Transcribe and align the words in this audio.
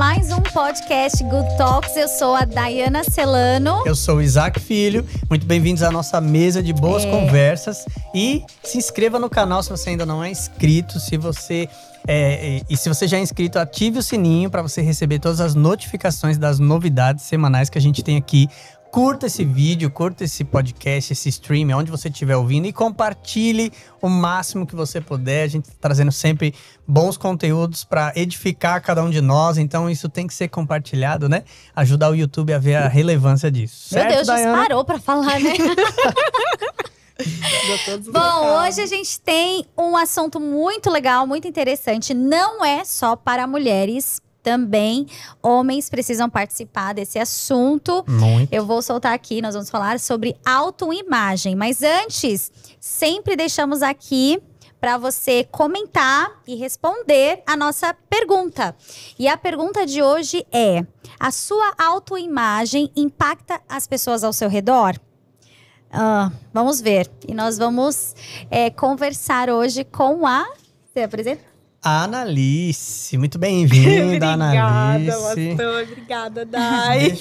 mais 0.00 0.32
um 0.32 0.40
podcast 0.40 1.22
Good 1.22 1.58
Talks. 1.58 1.94
Eu 1.94 2.08
sou 2.08 2.34
a 2.34 2.46
Dayana 2.46 3.04
Celano. 3.04 3.82
Eu 3.84 3.94
sou 3.94 4.16
o 4.16 4.22
Isaac 4.22 4.58
Filho. 4.58 5.06
Muito 5.28 5.44
bem-vindos 5.44 5.82
à 5.82 5.90
nossa 5.90 6.22
mesa 6.22 6.62
de 6.62 6.72
boas 6.72 7.04
É. 7.04 7.10
conversas. 7.10 7.84
E 8.14 8.42
se 8.64 8.78
inscreva 8.78 9.18
no 9.18 9.28
canal 9.28 9.62
se 9.62 9.68
você 9.68 9.90
ainda 9.90 10.06
não 10.06 10.24
é 10.24 10.30
inscrito. 10.30 10.98
Se 10.98 11.18
você 11.18 11.68
é, 12.08 12.56
é, 12.56 12.62
e 12.70 12.78
se 12.78 12.88
você 12.88 13.06
já 13.06 13.18
é 13.18 13.20
inscrito, 13.20 13.58
ative 13.58 13.98
o 13.98 14.02
sininho 14.02 14.48
para 14.48 14.62
você 14.62 14.80
receber 14.80 15.18
todas 15.18 15.38
as 15.38 15.54
notificações 15.54 16.38
das 16.38 16.58
novidades 16.58 17.26
semanais 17.26 17.68
que 17.68 17.76
a 17.76 17.80
gente 17.82 18.02
tem 18.02 18.16
aqui. 18.16 18.48
Curta 18.90 19.26
esse 19.26 19.44
vídeo, 19.44 19.88
curta 19.88 20.24
esse 20.24 20.42
podcast, 20.42 21.12
esse 21.12 21.28
stream, 21.28 21.70
onde 21.78 21.92
você 21.92 22.08
estiver 22.08 22.36
ouvindo 22.36 22.66
e 22.66 22.72
compartilhe 22.72 23.72
o 24.02 24.08
máximo 24.08 24.66
que 24.66 24.74
você 24.74 25.00
puder. 25.00 25.44
A 25.44 25.46
gente 25.46 25.70
tá 25.70 25.76
trazendo 25.80 26.10
sempre 26.10 26.52
bons 26.86 27.16
conteúdos 27.16 27.84
para 27.84 28.12
edificar 28.16 28.82
cada 28.82 29.04
um 29.04 29.10
de 29.10 29.20
nós, 29.20 29.58
então 29.58 29.88
isso 29.88 30.08
tem 30.08 30.26
que 30.26 30.34
ser 30.34 30.48
compartilhado, 30.48 31.28
né? 31.28 31.44
Ajudar 31.76 32.10
o 32.10 32.16
YouTube 32.16 32.52
a 32.52 32.58
ver 32.58 32.74
a 32.74 32.88
relevância 32.88 33.48
disso. 33.48 33.94
Meu 33.94 34.02
certo, 34.02 34.14
Deus, 34.16 34.26
Dayana? 34.26 34.58
disparou 34.58 34.84
pra 34.84 34.98
falar, 34.98 35.38
né? 35.38 35.52
Bom, 38.10 38.60
hoje 38.60 38.80
a 38.80 38.86
gente 38.86 39.20
tem 39.20 39.66
um 39.76 39.96
assunto 39.96 40.40
muito 40.40 40.90
legal, 40.90 41.26
muito 41.26 41.46
interessante. 41.46 42.12
Não 42.14 42.64
é 42.64 42.84
só 42.84 43.14
para 43.14 43.46
mulheres, 43.46 44.20
também 44.42 45.06
homens 45.42 45.88
precisam 45.88 46.28
participar 46.28 46.94
desse 46.94 47.18
assunto. 47.18 48.04
Muito. 48.08 48.52
Eu 48.52 48.66
vou 48.66 48.82
soltar 48.82 49.12
aqui, 49.12 49.40
nós 49.42 49.54
vamos 49.54 49.70
falar 49.70 50.00
sobre 50.00 50.36
autoimagem. 50.44 51.54
Mas 51.54 51.82
antes, 51.82 52.50
sempre 52.80 53.36
deixamos 53.36 53.82
aqui 53.82 54.40
para 54.80 54.96
você 54.96 55.44
comentar 55.44 56.40
e 56.46 56.54
responder 56.54 57.42
a 57.46 57.56
nossa 57.56 57.94
pergunta. 58.08 58.74
E 59.18 59.28
a 59.28 59.36
pergunta 59.36 59.84
de 59.84 60.02
hoje 60.02 60.46
é: 60.50 60.84
a 61.18 61.30
sua 61.30 61.74
autoimagem 61.78 62.90
impacta 62.96 63.60
as 63.68 63.86
pessoas 63.86 64.24
ao 64.24 64.32
seu 64.32 64.48
redor? 64.48 64.98
Ah, 65.92 66.30
vamos 66.52 66.80
ver. 66.80 67.10
E 67.26 67.34
nós 67.34 67.58
vamos 67.58 68.14
é, 68.50 68.70
conversar 68.70 69.50
hoje 69.50 69.84
com 69.84 70.26
a. 70.26 70.48
Você 70.86 71.02
apresenta? 71.02 71.49
Analice, 71.82 73.16
muito 73.16 73.38
bem-vinda, 73.38 74.04
Obrigada, 74.34 74.34
Analice. 74.34 75.56
pastor. 75.56 75.82
Obrigada, 75.82 76.44
Dai. 76.44 77.18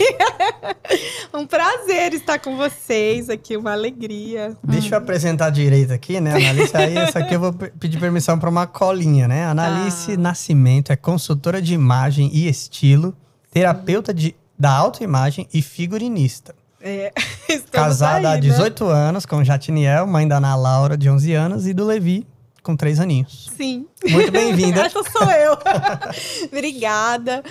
um 1.33 1.45
prazer 1.47 2.13
estar 2.13 2.39
com 2.39 2.57
vocês 2.57 3.30
aqui, 3.30 3.55
uma 3.55 3.71
alegria. 3.71 4.57
Deixa 4.63 4.95
eu 4.95 4.97
apresentar 4.97 5.49
direito 5.49 5.93
aqui, 5.93 6.19
né, 6.19 6.31
Analice? 6.31 6.75
Aí, 6.75 6.97
essa 6.97 7.19
aqui 7.19 7.35
eu 7.35 7.39
vou 7.39 7.53
pe- 7.53 7.71
pedir 7.80 7.99
permissão 7.99 8.37
para 8.37 8.49
uma 8.49 8.67
colinha, 8.67 9.27
né? 9.30 9.45
Analice 9.45 10.13
Ah. 10.13 10.17
Nascimento 10.17 10.91
é 10.91 10.95
consultora 10.97 11.61
de 11.61 11.73
imagem 11.73 12.30
e 12.33 12.47
estilo, 12.49 13.15
terapeuta 13.52 14.13
de, 14.13 14.35
da 14.57 14.71
autoimagem 14.71 15.47
e 15.53 15.61
figurinista. 15.61 16.53
É, 16.81 17.13
Casada 17.71 18.30
há 18.30 18.33
aí, 18.33 18.41
né? 18.41 18.47
18 18.49 18.85
anos 18.87 19.25
com 19.25 19.41
Jatiniel, 19.43 20.05
mãe 20.05 20.27
da 20.27 20.35
Ana 20.37 20.55
Laura, 20.55 20.97
de 20.97 21.09
11 21.09 21.33
anos, 21.33 21.65
e 21.67 21.73
do 21.73 21.85
Levi, 21.85 22.27
com 22.63 22.75
3 22.75 22.99
aninhos. 22.99 23.49
Sim. 23.55 23.85
Muito 24.09 24.31
bem-vinda. 24.31 24.81
Essa 24.85 25.03
sou 25.03 25.29
eu. 25.31 25.57
Obrigada. 26.52 27.43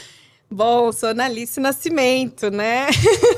Bom, 0.51 0.91
sou 0.93 1.11
Analice 1.11 1.61
Nascimento, 1.61 2.51
né? 2.51 2.87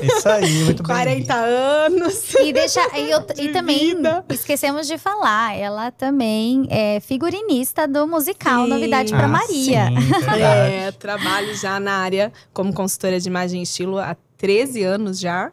Isso 0.01 0.29
aí, 0.29 0.63
muito 0.63 0.81
40 0.81 1.09
bem-vinda. 1.11 1.35
anos. 1.35 2.33
E, 2.35 2.53
deixa, 2.53 2.79
e, 2.97 3.11
eu- 3.11 3.19
e 3.37 3.47
De 3.47 3.49
também 3.49 3.95
vida. 3.95 4.23
esquecemos 4.29 4.87
de 4.87 4.97
falar, 4.97 5.53
ela 5.57 5.91
também 5.91 6.65
é 6.69 7.01
figurinista 7.01 7.85
do 7.85 8.07
musical 8.07 8.63
Sim. 8.63 8.69
Novidade 8.69 9.11
para 9.11 9.25
Ah, 9.25 9.27
Maria. 9.27 9.87
Sim, 9.87 9.95
verdade. 10.07 10.41
É, 10.41 10.91
trabalho 10.97 11.53
já 11.53 11.81
na 11.81 11.95
área 11.97 12.31
como 12.53 12.73
consultora 12.73 13.19
de 13.19 13.27
imagem 13.27 13.59
e 13.59 13.63
estilo 13.63 13.97
há 13.99 14.15
13 14.37 14.81
anos 14.83 15.19
já. 15.19 15.51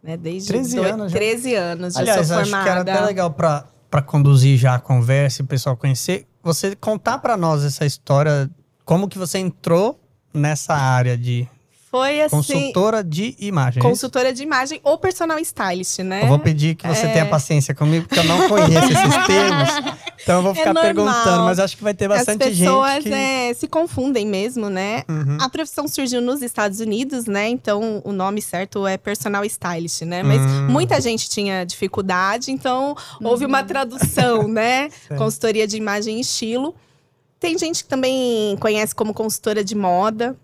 Né? 0.00 0.16
Desde 0.16 0.48
13 0.52 0.76
doi- 0.76 0.88
anos 0.90 1.10
já? 1.10 1.18
13 1.18 1.54
anos. 1.56 1.94
Já 1.94 2.00
Aliás, 2.00 2.26
sou 2.28 2.36
acho 2.38 2.50
formada. 2.50 2.64
que 2.64 2.70
era 2.70 2.80
até 2.98 3.06
legal 3.06 3.30
pra, 3.32 3.64
pra 3.92 4.00
conduzir 4.00 4.56
já 4.56 4.76
a 4.76 4.80
conversa 4.80 5.42
e 5.42 5.44
o 5.44 5.46
pessoal 5.46 5.76
conhecer. 5.76 6.26
Você 6.42 6.74
contar 6.74 7.18
pra 7.18 7.36
nós 7.36 7.62
essa 7.62 7.84
história, 7.84 8.50
como 8.86 9.06
que 9.06 9.18
você 9.18 9.38
entrou 9.38 10.00
nessa 10.32 10.74
área 10.74 11.14
de 11.14 11.46
Foi 11.92 12.22
assim. 12.22 12.36
consultora 12.36 13.04
de 13.04 13.36
imagem. 13.38 13.78
é? 13.78 13.82
Consultora 13.82 14.32
de 14.32 14.42
imagem 14.42 14.80
ou 14.82 14.96
personal 14.96 15.38
stylist, 15.40 15.98
né? 15.98 16.22
Eu 16.22 16.28
vou 16.28 16.38
pedir 16.38 16.74
que 16.74 16.88
você 16.88 17.04
É. 17.06 17.12
tenha 17.12 17.26
paciência 17.26 17.74
comigo, 17.74 18.08
porque 18.08 18.18
eu 18.18 18.24
não 18.24 18.48
conheço 18.48 18.86
esses 18.90 19.26
termos. 19.26 19.68
Então 20.22 20.36
eu 20.38 20.42
vou 20.42 20.52
É 20.52 20.54
ficar 20.54 20.72
normal. 20.72 20.94
perguntando, 20.94 21.42
mas 21.44 21.58
acho 21.58 21.76
que 21.76 21.82
vai 21.84 21.92
ter 21.92 22.08
bastante 22.08 22.44
As 22.44 22.56
pessoas 22.58 22.92
gente 22.94 23.08
que... 23.08 23.12
é, 23.14 23.52
se 23.52 23.68
confundem 23.68 24.26
mesmo, 24.26 24.70
né? 24.70 25.02
Uhum. 25.06 25.36
A 25.38 25.50
profissão 25.50 25.86
surgiu 25.86 26.22
nos 26.22 26.40
Estados 26.40 26.80
Unidos, 26.80 27.26
né? 27.26 27.46
Então 27.50 28.00
o 28.06 28.10
nome 28.12 28.40
certo 28.40 28.86
é 28.86 28.96
personal 28.96 29.44
stylist, 29.44 30.00
né? 30.02 30.22
Mas 30.22 30.40
Hum. 30.40 30.68
muita 30.70 30.98
gente 30.98 31.28
tinha 31.28 31.62
dificuldade, 31.64 32.50
então 32.50 32.96
houve 33.22 33.44
uma 33.44 33.62
tradução, 33.62 34.48
né? 34.48 34.88
Consultoria 35.18 35.66
de 35.66 35.76
imagem 35.76 36.16
e 36.16 36.20
estilo. 36.22 36.74
Tem 37.38 37.58
gente 37.58 37.84
que 37.84 37.90
também 37.90 38.56
conhece 38.58 38.94
como 38.94 39.12
consultora 39.12 39.62
de 39.62 39.74
moda. 39.74 40.34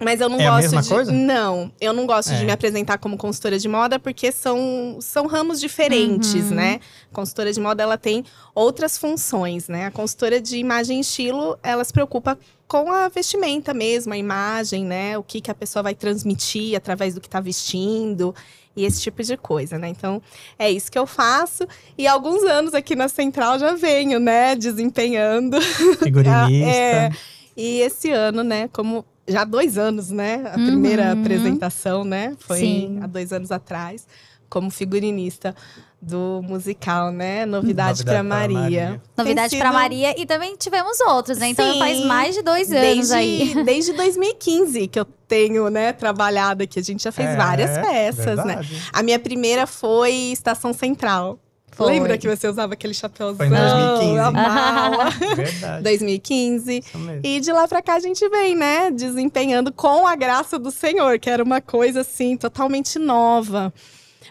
Mas 0.00 0.20
eu 0.20 0.28
não 0.28 0.38
É 0.40 0.46
a 0.46 0.50
gosto 0.52 0.62
mesma 0.62 0.82
de. 0.82 0.88
coisa? 0.88 1.10
Não, 1.12 1.72
eu 1.80 1.92
não 1.92 2.06
gosto 2.06 2.30
É. 2.32 2.38
de 2.38 2.44
me 2.44 2.52
apresentar 2.52 2.98
como 2.98 3.16
consultora 3.16 3.58
de 3.58 3.68
moda 3.68 3.98
porque 3.98 4.30
são, 4.30 4.98
são 5.00 5.26
ramos 5.26 5.58
diferentes, 5.60 6.34
Uhum. 6.50 6.54
né? 6.54 6.80
Consultora 7.12 7.52
de 7.52 7.60
moda 7.60 7.82
ela 7.82 7.98
tem 7.98 8.24
outras 8.54 8.96
funções, 8.96 9.66
né? 9.68 9.86
A 9.86 9.90
consultora 9.90 10.40
de 10.40 10.56
imagem 10.56 10.98
e 10.98 11.00
estilo, 11.00 11.58
ela 11.64 11.82
se 11.82 11.92
preocupa 11.92 12.38
com 12.68 12.92
a 12.92 13.08
vestimenta 13.08 13.74
mesmo, 13.74 14.12
a 14.12 14.16
imagem, 14.16 14.84
né? 14.84 15.18
O 15.18 15.22
que, 15.22 15.40
que 15.40 15.50
a 15.50 15.54
pessoa 15.54 15.82
vai 15.82 15.94
transmitir 15.96 16.76
através 16.76 17.14
do 17.14 17.20
que 17.20 17.26
está 17.26 17.40
vestindo 17.40 18.32
e 18.76 18.84
esse 18.84 19.00
tipo 19.00 19.20
de 19.24 19.36
coisa, 19.36 19.78
né? 19.78 19.88
Então, 19.88 20.22
é 20.56 20.70
isso 20.70 20.92
que 20.92 20.98
eu 20.98 21.06
faço. 21.08 21.66
E 21.96 22.06
há 22.06 22.12
alguns 22.12 22.44
anos 22.44 22.72
aqui 22.72 22.94
na 22.94 23.08
Central 23.08 23.58
já 23.58 23.74
venho, 23.74 24.20
né? 24.20 24.54
Desempenhando. 24.54 25.60
Figurinista. 25.60 26.38
É, 26.70 27.10
e 27.56 27.80
esse 27.80 28.12
ano, 28.12 28.44
né, 28.44 28.68
como 28.72 29.04
já 29.28 29.42
há 29.42 29.44
dois 29.44 29.76
anos, 29.78 30.10
né? 30.10 30.42
A 30.46 30.54
primeira 30.54 31.14
Uhum. 31.14 31.20
apresentação, 31.20 32.04
né? 32.04 32.34
Foi 32.38 32.58
Sim. 32.58 32.98
há 33.02 33.06
dois 33.06 33.32
anos 33.32 33.52
atrás, 33.52 34.06
como 34.48 34.70
figurinista 34.70 35.54
do 36.00 36.40
musical, 36.44 37.10
né? 37.10 37.44
Novidade, 37.44 37.98
Novidade 38.00 38.04
para 38.04 38.12
pra 38.14 38.22
Maria. 38.22 38.58
Maria. 38.60 39.02
Novidade 39.16 39.50
Tem 39.50 39.58
para 39.58 39.68
sido- 39.70 39.78
Maria 39.80 40.20
e 40.20 40.24
também 40.26 40.56
tivemos 40.56 41.00
outros, 41.00 41.38
né? 41.38 41.48
Então 41.48 41.72
Sim. 41.72 41.78
faz 41.78 42.04
mais 42.04 42.34
de 42.36 42.42
dois 42.42 42.70
anos 42.70 42.80
Desde, 43.08 43.14
aí. 43.14 43.54
desde 43.66 43.92
2015 43.94 44.86
que 44.86 44.98
eu 45.00 45.04
tenho, 45.26 45.68
né, 45.68 45.92
trabalhado 45.92 46.62
aqui. 46.62 46.78
A 46.78 46.82
gente 46.82 47.02
já 47.02 47.10
fez 47.12 47.30
É, 47.30 47.36
várias 47.36 47.70
peças, 47.78 48.36
né? 48.38 48.44
verdade. 48.56 48.82
A 48.92 49.02
minha 49.02 49.18
primeira 49.18 49.66
foi 49.66 50.12
Estação 50.32 50.72
Central. 50.72 51.38
Foi. 51.72 51.86
Lembra 51.86 52.18
que 52.18 52.28
você 52.28 52.48
usava 52.48 52.72
aquele 52.72 52.94
chapéuzão? 52.94 53.36
Foi 53.36 53.46
em 53.46 53.50
2015. 53.50 54.18
a 54.18 54.30
mala? 54.30 55.10
Verdade. 55.36 55.82
2015. 55.84 56.78
Isso 56.78 56.98
mesmo. 56.98 57.20
E 57.24 57.40
de 57.40 57.52
lá 57.52 57.68
pra 57.68 57.80
cá 57.80 57.94
a 57.94 58.00
gente 58.00 58.28
vem, 58.28 58.56
né? 58.56 58.90
Desempenhando 58.90 59.72
com 59.72 60.06
a 60.06 60.16
graça 60.16 60.58
do 60.58 60.70
Senhor, 60.70 61.18
que 61.18 61.30
era 61.30 61.42
uma 61.42 61.60
coisa 61.60 62.00
assim, 62.00 62.36
totalmente 62.36 62.98
nova. 62.98 63.72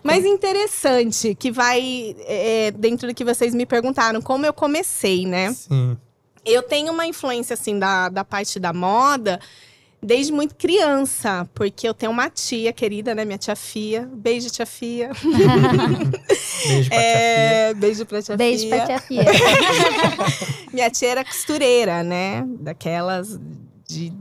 Mas 0.03 0.25
interessante, 0.25 1.35
que 1.35 1.51
vai 1.51 2.15
é, 2.19 2.71
dentro 2.71 3.07
do 3.07 3.13
que 3.13 3.23
vocês 3.23 3.53
me 3.55 3.65
perguntaram, 3.65 4.21
como 4.21 4.45
eu 4.45 4.53
comecei, 4.53 5.25
né? 5.25 5.53
Sim. 5.53 5.97
Eu 6.45 6.63
tenho 6.63 6.93
uma 6.93 7.05
influência, 7.05 7.55
assim, 7.55 7.77
da, 7.77 8.07
da 8.07 8.23
parte 8.23 8.59
da 8.59 8.71
moda 8.71 9.39
desde 10.01 10.31
muito 10.31 10.55
criança, 10.55 11.47
porque 11.53 11.87
eu 11.87 11.93
tenho 11.93 12.11
uma 12.11 12.29
tia 12.29 12.71
querida, 12.71 13.15
né? 13.15 13.25
Minha 13.25 13.37
tia 13.37 13.55
Fia. 13.55 14.09
Beijo, 14.13 14.49
tia 14.49 14.65
Fia. 14.65 15.11
Beijo 16.67 16.89
pra 16.89 16.97
tia 16.97 16.97
Fia. 16.97 16.97
É, 16.97 17.73
beijo 17.73 18.05
pra 18.05 18.21
tia 18.21 18.37
Beijo 18.37 18.67
Fia. 18.67 18.75
pra 18.75 18.85
tia 18.85 18.99
Fia. 18.99 19.25
Minha 20.73 20.89
tia 20.89 21.09
era 21.09 21.25
costureira, 21.25 22.03
né? 22.03 22.45
Daquelas 22.59 23.39
de, 23.87 24.13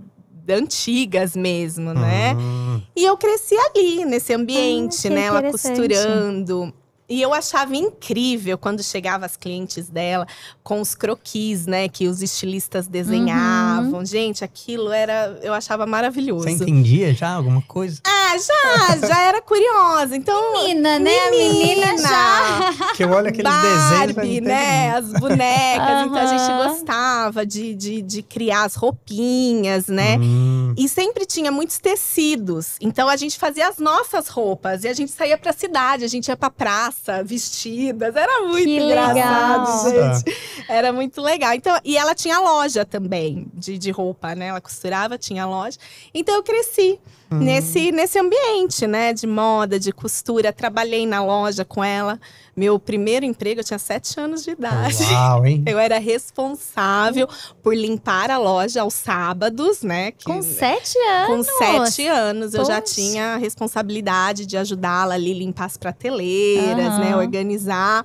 de 0.44 0.52
antigas 0.52 1.36
mesmo, 1.36 1.92
né? 1.92 2.34
Hum. 2.34 2.80
E 2.94 3.04
eu 3.04 3.16
cresci 3.16 3.54
ali, 3.56 4.04
nesse 4.04 4.32
ambiente, 4.32 5.02
que 5.02 5.10
né? 5.10 5.22
Ela 5.22 5.42
costurando. 5.50 6.72
E 7.08 7.22
eu 7.22 7.32
achava 7.32 7.76
incrível 7.76 8.58
quando 8.58 8.82
chegava 8.82 9.24
as 9.26 9.36
clientes 9.36 9.88
dela 9.88 10.26
com 10.62 10.80
os 10.80 10.94
croquis, 10.94 11.64
né? 11.64 11.88
Que 11.88 12.08
os 12.08 12.20
estilistas 12.20 12.88
desenhavam. 12.88 14.04
Gente, 14.04 14.42
aquilo 14.42 14.90
era. 14.90 15.38
Eu 15.40 15.54
achava 15.54 15.86
maravilhoso. 15.86 16.44
Você 16.44 16.50
entendia 16.50 17.14
já 17.14 17.30
alguma 17.30 17.62
coisa? 17.62 18.00
Ah, 18.04 18.36
já, 18.36 19.06
já 19.06 19.20
era 19.22 19.40
curiosa. 19.40 20.16
Então. 20.16 20.52
Menina, 20.52 20.98
né? 20.98 21.16
A 21.28 21.30
menina 21.30 21.98
já. 21.98 22.86
Que 22.96 23.04
eu 23.04 23.10
olho 23.10 23.28
aqueles 23.28 23.44
Barbie, 23.44 24.38
entendo 24.38 24.46
né? 24.46 24.96
As 24.96 25.12
bonecas. 25.12 26.06
Então 26.06 26.16
a 26.16 26.26
gente 26.26 26.68
gostava 26.68 27.46
de, 27.46 27.74
de, 27.74 28.02
de 28.02 28.22
criar 28.22 28.64
as 28.64 28.74
roupinhas, 28.74 29.86
né? 29.86 30.16
Hum. 30.18 30.74
E 30.76 30.88
sempre 30.88 31.26
tinha 31.26 31.52
muitos 31.52 31.78
tecidos. 31.78 32.76
Então 32.80 33.08
a 33.08 33.16
gente 33.16 33.38
fazia 33.38 33.68
as 33.68 33.78
nossas 33.78 34.28
roupas 34.28 34.82
e 34.84 34.88
a 34.88 34.92
gente 34.92 35.12
saía 35.12 35.36
pra 35.36 35.52
cidade, 35.52 36.04
a 36.04 36.08
gente 36.08 36.28
ia 36.28 36.36
pra 36.36 36.50
praça 36.50 36.95
vestidas. 37.24 38.14
Era 38.16 38.42
muito 38.42 38.64
Que 38.64 38.78
engraçado, 38.78 39.84
legal. 39.88 40.14
gente. 40.14 40.36
Era 40.68 40.92
muito 40.92 41.20
legal. 41.20 41.54
Então, 41.54 41.78
e 41.84 41.96
ela 41.96 42.14
tinha 42.14 42.38
loja 42.38 42.84
também 42.84 43.46
de, 43.54 43.78
de 43.78 43.90
roupa, 43.90 44.34
né? 44.34 44.46
Ela 44.48 44.60
costurava, 44.60 45.16
tinha 45.18 45.46
loja. 45.46 45.78
Então 46.14 46.34
eu 46.34 46.42
cresci 46.42 46.98
Hum. 47.30 47.38
nesse, 47.38 47.90
nesse 47.90 48.18
ambiente, 48.18 48.86
né? 48.86 49.12
De 49.12 49.26
moda, 49.26 49.80
de 49.80 49.90
costura. 49.92 50.52
Trabalhei 50.52 51.06
na 51.06 51.24
loja 51.24 51.64
com 51.64 51.82
ela. 51.82 52.20
Meu 52.56 52.78
primeiro 52.78 53.26
emprego, 53.26 53.60
eu 53.60 53.64
tinha 53.64 53.78
sete 53.78 54.18
anos 54.20 54.44
de 54.44 54.50
idade. 54.52 55.02
Uau, 55.12 55.44
hein? 55.44 55.62
Eu 55.66 55.78
era 55.78 55.98
responsável 55.98 57.28
por 57.62 57.74
limpar 57.76 58.30
a 58.30 58.38
loja 58.38 58.82
aos 58.82 58.94
sábados, 58.94 59.82
né? 59.82 60.12
que- 60.12 60.24
Com 60.24 60.40
sete 60.40 60.96
anos. 60.98 61.48
com 61.48 61.58
sete 61.58 62.06
anos, 62.06 62.54
eu 62.54 62.64
já 62.64 62.80
Poxa. 62.80 62.94
tinha 62.94 63.34
a 63.34 63.36
responsabilidade 63.36 64.46
de 64.46 64.56
ajudá-la 64.56 65.14
ali, 65.14 65.34
limpar 65.34 65.64
as 65.66 65.76
prateleiras, 65.76 66.86
Aham. 66.86 66.98
né? 67.00 67.16
Organizar 67.16 68.04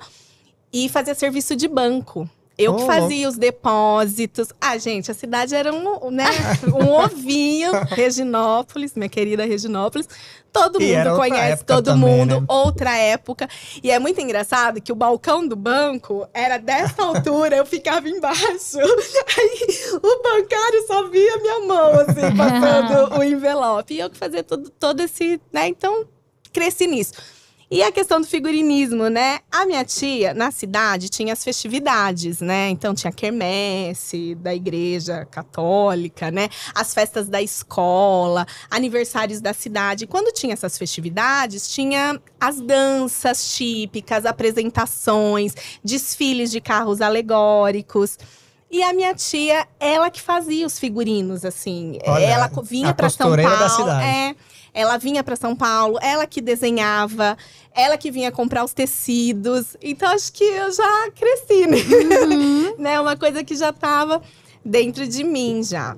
e 0.73 0.89
fazer 0.89 1.15
serviço 1.15 1.55
de 1.55 1.67
banco. 1.67 2.29
Eu 2.57 2.75
que 2.75 2.83
Ô, 2.83 2.85
fazia 2.85 3.27
os 3.27 3.37
depósitos. 3.37 4.49
Ah, 4.59 4.77
gente, 4.77 5.09
a 5.09 5.13
cidade 5.13 5.55
era 5.55 5.73
um, 5.73 6.11
né, 6.11 6.25
um 6.67 6.89
ovinho. 6.89 7.71
Reginópolis, 7.89 8.93
minha 8.95 9.09
querida 9.09 9.45
Reginópolis. 9.45 10.07
Todo 10.51 10.81
E 10.81 10.95
mundo 10.97 11.15
conhece, 11.15 11.63
todo 11.63 11.85
também, 11.85 12.09
mundo, 12.17 12.41
né? 12.41 12.45
outra 12.49 12.95
época. 12.97 13.47
E 13.81 13.89
é 13.89 13.97
muito 13.97 14.19
engraçado 14.19 14.81
que 14.81 14.91
o 14.91 14.95
balcão 14.95 15.47
do 15.47 15.55
banco 15.55 16.27
era 16.33 16.57
dessa 16.57 17.01
altura, 17.01 17.55
eu 17.55 17.65
ficava 17.65 18.09
embaixo. 18.09 18.77
Aí 18.77 19.67
o 19.95 20.21
bancário 20.21 20.85
só 20.87 21.07
via 21.07 21.37
minha 21.37 21.59
mão, 21.61 21.91
assim, 22.01 22.35
passando 22.35 23.15
o 23.17 23.23
envelope. 23.23 23.93
E 23.93 23.99
eu 24.01 24.09
que 24.09 24.17
fazia 24.17 24.43
todo, 24.43 24.69
todo 24.71 24.99
esse, 24.99 25.39
né? 25.53 25.69
Então, 25.69 26.05
cresci 26.51 26.85
nisso. 26.85 27.13
E 27.71 27.81
a 27.81 27.89
questão 27.89 28.19
do 28.19 28.27
figurinismo, 28.27 29.07
né? 29.07 29.39
A 29.49 29.65
minha 29.65 29.85
tia, 29.85 30.33
na 30.33 30.51
cidade, 30.51 31.07
tinha 31.07 31.31
as 31.31 31.41
festividades, 31.41 32.41
né? 32.41 32.67
Então 32.67 32.93
tinha 32.93 33.13
quermesse 33.13 34.35
da 34.35 34.53
igreja 34.53 35.25
católica, 35.31 36.29
né? 36.29 36.49
As 36.75 36.93
festas 36.93 37.29
da 37.29 37.41
escola, 37.41 38.45
aniversários 38.69 39.39
da 39.39 39.53
cidade. 39.53 40.05
Quando 40.05 40.33
tinha 40.33 40.51
essas 40.51 40.77
festividades, 40.77 41.69
tinha 41.73 42.19
as 42.37 42.59
danças 42.59 43.55
típicas, 43.55 44.25
apresentações, 44.25 45.55
desfiles 45.81 46.51
de 46.51 46.59
carros 46.59 46.99
alegóricos. 46.99 48.17
E 48.69 48.83
a 48.83 48.91
minha 48.93 49.13
tia, 49.13 49.65
ela 49.79 50.09
que 50.09 50.21
fazia 50.21 50.67
os 50.67 50.77
figurinos, 50.77 51.45
assim. 51.45 51.99
Olha, 52.05 52.23
ela 52.25 52.51
vinha 52.63 52.93
para 52.93 53.09
São 53.09 53.29
Paulo. 53.29 53.43
da 53.43 53.69
cidade. 53.69 54.05
É, 54.05 54.35
ela 54.73 54.97
vinha 54.97 55.23
para 55.23 55.35
São 55.35 55.55
Paulo, 55.55 55.97
ela 56.01 56.25
que 56.25 56.41
desenhava, 56.41 57.37
ela 57.73 57.97
que 57.97 58.09
vinha 58.11 58.31
comprar 58.31 58.63
os 58.63 58.73
tecidos. 58.73 59.75
Então 59.81 60.09
acho 60.09 60.31
que 60.31 60.43
eu 60.43 60.71
já 60.71 61.11
cresci, 61.11 61.67
né? 61.67 61.77
Uhum. 61.77 62.75
né? 62.79 62.99
Uma 62.99 63.15
coisa 63.15 63.43
que 63.43 63.55
já 63.55 63.69
estava 63.69 64.21
dentro 64.63 65.07
de 65.07 65.23
mim 65.23 65.61
já. 65.63 65.97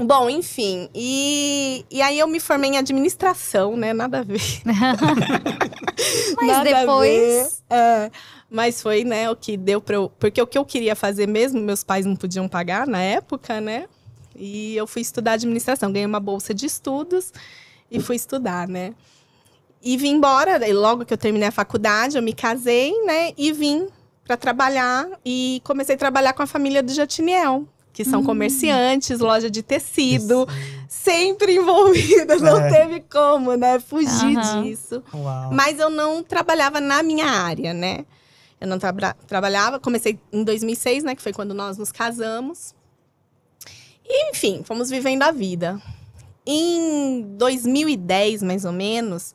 Bom, 0.00 0.30
enfim, 0.30 0.88
e, 0.94 1.84
e 1.90 2.00
aí 2.00 2.20
eu 2.20 2.28
me 2.28 2.38
formei 2.38 2.70
em 2.70 2.78
administração, 2.78 3.76
né? 3.76 3.92
Nada 3.92 4.20
a 4.20 4.22
ver. 4.22 4.40
Mas 6.36 6.46
Nada 6.46 6.70
a 6.70 6.80
depois. 6.80 7.10
ver. 7.10 7.48
É, 7.68 8.10
mas 8.48 8.80
foi, 8.80 9.02
né, 9.02 9.28
o 9.28 9.34
que 9.34 9.56
deu 9.56 9.80
pra 9.80 9.96
eu. 9.96 10.08
Porque 10.18 10.40
o 10.40 10.46
que 10.46 10.56
eu 10.56 10.64
queria 10.64 10.94
fazer 10.94 11.26
mesmo, 11.26 11.60
meus 11.60 11.82
pais 11.82 12.06
não 12.06 12.14
podiam 12.14 12.48
pagar 12.48 12.86
na 12.86 13.02
época, 13.02 13.60
né? 13.60 13.86
E 14.36 14.76
eu 14.76 14.86
fui 14.86 15.02
estudar 15.02 15.32
administração. 15.32 15.92
Ganhei 15.92 16.06
uma 16.06 16.20
bolsa 16.20 16.54
de 16.54 16.64
estudos 16.64 17.32
e 17.90 18.00
fui 18.00 18.16
estudar, 18.16 18.68
né? 18.68 18.94
E 19.82 19.96
vim 19.96 20.10
embora. 20.16 20.58
Logo 20.72 21.04
que 21.04 21.12
eu 21.14 21.18
terminei 21.18 21.48
a 21.48 21.52
faculdade, 21.52 22.16
eu 22.16 22.22
me 22.22 22.32
casei, 22.32 22.92
né? 23.04 23.32
E 23.36 23.52
vim 23.52 23.86
para 24.24 24.36
trabalhar. 24.36 25.06
E 25.24 25.60
comecei 25.64 25.94
a 25.94 25.98
trabalhar 25.98 26.32
com 26.32 26.42
a 26.42 26.46
família 26.46 26.82
do 26.82 26.92
Jatiniel. 26.92 27.66
Que 27.92 28.04
são 28.04 28.22
comerciantes, 28.22 29.18
loja 29.18 29.50
de 29.50 29.60
tecido, 29.60 30.46
sempre 30.88 31.56
envolvidas, 31.56 32.40
não 32.40 32.60
É. 32.60 32.70
teve 32.70 33.00
como, 33.00 33.56
né? 33.56 33.80
Fugir 33.80 34.38
Aham. 34.38 34.62
disso. 34.62 35.02
Uau. 35.12 35.52
Mas 35.52 35.80
eu 35.80 35.90
não 35.90 36.22
trabalhava 36.22 36.80
na 36.80 37.02
minha 37.02 37.26
área, 37.26 37.74
né? 37.74 38.04
Eu 38.60 38.68
não 38.68 38.78
trabra- 38.78 39.16
trabalhava, 39.26 39.80
comecei 39.80 40.16
em 40.32 40.44
2006, 40.44 41.02
né? 41.02 41.16
Que 41.16 41.22
foi 41.22 41.32
quando 41.32 41.54
nós 41.54 41.76
nos 41.76 41.90
casamos. 41.90 42.72
E, 44.04 44.30
enfim, 44.30 44.62
fomos 44.64 44.90
vivendo 44.90 45.22
a 45.24 45.32
vida. 45.32 45.80
Em 46.50 47.22
2010, 47.36 48.42
mais 48.42 48.64
ou 48.64 48.72
menos, 48.72 49.34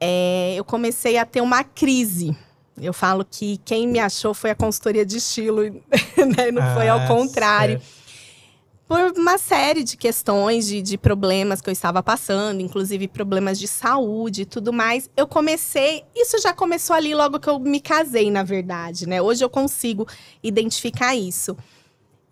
é, 0.00 0.54
eu 0.56 0.64
comecei 0.64 1.18
a 1.18 1.26
ter 1.26 1.42
uma 1.42 1.62
crise. 1.62 2.34
Eu 2.80 2.94
falo 2.94 3.26
que 3.30 3.58
quem 3.58 3.86
me 3.86 3.98
achou 3.98 4.32
foi 4.32 4.50
a 4.50 4.54
consultoria 4.54 5.04
de 5.04 5.18
estilo, 5.18 5.62
né? 6.34 6.50
Não 6.50 6.74
foi 6.74 6.88
ao 6.88 7.00
Ah, 7.00 7.06
contrário 7.06 7.78
certo. 7.78 8.02
por 8.88 9.20
uma 9.20 9.36
série 9.36 9.84
de 9.84 9.96
questões, 9.98 10.66
de, 10.66 10.80
de 10.80 10.96
problemas 10.96 11.60
que 11.60 11.68
eu 11.68 11.72
estava 11.72 12.02
passando, 12.02 12.62
inclusive 12.62 13.06
problemas 13.06 13.58
de 13.58 13.68
saúde 13.68 14.42
e 14.42 14.46
tudo 14.46 14.72
mais. 14.72 15.10
Eu 15.14 15.26
comecei. 15.28 16.04
Isso 16.16 16.38
já 16.40 16.54
começou 16.54 16.96
ali 16.96 17.14
logo 17.14 17.38
que 17.38 17.48
eu 17.50 17.58
me 17.58 17.80
casei, 17.80 18.30
na 18.30 18.42
verdade, 18.42 19.06
né? 19.06 19.20
Hoje 19.20 19.44
eu 19.44 19.50
consigo 19.50 20.08
identificar 20.42 21.14
isso. 21.14 21.54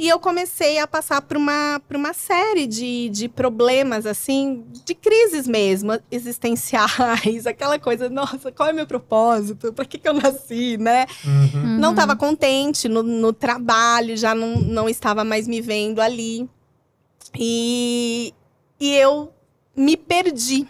E 0.00 0.08
eu 0.08 0.18
comecei 0.18 0.78
a 0.78 0.86
passar 0.86 1.20
por 1.20 1.36
uma, 1.36 1.78
por 1.86 1.94
uma 1.94 2.14
série 2.14 2.66
de, 2.66 3.10
de 3.10 3.28
problemas, 3.28 4.06
assim, 4.06 4.64
de 4.82 4.94
crises 4.94 5.46
mesmo, 5.46 5.92
existenciais, 6.10 7.44
aquela 7.46 7.78
coisa, 7.78 8.08
nossa, 8.08 8.50
qual 8.50 8.70
é 8.70 8.72
o 8.72 8.74
meu 8.74 8.86
propósito? 8.86 9.74
Para 9.74 9.84
que, 9.84 9.98
que 9.98 10.08
eu 10.08 10.14
nasci, 10.14 10.78
né? 10.78 11.04
Uhum. 11.22 11.78
Não 11.78 11.90
estava 11.90 12.16
contente 12.16 12.88
no, 12.88 13.02
no 13.02 13.30
trabalho, 13.30 14.16
já 14.16 14.34
não, 14.34 14.56
não 14.62 14.88
estava 14.88 15.22
mais 15.22 15.46
me 15.46 15.60
vendo 15.60 16.00
ali. 16.00 16.48
E, 17.38 18.32
e 18.80 18.94
eu 18.94 19.30
me 19.76 19.98
perdi. 19.98 20.66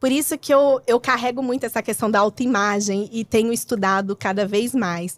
Por 0.00 0.10
isso 0.10 0.36
que 0.36 0.52
eu, 0.52 0.82
eu 0.84 0.98
carrego 0.98 1.44
muito 1.44 1.64
essa 1.64 1.80
questão 1.80 2.10
da 2.10 2.18
autoimagem 2.18 3.08
e 3.12 3.24
tenho 3.24 3.52
estudado 3.52 4.16
cada 4.16 4.44
vez 4.48 4.74
mais. 4.74 5.16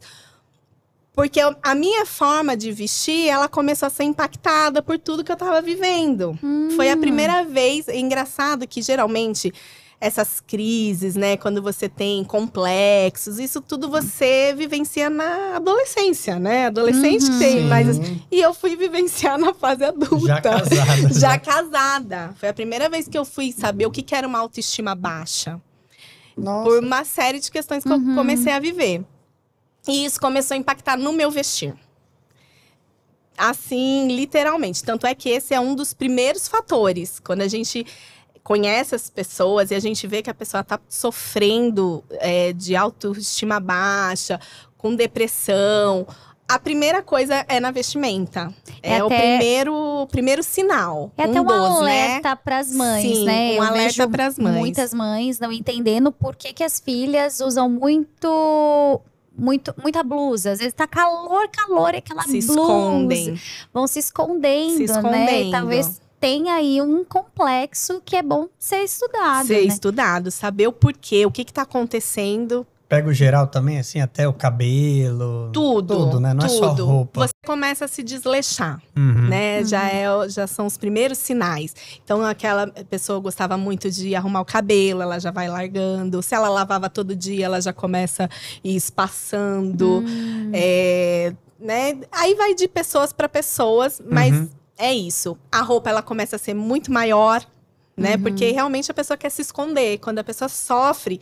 Porque 1.14 1.40
a 1.62 1.74
minha 1.76 2.04
forma 2.04 2.56
de 2.56 2.72
vestir, 2.72 3.28
ela 3.28 3.48
começou 3.48 3.86
a 3.86 3.90
ser 3.90 4.02
impactada 4.04 4.82
por 4.82 4.98
tudo 4.98 5.22
que 5.22 5.30
eu 5.30 5.34
estava 5.34 5.62
vivendo. 5.62 6.36
Foi 6.74 6.90
a 6.90 6.96
primeira 6.96 7.44
vez. 7.44 7.86
É 7.88 7.96
engraçado 7.98 8.66
que 8.66 8.82
geralmente 8.82 9.52
essas 10.00 10.40
crises, 10.40 11.14
né, 11.14 11.36
quando 11.36 11.62
você 11.62 11.88
tem 11.88 12.22
complexos, 12.24 13.38
isso 13.38 13.60
tudo 13.60 13.88
você 13.88 14.52
vivencia 14.54 15.08
na 15.08 15.56
adolescência, 15.56 16.38
né? 16.38 16.66
Adolescente 16.66 17.24
Uhum. 17.30 17.38
tem, 17.38 17.58
Sim. 17.60 17.68
mas 17.68 17.86
e 18.30 18.40
eu 18.40 18.52
fui 18.52 18.74
vivenciar 18.76 19.38
na 19.38 19.54
fase 19.54 19.84
adulta. 19.84 20.26
Já 20.26 20.40
casada. 20.40 21.14
Já 21.14 21.38
casada. 21.38 22.34
Foi 22.36 22.48
a 22.48 22.52
primeira 22.52 22.88
vez 22.88 23.06
que 23.08 23.16
eu 23.16 23.24
fui 23.24 23.52
saber 23.52 23.86
o 23.86 23.90
que 23.90 24.02
que 24.02 24.14
era 24.16 24.26
uma 24.26 24.40
autoestima 24.40 24.94
baixa 24.96 25.58
Nossa. 26.36 26.68
por 26.68 26.82
uma 26.82 27.04
série 27.04 27.38
de 27.40 27.50
questões 27.50 27.82
que 27.84 27.88
Uhum. 27.88 28.10
eu 28.10 28.14
comecei 28.16 28.52
a 28.52 28.58
viver. 28.58 29.04
E 29.86 30.04
isso 30.04 30.20
começou 30.20 30.54
a 30.54 30.58
impactar 30.58 30.96
no 30.96 31.12
meu 31.12 31.30
vestir. 31.30 31.74
Assim, 33.36 34.08
literalmente. 34.08 34.82
Tanto 34.84 35.06
é 35.06 35.14
que 35.14 35.28
esse 35.28 35.52
é 35.54 35.60
um 35.60 35.74
dos 35.74 35.92
primeiros 35.92 36.46
fatores. 36.46 37.18
Quando 37.20 37.42
a 37.42 37.48
gente 37.48 37.84
conhece 38.42 38.94
as 38.94 39.10
pessoas 39.10 39.70
e 39.70 39.74
a 39.74 39.80
gente 39.80 40.06
vê 40.06 40.22
que 40.22 40.30
a 40.30 40.34
pessoa 40.34 40.60
está 40.60 40.78
sofrendo 40.88 42.04
é, 42.12 42.52
de 42.52 42.76
autoestima 42.76 43.58
baixa, 43.58 44.38
com 44.78 44.94
depressão. 44.94 46.06
A 46.46 46.58
primeira 46.58 47.02
coisa 47.02 47.44
é 47.48 47.58
na 47.58 47.70
vestimenta. 47.70 48.54
É 48.82 48.98
É, 48.98 49.02
o 49.02 49.06
até- 49.06 49.18
primeiro, 49.38 49.74
o 49.74 50.06
primeiro 50.06 50.42
sinal. 50.42 51.10
É 51.16 51.24
até 51.24 51.40
um 51.40 51.44
dos, 51.44 51.80
né? 51.80 52.04
alerta 52.12 52.36
pras 52.36 52.70
mães, 52.70 53.02
Sim, 53.16 53.24
né? 53.24 53.50
um 53.52 53.54
Eu 53.54 53.62
alerta 53.62 53.82
vejo 54.02 54.08
pras 54.10 54.38
mães. 54.38 54.58
Muitas 54.58 54.94
mães 54.94 55.40
não 55.40 55.50
entendendo 55.50 56.12
por 56.12 56.36
que, 56.36 56.52
que 56.52 56.62
as 56.62 56.78
filhas 56.78 57.40
usam 57.40 57.68
muito. 57.68 59.00
Muito, 59.36 59.74
muita 59.82 60.02
blusa. 60.02 60.52
Às 60.52 60.58
vezes 60.58 60.74
tá 60.74 60.86
calor, 60.86 61.48
calor, 61.48 61.94
e 61.94 61.98
aquela 61.98 62.22
Se 62.22 62.40
blusa. 62.40 62.52
escondem. 62.52 63.40
Vão 63.72 63.86
se 63.86 63.98
escondendo, 63.98 64.72
Se 64.76 64.78
né? 64.78 64.84
escondendo. 64.84 65.48
E 65.48 65.50
talvez 65.50 66.00
tenha 66.20 66.54
aí 66.54 66.80
um 66.80 67.04
complexo 67.04 68.00
que 68.04 68.16
é 68.16 68.22
bom 68.22 68.48
ser 68.58 68.82
estudado, 68.84 69.46
ser 69.46 69.66
né? 69.66 69.74
estudado, 69.74 70.30
saber 70.30 70.68
o 70.68 70.72
porquê, 70.72 71.26
o 71.26 71.30
que 71.30 71.42
está 71.42 71.62
acontecendo, 71.62 72.66
Pega 72.88 73.08
o 73.08 73.12
geral 73.12 73.46
também, 73.46 73.78
assim, 73.78 74.00
até 74.00 74.28
o 74.28 74.32
cabelo. 74.32 75.50
tudo. 75.52 75.96
Tudo, 75.96 76.20
né? 76.20 76.34
Não 76.34 76.44
é 76.44 76.48
só 76.48 76.68
tudo. 76.70 76.86
roupa. 76.86 77.26
Você 77.26 77.32
começa 77.46 77.86
a 77.86 77.88
se 77.88 78.02
desleixar, 78.02 78.80
Uhum. 78.96 79.28
né? 79.28 79.64
Já, 79.64 79.88
é, 79.88 80.04
já 80.28 80.46
são 80.46 80.66
os 80.66 80.76
primeiros 80.76 81.18
sinais. 81.18 81.74
Então, 82.04 82.22
aquela 82.24 82.66
pessoa 82.66 83.18
gostava 83.20 83.56
muito 83.56 83.90
de 83.90 84.14
arrumar 84.14 84.42
o 84.42 84.44
cabelo, 84.44 85.00
ela 85.02 85.18
já 85.18 85.30
vai 85.30 85.48
largando. 85.48 86.22
Se 86.22 86.34
ela 86.34 86.48
lavava 86.48 86.88
todo 86.90 87.16
dia, 87.16 87.46
ela 87.46 87.60
já 87.60 87.72
começa 87.72 88.24
a 88.24 88.28
ir 88.62 88.76
espaçando. 88.76 90.04
Hum. 90.06 90.50
É, 90.52 91.32
né? 91.58 91.98
Aí 92.12 92.34
vai 92.34 92.54
de 92.54 92.68
pessoas 92.68 93.12
para 93.12 93.28
pessoas, 93.28 94.00
mas 94.08 94.34
Uhum. 94.34 94.48
é 94.78 94.92
isso. 94.94 95.36
A 95.50 95.62
roupa 95.62 95.88
ela 95.90 96.02
começa 96.02 96.36
a 96.36 96.38
ser 96.38 96.54
muito 96.54 96.92
maior, 96.92 97.42
né? 97.96 98.14
Uhum. 98.16 98.22
Porque 98.22 98.50
realmente 98.50 98.90
a 98.90 98.94
pessoa 98.94 99.16
quer 99.16 99.30
se 99.30 99.40
esconder. 99.42 99.98
Quando 99.98 100.18
a 100.18 100.24
pessoa 100.24 100.48
sofre 100.48 101.20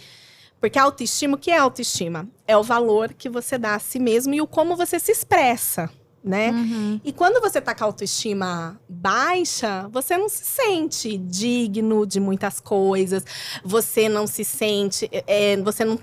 Porque 0.63 0.79
a 0.79 0.85
autoestima, 0.85 1.35
o 1.35 1.39
que 1.39 1.51
é 1.51 1.59
autoestima? 1.59 2.29
É 2.47 2.57
o 2.57 2.63
valor 2.63 3.13
que 3.13 3.29
você 3.29 3.59
dá 3.59 3.75
a 3.75 3.81
si 3.81 3.99
mesmo 3.99 4.33
e 4.33 4.41
o 4.41 4.47
como 4.47 4.77
você 4.77 5.01
se 5.01 5.11
expressa, 5.11 5.91
né? 6.23 6.53
Uhum. 6.53 7.01
E 7.03 7.13
quando 7.13 7.41
você 7.41 7.61
tá 7.61 7.75
com 7.75 7.83
a 7.83 7.87
autoestima 7.89 8.81
baixa, 8.89 9.89
você 9.91 10.17
não 10.17 10.29
se 10.29 10.45
sente 10.45 11.19
digno 11.19 12.07
de 12.07 12.21
muitas 12.21 12.61
coisas, 12.61 13.25
você 13.65 14.09
não 14.09 14.25
se 14.25 14.45
sente, 14.45 15.11
é, 15.27 15.57
você 15.57 15.85
não, 15.85 15.99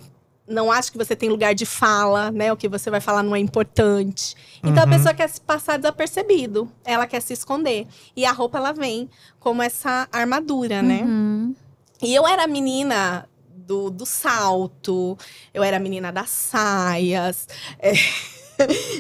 não 0.46 0.70
acha 0.70 0.92
que 0.92 0.98
você 0.98 1.16
tem 1.16 1.30
lugar 1.30 1.56
de 1.56 1.66
fala, 1.66 2.30
né? 2.30 2.52
O 2.52 2.58
que 2.58 2.68
você 2.68 2.92
vai 2.92 3.00
falar 3.00 3.24
não 3.24 3.34
é 3.34 3.40
importante. 3.40 4.36
Então 4.62 4.84
Uhum. 4.84 4.90
a 4.90 4.98
pessoa 4.98 5.14
quer 5.14 5.30
se 5.30 5.40
passar 5.40 5.78
desapercebido, 5.78 6.70
ela 6.84 7.08
quer 7.08 7.22
se 7.22 7.32
esconder. 7.32 7.88
E 8.14 8.26
a 8.26 8.34
roupa, 8.34 8.58
ela 8.58 8.74
vem 8.74 9.10
como 9.40 9.62
essa 9.62 10.06
armadura, 10.12 10.82
né? 10.82 11.04
Uhum. 11.04 11.56
E 12.02 12.14
eu 12.14 12.28
era 12.28 12.46
menina 12.46 13.26
do, 13.70 13.92
do 13.92 14.04
salto, 14.04 15.16
eu 15.54 15.62
era 15.62 15.78
a 15.78 15.80
menina 15.80 16.12
das 16.12 16.32
saias. 16.32 17.48
é, 17.78 17.94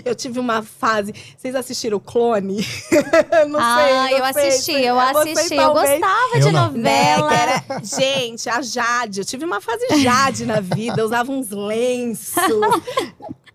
eu 0.05 0.13
tive 0.13 0.39
uma 0.39 0.61
fase. 0.61 1.11
Vocês 1.35 1.55
assistiram 1.55 1.97
o 1.97 1.99
Clone? 1.99 2.63
não 3.49 3.59
ah, 3.59 3.77
sei. 3.83 4.13
eu 4.15 4.19
não 4.19 4.33
sei, 4.33 4.47
assisti, 4.47 4.71
sei. 4.73 4.89
eu 4.89 4.99
assisti. 4.99 5.55
Eu 5.55 5.73
gostava 5.73 6.35
Eu 6.35 6.39
de 6.41 6.51
não. 6.51 6.65
novela. 6.67 7.33
era- 7.33 7.63
gente, 7.83 8.47
a 8.47 8.61
Jade. 8.61 9.21
Eu 9.21 9.25
tive 9.25 9.43
uma 9.43 9.59
fase 9.59 9.87
Jade 10.03 10.45
na 10.45 10.59
vida. 10.61 11.01
Eu 11.01 11.05
usava 11.05 11.31
uns 11.31 11.49
lenços. 11.49 12.35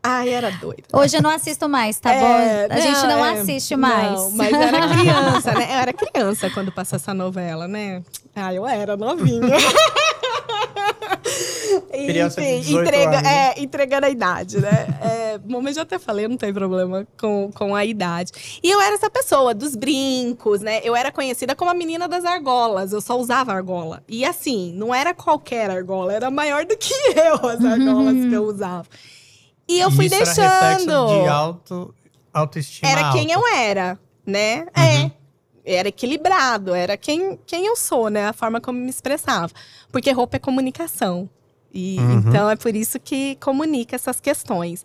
Ai, 0.02 0.28
era 0.30 0.50
doida. 0.50 0.82
Hoje 0.92 1.16
eu 1.16 1.22
não 1.22 1.30
assisto 1.30 1.66
mais, 1.66 1.98
tá 1.98 2.12
É, 2.12 2.68
bom? 2.68 2.74
A 2.74 2.78
gente 2.80 3.06
não 3.06 3.24
é, 3.24 3.40
assiste 3.40 3.74
mais. 3.74 4.20
Não, 4.20 4.30
mas 4.32 4.52
era 4.52 4.88
criança, 4.88 5.54
né? 5.54 5.64
Eu 5.64 5.78
era 5.78 5.92
criança 5.96 6.50
quando 6.50 6.70
passou 6.70 6.96
essa 6.96 7.14
novela, 7.14 7.66
né? 7.66 8.02
Ah, 8.36 8.52
eu 8.52 8.66
era 8.66 8.96
novinha. 8.98 9.56
Criança 11.90 12.40
de 12.40 12.60
18 12.60 12.86
entrega, 12.86 13.10
anos, 13.10 13.22
né? 13.22 13.52
é, 13.56 13.60
entregando 13.60 14.06
a 14.06 14.10
idade, 14.10 14.60
né? 14.60 14.86
É, 15.00 15.38
bom, 15.44 15.62
eu 15.66 15.82
até 15.82 15.98
falei, 15.98 16.28
não 16.28 16.36
tem 16.36 16.52
problema 16.52 17.06
com, 17.18 17.50
com 17.52 17.74
a 17.74 17.84
idade. 17.84 18.32
E 18.62 18.70
eu 18.70 18.80
era 18.80 18.94
essa 18.94 19.10
pessoa 19.10 19.54
dos 19.54 19.76
brincos, 19.76 20.60
né? 20.60 20.80
Eu 20.84 20.94
era 20.94 21.10
conhecida 21.10 21.54
como 21.54 21.70
a 21.70 21.74
menina 21.74 22.08
das 22.08 22.24
argolas. 22.24 22.92
Eu 22.92 23.00
só 23.00 23.18
usava 23.18 23.52
argola. 23.52 24.02
E 24.08 24.24
assim, 24.24 24.72
não 24.74 24.94
era 24.94 25.14
qualquer 25.14 25.70
argola, 25.70 26.12
era 26.12 26.30
maior 26.30 26.64
do 26.64 26.76
que 26.76 26.94
eu 27.16 27.34
as 27.48 27.64
argolas 27.64 28.14
que 28.28 28.32
eu 28.32 28.44
usava. 28.44 28.86
E 29.68 29.80
eu 29.80 29.90
fui 29.90 30.06
Isso 30.06 30.14
Era 30.14 30.76
deixando 30.76 31.22
de 31.22 31.28
auto, 31.28 31.94
autoestima 32.32 32.90
era 32.90 33.12
quem 33.12 33.32
alta. 33.32 33.48
eu 33.48 33.56
era, 33.56 33.98
né? 34.26 34.60
Uhum. 34.60 34.66
É. 34.74 35.10
Era 35.66 35.88
equilibrado, 35.88 36.74
era 36.74 36.94
quem, 36.94 37.38
quem 37.46 37.64
eu 37.66 37.74
sou, 37.74 38.10
né? 38.10 38.28
A 38.28 38.32
forma 38.34 38.60
como 38.60 38.78
me 38.78 38.90
expressava. 38.90 39.50
Porque 39.90 40.10
roupa 40.10 40.36
é 40.36 40.38
comunicação. 40.38 41.30
E 41.74 41.98
Uhum. 41.98 42.18
então 42.20 42.48
é 42.48 42.54
por 42.54 42.74
isso 42.74 43.00
que 43.00 43.34
comunica 43.36 43.96
essas 43.96 44.20
questões. 44.20 44.84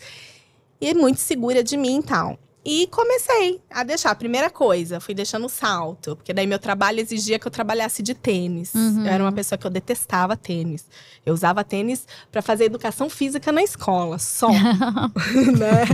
E 0.81 0.93
muito 0.95 1.19
segura 1.19 1.63
de 1.63 1.77
mim 1.77 1.99
e 1.99 2.03
tal. 2.03 2.39
E 2.65 2.87
comecei 2.87 3.61
a 3.69 3.83
deixar. 3.83 4.13
Primeira 4.15 4.49
coisa, 4.49 4.99
fui 4.99 5.13
deixando 5.13 5.45
o 5.45 5.49
salto. 5.49 6.15
Porque 6.15 6.33
daí 6.33 6.45
meu 6.47 6.59
trabalho 6.59 6.99
exigia 6.99 7.37
que 7.39 7.47
eu 7.47 7.51
trabalhasse 7.51 8.01
de 8.03 8.13
tênis. 8.13 8.73
Uhum. 8.73 9.05
Eu 9.05 9.11
era 9.11 9.23
uma 9.23 9.31
pessoa 9.31 9.57
que 9.57 9.65
eu 9.65 9.71
detestava 9.71 10.35
tênis. 10.35 10.85
Eu 11.25 11.33
usava 11.33 11.63
tênis 11.63 12.05
para 12.31 12.41
fazer 12.41 12.65
educação 12.65 13.09
física 13.09 13.51
na 13.51 13.63
escola, 13.63 14.17
só. 14.19 14.49
né? 15.57 15.85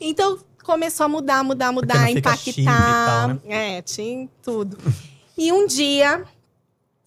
Então 0.00 0.38
começou 0.64 1.04
a 1.06 1.08
mudar, 1.08 1.44
mudar, 1.44 1.70
mudar, 1.72 1.98
não 2.06 2.14
fica 2.14 2.36
chique 2.36 2.60
e 2.60 2.62
impactar. 2.64 3.06
tal, 3.06 3.28
né? 3.28 3.78
É, 3.78 3.82
tinha 3.82 4.28
tudo. 4.42 4.78
E 5.36 5.52
um 5.52 5.66
dia 5.66 6.24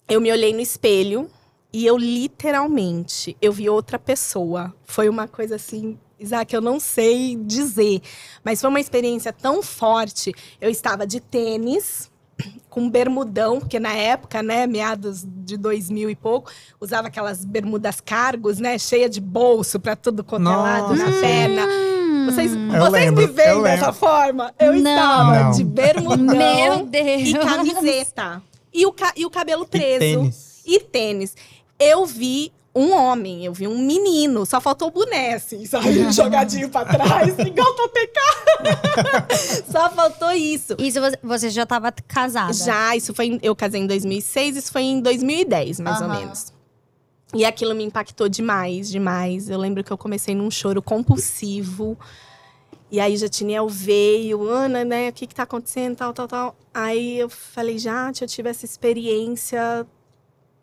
eu 0.08 0.20
me 0.20 0.30
olhei 0.32 0.52
no 0.54 0.60
espelho 0.60 1.28
e 1.72 1.86
eu 1.86 1.96
literalmente 2.50 3.36
eu 3.40 3.52
vi 3.52 3.68
outra 3.68 3.98
pessoa. 3.98 4.74
Foi 4.84 5.08
uma 5.08 5.28
coisa 5.28 5.56
assim, 5.56 5.98
Isaac, 6.18 6.54
eu 6.54 6.60
não 6.60 6.80
sei 6.80 7.36
dizer, 7.36 8.00
mas 8.44 8.60
foi 8.60 8.68
uma 8.70 8.80
experiência 8.80 9.32
tão 9.32 9.62
forte. 9.62 10.34
Eu 10.60 10.70
estava 10.70 11.06
de 11.06 11.20
tênis 11.20 12.10
com 12.70 12.88
bermudão, 12.88 13.60
porque 13.60 13.78
na 13.78 13.92
época, 13.92 14.42
né, 14.42 14.66
meados 14.66 15.24
de 15.26 15.56
2000 15.58 16.08
e 16.08 16.16
pouco, 16.16 16.50
usava 16.80 17.08
aquelas 17.08 17.44
bermudas 17.44 18.00
cargos, 18.00 18.58
né, 18.58 18.78
cheia 18.78 19.08
de 19.10 19.20
bolso 19.20 19.78
para 19.78 19.94
tudo 19.94 20.24
quanto 20.24 20.48
é 20.48 20.56
lado 20.56 20.94
na 20.96 21.10
perna. 21.20 21.66
Vocês, 22.26 22.52
Eu 22.52 22.60
vocês 22.80 22.92
lembro, 22.92 23.26
me 23.26 23.32
veem 23.32 23.62
dessa 23.62 23.92
forma? 23.92 24.54
Eu 24.58 24.72
Não. 24.74 24.78
estava 24.90 25.42
Não. 25.44 25.50
de 25.52 25.64
bermudão 25.64 26.26
Meu 26.36 26.86
Deus. 26.86 27.28
e 27.28 27.32
camiseta. 27.38 28.42
E 28.72 28.86
o, 28.86 28.92
ca- 28.92 29.12
e 29.16 29.26
o 29.26 29.30
cabelo 29.30 29.66
preso. 29.66 30.02
E 30.04 30.14
tênis. 30.16 30.62
E 30.64 30.80
tênis. 30.80 31.36
Eu 31.80 32.04
vi 32.06 32.52
um 32.74 32.92
homem, 32.92 33.44
eu 33.44 33.52
vi 33.52 33.66
um 33.66 33.78
menino, 33.78 34.46
só 34.46 34.60
faltou 34.60 34.88
o 34.88 34.90
boné, 34.92 35.34
assim, 35.34 35.66
sabe? 35.66 35.88
Jogadinho 36.12 36.68
pra 36.68 36.84
trás, 36.84 37.34
igual 37.40 37.68
o 37.68 37.88
TK. 37.88 38.20
só 39.72 39.90
faltou 39.90 40.30
isso. 40.32 40.76
Isso 40.78 41.00
você, 41.22 41.50
já 41.50 41.66
tava 41.66 41.90
casada? 41.90 42.52
Já, 42.52 42.94
isso 42.94 43.12
foi. 43.14 43.26
em- 43.26 43.40
eu 43.42 43.56
casei 43.56 43.80
em 43.80 43.86
2006, 43.86 44.56
isso 44.56 44.70
foi 44.72 44.82
em 44.82 45.00
2010, 45.00 45.80
mais 45.80 46.00
ou 46.00 46.06
Aham. 46.06 46.18
menos. 46.20 46.52
E 47.34 47.44
aquilo 47.44 47.74
me 47.74 47.84
impactou 47.84 48.28
demais, 48.28 48.90
demais. 48.90 49.48
Eu 49.48 49.58
lembro 49.58 49.82
que 49.84 49.92
eu 49.92 49.98
comecei 49.98 50.34
num 50.34 50.50
choro 50.50 50.82
compulsivo. 50.82 51.96
E 52.90 52.98
aí 52.98 53.16
Jatiniel 53.16 53.68
veio, 53.68 54.48
Ana, 54.48 54.84
né? 54.84 55.08
O 55.08 55.12
que 55.12 55.26
que 55.28 55.34
tá 55.34 55.44
acontecendo, 55.44 55.96
tal, 55.96 56.12
tal, 56.12 56.26
tal. 56.26 56.56
Aí 56.74 57.18
eu 57.20 57.28
falei, 57.30 57.78
Jati, 57.78 58.22
eu 58.22 58.28
tive 58.28 58.50
essa 58.50 58.64
experiência. 58.64 59.86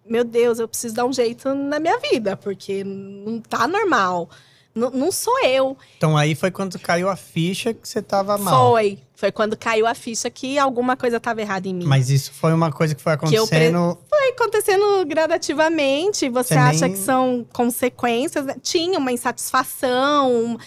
Meu 0.09 0.23
Deus, 0.23 0.59
eu 0.59 0.67
preciso 0.67 0.95
dar 0.95 1.05
um 1.05 1.13
jeito 1.13 1.53
na 1.53 1.79
minha 1.79 1.97
vida, 1.99 2.35
porque 2.37 2.83
não 2.83 3.39
tá 3.39 3.67
normal. 3.67 4.29
N- 4.75 4.91
não 4.93 5.11
sou 5.11 5.39
eu. 5.43 5.75
Então 5.97 6.15
aí 6.15 6.35
foi 6.35 6.51
quando 6.51 6.77
caiu 6.79 7.09
a 7.09 7.15
ficha 7.15 7.73
que 7.73 7.87
você 7.87 8.01
tava 8.01 8.37
mal. 8.37 8.71
Foi. 8.71 8.99
Foi 9.15 9.31
quando 9.31 9.57
caiu 9.57 9.87
a 9.87 9.95
ficha 9.95 10.29
que 10.29 10.59
alguma 10.59 10.95
coisa 10.95 11.19
tava 11.19 11.41
errada 11.41 11.67
em 11.67 11.73
mim. 11.73 11.85
Mas 11.85 12.11
isso 12.11 12.31
foi 12.31 12.53
uma 12.53 12.71
coisa 12.71 12.93
que 12.93 13.01
foi 13.01 13.13
acontecendo. 13.13 13.97
Foi 14.07 14.29
acontecendo 14.29 15.03
gradativamente. 15.07 16.29
Você, 16.29 16.53
Você 16.53 16.59
acha 16.59 16.87
nem- 16.87 16.91
que 16.91 16.99
são 16.99 17.43
consequências? 17.51 18.45
né? 18.45 18.55
Tinha 18.61 18.99
uma 18.99 19.11
insatisfação. 19.11 20.57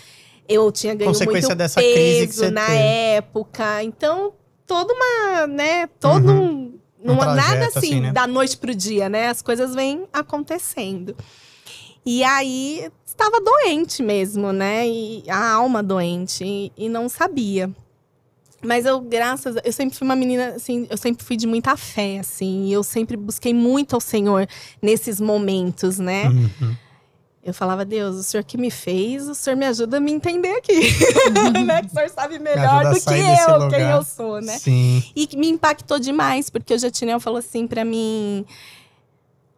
Eu 0.49 0.73
tinha 0.73 0.95
ganho 0.95 1.11
Consequência 1.11 1.51
muito 1.51 1.59
dessa 1.59 1.81
peso 1.81 1.95
crise 1.95 2.27
que 2.27 2.35
você 2.35 2.51
na 2.51 2.67
teve. 2.67 2.79
época. 2.79 3.85
Então, 3.85 4.33
toda 4.67 4.93
uma, 4.93 5.47
né? 5.47 5.87
Todo 6.01 6.33
um, 6.33 6.80
não 7.05 7.17
nada 7.17 7.35
trajeto, 7.35 7.79
assim, 7.79 7.87
assim, 7.95 8.01
né? 8.01 8.13
da 8.13 8.27
noite 8.27 8.57
pro 8.57 8.75
dia, 8.75 9.09
né? 9.09 9.29
As 9.29 9.43
coisas 9.43 9.75
vêm 9.75 10.05
acontecendo. 10.13 11.15
E 12.05 12.25
aí 12.25 12.91
estava 13.05 13.41
doente 13.41 14.03
mesmo, 14.03 14.53
né? 14.53 14.89
E 14.89 15.25
a 15.29 15.53
alma 15.53 15.83
doente 15.83 16.45
e, 16.45 16.73
e 16.77 16.89
não 16.89 17.09
sabia. 17.09 17.71
Mas 18.63 18.85
eu, 18.85 19.01
graças, 19.01 19.57
a- 19.57 19.63
eu 19.65 19.73
sempre 19.73 19.97
fui 19.97 20.05
uma 20.07 20.17
menina, 20.17 20.49
assim, 20.57 20.87
eu 20.91 20.97
sempre 20.97 21.25
fui 21.25 21.37
de 21.37 21.47
muita 21.47 21.77
fé, 21.79 22.19
assim, 22.19 22.67
e 22.67 22.73
eu 22.73 22.83
sempre 22.83 23.17
busquei 23.17 23.55
muito 23.55 23.95
ao 23.95 24.01
Senhor 24.01 24.47
nesses 24.83 25.19
momentos, 25.21 25.99
né? 25.99 26.29
Uhum. 26.29 26.77
Eu 27.43 27.55
falava, 27.55 27.87
Deus, 27.87 28.17
o 28.17 28.23
Senhor 28.23 28.45
que 28.45 28.59
me 28.59 28.71
fez, 28.71 29.27
o 29.27 29.35
Senhor 29.35 29.57
me 29.57 29.65
ajuda 29.65 29.97
a 29.97 30.01
me 30.01 30.13
entender 30.13 30.51
aqui, 30.59 30.79
né? 31.65 31.81
Que 31.81 31.87
o 31.87 31.91
Senhor 31.91 32.11
sabe 32.11 32.39
melhor 32.39 32.87
a 32.87 32.91
do 32.93 33.01
que 33.01 33.11
eu, 33.15 33.55
lugar. 33.59 33.71
quem 33.71 33.89
eu 33.89 34.03
sou, 34.05 34.41
né? 34.43 34.59
Sim. 34.59 35.03
E 35.17 35.29
me 35.37 35.49
impactou 35.49 35.99
demais, 35.99 36.51
porque 36.51 36.75
o 36.75 36.79
Jatinel 36.79 37.19
falou 37.19 37.39
assim 37.39 37.67
pra 37.67 37.83
mim: 37.85 38.45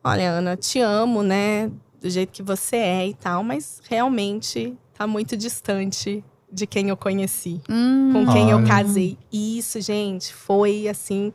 Olha, 0.05 0.31
Ana, 0.31 0.57
te 0.57 0.79
amo, 0.81 1.23
né? 1.23 1.71
Do 2.01 2.09
jeito 2.09 2.31
que 2.33 2.43
você 2.43 2.77
é 2.77 3.09
e 3.09 3.15
tal, 3.15 3.43
mas 3.45 3.81
realmente 3.89 4.75
tá 4.95 5.07
muito 5.07 5.37
distante 5.37 6.25
de 6.53 6.67
quem 6.67 6.89
eu 6.89 6.97
conheci, 6.97 7.61
Hum, 7.69 8.11
com 8.13 8.33
quem 8.33 8.51
eu 8.51 8.59
Olha. 8.59 8.67
casei. 8.67 9.17
E 9.33 9.59
isso, 9.59 9.81
gente, 9.81 10.33
foi 10.33 10.87
assim. 10.89 11.33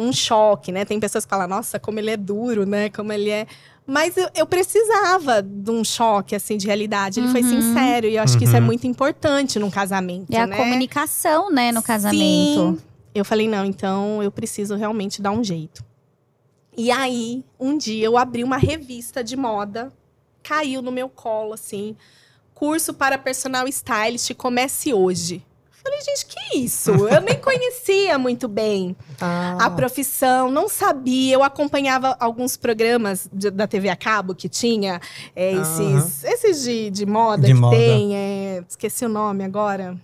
Um 0.00 0.12
choque, 0.12 0.70
né? 0.70 0.84
Tem 0.84 1.00
pessoas 1.00 1.24
que 1.24 1.30
falam, 1.30 1.48
nossa, 1.48 1.76
como 1.80 1.98
ele 1.98 2.10
é 2.10 2.16
duro, 2.16 2.64
né? 2.64 2.88
Como 2.88 3.12
ele 3.12 3.30
é. 3.30 3.46
Mas 3.90 4.18
eu, 4.18 4.28
eu 4.34 4.46
precisava 4.46 5.40
de 5.42 5.70
um 5.70 5.82
choque, 5.82 6.34
assim, 6.36 6.58
de 6.58 6.66
realidade. 6.66 7.20
Ele 7.20 7.28
foi 7.28 7.40
Uhum. 7.40 7.48
sincero. 7.48 8.06
E 8.06 8.16
eu 8.16 8.22
acho 8.22 8.36
que 8.36 8.44
isso 8.44 8.54
é 8.54 8.60
Uhum. 8.60 8.66
muito 8.66 8.86
importante 8.86 9.58
num 9.58 9.70
casamento. 9.70 10.30
é 10.30 10.40
a 10.42 10.46
né? 10.46 10.56
comunicação, 10.58 11.50
né, 11.50 11.72
no 11.72 11.82
casamento. 11.82 12.76
Sim. 12.76 12.78
Eu 13.14 13.24
falei, 13.24 13.48
não, 13.48 13.64
então 13.64 14.22
eu 14.22 14.30
preciso 14.30 14.76
realmente 14.76 15.22
dar 15.22 15.30
um 15.30 15.42
jeito. 15.42 15.82
E 16.76 16.90
aí, 16.90 17.42
um 17.58 17.78
dia 17.78 18.04
eu 18.04 18.18
abri 18.18 18.44
uma 18.44 18.58
revista 18.58 19.24
de 19.24 19.36
moda, 19.36 19.90
caiu 20.42 20.82
no 20.82 20.92
meu 20.92 21.08
colo, 21.08 21.54
assim, 21.54 21.96
curso 22.54 22.92
para 22.92 23.16
personal 23.16 23.66
stylist, 23.66 24.34
comece 24.34 24.92
hoje. 24.92 25.42
Falei, 25.82 26.00
gente, 26.02 26.26
que 26.26 26.58
isso? 26.58 26.90
Eu 26.90 27.20
nem 27.20 27.36
conhecia 27.40 28.18
muito 28.18 28.46
bem 28.48 28.96
Ah, 29.20 29.56
a 29.66 29.70
profissão, 29.70 30.50
não 30.50 30.68
sabia. 30.68 31.34
Eu 31.34 31.42
acompanhava 31.42 32.16
alguns 32.20 32.56
programas 32.56 33.28
de- 33.32 33.50
da 33.50 33.66
TV 33.66 33.88
a 33.88 33.96
cabo 33.96 34.34
que 34.34 34.48
tinha, 34.48 35.00
é, 35.34 35.52
esses, 35.52 36.24
esses 36.24 36.62
de, 36.62 36.90
de 36.90 37.06
moda 37.06 37.42
De 37.46 37.52
que 37.52 37.58
moda. 37.58 37.76
tem, 37.76 38.16
é, 38.16 38.62
esqueci 38.68 39.04
o 39.04 39.08
nome 39.08 39.44
agora. 39.44 39.96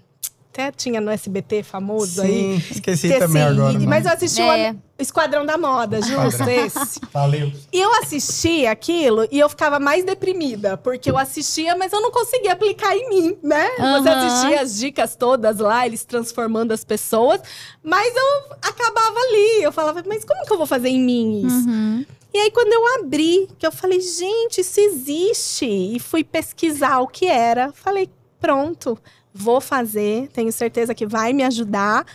Até 0.55 0.71
tinha 0.71 1.01
no 1.01 1.11
SBT 1.11 1.65
famoso 1.65 2.23
Sim, 2.23 2.53
aí. 2.55 2.57
esqueci 2.71 3.09
Que, 3.09 3.19
também 3.19 3.43
assim, 3.43 3.59
agora. 3.61 3.81
Mas 3.81 4.07
eu 4.07 4.13
assisti 4.13 4.41
É. 4.41 4.73
o 4.73 4.77
Esquadrão 5.03 5.45
da 5.45 5.59
Moda, 5.59 6.01
justo 6.01 6.49
esse. 6.49 7.01
Valeu. 7.13 7.51
E 7.73 7.81
eu 7.81 7.93
assistia 7.95 8.71
aquilo 8.71 9.27
e 9.33 9.41
eu 9.41 9.49
ficava 9.49 9.81
mais 9.81 10.05
deprimida, 10.05 10.77
porque 10.77 11.11
eu 11.11 11.19
assistia, 11.19 11.77
mas 11.77 11.93
eu 11.93 12.01
não 12.01 12.13
conseguia 12.13 12.53
aplicar 12.53 12.97
em 12.97 13.09
mim, 13.09 13.37
né? 13.43 13.69
Você 13.99 14.09
Aham. 14.09 14.27
assistia 14.27 14.61
as 14.61 14.79
dicas 14.79 15.17
todas 15.17 15.59
lá, 15.59 15.85
eles 15.85 16.05
transformando 16.05 16.71
as 16.73 16.85
pessoas, 16.85 17.41
mas 17.83 18.15
eu 18.15 18.57
acabava 18.63 19.19
ali. 19.19 19.63
Eu 19.65 19.73
falava, 19.73 20.05
mas 20.07 20.25
como 20.25 20.47
que 20.47 20.53
eu 20.53 20.57
vou 20.57 20.67
fazer 20.67 20.89
em 20.89 21.01
mim 21.01 21.45
isso? 21.47 21.69
Uhum. 21.69 22.07
E 22.33 22.39
aí, 22.39 22.51
quando 22.51 22.73
eu 22.73 23.01
abri, 23.01 23.49
que 23.59 23.67
eu 23.67 23.71
falei, 23.73 24.01
gente, 24.01 24.61
isso 24.61 24.81
existe. 24.81 25.67
E 25.67 25.99
fui 26.01 26.25
pesquisar 26.25 26.99
o 27.01 27.07
que 27.07 27.27
era. 27.27 27.73
Falei, 27.73 28.11
pronto, 28.41 28.99
vou 29.35 29.61
fazer, 29.61 30.29
tenho 30.33 30.53
certeza 30.53 30.95
que 30.95 31.05
vai 31.05 31.33
me 31.33 31.43
ajudar. 31.43 32.07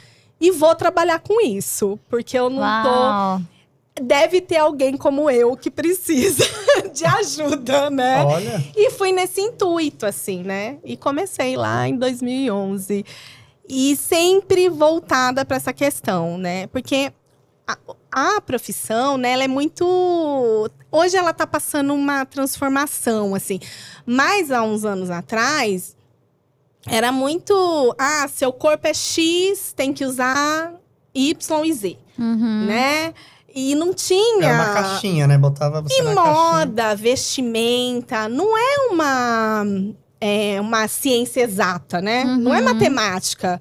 E 0.41 0.51
vou 0.51 0.73
trabalhar 0.73 1.19
com 1.19 1.45
isso, 1.45 1.99
porque 2.09 2.39
eu 2.39 2.49
não 2.49 2.61
tô 2.81 2.89
Uau. 2.89 3.41
deve 4.01 4.39
ter 4.39 4.55
alguém 4.55 4.95
como 4.95 5.29
eu 5.29 5.57
que 5.57 5.69
precisa 5.69 6.45
de 6.95 7.03
ajuda, 7.03 7.89
né? 7.89 8.23
Olha. 8.23 8.63
E 8.73 8.89
fui 8.91 9.11
nesse 9.11 9.41
intuito, 9.41 10.05
assim, 10.05 10.41
né? 10.41 10.77
E 10.85 10.95
comecei 10.95 11.57
lá 11.57 11.85
em 11.89 11.97
2011. 11.97 13.05
E 13.67 13.97
sempre 13.97 14.69
voltada 14.69 15.43
para 15.43 15.57
essa 15.57 15.73
questão, 15.73 16.37
né? 16.37 16.67
Porque 16.67 17.11
a, 17.67 17.77
a 18.37 18.41
profissão, 18.41 19.17
né, 19.17 19.31
ela 19.33 19.43
é 19.43 19.47
muito. 19.47 19.85
Hoje 20.89 21.17
ela 21.17 21.33
tá 21.33 21.45
passando 21.45 21.93
uma 21.93 22.25
transformação, 22.25 23.35
assim. 23.35 23.59
Mas 24.05 24.51
há 24.51 24.63
uns 24.63 24.85
anos 24.85 25.09
atrás, 25.11 25.95
era 26.89 27.11
muito. 27.11 27.95
Ah, 27.97 28.27
seu 28.27 28.51
corpo 28.51 28.87
é 28.87 28.93
X, 28.93 29.73
tem 29.75 29.93
que 29.93 30.05
usar 30.05 30.73
Y 31.13 31.65
e 31.65 31.73
Z, 31.73 31.97
Uhum. 32.17 32.65
né? 32.65 33.13
E 33.53 33.73
não 33.75 33.93
tinha. 33.93 34.47
É 34.47 34.53
uma 34.53 34.73
caixinha, 34.73 35.25
né? 35.27 35.37
Botava 35.37 35.81
você 35.81 35.93
E 35.99 36.03
na 36.03 36.13
caixinha. 36.15 36.33
moda, 36.33 36.95
vestimenta, 36.95 38.29
não 38.29 38.55
é 38.57 38.77
uma, 38.91 39.63
é 40.21 40.61
uma 40.61 40.87
ciência 40.87 41.41
exata, 41.41 42.01
né? 42.01 42.23
Não 42.25 42.53
é 42.53 42.59
Uhum. 42.59 42.65
matemática. 42.65 43.59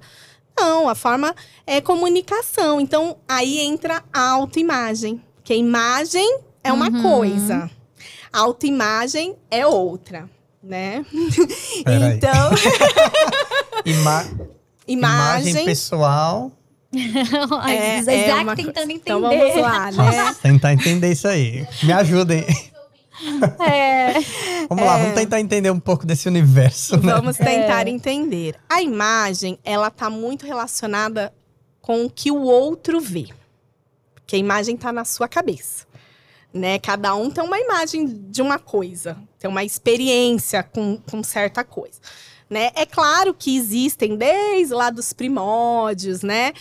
Não, 0.57 0.89
a 0.89 0.93
forma 0.95 1.33
é 1.65 1.79
comunicação. 1.81 2.79
Então, 2.81 3.17
aí 3.27 3.59
entra 3.59 4.03
a 4.13 4.29
autoimagem. 4.31 5.21
Que 5.43 5.53
a 5.53 5.55
imagem 5.55 6.39
é 6.63 6.71
uma 6.71 6.89
Uhum. 6.91 7.01
coisa, 7.01 7.71
a 8.31 8.39
autoimagem 8.39 9.35
é 9.49 9.65
outra, 9.65 10.29
né? 10.61 11.05
Então, 12.15 12.51
Ima- 13.85 14.25
imagem, 14.87 15.49
imagem 15.51 15.65
pessoal. 15.65 16.51
é, 17.67 17.99
Isaac 17.99 18.17
é 18.17 18.35
uma 18.35 18.55
tentando 18.55 18.91
entender. 18.91 18.95
Então 18.95 19.21
vamos 19.21 19.55
lá, 19.57 19.91
né? 19.91 19.97
Nossa, 19.97 20.41
tentar 20.41 20.73
entender 20.73 21.11
isso 21.11 21.27
aí. 21.27 21.67
Me 21.83 21.93
ajudem. 21.93 22.45
É. 23.59 24.13
Vamos 24.67 24.85
lá, 24.85 24.97
vamos 24.97 25.13
tentar 25.13 25.39
entender 25.39 25.69
um 25.71 25.79
pouco 25.79 26.05
desse 26.05 26.27
universo, 26.27 26.97
né? 26.97 27.13
Vamos 27.13 27.37
tentar 27.37 27.85
É. 27.87 27.89
entender. 27.91 28.55
A 28.69 28.81
imagem, 28.81 29.59
ela 29.63 29.91
tá 29.91 30.09
muito 30.09 30.45
relacionada 30.45 31.31
com 31.81 32.05
o 32.05 32.09
que 32.09 32.31
o 32.31 32.41
outro 32.41 32.99
vê. 32.99 33.27
Porque 34.15 34.35
a 34.35 34.39
imagem 34.39 34.75
tá 34.77 34.91
na 34.91 35.05
sua 35.05 35.27
cabeça. 35.27 35.85
Né? 36.53 36.79
Cada 36.79 37.13
um 37.13 37.29
tem 37.29 37.43
uma 37.43 37.59
imagem 37.59 38.07
de 38.29 38.41
uma 38.41 38.57
coisa, 38.57 39.15
tem 39.39 39.49
uma 39.49 39.63
experiência 39.63 40.61
com, 40.61 40.97
com 41.09 41.23
certa 41.23 41.63
coisa. 41.63 41.99
Né? 42.49 42.71
É 42.75 42.85
claro 42.85 43.33
que 43.33 43.55
existem, 43.55 44.17
desde 44.17 44.73
lá 44.73 44.89
dos 44.89 45.13
primórdios, 45.13 46.21
né? 46.21 46.53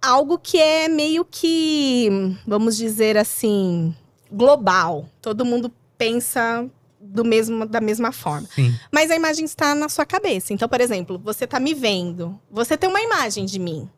Algo 0.00 0.38
que 0.38 0.58
é 0.58 0.88
meio 0.88 1.24
que, 1.24 2.08
vamos 2.46 2.76
dizer 2.76 3.16
assim, 3.16 3.94
global. 4.30 5.08
Todo 5.20 5.44
mundo 5.44 5.72
pensa 5.96 6.68
do 7.00 7.24
mesmo, 7.24 7.64
da 7.64 7.80
mesma 7.80 8.10
forma. 8.10 8.48
Sim. 8.54 8.74
Mas 8.90 9.10
a 9.10 9.16
imagem 9.16 9.44
está 9.44 9.74
na 9.74 9.88
sua 9.88 10.04
cabeça. 10.04 10.52
Então, 10.52 10.68
por 10.68 10.80
exemplo, 10.80 11.20
você 11.22 11.44
está 11.44 11.60
me 11.60 11.74
vendo. 11.74 12.38
Você 12.50 12.76
tem 12.76 12.90
uma 12.90 13.00
imagem 13.00 13.44
de 13.44 13.58
mim. 13.60 13.88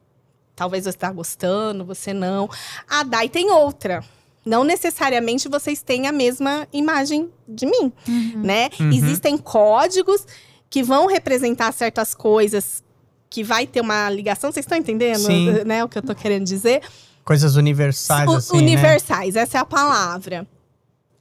Talvez 0.55 0.85
você 0.85 0.91
está 0.91 1.11
gostando, 1.11 1.85
você 1.85 2.13
não. 2.13 2.49
A 2.89 3.03
Dai 3.03 3.29
tem 3.29 3.51
outra. 3.51 4.05
Não 4.45 4.63
necessariamente 4.63 5.49
vocês 5.49 5.83
têm 5.83 6.07
a 6.07 6.13
mesma 6.13 6.69
imagem 6.73 7.31
de 7.49 7.65
mim, 7.65 7.93
né? 8.37 8.69
Uhum. 8.79 8.91
Existem 8.91 9.39
códigos 9.39 10.27
que 10.69 10.83
vão 10.83 11.07
representar 11.07 11.73
certas 11.73 12.15
coisas 12.15 12.83
que 13.31 13.43
vai 13.43 13.67
ter 13.67 13.81
uma 13.81 14.11
ligação. 14.11 14.53
Vocês 14.53 14.65
estão 14.65 14.77
entendendo, 14.77 15.19
Sim. 15.19 15.65
né, 15.65 15.83
o 15.83 15.89
que 15.89 15.99
eu 15.99 16.03
tô 16.03 16.15
querendo 16.15 16.45
dizer? 16.45 16.83
Coisas 17.25 17.57
universais, 17.57 18.29
assim, 18.29 18.57
né? 18.57 18.63
universais, 18.63 19.35
essa 19.35 19.59
é 19.59 19.61
a 19.61 19.65
palavra. 19.65 20.47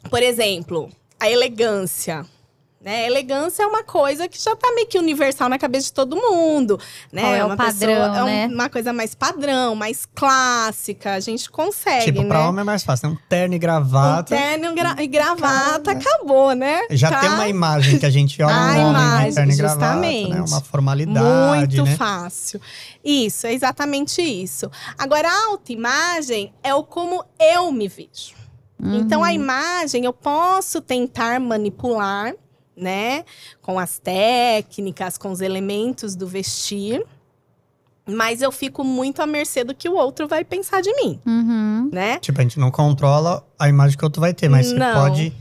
Por 0.09 0.21
exemplo, 0.21 0.89
a 1.19 1.29
elegância. 1.29 2.25
Né? 2.83 3.03
A 3.05 3.07
elegância 3.07 3.63
é 3.63 3.65
uma 3.65 3.81
coisa 3.81 4.27
que 4.27 4.37
já 4.37 4.53
tá 4.57 4.69
meio 4.75 4.85
que 4.87 4.99
universal 4.99 5.47
na 5.47 5.57
cabeça 5.57 5.85
de 5.85 5.93
todo 5.93 6.17
mundo. 6.17 6.77
Né? 7.13 7.21
Qual 7.21 7.33
é 7.33 7.45
uma 7.45 7.55
padrão, 7.55 8.15
é 8.17 8.23
um- 8.23 8.25
né? 8.25 8.47
uma 8.51 8.69
coisa 8.69 8.91
mais 8.91 9.15
padrão, 9.15 9.73
mais 9.73 10.05
clássica. 10.13 11.13
A 11.13 11.19
gente 11.21 11.49
consegue, 11.49 12.05
Tipo, 12.05 12.23
né? 12.23 12.27
pra 12.27 12.49
homem 12.49 12.59
é 12.59 12.63
mais 12.65 12.83
fácil. 12.83 13.09
Um 13.09 13.15
terno 13.29 13.53
e 13.55 13.57
Um 13.57 13.59
gravata. 13.61 14.35
terno 14.35 14.75
gra- 14.75 14.95
e 15.01 15.07
gravata, 15.07 15.91
acabou, 15.91 16.53
né? 16.53 16.81
Já 16.91 17.09
Tá 17.09 17.21
tem 17.21 17.29
uma 17.29 17.47
imagem 17.47 17.97
que 17.97 18.05
a 18.05 18.09
gente 18.09 18.41
olha 18.43 18.53
A 18.53 18.59
um 18.75 18.87
homem 18.87 18.89
imagem, 18.89 19.29
de 19.29 19.35
terno 19.35 19.51
e 19.53 19.55
gravata, 19.55 19.85
justamente. 19.85 20.29
né? 20.31 20.41
Uma 20.45 20.61
formalidade, 20.61 21.77
Muito 21.77 21.89
né? 21.89 21.95
fácil. 21.95 22.59
Isso, 23.01 23.47
é 23.47 23.53
exatamente 23.53 24.21
isso. 24.21 24.69
Agora, 24.97 25.29
a 25.29 25.45
autoimagem 25.51 26.53
é 26.61 26.75
o 26.75 26.83
como 26.83 27.23
eu 27.39 27.71
me 27.71 27.87
vejo. 27.87 28.43
Então, 28.85 29.23
a 29.23 29.31
imagem 29.31 30.03
eu 30.03 30.11
posso 30.11 30.81
tentar 30.81 31.39
manipular, 31.39 32.33
né? 32.75 33.23
Com 33.61 33.77
as 33.79 33.99
técnicas, 33.99 35.17
com 35.17 35.31
os 35.31 35.41
elementos 35.41 36.15
do 36.15 36.27
vestir. 36.27 37.03
Mas 38.05 38.41
eu 38.41 38.51
fico 38.51 38.83
muito 38.83 39.21
à 39.21 39.25
mercê 39.25 39.63
do 39.63 39.73
que 39.73 39.87
o 39.87 39.95
outro 39.95 40.27
vai 40.27 40.43
pensar 40.43 40.81
de 40.81 40.93
mim, 40.95 41.19
Uhum. 41.25 41.89
né? 41.91 42.19
Tipo, 42.19 42.39
a 42.39 42.43
gente 42.43 42.59
não 42.59 42.69
controla 42.69 43.47
a 43.57 43.69
imagem 43.69 43.97
que 43.97 44.03
o 44.03 44.07
outro 44.07 44.19
vai 44.19 44.33
ter, 44.33 44.49
mas 44.49 44.67
você 44.67 44.73
Não. 44.75 44.93
pode. 45.01 45.33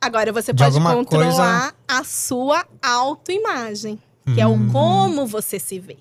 Agora, 0.00 0.32
você 0.32 0.52
De 0.52 0.62
pode 0.62 0.80
controlar 0.80 1.74
a 1.86 2.02
sua 2.02 2.64
autoimagem, 2.82 4.00
que 4.34 4.40
é 4.40 4.46
o 4.46 4.50
Uhum. 4.50 4.68
como 4.72 5.26
você 5.26 5.60
se 5.60 5.78
vê. 5.78 5.96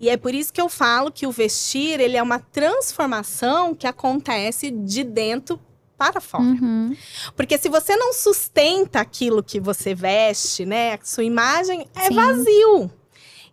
E 0.00 0.08
é 0.08 0.16
por 0.16 0.34
isso 0.34 0.52
que 0.52 0.60
eu 0.60 0.68
falo 0.68 1.10
que 1.10 1.26
o 1.26 1.32
vestir, 1.32 1.98
ele 2.00 2.16
é 2.16 2.22
uma 2.22 2.38
transformação 2.38 3.74
que 3.74 3.86
acontece 3.86 4.70
de 4.70 5.02
dentro 5.02 5.58
para 6.12 6.20
fora. 6.20 6.44
Uhum. 6.44 6.96
Porque 7.36 7.58
se 7.58 7.68
você 7.68 7.96
não 7.96 8.12
sustenta 8.12 9.00
aquilo 9.00 9.42
que 9.42 9.60
você 9.60 9.94
veste, 9.94 10.64
né, 10.64 10.94
a 10.94 10.98
sua 11.04 11.24
imagem 11.24 11.86
é 11.94 12.08
Sim. 12.08 12.14
vazio. 12.14 12.90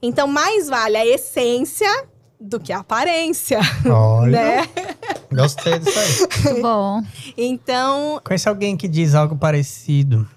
Então, 0.01 0.27
mais 0.27 0.67
vale 0.67 0.97
a 0.97 1.05
essência 1.05 1.87
do 2.39 2.59
que 2.59 2.73
a 2.73 2.79
aparência, 2.79 3.59
Olha, 3.85 4.31
né? 4.31 4.69
gostei 5.31 5.77
disso 5.77 5.99
aí. 5.99 6.43
Muito 6.43 6.61
bom. 6.63 7.01
Então, 7.37 8.19
Conhece 8.23 8.49
alguém 8.49 8.75
que 8.75 8.87
diz 8.87 9.13
algo 9.13 9.37
parecido? 9.37 10.27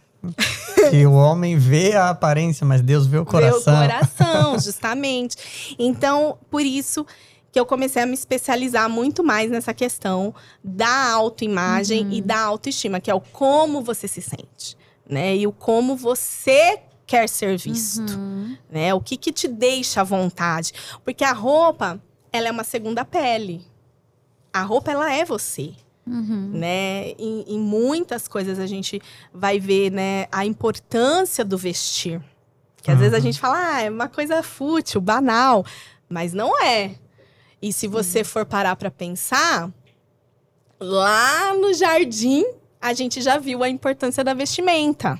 que 0.90 1.06
o 1.06 1.12
homem 1.12 1.56
vê 1.56 1.94
a 1.94 2.10
aparência, 2.10 2.66
mas 2.66 2.80
Deus 2.80 3.06
vê 3.06 3.18
o 3.18 3.24
coração. 3.24 3.78
Ver 3.80 3.86
o 3.86 3.90
coração, 3.90 4.58
justamente. 4.58 5.36
Então, 5.78 6.38
por 6.50 6.62
isso 6.62 7.06
que 7.54 7.60
eu 7.60 7.64
comecei 7.64 8.02
a 8.02 8.06
me 8.06 8.14
especializar 8.14 8.90
muito 8.90 9.22
mais 9.22 9.48
nessa 9.48 9.72
questão 9.72 10.34
da 10.62 11.10
autoimagem 11.12 12.08
e 12.12 12.20
da 12.20 12.40
autoestima, 12.40 12.98
que 12.98 13.08
é 13.08 13.14
o 13.14 13.20
como 13.20 13.80
você 13.80 14.08
se 14.08 14.20
sente, 14.20 14.76
né? 15.08 15.36
E 15.36 15.46
o 15.46 15.52
como 15.52 15.94
você 15.94 16.80
quer 17.06 17.28
ser 17.28 17.56
visto, 17.56 18.12
Uhum. 18.18 18.56
né? 18.68 18.92
O 18.92 19.00
que 19.00 19.16
que 19.16 19.30
te 19.32 19.46
deixa 19.46 20.00
à 20.00 20.04
vontade? 20.04 20.72
Porque 21.04 21.22
a 21.22 21.32
roupa, 21.32 22.02
ela 22.32 22.48
é 22.48 22.50
uma 22.50 22.64
segunda 22.64 23.04
pele. 23.04 23.64
A 24.52 24.62
roupa, 24.62 24.90
ela 24.90 25.12
é 25.14 25.24
você 25.24 25.74
Uhum. 26.04 26.50
né? 26.54 27.10
Em, 27.16 27.44
em 27.46 27.58
muitas 27.60 28.26
coisas 28.26 28.58
a 28.58 28.66
gente 28.66 29.00
vai 29.32 29.60
ver, 29.60 29.92
né, 29.92 30.26
a 30.32 30.44
importância 30.44 31.44
do 31.44 31.56
vestir. 31.56 32.20
Que 32.82 32.90
às 32.90 32.98
vezes 32.98 33.14
a 33.14 33.18
Uhum. 33.18 33.22
gente 33.22 33.38
fala, 33.38 33.74
ah, 33.76 33.80
é 33.82 33.88
uma 33.88 34.08
coisa 34.08 34.42
fútil, 34.42 35.00
banal, 35.00 35.64
mas 36.08 36.32
não 36.34 36.60
é. 36.60 36.96
E 37.64 37.72
se 37.72 37.88
você 37.88 38.22
for 38.22 38.44
parar 38.44 38.76
para 38.76 38.90
pensar, 38.90 39.70
lá 40.78 41.54
no 41.54 41.72
jardim 41.72 42.44
a 42.80 42.92
gente 42.92 43.22
já 43.22 43.38
viu 43.38 43.62
a 43.62 43.68
importância 43.70 44.22
da 44.22 44.34
vestimenta, 44.34 45.18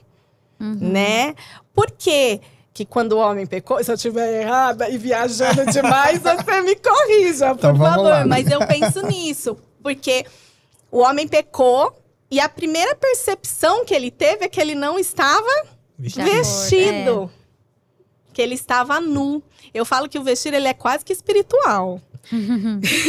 Uhum. 0.61 0.77
né? 0.79 1.35
Por 1.75 1.91
quê? 1.91 2.41
Que 2.75 2.85
quando 2.85 3.13
o 3.13 3.19
homem 3.19 3.47
pecou, 3.47 3.83
se 3.83 3.91
eu 3.91 3.95
estiver 3.95 4.43
errada 4.43 4.91
e 4.91 4.99
viajando 4.99 5.65
demais, 5.73 6.21
você 6.21 6.61
me 6.61 6.77
corrija, 6.77 7.55
por 7.55 7.59
Então 7.71 7.77
favor. 7.79 8.03
lá. 8.03 8.27
Mas 8.27 8.51
eu 8.51 8.59
penso 8.67 9.07
nisso, 9.07 9.57
porque 9.83 10.27
o 10.91 10.99
homem 10.99 11.27
pecou 11.27 11.97
e 12.31 12.39
a 12.41 12.49
primeira 12.49 12.95
percepção 12.95 13.87
que 13.87 13.95
ele 13.95 14.11
teve 14.11 14.45
é 14.45 14.49
que 14.51 14.61
ele 14.61 14.75
não 14.75 14.99
estava 14.99 15.49
acordo, 15.51 16.25
vestido. 16.31 17.31
que 18.35 18.43
ele 18.43 18.55
estava 18.55 19.01
nu. 19.01 19.43
Eu 19.73 19.87
falo 19.87 20.09
que 20.11 20.19
o 20.19 20.23
vestir 20.23 20.53
ele 20.53 20.69
é 20.69 20.75
quase 20.75 21.03
que 21.05 21.13
espiritual. 21.15 22.01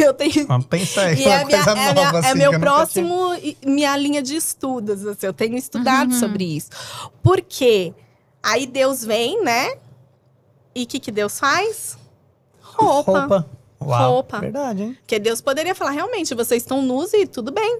Eu 0.03 0.13
tenho 0.13 0.63
pensar 0.63 1.05
aí, 1.07 1.19
e 1.19 1.23
é, 1.23 1.37
uma 1.37 1.45
minha- 1.45 1.63
coisa 1.63 1.71
é 1.71 1.75
nova, 1.75 1.93
minha- 1.93 2.05
é 2.05 2.29
assim, 2.29 2.37
meu 2.37 2.49
que 2.51 2.55
eu 2.55 2.59
nunca 2.59 2.71
próximo, 2.71 3.33
e- 3.35 3.57
minha 3.65 3.95
linha 3.97 4.21
de 4.21 4.35
estudos. 4.35 5.05
assim, 5.05 5.25
eu 5.27 5.33
tenho 5.33 5.55
estudado 5.57 6.13
sobre 6.13 6.43
isso. 6.43 6.69
Porque 7.23 7.93
aí 8.43 8.65
Deus 8.67 9.03
vem, 9.03 9.43
né? 9.43 9.75
E 10.73 10.83
o 10.83 10.87
que, 10.87 10.99
que 10.99 11.11
Deus 11.11 11.39
faz? 11.39 11.97
Roupa. 12.61 13.19
Roupa. 13.19 13.49
Uau, 13.81 14.11
Roupa. 14.13 14.39
Verdade, 14.39 14.83
hein? 14.83 14.97
Porque 15.01 15.19
Deus 15.19 15.39
poderia 15.41 15.75
falar, 15.75 15.91
realmente, 15.91 16.33
vocês 16.35 16.61
estão 16.63 16.81
nus 16.81 17.13
e 17.13 17.25
tudo 17.27 17.51
bem. 17.51 17.79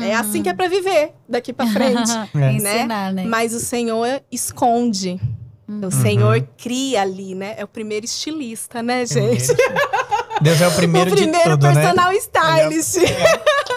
É 0.00 0.14
assim 0.14 0.42
que 0.42 0.48
é 0.48 0.54
pra 0.54 0.68
viver 0.68 1.12
daqui 1.28 1.52
pra 1.52 1.66
frente. 1.66 2.10
É. 2.36 2.52
Ensinar, 2.52 3.12
né? 3.12 3.24
Mas 3.24 3.52
o 3.54 3.58
Senhor 3.60 4.22
esconde. 4.30 5.18
Uhum. 5.66 5.86
O 5.86 5.90
Senhor 5.90 6.46
cria 6.56 7.02
ali, 7.02 7.34
né? 7.34 7.54
É 7.58 7.64
o 7.64 7.68
primeiro 7.68 8.04
estilista, 8.04 8.82
né, 8.82 9.04
gente? 9.06 9.46
Deus 10.40 10.60
é 10.60 10.68
o 10.68 10.72
primeiro, 10.74 11.10
o 11.12 11.14
primeiro 11.16 11.44
de 11.50 11.50
tudo, 11.50 11.66
né? 11.66 11.74
personal 11.82 12.12
stylist. 12.12 12.96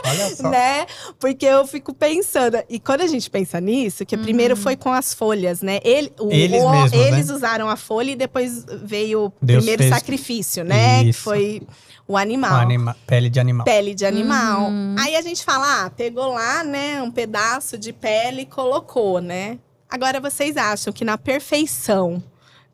Olha 0.06 0.36
só. 0.36 0.50
né? 0.50 0.86
Porque 1.20 1.46
eu 1.46 1.66
fico 1.68 1.94
pensando. 1.94 2.58
E 2.70 2.80
quando 2.80 3.02
a 3.02 3.08
gente 3.08 3.30
pensa 3.30 3.60
nisso, 3.62 4.06
que 4.06 4.18
primeiro 4.18 4.56
foi 4.56 4.76
com 4.76 4.92
as 4.92 5.14
folhas, 5.14 5.62
né? 5.62 5.80
Ele, 5.84 6.12
o- 6.20 6.32
Eles 6.32 6.62
o- 6.62 6.70
mesmos, 6.70 6.94
eles 6.94 7.28
né? 7.28 7.34
usaram 7.34 7.70
a 7.70 7.76
folha 7.76 8.12
e 8.12 8.16
depois 8.16 8.66
veio 8.84 9.26
o 9.28 9.34
Deus 9.42 9.60
primeiro 9.64 9.84
fez- 9.84 9.94
sacrifício, 9.96 10.64
né? 10.64 11.04
Que 11.04 11.10
Isso. 11.10 11.22
foi 11.22 11.62
o 12.08 12.18
animal. 12.18 12.56
anima- 12.56 12.96
Pele 13.08 13.30
de 13.30 13.40
animal. 13.40 13.64
Pele 13.66 13.94
de 13.96 14.06
animal. 14.06 14.70
Aí 15.00 15.16
a 15.16 15.22
gente 15.22 15.44
fala, 15.46 15.86
ah, 15.86 15.90
pegou 15.90 16.34
lá, 16.34 16.64
né, 16.64 17.02
um 17.02 17.10
pedaço 17.12 17.78
de 17.78 17.94
pele 17.94 18.42
e 18.42 18.46
colocou, 18.46 19.22
né? 19.22 19.58
Agora 19.90 20.20
vocês 20.20 20.58
acham 20.58 20.92
que 20.92 21.04
na 21.06 21.18
perfeição 21.18 22.22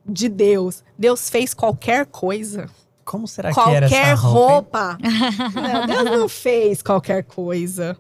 de 0.05 0.29
Deus, 0.29 0.83
Deus 0.97 1.29
fez 1.29 1.53
qualquer 1.53 2.05
coisa? 2.05 2.69
Como 3.07 3.25
será 3.25 3.53
que 3.53 3.59
era 3.59 3.87
qualquer 3.87 4.07
essa 4.11 4.21
roupa? 4.21 4.97
roupa. 5.01 5.61
Não, 5.61 5.87
Deus 5.87 6.03
não 6.19 6.27
fez 6.29 6.81
qualquer 6.81 7.23
coisa. 7.23 7.97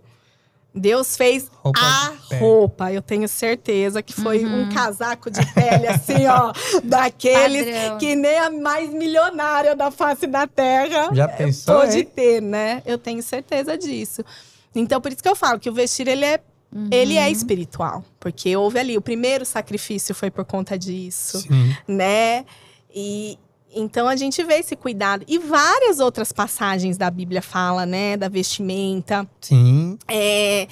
Deus 0.75 1.15
fez 1.17 1.49
Roupa 1.63 1.79
a 1.79 2.13
roupa. 2.37 2.91
Eu 2.91 3.01
tenho 3.01 3.27
certeza 3.27 4.03
que 4.03 4.13
foi 4.13 4.45
um 4.45 4.69
casaco 4.69 5.31
de 5.31 5.43
pele, 5.53 5.87
assim, 5.87 6.27
ó, 6.27 6.53
daqueles 6.83 7.65
Padrão. 7.65 7.97
que 7.97 8.15
nem 8.15 8.37
a 8.37 8.51
mais 8.51 8.91
milionária 8.91 9.75
da 9.75 9.89
face 9.89 10.27
da 10.27 10.45
terra 10.45 11.09
Já 11.13 11.27
pensou, 11.27 11.79
pode 11.79 11.99
hein? 11.99 12.05
ter, 12.05 12.41
né? 12.41 12.83
Eu 12.85 12.97
tenho 12.97 13.23
certeza 13.23 13.77
disso. 13.77 14.23
Então, 14.75 15.01
por 15.01 15.11
isso 15.11 15.23
que 15.23 15.29
eu 15.29 15.35
falo 15.35 15.57
que 15.57 15.69
o 15.69 15.73
vestir, 15.73 16.07
ele 16.07 16.25
é, 16.25 16.39
ele 16.91 17.17
é 17.17 17.31
espiritual. 17.31 18.03
Porque 18.19 18.55
houve 18.55 18.77
ali, 18.77 18.97
o 18.97 19.01
primeiro 19.01 19.45
sacrifício 19.45 20.13
foi 20.13 20.29
por 20.29 20.45
conta 20.45 20.77
disso 20.77 21.39
Sim. 21.39 21.75
né? 21.87 22.45
E 22.93 23.39
então 23.77 24.07
a 24.07 24.15
gente 24.15 24.43
vê 24.43 24.55
esse 24.55 24.75
cuidado. 24.75 25.23
E 25.27 25.37
várias 25.37 25.99
outras 25.99 26.31
passagens 26.31 26.97
da 26.97 27.09
Bíblia 27.09 27.41
fala, 27.41 27.85
né, 27.85 28.17
da 28.17 28.27
vestimenta. 28.27 29.27
Sim. 29.41 29.97
É, 30.07 30.67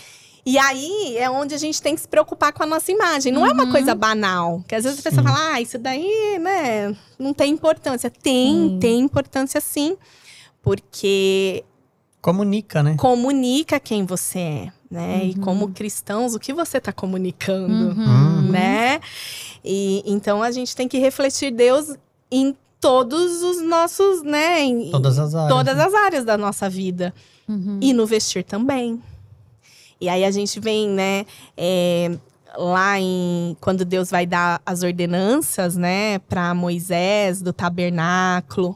e 0.46 0.58
aí 0.60 1.18
é 1.18 1.30
onde 1.30 1.56
a 1.56 1.58
gente 1.58 1.82
tem 1.82 1.96
que 1.96 2.02
se 2.02 2.08
preocupar 2.08 2.54
com 2.54 2.62
a 2.62 2.66
nossa 2.66 2.92
imagem. 2.92 3.32
Não 3.32 3.46
é 3.46 3.52
uma 3.52 3.72
coisa 3.72 3.96
banal. 3.96 4.64
Que 4.68 4.76
às 4.76 4.84
vezes 4.84 5.00
a 5.00 5.04
pessoa 5.04 5.24
Sim. 5.24 5.28
fala, 5.34 5.54
ah, 5.54 5.62
isso 5.62 5.80
daí, 5.80 6.38
né, 6.40 6.96
não 7.18 7.34
tem 7.34 7.52
importância. 7.52 8.10
Tem, 8.12 8.54
Sim. 8.54 8.80
tem 8.80 9.00
importância 9.00 9.60
sim. 9.60 9.98
Porque 10.62 11.64
Comunica, 12.22 12.82
né? 12.82 12.96
comunica 12.98 13.80
quem 13.80 14.04
você 14.04 14.40
é, 14.40 14.72
né? 14.90 15.26
E 15.26 15.36
como 15.36 15.70
cristãos, 15.70 16.34
o 16.34 16.40
que 16.40 16.52
você 16.54 16.80
está 16.80 16.92
comunicando 16.92 17.92
Hum. 17.92 18.50
né? 18.50 19.00
E 19.64 20.02
então 20.08 20.42
a 20.42 20.50
gente 20.50 20.76
tem 20.76 20.88
que 20.88 20.98
refletir 20.98 21.52
Deus 21.52 21.96
em 22.32 22.56
todos 22.80 23.42
os 23.44 23.62
nossos, 23.62 24.22
né? 24.24 24.62
Em 24.64 24.92
Todas 24.92 25.18
as 25.18 25.34
áreas. 25.34 25.50
todas 25.50 25.78
né? 25.78 25.84
as 25.84 25.94
áreas 25.94 26.26
da 26.26 26.38
nossa 26.38 26.70
vida. 26.70 27.14
Uhum. 27.48 27.80
E 27.82 27.94
no 27.94 28.06
vestir 28.06 28.44
também. 28.44 29.02
E 30.00 30.10
aí 30.10 30.24
a 30.26 30.32
gente 30.32 30.60
vem, 30.60 30.90
né? 30.90 31.26
é, 31.58 32.12
lá 32.58 33.00
em 33.00 33.56
quando 33.60 33.84
Deus 33.86 34.10
vai 34.10 34.26
dar 34.26 34.62
as 34.66 34.84
ordenanças, 34.84 35.76
né, 35.76 36.20
para 36.20 36.54
Moisés 36.54 37.42
do 37.42 37.52
tabernáculo, 37.54 38.76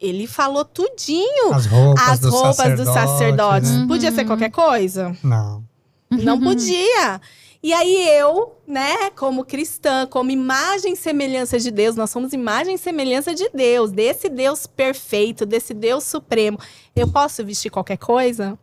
ele 0.00 0.26
falou 0.26 0.64
tudinho. 0.64 1.52
As 1.54 1.66
roupas, 1.66 2.08
As 2.08 2.20
dos 2.20 2.30
roupas 2.32 2.56
sacerdotes, 2.56 2.84
dos 2.84 2.94
sacerdotes. 2.94 3.70
né? 3.70 3.84
Podia 3.88 4.12
ser 4.12 4.24
qualquer 4.26 4.50
coisa? 4.50 5.16
Não. 5.22 5.64
Não 6.10 6.38
podia. 6.40 7.20
E 7.66 7.72
aí 7.72 8.08
eu, 8.10 8.54
né, 8.64 9.10
como 9.16 9.44
cristã, 9.44 10.06
como 10.06 10.30
imagem 10.30 10.92
e 10.92 10.96
semelhança 10.96 11.58
de 11.58 11.72
Deus, 11.72 11.96
nós 11.96 12.10
somos 12.10 12.32
imagem 12.32 12.76
e 12.76 12.78
semelhança 12.78 13.34
de 13.34 13.50
Deus, 13.52 13.90
desse 13.90 14.28
Deus 14.28 14.68
perfeito, 14.68 15.44
desse 15.44 15.74
Deus 15.74 16.04
supremo. 16.04 16.60
Eu 16.94 17.10
posso 17.10 17.44
vestir 17.44 17.68
qualquer 17.68 17.96
coisa? 17.98 18.56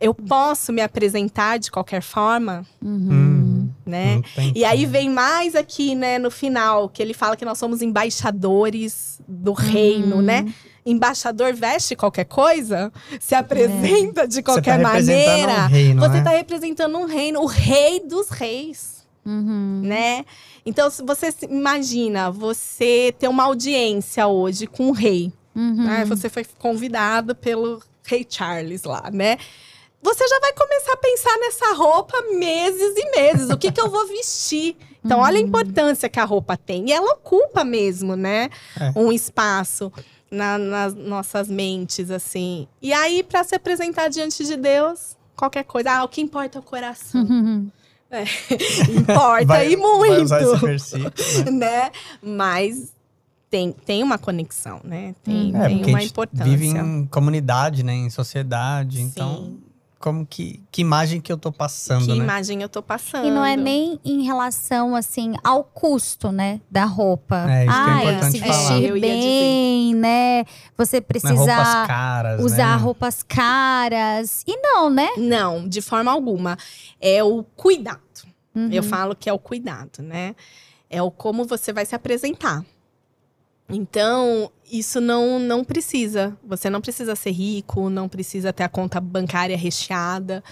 Eu 0.00 0.14
posso 0.14 0.72
me 0.72 0.80
apresentar 0.80 1.58
de 1.58 1.70
qualquer 1.70 2.00
forma, 2.00 2.64
Hum, 2.82 3.68
né? 3.84 4.22
E 4.54 4.64
aí 4.64 4.86
vem 4.86 5.10
mais 5.10 5.54
aqui, 5.54 5.94
né, 5.94 6.18
no 6.18 6.30
final, 6.30 6.88
que 6.88 7.02
ele 7.02 7.12
fala 7.12 7.36
que 7.36 7.44
nós 7.44 7.58
somos 7.58 7.82
embaixadores 7.82 9.20
do 9.28 9.52
reino, 9.52 10.22
né? 10.22 10.50
Embaixador 10.90 11.52
veste 11.54 11.94
qualquer 11.96 12.24
coisa, 12.24 12.92
se 13.20 13.34
apresenta 13.34 14.26
de 14.26 14.42
qualquer 14.42 14.76
Você 14.78 14.82
tá 14.82 14.88
representando 14.88 15.26
maneira. 15.46 15.52
um 15.62 15.66
reino, 15.68 16.00
você 16.00 16.18
está 16.18 16.30
representando 16.30 16.98
um 16.98 17.04
reino, 17.06 17.40
o 17.40 17.46
rei 17.46 18.00
dos 18.00 18.28
reis, 18.30 18.98
Uhum. 19.26 19.82
né? 19.84 20.24
Então, 20.64 20.90
se 20.90 21.02
você 21.02 21.30
se 21.30 21.44
imagina, 21.46 22.30
você 22.30 23.14
ter 23.18 23.28
uma 23.28 23.44
audiência 23.44 24.26
hoje 24.26 24.66
com 24.66 24.88
o 24.88 24.92
rei, 24.92 25.32
Uhum. 25.54 25.84
né? 25.84 26.04
Você 26.06 26.28
foi 26.28 26.44
convidado 26.58 27.34
pelo 27.34 27.82
rei 28.04 28.26
Charles 28.28 28.84
lá, 28.84 29.10
né? 29.12 29.36
Você 30.00 30.26
já 30.28 30.38
vai 30.40 30.52
começar 30.52 30.92
a 30.92 30.96
pensar 30.96 31.36
nessa 31.38 31.74
roupa 31.74 32.16
meses 32.38 32.94
e 32.96 33.10
meses. 33.10 33.50
O 33.50 33.56
que, 33.58 33.72
que 33.72 33.80
eu 33.80 33.90
vou 33.90 34.06
vestir? 34.06 34.76
Então, 35.04 35.20
olha 35.20 35.38
a 35.38 35.40
importância 35.42 36.08
que 36.08 36.20
a 36.20 36.24
roupa 36.24 36.56
tem. 36.56 36.88
E 36.88 36.92
ela 36.92 37.12
ocupa 37.14 37.64
mesmo, 37.64 38.14
né? 38.14 38.48
É. 38.80 38.92
Um 38.98 39.10
espaço 39.10 39.92
na- 40.30 40.58
nas 40.58 40.94
nossas 40.94 41.48
mentes, 41.48 42.10
assim. 42.10 42.66
E 42.82 42.92
aí, 42.92 43.22
para 43.22 43.42
se 43.44 43.54
apresentar 43.54 44.08
diante 44.08 44.44
de 44.44 44.56
Deus, 44.56 45.16
qualquer 45.36 45.64
coisa. 45.64 45.90
Ah, 45.92 46.04
o 46.04 46.08
que 46.08 46.20
importa 46.20 46.58
é 46.58 46.60
o 46.60 46.62
coração. 46.64 47.22
Uhum. 47.22 47.70
Importa 48.90 49.44
Vai- 49.46 49.72
e 49.72 49.76
muito 49.76 50.08
Vai 50.08 50.20
usar 50.22 50.42
esse 50.42 50.56
versículo, 50.56 51.12
né? 51.52 51.84
né? 51.84 51.90
Mas 52.22 52.92
tem, 53.50 53.72
tem 53.72 54.02
uma 54.02 54.18
conexão, 54.18 54.80
né? 54.84 55.14
Tem, 55.22 55.54
É, 55.54 55.66
tem 55.68 55.84
uma 55.84 55.98
a 55.98 56.00
gente 56.00 56.10
importância. 56.10 56.44
vive 56.44 56.66
em 56.68 57.06
comunidade, 57.06 57.82
né? 57.82 57.92
Em 57.94 58.10
sociedade. 58.10 58.96
Sim. 58.98 59.02
Então, 59.04 59.56
como 59.98 60.24
que, 60.24 60.62
que 60.70 60.80
imagem 60.80 61.20
que 61.20 61.32
eu 61.32 61.36
tô 61.36 61.50
passando, 61.50 62.06
que 62.06 62.12
né? 62.12 62.24
imagem 62.24 62.62
eu 62.62 62.68
tô 62.68 62.80
passando. 62.80 63.26
E 63.26 63.30
não 63.30 63.44
é 63.44 63.56
nem 63.56 63.98
em 64.04 64.22
relação, 64.22 64.94
assim, 64.94 65.34
ao 65.42 65.64
custo, 65.64 66.30
né, 66.30 66.60
da 66.70 66.84
roupa. 66.84 67.46
É, 67.50 67.66
isso 67.66 67.84
que 67.84 67.90
é 67.90 67.94
importante 67.94 68.32
se 68.32 68.38
falar. 68.38 68.78
vestir 68.78 68.82
ia 68.82 69.00
bem, 69.00 69.94
né? 69.96 70.44
Você 70.76 70.98
é 70.98 71.00
precisa 71.00 71.34
roupas 71.34 71.86
caras, 71.86 72.44
usar 72.44 72.76
né? 72.76 72.82
roupas 72.82 73.22
caras. 73.24 74.44
E 74.46 74.56
não, 74.56 74.88
né? 74.88 75.08
Não, 75.16 75.68
de 75.68 75.82
forma 75.82 76.12
alguma. 76.12 76.56
É 77.00 77.22
o 77.24 77.42
cuidado. 77.42 77.98
Uhum. 78.54 78.70
Eu 78.70 78.84
falo 78.84 79.16
que 79.16 79.28
é 79.28 79.32
o 79.32 79.38
cuidado, 79.38 80.00
né? 80.00 80.36
É 80.88 81.02
o 81.02 81.10
como 81.10 81.44
você 81.44 81.72
vai 81.72 81.84
se 81.84 81.94
apresentar. 81.94 82.64
Então, 83.70 84.50
isso 84.70 85.00
não, 85.00 85.38
não 85.38 85.62
precisa. 85.62 86.36
Você 86.42 86.70
não 86.70 86.80
precisa 86.80 87.14
ser 87.14 87.30
rico, 87.32 87.90
não 87.90 88.08
precisa 88.08 88.52
ter 88.52 88.62
a 88.62 88.68
conta 88.68 89.00
bancária 89.00 89.56
recheada, 89.56 90.42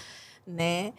né? 0.45 0.93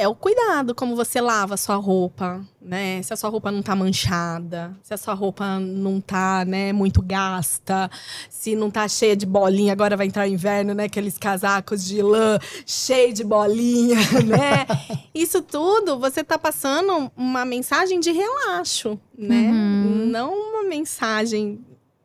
É 0.00 0.06
o 0.06 0.14
cuidado, 0.14 0.76
como 0.76 0.94
você 0.94 1.20
lava 1.20 1.54
a 1.54 1.56
sua 1.56 1.74
roupa, 1.74 2.40
né? 2.62 3.02
Se 3.02 3.12
a 3.12 3.16
sua 3.16 3.28
roupa 3.28 3.50
não 3.50 3.60
tá 3.60 3.74
manchada, 3.74 4.72
se 4.80 4.94
a 4.94 4.96
sua 4.96 5.12
roupa 5.12 5.58
não 5.58 6.00
tá, 6.00 6.44
né, 6.44 6.72
muito 6.72 7.02
gasta, 7.02 7.90
se 8.30 8.54
não 8.54 8.70
tá 8.70 8.86
cheia 8.86 9.16
de 9.16 9.26
bolinha, 9.26 9.72
agora 9.72 9.96
vai 9.96 10.06
entrar 10.06 10.28
o 10.28 10.30
inverno, 10.30 10.72
né? 10.72 10.84
Aqueles 10.84 11.18
casacos 11.18 11.84
de 11.84 12.00
lã 12.00 12.38
cheio 12.64 13.12
de 13.12 13.24
bolinha, 13.24 13.96
né? 14.24 14.66
Isso 15.12 15.42
tudo 15.42 15.98
você 15.98 16.22
tá 16.22 16.38
passando 16.38 17.10
uma 17.16 17.44
mensagem 17.44 17.98
de 17.98 18.12
relaxo, 18.12 19.00
né? 19.18 19.50
Uhum. 19.50 20.06
Não 20.06 20.32
uma 20.32 20.62
mensagem, 20.62 21.58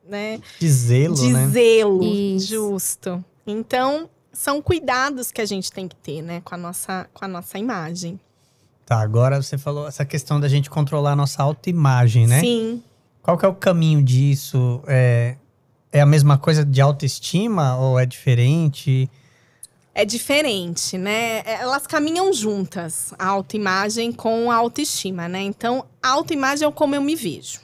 né? 0.10 0.40
De 0.60 0.68
zelo, 0.68 1.14
de 1.14 1.32
né? 1.32 1.48
zelo, 1.48 2.04
Isso. 2.04 2.48
justo. 2.48 3.24
Então, 3.46 4.10
são 4.34 4.62
cuidados 4.62 5.32
que 5.32 5.40
a 5.40 5.46
gente 5.46 5.72
tem 5.72 5.88
que 5.88 5.96
ter, 5.96 6.22
né, 6.22 6.42
com 6.42 6.56
a 6.56 6.58
nossa, 6.58 7.08
com 7.14 7.24
a 7.24 7.28
nossa 7.28 7.58
imagem. 7.58 8.20
Tá, 8.86 9.00
agora 9.00 9.42
você 9.42 9.58
falou 9.58 9.88
essa 9.88 10.04
questão 10.04 10.40
da 10.40 10.50
gente 10.50 10.70
controlar 10.70 11.12
a 11.12 11.16
nossa 11.16 11.42
autoimagem, 11.42 12.28
né? 12.28 12.42
Sim. 12.42 12.84
Qual 13.22 13.38
que 13.38 13.46
é 13.46 13.48
o 13.48 13.56
caminho 13.56 14.04
disso? 14.04 14.84
É, 14.86 15.38
é 15.92 16.02
a 16.02 16.06
mesma 16.06 16.38
coisa 16.38 16.66
de 16.66 16.82
autoestima 16.82 17.78
ou 17.78 17.98
é 17.98 18.06
diferente? 18.06 19.10
É 19.96 20.04
diferente, 20.04 20.98
né? 20.98 21.44
Elas 21.46 21.88
caminham 21.88 22.34
juntas, 22.34 23.14
a 23.18 23.28
autoimagem 23.28 24.12
com 24.12 24.52
a 24.52 24.56
autoestima, 24.56 25.30
né? 25.30 25.42
Então, 25.42 25.86
a 26.02 26.10
autoimagem 26.10 26.66
é 26.66 26.68
o 26.68 26.72
como 26.72 26.96
eu 26.96 27.02
me 27.02 27.16
vejo. 27.16 27.62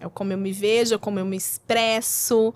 É 0.00 0.08
como 0.08 0.32
eu 0.32 0.38
me 0.38 0.52
vejo, 0.52 0.94
é 0.94 0.98
como 0.98 1.18
eu 1.18 1.26
me 1.26 1.36
expresso. 1.36 2.54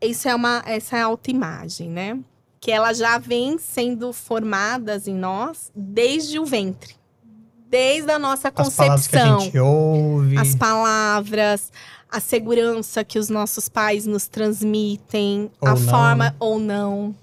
Isso 0.00 0.28
é 0.28 0.34
uma, 0.34 0.62
essa 0.64 0.96
é 0.96 1.02
a 1.02 1.06
autoimagem, 1.06 1.90
né? 1.90 2.18
Que 2.64 2.70
ela 2.70 2.94
já 2.94 3.18
vem 3.18 3.58
sendo 3.58 4.10
formadas 4.10 5.06
em 5.06 5.14
nós 5.14 5.70
desde 5.76 6.38
o 6.38 6.46
ventre. 6.46 6.94
Desde 7.68 8.10
a 8.10 8.18
nossa 8.18 8.48
As 8.54 8.74
palavras 8.74 9.06
que 9.06 9.16
a 9.16 9.20
concepção 9.20 9.40
gente 9.40 9.58
ouve. 9.58 10.38
as 10.38 10.54
palavras, 10.54 11.70
a 12.10 12.20
segurança 12.20 13.04
que 13.04 13.18
os 13.18 13.28
nossos 13.28 13.68
pais 13.68 14.06
nos 14.06 14.28
transmitem, 14.28 15.50
Ou 15.60 15.68
a 15.68 15.70
não, 15.72 15.76
forma 15.76 16.36
ou 16.38 16.58
não, 16.58 17.14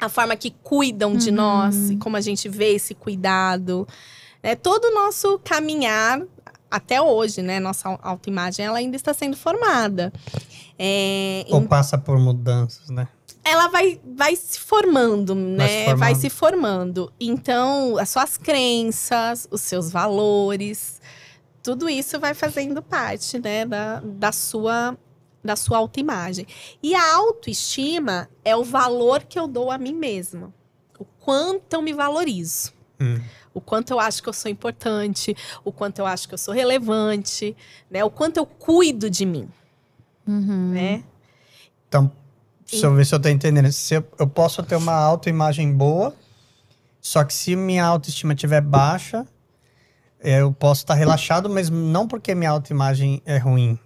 a 0.00 0.08
forma 0.08 0.36
que 0.36 0.50
cuidam 0.62 1.16
de 1.16 1.30
nós, 1.30 1.90
e 1.90 1.96
como 1.96 2.16
a 2.16 2.20
gente 2.22 2.48
vê 2.48 2.74
esse 2.74 2.94
cuidado, 2.94 3.86
né? 4.42 4.54
Todo 4.54 4.86
o 4.86 4.94
nosso 4.94 5.38
caminhar 5.44 6.22
até 6.70 7.02
hoje, 7.02 7.42
né? 7.42 7.60
Nossa 7.60 7.88
au- 7.90 8.00
autoimagem, 8.02 8.64
ela 8.64 8.78
ainda 8.78 8.96
está 8.96 9.12
sendo 9.12 9.36
formada. 9.36 10.10
É, 10.78 11.44
Ou 11.50 11.60
passa 11.68 11.98
por 11.98 12.18
mudanças, 12.18 12.88
né? 12.88 13.06
Ela 13.44 13.68
vai, 13.68 14.00
vai 14.04 14.36
se 14.36 14.58
formando, 14.58 15.34
né? 15.34 15.66
se 15.66 15.74
formando. 15.84 15.98
Vai 15.98 16.14
se 16.14 16.30
formando. 16.30 17.12
Então, 17.20 17.96
as 17.98 18.08
suas 18.10 18.36
crenças, 18.38 19.48
os 19.50 19.60
seus 19.60 19.90
valores, 19.90 21.00
tudo 21.62 21.88
isso 21.88 22.18
vai 22.20 22.34
fazendo 22.34 22.82
parte, 22.82 23.38
né, 23.38 23.64
da, 23.64 24.00
da 24.00 24.32
sua 24.32 24.96
da 25.44 25.56
sua 25.56 25.78
autoimagem. 25.78 26.46
E 26.80 26.94
a 26.94 27.14
autoestima 27.16 28.28
é 28.44 28.54
o 28.54 28.62
valor 28.62 29.24
que 29.24 29.36
eu 29.36 29.48
dou 29.48 29.72
a 29.72 29.76
mim 29.78 29.92
mesma. 29.92 30.54
O 30.96 31.04
quanto 31.04 31.72
eu 31.72 31.82
me 31.82 31.92
valorizo. 31.92 32.72
Hum. 33.00 33.20
O 33.52 33.60
quanto 33.60 33.90
eu 33.90 33.98
acho 33.98 34.22
que 34.22 34.28
eu 34.28 34.32
sou 34.32 34.48
importante, 34.48 35.36
o 35.64 35.72
quanto 35.72 35.98
eu 35.98 36.06
acho 36.06 36.28
que 36.28 36.34
eu 36.34 36.38
sou 36.38 36.54
relevante, 36.54 37.56
né? 37.90 38.04
O 38.04 38.10
quanto 38.10 38.36
eu 38.36 38.46
cuido 38.46 39.10
de 39.10 39.26
mim, 39.26 39.48
Uhum. 40.24 40.70
né? 40.70 41.02
Então, 41.88 42.08
deixa 42.72 42.86
eu 42.86 42.94
ver 42.94 43.06
se 43.06 43.14
eu 43.14 43.20
tô 43.20 43.28
entendendo. 43.28 43.70
Se 43.70 43.94
eu, 43.94 44.04
eu 44.18 44.26
posso 44.26 44.62
ter 44.62 44.76
uma 44.76 44.92
autoimagem 44.94 45.72
boa, 45.72 46.14
só 47.00 47.22
que 47.24 47.32
se 47.32 47.54
minha 47.54 47.84
autoestima 47.84 48.32
estiver 48.34 48.60
baixa, 48.60 49.26
eu 50.20 50.52
posso 50.52 50.82
estar 50.82 50.94
relaxado, 50.94 51.48
mas 51.50 51.68
não 51.70 52.06
porque 52.08 52.34
minha 52.34 52.50
autoimagem 52.50 53.20
é 53.24 53.38
ruim. 53.38 53.78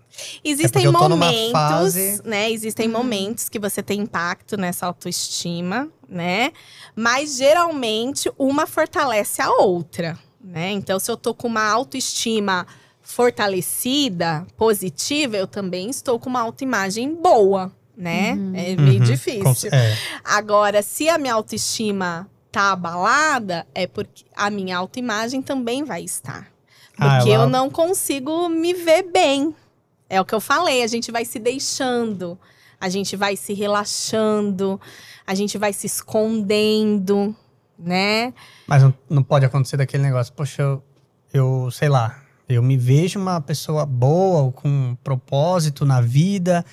Existem 0.43 0.83
É 0.87 0.93
tô 0.93 1.09
numa 1.09 1.27
momentos, 1.27 1.53
fase- 1.53 2.23
né? 2.25 2.51
Existem 2.51 2.89
momentos 2.89 3.49
que 3.51 3.59
você 3.59 3.83
tem 3.83 4.01
impacto 4.01 4.57
nessa 4.57 4.87
autoestima, 4.87 5.89
né? 6.09 6.53
Mas 6.95 7.37
geralmente 7.37 8.31
uma 8.39 8.67
fortalece 8.67 9.43
a 9.43 9.51
outra, 9.51 10.19
né? 10.43 10.71
Então, 10.71 10.99
se 10.99 11.11
eu 11.11 11.17
tô 11.19 11.35
com 11.35 11.47
uma 11.49 11.67
autoestima 11.69 12.67
fortalecida, 13.03 14.47
positiva, 14.57 15.37
eu 15.37 15.47
também 15.47 15.91
estou 15.91 16.19
com 16.19 16.31
uma 16.31 16.41
autoimagem 16.41 17.15
boa, 17.15 17.71
né? 17.97 18.31
É 18.55 18.77
meio 18.77 18.99
Uhum, 18.99 19.05
difícil. 19.05 19.71
com- 19.71 19.77
é. 19.77 19.97
Agora, 20.25 20.83
se 20.83 21.09
a 21.09 21.17
minha 21.19 21.35
autoestima 21.35 22.29
tá 22.53 22.73
abalada, 22.73 23.67
é 23.75 23.87
porque 23.87 24.25
a 24.35 24.51
minha 24.51 24.77
autoimagem 24.77 25.41
também 25.43 25.85
vai 25.85 26.03
estar. 26.03 26.49
Ah, 26.99 27.19
Porque 27.19 27.31
ela- 27.31 27.45
eu 27.45 27.49
não 27.51 27.69
consigo 27.71 28.49
me 28.49 28.73
ver 28.75 29.03
bem. 29.13 29.55
É 30.09 30.21
o 30.21 30.25
que 30.25 30.35
eu 30.35 30.41
falei, 30.41 30.83
a 30.83 30.87
gente 30.87 31.11
vai 31.13 31.25
se 31.25 31.39
deixando, 31.39 32.39
a 32.81 32.89
gente 32.89 33.17
vai 33.17 33.37
se 33.37 33.53
relaxando, 33.55 34.81
a 35.27 35.35
gente 35.35 35.59
vai 35.59 35.73
se 35.73 35.87
escondendo, 35.87 37.35
né? 37.79 38.33
Mas 38.67 38.83
não, 38.83 38.95
não 39.11 39.23
pode 39.23 39.45
acontecer 39.45 39.77
daquele 39.77 40.03
negócio, 40.03 40.33
poxa, 40.33 40.63
eu, 40.63 40.83
eu 41.33 41.71
sei 41.71 41.89
lá, 41.89 42.23
eu 42.49 42.63
me 42.63 42.77
vejo 42.77 43.19
uma 43.19 43.41
pessoa 43.41 43.85
boa, 43.85 44.43
ou 44.43 44.53
com 44.53 44.69
um 44.69 44.97
propósito 45.03 45.85
na 45.85 46.01
vida, 46.01 46.65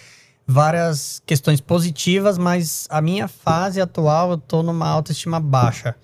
várias 0.45 1.21
questões 1.25 1.62
positivas, 1.62 2.38
mas 2.38 2.88
a 2.89 3.01
minha 3.01 3.27
fase 3.27 3.79
atual 3.82 4.32
eu 4.32 4.38
tô 4.38 4.62
numa 4.63 4.88
autoestima 4.88 5.39
baixa. 5.39 5.95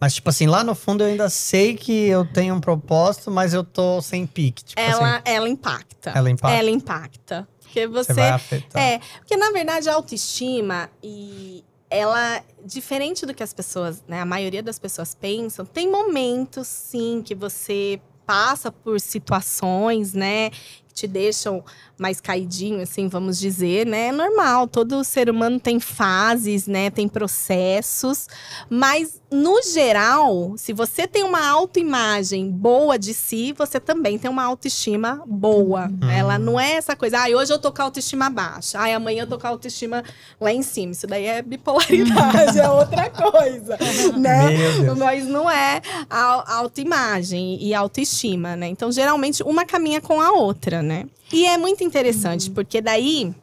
Mas, 0.00 0.14
tipo 0.14 0.28
assim, 0.30 0.46
lá 0.46 0.64
no 0.64 0.74
fundo 0.74 1.04
eu 1.04 1.08
ainda 1.08 1.28
sei 1.28 1.76
que 1.76 2.08
eu 2.08 2.24
tenho 2.24 2.56
um 2.56 2.60
propósito, 2.60 3.30
mas 3.30 3.54
eu 3.54 3.62
tô 3.62 4.02
sem 4.02 4.26
pique. 4.26 4.64
Tipo 4.64 4.80
ela, 4.80 5.16
assim, 5.16 5.22
ela 5.24 5.48
impacta. 5.48 6.10
ela 6.10 6.28
impacta. 6.28 6.56
Ela 6.56 6.70
impacta. 6.70 7.48
Porque 7.60 7.86
Você 7.86 8.12
você. 8.12 8.20
vai 8.20 8.30
afetar. 8.30 8.82
É, 8.82 8.98
porque 9.18 9.36
na 9.36 9.50
verdade 9.52 9.88
a 9.88 9.94
autoestima 9.94 10.90
e 11.02 11.64
ela, 11.88 12.42
diferente 12.64 13.24
do 13.24 13.32
que 13.34 13.42
as 13.42 13.52
pessoas, 13.52 14.02
né, 14.08 14.20
a 14.20 14.24
maioria 14.24 14.62
das 14.62 14.78
pessoas 14.78 15.14
pensam, 15.14 15.64
tem 15.64 15.90
momentos 15.90 16.66
sim 16.66 17.22
que 17.24 17.34
você 17.34 18.00
passa 18.26 18.72
por 18.72 18.98
situações, 19.00 20.14
né, 20.14 20.50
te 20.92 21.06
deixam 21.06 21.64
mais 21.98 22.20
caidinho, 22.20 22.82
assim, 22.82 23.06
vamos 23.06 23.38
dizer, 23.38 23.86
né? 23.86 24.08
É 24.08 24.12
normal, 24.12 24.66
todo 24.66 25.04
ser 25.04 25.30
humano 25.30 25.60
tem 25.60 25.78
fases, 25.78 26.66
né, 26.66 26.90
tem 26.90 27.06
processos, 27.06 28.26
mas 28.68 29.20
no 29.30 29.62
geral, 29.62 30.54
se 30.56 30.72
você 30.72 31.06
tem 31.06 31.22
uma 31.22 31.48
autoimagem 31.48 32.50
boa 32.50 32.98
de 32.98 33.14
si, 33.14 33.54
você 33.56 33.80
também 33.80 34.18
tem 34.18 34.30
uma 34.30 34.44
autoestima 34.44 35.22
boa. 35.26 35.90
Ela 36.10 36.38
não 36.38 36.60
é 36.60 36.72
essa 36.72 36.94
coisa, 36.94 37.18
ai, 37.20 37.34
hoje 37.34 37.52
eu 37.52 37.58
tô 37.58 37.72
com 37.72 37.80
a 37.80 37.84
autoestima 37.86 38.28
baixa, 38.28 38.78
ai, 38.78 38.92
amanhã 38.92 39.22
eu 39.22 39.26
tô 39.26 39.38
com 39.38 39.46
a 39.46 39.50
autoestima 39.50 40.02
lá 40.40 40.52
em 40.52 40.62
cima. 40.62 40.92
Isso 40.92 41.06
daí 41.06 41.24
é 41.24 41.40
bipolaridade, 41.40 42.58
é 42.58 42.68
outra 42.68 43.08
coisa, 43.08 43.78
né? 44.18 44.50
Mas 44.98 45.26
não 45.26 45.48
é 45.50 45.80
a 46.10 46.56
autoimagem 46.56 47.62
e 47.62 47.72
autoestima, 47.72 48.56
né? 48.56 48.68
Então, 48.68 48.90
geralmente, 48.92 49.42
uma 49.42 49.64
caminha 49.64 50.00
com 50.00 50.20
a 50.20 50.32
outra, 50.32 50.81
né? 50.82 51.06
E 51.32 51.46
é 51.46 51.56
muito 51.56 51.82
interessante, 51.84 52.50
porque 52.50 52.80
daí, 52.80 53.34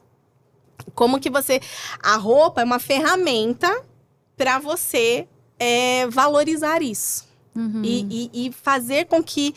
como 0.94 1.20
que 1.20 1.30
você. 1.30 1.60
A 2.02 2.16
roupa 2.18 2.62
é 2.62 2.64
uma 2.64 2.80
ferramenta 2.80 3.84
para 4.38 4.60
você 4.60 5.28
é, 5.60 6.08
valorizar 6.08 6.82
isso. 6.82 7.28
Uhum. 7.56 7.82
E, 7.84 8.30
e- 8.34 8.48
e 8.48 8.52
fazer 8.52 9.06
com 9.06 9.22
que 9.24 9.54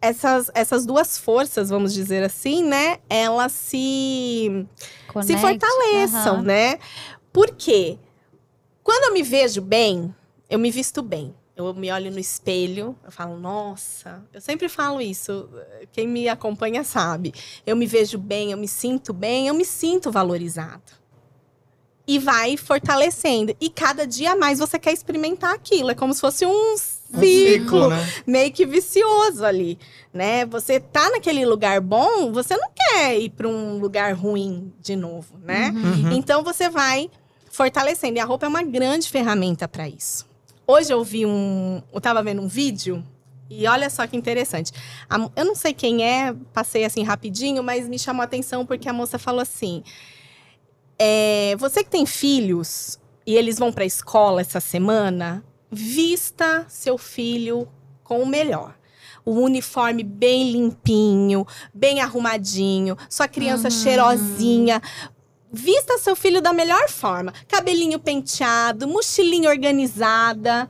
essas, 0.00 0.50
essas 0.54 0.84
duas 0.84 1.16
forças, 1.18 1.70
vamos 1.70 1.92
dizer 1.94 2.22
assim, 2.22 2.64
né? 2.64 2.98
Elas 3.08 3.52
se 3.52 4.66
se 5.22 5.36
fortaleçam, 5.38 6.34
Aham. 6.36 6.42
né? 6.42 6.78
Por 7.32 7.50
quê? 7.54 7.98
Quando 8.82 9.04
eu 9.04 9.12
me 9.14 9.22
vejo 9.22 9.60
bem, 9.60 10.14
eu 10.48 10.58
me 10.58 10.70
visto 10.70 11.02
bem. 11.02 11.34
Eu 11.66 11.74
me 11.74 11.90
olho 11.90 12.10
no 12.10 12.18
espelho, 12.18 12.96
eu 13.04 13.12
falo, 13.12 13.38
nossa, 13.38 14.22
eu 14.32 14.40
sempre 14.40 14.68
falo 14.68 15.00
isso, 15.00 15.48
quem 15.92 16.06
me 16.08 16.28
acompanha 16.28 16.82
sabe. 16.84 17.32
Eu 17.66 17.76
me 17.76 17.86
vejo 17.86 18.18
bem, 18.18 18.52
eu 18.52 18.58
me 18.58 18.68
sinto 18.68 19.12
bem, 19.12 19.48
eu 19.48 19.54
me 19.54 19.64
sinto 19.64 20.10
valorizado. 20.10 21.00
E 22.06 22.18
vai 22.18 22.56
fortalecendo. 22.56 23.54
E 23.60 23.70
cada 23.70 24.04
dia 24.06 24.34
mais 24.34 24.58
você 24.58 24.78
quer 24.80 24.92
experimentar 24.92 25.54
aquilo. 25.54 25.90
É 25.90 25.94
como 25.94 26.12
se 26.12 26.20
fosse 26.20 26.44
um 26.44 26.74
Um 27.12 27.20
ciclo 27.20 27.88
né? 27.88 28.12
meio 28.26 28.52
que 28.52 28.66
vicioso 28.66 29.44
ali, 29.44 29.78
né? 30.12 30.44
Você 30.46 30.80
tá 30.80 31.10
naquele 31.10 31.44
lugar 31.46 31.80
bom, 31.80 32.32
você 32.32 32.56
não 32.56 32.68
quer 32.74 33.18
ir 33.18 33.30
para 33.30 33.46
um 33.46 33.78
lugar 33.78 34.12
ruim 34.14 34.72
de 34.80 34.96
novo, 34.96 35.38
né? 35.42 35.72
Uhum. 35.74 36.12
Então 36.12 36.42
você 36.42 36.68
vai 36.68 37.08
fortalecendo. 37.50 38.16
E 38.16 38.20
a 38.20 38.24
roupa 38.24 38.46
é 38.46 38.48
uma 38.48 38.62
grande 38.62 39.08
ferramenta 39.08 39.68
para 39.68 39.88
isso. 39.88 40.29
Hoje 40.70 40.92
eu 40.92 41.02
vi 41.02 41.26
um, 41.26 41.82
eu 41.92 42.00
tava 42.00 42.22
vendo 42.22 42.40
um 42.40 42.46
vídeo 42.46 43.04
e 43.50 43.66
olha 43.66 43.90
só 43.90 44.06
que 44.06 44.16
interessante. 44.16 44.70
A 45.08 45.16
eu 45.34 45.44
não 45.44 45.56
sei 45.56 45.74
quem 45.74 46.04
é, 46.04 46.32
passei 46.52 46.84
assim 46.84 47.02
rapidinho, 47.02 47.60
mas 47.60 47.88
me 47.88 47.98
chamou 47.98 48.20
a 48.22 48.24
atenção 48.24 48.64
porque 48.64 48.88
a 48.88 48.92
moça 48.92 49.18
falou 49.18 49.40
assim: 49.40 49.82
é, 50.96 51.56
você 51.58 51.82
que 51.82 51.90
tem 51.90 52.06
filhos 52.06 53.00
e 53.26 53.34
eles 53.34 53.58
vão 53.58 53.72
para 53.72 53.82
a 53.82 53.86
escola 53.86 54.42
essa 54.42 54.60
semana, 54.60 55.44
vista 55.72 56.64
seu 56.68 56.96
filho 56.96 57.66
com 58.04 58.22
o 58.22 58.26
melhor. 58.26 58.78
O 59.24 59.32
uniforme 59.40 60.04
bem 60.04 60.52
limpinho, 60.52 61.44
bem 61.74 62.00
arrumadinho, 62.00 62.96
sua 63.08 63.26
criança 63.26 63.68
cheirosinha. 63.70 64.80
Vista 65.52 65.98
seu 65.98 66.14
filho 66.14 66.40
da 66.40 66.52
melhor 66.52 66.88
forma. 66.88 67.32
Cabelinho 67.48 67.98
penteado, 67.98 68.86
mochilinha 68.86 69.48
organizada. 69.48 70.68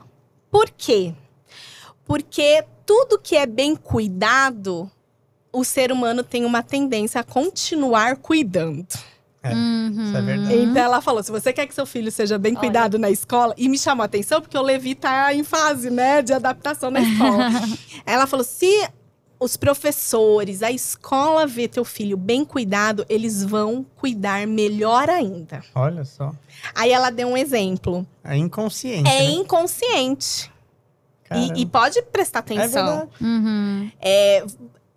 Por 0.49 0.69
quê? 0.69 1.13
Porque 2.05 2.65
tudo 2.85 3.19
que 3.19 3.35
é 3.35 3.45
bem 3.45 3.75
cuidado, 3.75 4.89
o 5.53 5.63
ser 5.63 5.91
humano 5.91 6.23
tem 6.23 6.45
uma 6.45 6.63
tendência 6.63 7.21
a 7.21 7.23
continuar 7.23 8.17
cuidando. 8.17 8.87
Uhum. 9.43 10.07
Isso 10.07 10.17
é 10.17 10.21
verdade. 10.21 10.55
Então 10.55 10.83
ela 10.83 11.01
falou: 11.01 11.23
se 11.23 11.31
você 11.31 11.51
quer 11.51 11.65
que 11.65 11.73
seu 11.73 11.85
filho 11.85 12.11
seja 12.11 12.37
bem 12.37 12.53
Olha. 12.53 12.59
cuidado 12.59 12.99
na 12.99 13.09
escola, 13.09 13.53
e 13.57 13.67
me 13.67 13.77
chamou 13.77 14.03
a 14.03 14.05
atenção, 14.05 14.41
porque 14.41 14.57
o 14.57 14.61
Levi 14.61 14.93
tá 14.93 15.33
em 15.33 15.43
fase, 15.43 15.89
né, 15.89 16.21
de 16.21 16.33
adaptação 16.33 16.91
na 16.91 17.01
escola. 17.01 17.49
ela 18.05 18.27
falou: 18.27 18.43
se 18.43 18.87
os 19.41 19.57
professores, 19.57 20.61
a 20.61 20.69
escola 20.71 21.47
vê 21.47 21.67
teu 21.67 21.83
filho 21.83 22.15
bem 22.15 22.45
cuidado, 22.45 23.03
eles 23.09 23.43
vão 23.43 23.83
cuidar 23.95 24.45
melhor 24.45 25.09
ainda. 25.09 25.63
Olha 25.73 26.05
só. 26.05 26.31
Aí 26.75 26.91
ela 26.91 27.09
deu 27.09 27.27
um 27.29 27.35
exemplo. 27.35 28.05
É 28.23 28.37
inconsciente. 28.37 29.09
É 29.09 29.23
né? 29.23 29.31
inconsciente. 29.31 30.51
E, 31.33 31.61
e 31.61 31.65
pode 31.65 32.01
prestar 32.03 32.39
É 32.39 32.41
atenção. 32.41 32.85
verdade. 32.85 33.11
Uhum. 33.21 33.91
É, 33.99 34.45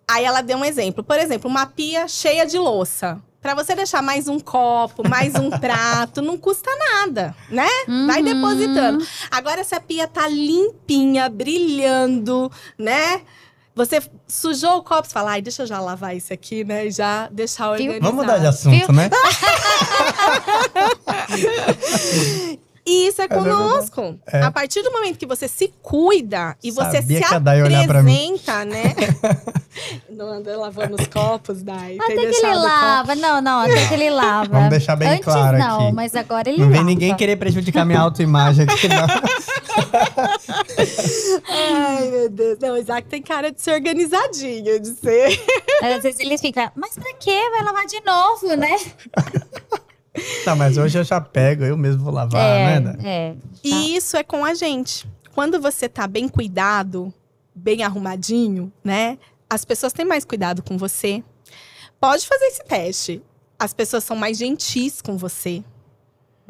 Aí 0.07 0.25
ela 0.25 0.43
deu 0.43 0.59
um 0.59 0.65
exemplo. 0.65 1.03
Por 1.03 1.19
exemplo, 1.19 1.49
uma 1.49 1.65
pia 1.65 2.07
cheia 2.07 2.45
de 2.45 2.59
louça. 2.59 3.23
Pra 3.41 3.55
você 3.55 3.75
deixar 3.75 4.03
mais 4.03 4.27
um 4.29 4.39
copo, 4.41 5.07
mais 5.09 5.35
um 5.37 5.49
prato, 5.59 6.21
não 6.21 6.37
custa 6.37 6.71
nada, 6.77 7.35
né? 7.49 7.69
Vai 8.07 8.21
Uhum. 8.21 8.25
depositando. 8.25 9.07
Agora, 9.31 9.63
se 9.65 9.75
a 9.75 9.81
pia 9.81 10.07
tá 10.09 10.27
limpinha, 10.29 11.29
brilhando, 11.31 12.51
né? 12.79 13.23
Você 13.75 14.01
sujou 14.29 14.77
o 14.77 14.83
copo, 14.83 15.09
você 15.09 15.13
fala, 15.13 15.33
ai, 15.33 15.43
deixa 15.43 15.63
eu 15.63 15.67
já 15.67 15.81
lavar 15.81 16.17
isso 16.17 16.33
aqui, 16.33 16.63
né? 16.63 16.87
E 16.87 16.93
já 16.93 17.29
deixar 17.29 17.71
organizado. 17.71 18.05
Vamos 18.05 18.25
mudar 18.25 18.39
de 18.39 18.47
assunto, 18.47 18.93
né? 18.93 19.11
E 22.87 23.09
isso 23.09 23.23
é 23.23 23.27
verdade. 23.29 23.51
conosco. 23.51 24.19
É. 24.27 24.43
A 24.43 24.51
partir 24.51 24.83
do 24.83 24.93
momento 24.93 25.17
que 25.19 25.25
você 25.27 25.49
se 25.49 25.73
cuida 25.83 26.55
e 26.63 26.71
você 26.71 27.01
Sabia 27.01 27.23
se 27.23 27.29
pra 27.87 28.03
mim. 28.03 28.35
apresenta, 28.35 28.65
né? 28.67 28.83
Não 30.11 30.29
anda 30.29 30.57
lavando 30.57 30.95
os 31.01 31.07
copos, 31.09 31.63
Dai. 31.63 31.97
Até 32.01 32.15
que 32.15 32.21
ele 32.37 32.55
lava. 32.55 33.15
Não, 33.17 33.41
não, 33.41 33.61
até 33.63 33.89
que 33.89 33.95
ele 33.95 34.11
lava. 34.11 34.49
Vamos 34.49 34.71
deixar 34.71 34.95
bem 34.95 35.09
Antes 35.09 35.25
claro 35.25 35.59
não, 35.59 35.87
aqui. 35.87 35.93
mas 35.93 36.15
agora 36.15 36.49
ele 36.49 36.59
Não 36.59 36.69
vem 36.69 36.77
lava. 36.77 36.89
ninguém 36.89 37.15
querer 37.17 37.35
prejudicar 37.37 37.85
minha 37.85 37.99
autoimagem 38.01 38.65
aqui, 38.69 38.87
não. 38.87 39.07
Ai, 41.49 42.09
meu 42.11 42.29
Deus. 42.31 42.59
Não, 42.61 42.75
o 42.75 42.77
Isaac 42.77 43.09
tem 43.09 43.21
cara 43.23 43.51
de 43.51 43.61
ser 43.61 43.73
organizadinho, 43.73 44.79
de 44.81 44.89
ser. 44.95 45.41
Às 45.83 46.03
vezes 46.03 46.21
ele 46.21 46.39
fica, 46.39 46.71
mas 46.77 46.95
pra 46.95 47.13
quê? 47.15 47.51
Vai 47.51 47.65
lavar 47.65 47.87
de 47.87 48.01
novo, 48.03 48.55
né? 48.57 48.77
Não, 50.47 50.57
mas 50.57 50.77
hoje 50.79 50.99
eu 50.99 51.05
já 51.05 51.21
pego, 51.21 51.65
eu 51.65 51.77
mesmo 51.77 52.03
vou 52.05 52.13
lavar, 52.13 52.41
é, 52.43 52.81
né? 52.81 52.97
É. 53.03 53.35
E 53.63 53.97
isso 53.97 54.17
é 54.17 54.23
com 54.23 54.45
a 54.45 54.55
gente. 54.55 55.07
Quando 55.35 55.61
você 55.61 55.89
tá 55.89 56.07
bem 56.07 56.29
cuidado, 56.29 57.13
bem 57.55 57.83
arrumadinho, 57.83 58.73
né? 58.85 59.19
As 59.51 59.65
pessoas 59.65 59.93
têm 59.93 60.05
mais 60.05 60.25
cuidado 60.25 60.63
com 60.63 60.77
você. 60.79 61.23
Pode 62.01 62.27
fazer 62.27 62.45
esse 62.47 62.65
teste. 62.65 63.23
As 63.59 63.73
pessoas 63.73 64.05
são 64.05 64.17
mais 64.17 64.37
gentis 64.39 65.01
com 65.01 65.17
você. 65.17 65.63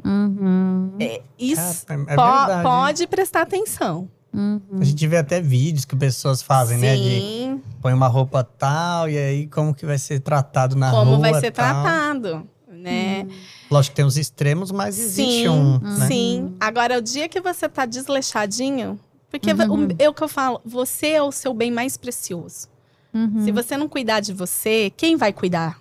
Uhum, 0.05 0.97
É, 1.01 1.23
isso 1.39 1.87
é 1.89 1.97
po- 1.97 2.05
verdade. 2.05 2.53
hein? 2.59 2.63
pode 2.63 3.07
prestar 3.07 3.43
atenção. 3.43 4.09
uhum. 4.33 4.61
A 4.81 4.85
gente 4.85 5.07
vê 5.07 5.17
até 5.17 5.41
vídeos 5.41 5.85
que 5.85 5.95
pessoas 5.97 6.43
fazem, 6.43 6.77
né? 6.79 6.95
De 6.97 7.03
Sim, 7.21 7.63
põe 7.81 7.93
uma 7.95 8.09
roupa 8.09 8.43
tal, 8.45 9.09
e 9.09 9.17
aí 9.17 9.47
como 9.47 9.75
que 9.75 9.87
vai 9.87 9.97
ser 9.97 10.21
tratado 10.21 10.77
na 10.77 10.91
rua. 10.91 11.05
como 11.05 11.21
vai 11.21 11.35
ser 11.41 11.53
tal. 11.53 11.65
tratado, 11.83 12.49
né? 12.85 13.27
Lógico 13.71 13.93
que 13.93 13.97
tem 13.97 14.05
os 14.05 14.17
extremos, 14.17 14.71
mas 14.71 14.99
existe 14.99 15.43
Sim, 15.43 15.49
um. 15.49 15.79
Né? 15.79 16.07
sim. 16.07 16.55
Agora, 16.61 16.99
o 16.99 17.03
dia 17.03 17.29
que 17.29 17.41
você 17.41 17.69
tá 17.69 17.87
desleixadinho, 17.87 19.01
porque 19.31 19.53
Uhum. 19.53 19.87
o, 19.87 19.89
é 19.99 20.09
o 20.09 20.15
que 20.15 20.23
eu 20.23 20.29
falo, 20.29 20.61
você 20.65 21.09
é 21.09 21.23
o 21.23 21.33
seu 21.33 21.53
bem 21.55 21.71
mais 21.71 21.97
precioso. 21.97 22.69
Uhum. 23.13 23.45
Se 23.45 23.51
você 23.51 23.77
não 23.77 23.89
cuidar 23.89 24.21
de 24.21 24.33
você, 24.33 24.93
quem 24.97 25.17
vai 25.17 25.33
cuidar? 25.33 25.81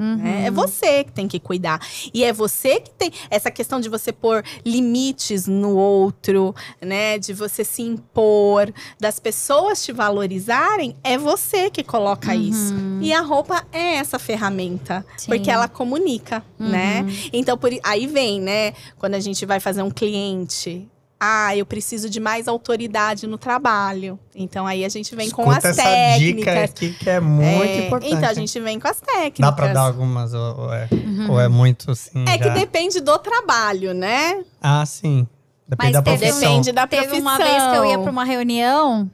Uhum. 0.00 0.16
né? 0.16 0.46
É 0.46 0.50
você 0.50 1.04
que 1.04 1.12
tem 1.12 1.28
que 1.28 1.38
cuidar. 1.38 1.80
E 2.14 2.24
é 2.24 2.32
você 2.32 2.80
que 2.80 2.90
tem 2.90 3.12
essa 3.30 3.50
questão 3.50 3.80
de 3.80 3.88
você 3.88 4.12
pôr 4.12 4.42
limites 4.64 5.46
no 5.46 5.76
outro, 5.76 6.54
né? 6.80 7.18
De 7.18 7.32
você 7.34 7.64
se 7.64 7.82
impor, 7.82 8.72
das 8.98 9.20
pessoas 9.20 9.84
te 9.84 9.92
valorizarem, 9.92 10.96
é 11.04 11.18
você 11.18 11.70
que 11.70 11.82
coloca 11.84 12.34
isso. 12.34 12.74
E 13.00 13.12
a 13.12 13.20
roupa 13.20 13.64
é 13.72 13.96
essa 13.96 14.18
ferramenta, 14.18 15.04
Uhum. 15.10 15.18
Sim. 15.18 15.26
porque 15.26 15.50
ela 15.50 15.68
comunica, 15.68 16.42
né? 16.58 17.04
Então 17.32 17.56
por, 17.58 17.70
aí 17.84 18.06
vem, 18.06 18.40
né? 18.40 18.72
Quando 18.98 19.14
a 19.14 19.20
gente 19.20 19.44
vai 19.44 19.60
fazer 19.60 19.82
um 19.82 19.90
cliente, 19.90 20.88
ah, 21.20 21.54
eu 21.54 21.66
preciso 21.66 22.08
de 22.08 22.18
mais 22.18 22.48
autoridade 22.48 23.26
no 23.26 23.36
trabalho. 23.36 24.18
Então 24.34 24.66
aí 24.66 24.84
a 24.84 24.88
gente 24.88 25.14
vem 25.14 25.28
com 25.30 25.42
Escuta 25.52 25.68
as 25.68 25.78
essa 25.78 26.18
dica 26.18 26.44
técnicas. 26.46 26.70
aqui 26.70 26.92
que 26.94 27.10
é 27.10 27.20
muito 27.20 27.46
É, 27.62 27.86
importante. 27.86 28.14
Então 28.14 28.28
a 28.30 28.34
gente 28.34 28.58
vem 28.60 28.80
com 28.80 28.88
as 28.88 29.00
técnicas. 29.00 29.38
Dá 29.40 29.52
pra 29.52 29.68
dar 29.72 29.80
algumas, 29.82 30.32
ou, 30.32 30.60
ou 30.60 30.72
é, 30.72 30.88
ou 31.28 31.40
é 31.40 31.48
muito 31.48 31.90
assim. 31.90 32.24
É 32.26 32.38
que 32.38 32.44
já? 32.44 32.54
depende 32.54 33.00
do 33.00 33.18
trabalho, 33.18 33.92
né? 33.92 34.42
Ah, 34.62 34.84
sim. 34.86 35.26
Depende 35.68 35.92
Mas 35.92 35.92
da 35.92 36.02
teve- 36.02 36.18
profissão. 36.26 36.48
Depende 36.50 36.72
da 36.72 36.86
Teve 36.86 37.02
profissão. 37.06 37.30
uma 37.30 37.38
vez 37.38 37.62
que 37.70 37.76
eu 37.76 37.84
ia 37.84 37.98
pra 37.98 38.10
uma 38.10 38.24
reunião, 38.24 39.10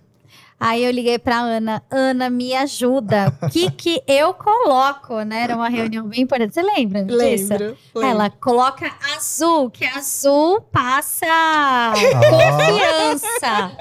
aí 0.58 0.84
eu 0.84 0.90
liguei 0.90 1.18
pra 1.18 1.38
Ana, 1.38 1.82
Ana, 1.90 2.30
me 2.30 2.54
ajuda. 2.54 3.32
O 3.42 3.48
que 3.50 3.70
que 3.70 4.02
eu 4.06 4.34
coloco, 4.34 5.20
né? 5.22 5.42
Era 5.42 5.56
uma 5.56 5.68
reunião 5.68 6.06
bem 6.06 6.22
importante. 6.22 6.54
Você 6.54 6.62
lembra 6.62 7.04
disso? 7.04 7.18
Lembro. 7.50 7.76
lembro. 7.94 8.10
Ela 8.10 8.30
coloca 8.30 8.90
azul, 9.16 9.70
que 9.70 9.84
azul 9.84 10.60
passa 10.62 11.26
confiança. 12.30 13.76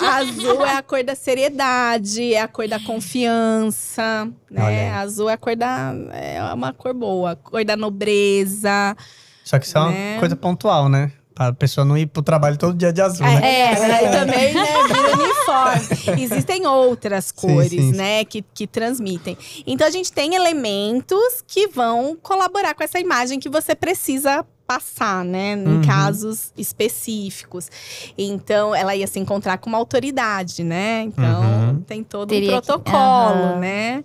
Azul 0.18 0.64
é 0.64 0.76
a 0.76 0.82
cor 0.82 1.02
da 1.04 1.14
seriedade, 1.14 2.34
é 2.34 2.40
a 2.40 2.48
cor 2.48 2.68
da 2.68 2.78
confiança, 2.80 4.28
né? 4.50 4.90
Azul 4.92 5.28
é 5.28 5.34
a 5.34 5.38
cor 5.38 5.56
da 5.56 5.94
é 6.12 6.42
uma 6.54 6.72
cor 6.72 6.94
boa, 6.94 7.32
a 7.32 7.36
cor 7.36 7.64
da 7.64 7.76
nobreza. 7.76 8.96
Só 9.44 9.58
que 9.58 9.66
isso 9.66 9.76
é 9.78 9.80
uma 9.80 9.90
Né? 9.90 10.16
coisa 10.18 10.36
pontual, 10.36 10.88
né? 10.88 11.10
Pra 11.38 11.52
pessoa 11.52 11.84
não 11.84 11.96
ir 11.96 12.06
pro 12.06 12.20
trabalho 12.20 12.56
todo 12.56 12.76
dia 12.76 12.92
de 12.92 13.00
azul, 13.00 13.24
né? 13.24 13.40
É, 13.48 13.68
aí 13.94 14.10
também, 14.10 14.52
né, 14.54 14.64
vira 14.88 15.16
uniforme. 15.16 15.88
Existem 16.20 16.66
outras 16.66 17.26
Sim, 17.26 17.34
cores, 17.36 17.70
sim. 17.70 17.92
né, 17.92 18.24
que, 18.24 18.42
que 18.52 18.66
transmitem. 18.66 19.38
Então 19.64 19.86
a 19.86 19.90
gente 19.90 20.12
tem 20.12 20.34
elementos 20.34 21.44
que 21.46 21.68
vão 21.68 22.18
colaborar 22.20 22.74
com 22.74 22.82
essa 22.82 22.98
imagem 22.98 23.38
que 23.38 23.48
você 23.48 23.72
precisa 23.76 24.44
passar, 24.66 25.24
né, 25.24 25.52
em 25.52 25.76
Uhum. 25.76 25.82
casos 25.82 26.52
específicos. 26.58 27.70
Então 28.18 28.74
ela 28.74 28.96
ia 28.96 29.06
se 29.06 29.20
encontrar 29.20 29.58
com 29.58 29.68
uma 29.70 29.78
autoridade, 29.78 30.64
né? 30.64 31.02
Então 31.02 31.42
Uhum. 31.42 31.80
tem 31.82 32.02
todo 32.02 32.30
Teria 32.30 32.56
um 32.56 32.60
que- 32.60 32.66
protocolo, 32.66 32.98
Aham. 33.44 33.58
né? 33.60 34.04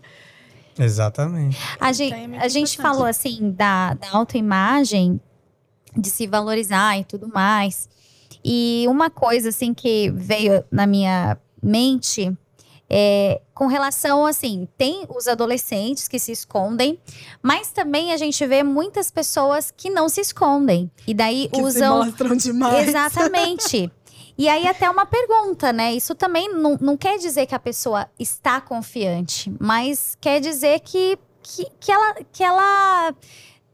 Exatamente. 0.78 1.58
A 1.80 1.89
Então, 1.89 1.93
gente, 1.93 2.13
é 2.36 2.39
a 2.39 2.48
gente 2.48 2.78
falou 2.78 3.06
assim 3.06 3.52
da, 3.58 3.93
da 3.96 4.12
autoimagem, 4.12 5.19
de 5.95 6.10
se 6.10 6.27
valorizar 6.27 6.97
e 6.99 7.03
tudo 7.03 7.27
mais. 7.27 7.89
E 8.43 8.86
uma 8.88 9.10
coisa 9.10 9.49
assim 9.49 9.73
que 9.73 10.10
veio 10.12 10.63
na 10.71 10.86
minha 10.86 11.38
mente 11.62 12.36
é 12.89 13.41
com 13.53 13.67
relação 13.67 14.25
assim, 14.25 14.67
tem 14.77 15.06
os 15.10 15.27
adolescentes 15.27 16.08
que 16.08 16.19
se 16.19 16.32
escondem, 16.32 16.99
mas 17.41 17.71
também 17.71 18.12
a 18.12 18.17
gente 18.17 18.45
vê 18.45 18.62
muitas 18.62 19.10
pessoas 19.10 19.71
que 19.75 19.89
não 19.89 20.10
se 20.10 20.21
escondem. 20.21 20.91
E 21.08 21.13
daí 21.13 21.49
Que 21.49 21.56
se 21.58 21.62
usam 21.63 22.06
mostram 22.06 22.36
demais. 22.36 22.88
Exatamente. 22.88 23.91
E 24.38 24.49
aí, 24.49 24.67
até 24.67 24.89
uma 24.89 25.06
pergunta, 25.06 25.71
né? 25.71 25.93
Isso 25.93 26.15
também 26.15 26.51
não, 26.51 26.77
não 26.82 26.97
quer 26.97 27.17
dizer 27.17 27.45
que 27.45 27.53
a 27.53 27.60
pessoa 27.60 28.10
está 28.17 28.60
confiante, 28.60 29.53
mas 29.60 30.17
quer 30.19 30.39
dizer 30.39 30.79
que, 30.79 31.17
que, 31.41 31.67
que, 31.79 31.91
ela, 31.91 32.15
que 32.32 32.43
ela 32.43 33.15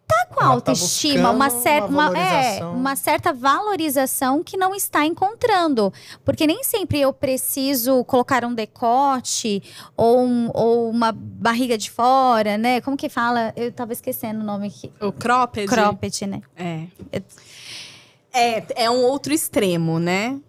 tá 0.10 0.26
com 0.26 0.42
Ela 0.42 0.50
tá 0.50 0.72
autoestima, 0.72 1.32
uma, 1.32 1.46
buscando 1.46 1.62
cer 1.64 1.84
uma 1.84 2.10
uma, 2.10 2.20
é, 2.20 2.66
uma 2.66 2.96
certa 2.96 3.32
valorização 3.32 4.44
que 4.44 4.58
não 4.58 4.74
está 4.76 5.06
encontrando. 5.06 5.94
Porque 6.26 6.46
nem 6.48 6.64
sempre 6.64 7.00
eu 7.00 7.14
preciso 7.14 8.04
colocar 8.06 8.44
um 8.44 8.54
decote 8.54 9.62
ou, 9.96 10.22
um- 10.26 10.50
ou 10.54 10.90
uma 10.90 11.12
barriga 11.14 11.78
de 11.78 11.90
fora, 11.92 12.58
né? 12.58 12.82
Como 12.82 12.98
que 12.98 13.08
fala? 13.10 13.54
Eu 13.56 13.72
tava 13.72 13.94
esquecendo 13.94 14.42
o 14.42 14.44
nome 14.44 14.68
aqui. 14.68 14.92
O 15.00 15.12
cropped. 15.12 15.68
Cropped, 15.68 16.26
né? 16.26 16.42
É. 16.58 16.88
É, 18.34 18.84
é 18.86 18.90
um 18.92 19.04
outro 19.04 19.34
extremo, 19.34 20.00
né? 20.00 20.40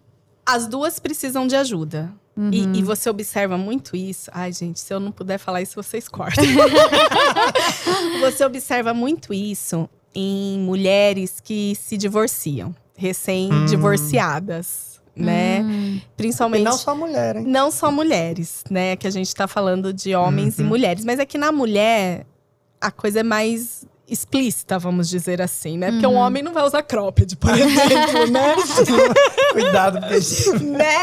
As 0.45 0.67
duas 0.67 0.99
precisam 0.99 1.45
de 1.47 1.55
ajuda. 1.55 2.11
E, 2.37 2.61
Uhum. 2.61 2.75
e 2.75 2.81
você 2.83 3.09
observa 3.09 3.57
muito 3.57 3.95
isso. 3.95 4.29
Ai, 4.33 4.51
gente, 4.53 4.79
se 4.79 4.93
eu 4.93 4.99
não 4.99 5.11
puder 5.11 5.37
falar 5.37 5.61
isso, 5.61 5.75
vocês 5.75 6.07
cortam. 6.07 6.43
você 8.21 8.45
observa 8.45 8.93
muito 8.93 9.33
isso 9.33 9.89
em 10.15 10.59
mulheres 10.59 11.39
que 11.43 11.75
se 11.75 11.97
divorciam, 11.97 12.73
recém-divorciadas, 12.95 15.01
né? 15.15 15.61
Hum. 15.61 15.95
E 15.97 16.03
Principalmente. 16.17 16.63
não 16.63 16.77
só 16.77 16.95
mulher, 16.95 17.35
hein? 17.37 17.43
Não 17.45 17.69
só 17.71 17.91
mulheres, 17.91 18.63
né? 18.69 18.95
Que 18.95 19.07
a 19.07 19.11
gente 19.11 19.33
tá 19.35 19.47
falando 19.47 19.91
de 19.93 20.15
homens 20.15 20.57
e 20.59 20.61
Uhum. 20.61 20.67
mulheres. 20.69 21.03
Mas 21.03 21.19
é 21.19 21.25
que 21.25 21.37
na 21.37 21.51
mulher, 21.51 22.25
a 22.79 22.89
coisa 22.91 23.19
é 23.19 23.23
mais 23.23 23.85
explícita, 24.11 24.77
vamos 24.77 25.09
dizer 25.09 25.41
assim, 25.41 25.77
né? 25.77 25.89
Porque 25.91 26.05
um 26.05 26.11
Uhum. 26.11 26.17
homem 26.17 26.43
não 26.43 26.53
vai 26.53 26.63
usar 26.63 26.83
cropped, 26.83 27.35
por 27.37 27.49
exemplo, 27.57 28.27
né? 28.29 28.55
Cuidado, 29.53 29.99
porque 30.01 30.63
né? 30.65 30.95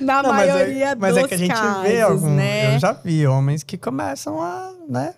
Na 0.00 0.22
Não, 0.22 0.30
mas 0.32 0.48
é- 0.48 0.52
maioria 0.52 0.96
mas 0.98 1.14
dos 1.14 1.24
é 1.24 1.28
que 1.28 1.34
a 1.34 1.38
gente 1.38 1.54
casos, 1.54 1.82
vê 1.82 2.00
algum, 2.02 2.28
né? 2.34 2.74
eu 2.74 2.78
já 2.78 2.92
vi 2.92 3.26
homens 3.26 3.62
que 3.62 3.76
começam 3.78 4.40
a, 4.40 4.72
né? 4.88 5.14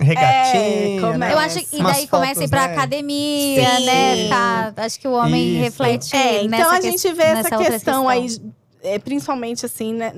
Regatinha, 0.00 1.14
É, 1.14 1.18
né? 1.18 1.32
Eu 1.32 1.38
acho 1.38 1.60
que 1.64 1.76
e 1.76 1.82
daí 1.82 2.06
começa 2.08 2.40
a 2.40 2.44
ir 2.44 2.48
pra 2.48 2.66
né? 2.68 2.72
academia, 2.74 3.76
Sim. 3.78 3.86
né? 3.86 4.28
Tá, 4.28 4.72
acho 4.78 4.98
que 5.00 5.06
o 5.08 5.12
homem 5.12 5.52
Isso. 5.52 5.62
reflete 5.62 6.16
É, 6.16 6.42
então 6.42 6.70
a 6.70 6.80
gente 6.80 7.12
vê 7.12 7.22
essa 7.22 7.56
outra 7.56 7.70
questão 7.72 8.08
aí, 8.08 8.26
é, 8.82 8.98
principalmente 8.98 9.64
assim, 9.64 9.94
né? 9.94 10.12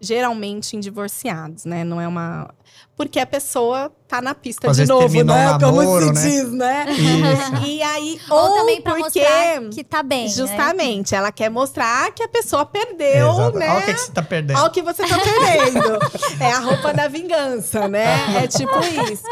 Geralmente 0.00 0.76
em 0.76 0.80
divorciados, 0.80 1.64
né? 1.64 1.84
Não 1.84 2.00
é 2.00 2.08
uma. 2.08 2.50
Porque 2.96 3.18
a 3.18 3.24
pessoa 3.24 3.90
tá 4.06 4.20
na 4.20 4.34
pista 4.34 4.70
Às 4.70 4.76
de 4.76 4.84
novo, 4.84 5.24
né? 5.24 5.52
um 5.54 5.58
Como 5.58 5.76
namoro, 5.82 6.06
se 6.08 6.12
né? 6.12 6.20
diz, 6.22 6.52
né? 6.52 6.86
Isso. 6.90 7.66
E 7.66 7.82
aí, 7.82 8.20
Ou, 8.28 8.38
ou, 8.38 8.54
também 8.56 8.82
pra 8.82 8.94
porque 8.96 9.20
mostrar 9.20 9.60
que 9.70 9.84
tá 9.84 10.02
bem. 10.02 10.24
né? 10.24 10.28
justamente 10.28 11.14
ela 11.14 11.32
quer 11.32 11.48
mostrar 11.48 12.12
que 12.12 12.22
a 12.22 12.28
pessoa 12.28 12.66
perdeu, 12.66 13.30
Exato. 13.30 13.58
né? 13.58 13.70
Olha 13.70 13.78
o 13.78 13.84
que, 13.86 13.94
que 13.94 14.00
você 14.00 14.12
tá 14.12 14.22
perdendo. 14.22 14.56
Olha 14.58 14.66
o 14.66 14.70
que 14.70 14.82
você 14.82 15.02
tá 15.06 15.16
perdendo. 15.18 15.98
é 16.40 16.52
a 16.52 16.58
roupa 16.58 16.92
da 16.92 17.08
vingança, 17.08 17.88
né? 17.88 18.42
É 18.42 18.46
tipo 18.46 18.72
isso. 19.10 19.24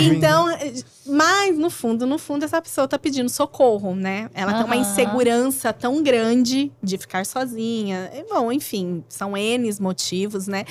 Então, 0.00 0.46
mas 1.04 1.58
no 1.58 1.68
fundo, 1.70 2.06
no 2.06 2.18
fundo, 2.18 2.44
essa 2.44 2.62
pessoa 2.62 2.86
tá 2.86 2.98
pedindo 2.98 3.28
socorro, 3.28 3.92
né? 3.96 4.30
Ela 4.34 4.52
tem 4.54 4.64
uma 4.64 4.76
insegurança 4.76 5.72
tão 5.72 6.00
grande 6.00 6.70
de 6.80 6.96
ficar 6.96 7.26
sozinha. 7.26 8.08
E, 8.14 8.22
Bom, 8.32 8.52
enfim, 8.52 9.02
são 9.08 9.36
N 9.36 9.68
motivos, 9.80 10.46
né? 10.46 10.64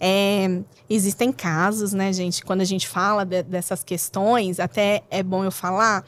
É, 0.00 0.60
existem 0.88 1.32
casos, 1.32 1.92
né, 1.92 2.12
gente? 2.12 2.44
Quando 2.44 2.60
a 2.60 2.64
gente 2.64 2.86
fala 2.86 3.24
de- 3.24 3.42
dessas 3.42 3.82
questões, 3.82 4.60
até 4.60 5.02
é 5.10 5.22
bom 5.22 5.44
eu 5.44 5.50
falar. 5.50 6.04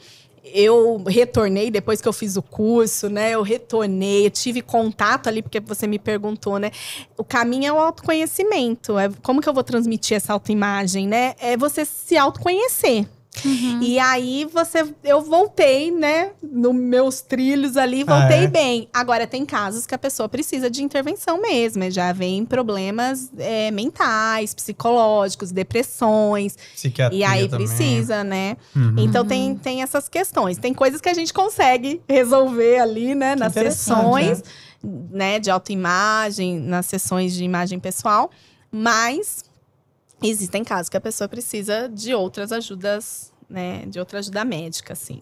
Eu 0.51 1.03
retornei 1.05 1.69
depois 1.69 2.01
que 2.01 2.07
eu 2.07 2.13
fiz 2.13 2.35
o 2.37 2.41
curso, 2.41 3.09
né? 3.09 3.31
Eu 3.31 3.41
retornei, 3.41 4.25
eu 4.25 4.31
tive 4.31 4.61
contato 4.61 5.27
ali, 5.27 5.41
porque 5.41 5.59
você 5.59 5.85
me 5.85 5.99
perguntou, 5.99 6.57
né? 6.57 6.71
O 7.17 7.23
caminho 7.23 7.65
é 7.67 7.73
o 7.73 7.77
autoconhecimento. 7.77 8.97
É 8.97 9.09
como 9.21 9.41
que 9.41 9.49
eu 9.49 9.53
vou 9.53 9.63
transmitir 9.63 10.15
essa 10.17 10.33
autoimagem, 10.33 11.07
né? 11.07 11.35
É 11.39 11.57
você 11.57 11.83
se 11.85 12.17
autoconhecer. 12.17 13.07
Uhum. 13.45 13.81
E 13.81 13.97
aí 13.99 14.45
você, 14.51 14.85
eu 15.03 15.21
voltei, 15.21 15.91
né, 15.91 16.31
nos 16.41 16.73
meus 16.75 17.21
trilhos 17.21 17.77
ali, 17.77 18.03
voltei 18.03 18.43
É. 18.45 18.47
bem. 18.47 18.89
Agora 18.93 19.25
tem 19.27 19.45
casos 19.45 19.85
que 19.85 19.95
a 19.95 19.97
pessoa 19.97 20.27
precisa 20.29 20.69
de 20.69 20.83
intervenção 20.83 21.41
mesmo, 21.41 21.89
já 21.91 22.11
vem 22.13 22.45
problemas 22.45 23.31
é, 23.37 23.71
mentais, 23.71 24.53
psicológicos, 24.53 25.51
depressões, 25.51 26.57
Psiquiatria 26.75 27.19
e 27.19 27.23
aí 27.23 27.47
também. 27.49 27.67
precisa, 27.67 28.23
né? 28.23 28.57
Uhum. 28.75 28.95
Então 28.97 29.25
tem, 29.25 29.55
tem 29.55 29.81
essas 29.81 30.09
questões. 30.09 30.57
Tem 30.57 30.73
coisas 30.73 30.99
que 31.01 31.09
a 31.09 31.13
gente 31.13 31.33
consegue 31.33 32.01
resolver 32.07 32.79
ali, 32.79 33.15
né, 33.15 33.35
nas 33.35 33.51
interessante, 33.53 33.75
sessões, 33.85 34.43
né, 34.83 35.39
de 35.39 35.49
autoimagem, 35.51 36.59
nas 36.59 36.85
sessões 36.85 37.33
de 37.33 37.43
imagem 37.43 37.79
pessoal, 37.79 38.29
mas 38.71 39.43
existem 40.21 40.63
casos 40.63 40.89
que 40.89 40.97
a 40.97 41.01
pessoa 41.01 41.27
precisa 41.27 41.89
de 41.89 42.13
outras 42.13 42.51
ajudas, 42.51 43.28
né, 43.49 43.83
de 43.87 43.99
outra 43.99 44.19
ajuda 44.19 44.43
médica, 44.45 44.93
assim. 44.93 45.21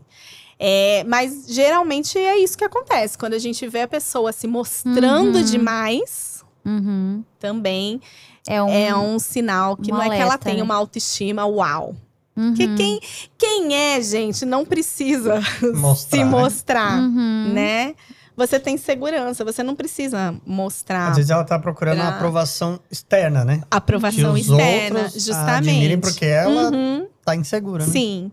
É, 0.60 1.04
mas 1.08 1.46
geralmente 1.48 2.18
é 2.18 2.38
isso 2.40 2.58
que 2.58 2.64
acontece. 2.64 3.18
Quando 3.18 3.34
a 3.34 3.40
gente 3.40 3.68
vê 3.68 3.82
a 3.82 3.88
pessoa 3.88 4.32
se 4.32 4.48
mostrando 4.48 5.38
Uhum. 5.38 5.44
demais, 5.44 6.44
Uhum. 6.66 7.24
também 7.40 8.02
É 8.48 8.62
um. 8.62 8.70
é 8.70 8.96
um 8.96 9.20
sinal 9.20 9.78
que 9.78 9.92
não 9.92 10.02
é 10.02 10.10
que 10.10 10.16
ela 10.22 10.38
tem 10.38 10.58
né? 10.58 10.64
uma 10.64 10.76
autoestima 10.76 11.46
uau. 11.46 11.96
Uhum. 12.36 12.50
Porque 12.54 12.68
quem, 12.76 13.00
quem 13.38 13.76
é, 13.76 14.02
gente, 14.02 14.46
não 14.46 14.66
precisa 14.66 15.42
Mostrar, 15.76 16.18
se 16.18 16.24
né? 16.24 16.26
mostrar, 16.30 17.00
Uhum. 17.02 17.52
né? 17.54 17.96
Você 18.38 18.60
tem 18.60 18.78
segurança, 18.78 19.44
você 19.44 19.64
não 19.64 19.76
precisa 19.76 20.36
mostrar 20.46 21.10
Às 21.10 21.16
vezes 21.18 21.32
ela 21.32 21.44
tá 21.44 21.58
procurando 21.58 21.98
uma 21.98 22.06
Pra- 22.06 22.16
aprovação 22.18 22.80
externa, 22.92 23.44
né? 23.44 23.64
aprovação 23.72 24.36
que 24.36 24.42
os 24.42 24.48
externa, 24.48 25.00
outros 25.06 25.26
justamente. 25.26 25.70
admirem 25.70 26.00
porque 26.00 26.24
ela 26.26 26.70
Uhum, 26.72 27.08
tá 27.26 27.36
insegura, 27.36 27.84
né? 27.86 27.92
Sim. 27.92 28.32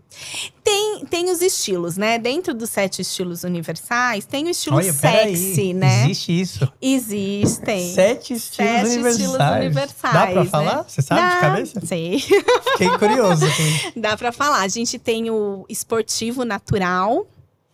Tem, 0.63 1.03
tem 1.09 1.31
os 1.31 1.41
estilos, 1.41 1.97
né? 1.97 2.17
Dentro 2.19 2.53
dos 2.53 2.69
sete 2.69 3.01
estilos 3.01 3.43
universais, 3.43 4.25
tem 4.25 4.45
o 4.45 4.49
estilo 4.49 4.77
Olha, 4.77 4.93
sexy, 4.93 5.55
peraí. 5.55 5.73
né? 5.73 6.03
Existe 6.05 6.39
isso. 6.41 6.71
Existem. 6.81 7.93
Sete 7.93 8.33
estilos 8.33 8.71
Sete 8.71 8.85
universais. 8.87 9.19
estilos 9.19 9.49
universais. 9.57 10.13
Dá 10.13 10.27
pra 10.27 10.43
né? 10.43 10.49
falar? 10.49 10.83
Você 10.87 11.01
sabe 11.01 11.21
de 11.21 11.27
Dá, 11.35 11.39
cabeça? 11.41 11.81
Sei. 11.85 12.19
Fiquei 12.19 12.89
curioso. 12.99 13.45
aqui. 13.45 13.93
Dá 13.99 14.15
pra 14.15 14.31
falar. 14.31 14.61
A 14.61 14.67
gente 14.67 14.99
tem 14.99 15.29
o 15.31 15.65
esportivo 15.67 16.45
natural, 16.45 17.25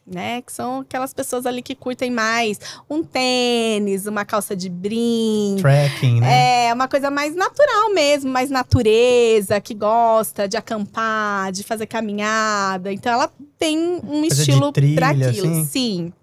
né? 0.06 0.42
Que 0.42 0.52
são 0.52 0.80
aquelas 0.80 1.14
pessoas 1.14 1.46
ali 1.46 1.62
que 1.62 1.76
curtem 1.76 2.12
mais 2.12 2.60
um 2.90 3.04
tênis, 3.04 4.08
uma 4.08 4.26
calça 4.26 4.56
de 4.56 4.70
brinco. 4.70 5.62
Tracking, 5.62 6.20
né? 6.22 6.66
É 6.68 6.74
uma 6.74 6.88
coisa 6.88 7.10
mais 7.12 7.36
natural 7.36 7.94
mesmo, 7.94 8.32
mais 8.32 8.50
natureza, 8.50 9.60
que 9.62 9.74
gosta 9.74 10.48
de 10.48 10.58
acampar, 10.58 11.52
de 11.52 11.64
fazer 11.64 11.86
caminhada. 11.86 12.92
Então 12.92 13.12
ela 13.12 13.32
tem 13.58 13.78
um 13.78 14.22
Coisa 14.22 14.42
estilo 14.42 14.74
para 14.74 15.10
aquilo. 15.10 15.28
assim? 15.30 15.66
Sim. 15.66 16.14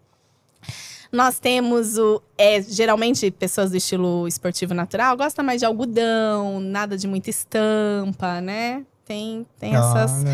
Nós 1.11 1.39
temos 1.39 1.97
o. 1.97 2.21
É, 2.37 2.61
geralmente, 2.61 3.31
pessoas 3.31 3.71
do 3.71 3.77
estilo 3.79 4.29
esportivo 4.29 4.75
natural 4.75 5.17
gostam 5.17 5.43
mais 5.43 5.61
de 5.61 5.65
algodão, 5.65 6.61
nada 6.61 6.99
de 6.99 7.09
muita 7.09 7.31
estampa, 7.31 8.43
né? 8.43 8.85
Tem, 9.07 9.47
tem 9.59 9.75
Olha. 9.75 10.03
essas 10.03 10.25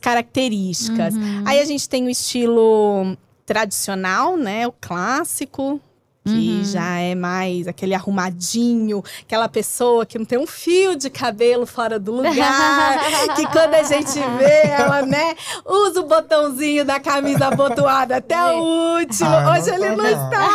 características. 0.00 1.14
Uhum. 1.14 1.42
Aí 1.46 1.60
a 1.60 1.64
gente 1.64 1.88
tem 1.88 2.04
o 2.06 2.10
estilo 2.10 3.16
tradicional, 3.44 4.36
né? 4.36 4.66
O 4.66 4.72
clássico. 4.72 5.80
Que 6.24 6.32
Uhum. 6.58 6.64
já 6.64 6.98
é 6.98 7.14
mais 7.14 7.68
aquele 7.68 7.94
arrumadinho, 7.94 9.00
aquela 9.22 9.48
pessoa 9.48 10.04
que 10.04 10.18
não 10.18 10.24
tem 10.24 10.36
um 10.36 10.44
fio 10.46 10.96
de 10.96 11.08
cabelo 11.08 11.64
fora 11.66 12.00
do 12.00 12.10
lugar. 12.10 12.98
que 13.36 13.46
quando 13.46 13.74
a 13.74 13.84
gente 13.84 14.18
vê, 14.36 14.62
ela, 14.66 15.02
né, 15.02 15.36
usa 15.64 16.00
o 16.00 16.06
botãozinho 16.08 16.84
da 16.84 16.98
camisa 16.98 17.46
abotoada 17.46 18.16
até 18.16 18.44
o 18.44 18.98
último. 18.98 19.30
Ah, 19.30 19.52
Hoje 19.52 19.70
não 19.70 19.74
ele 19.76 19.88
não, 19.90 20.02
não. 20.02 20.24
está 20.24 20.48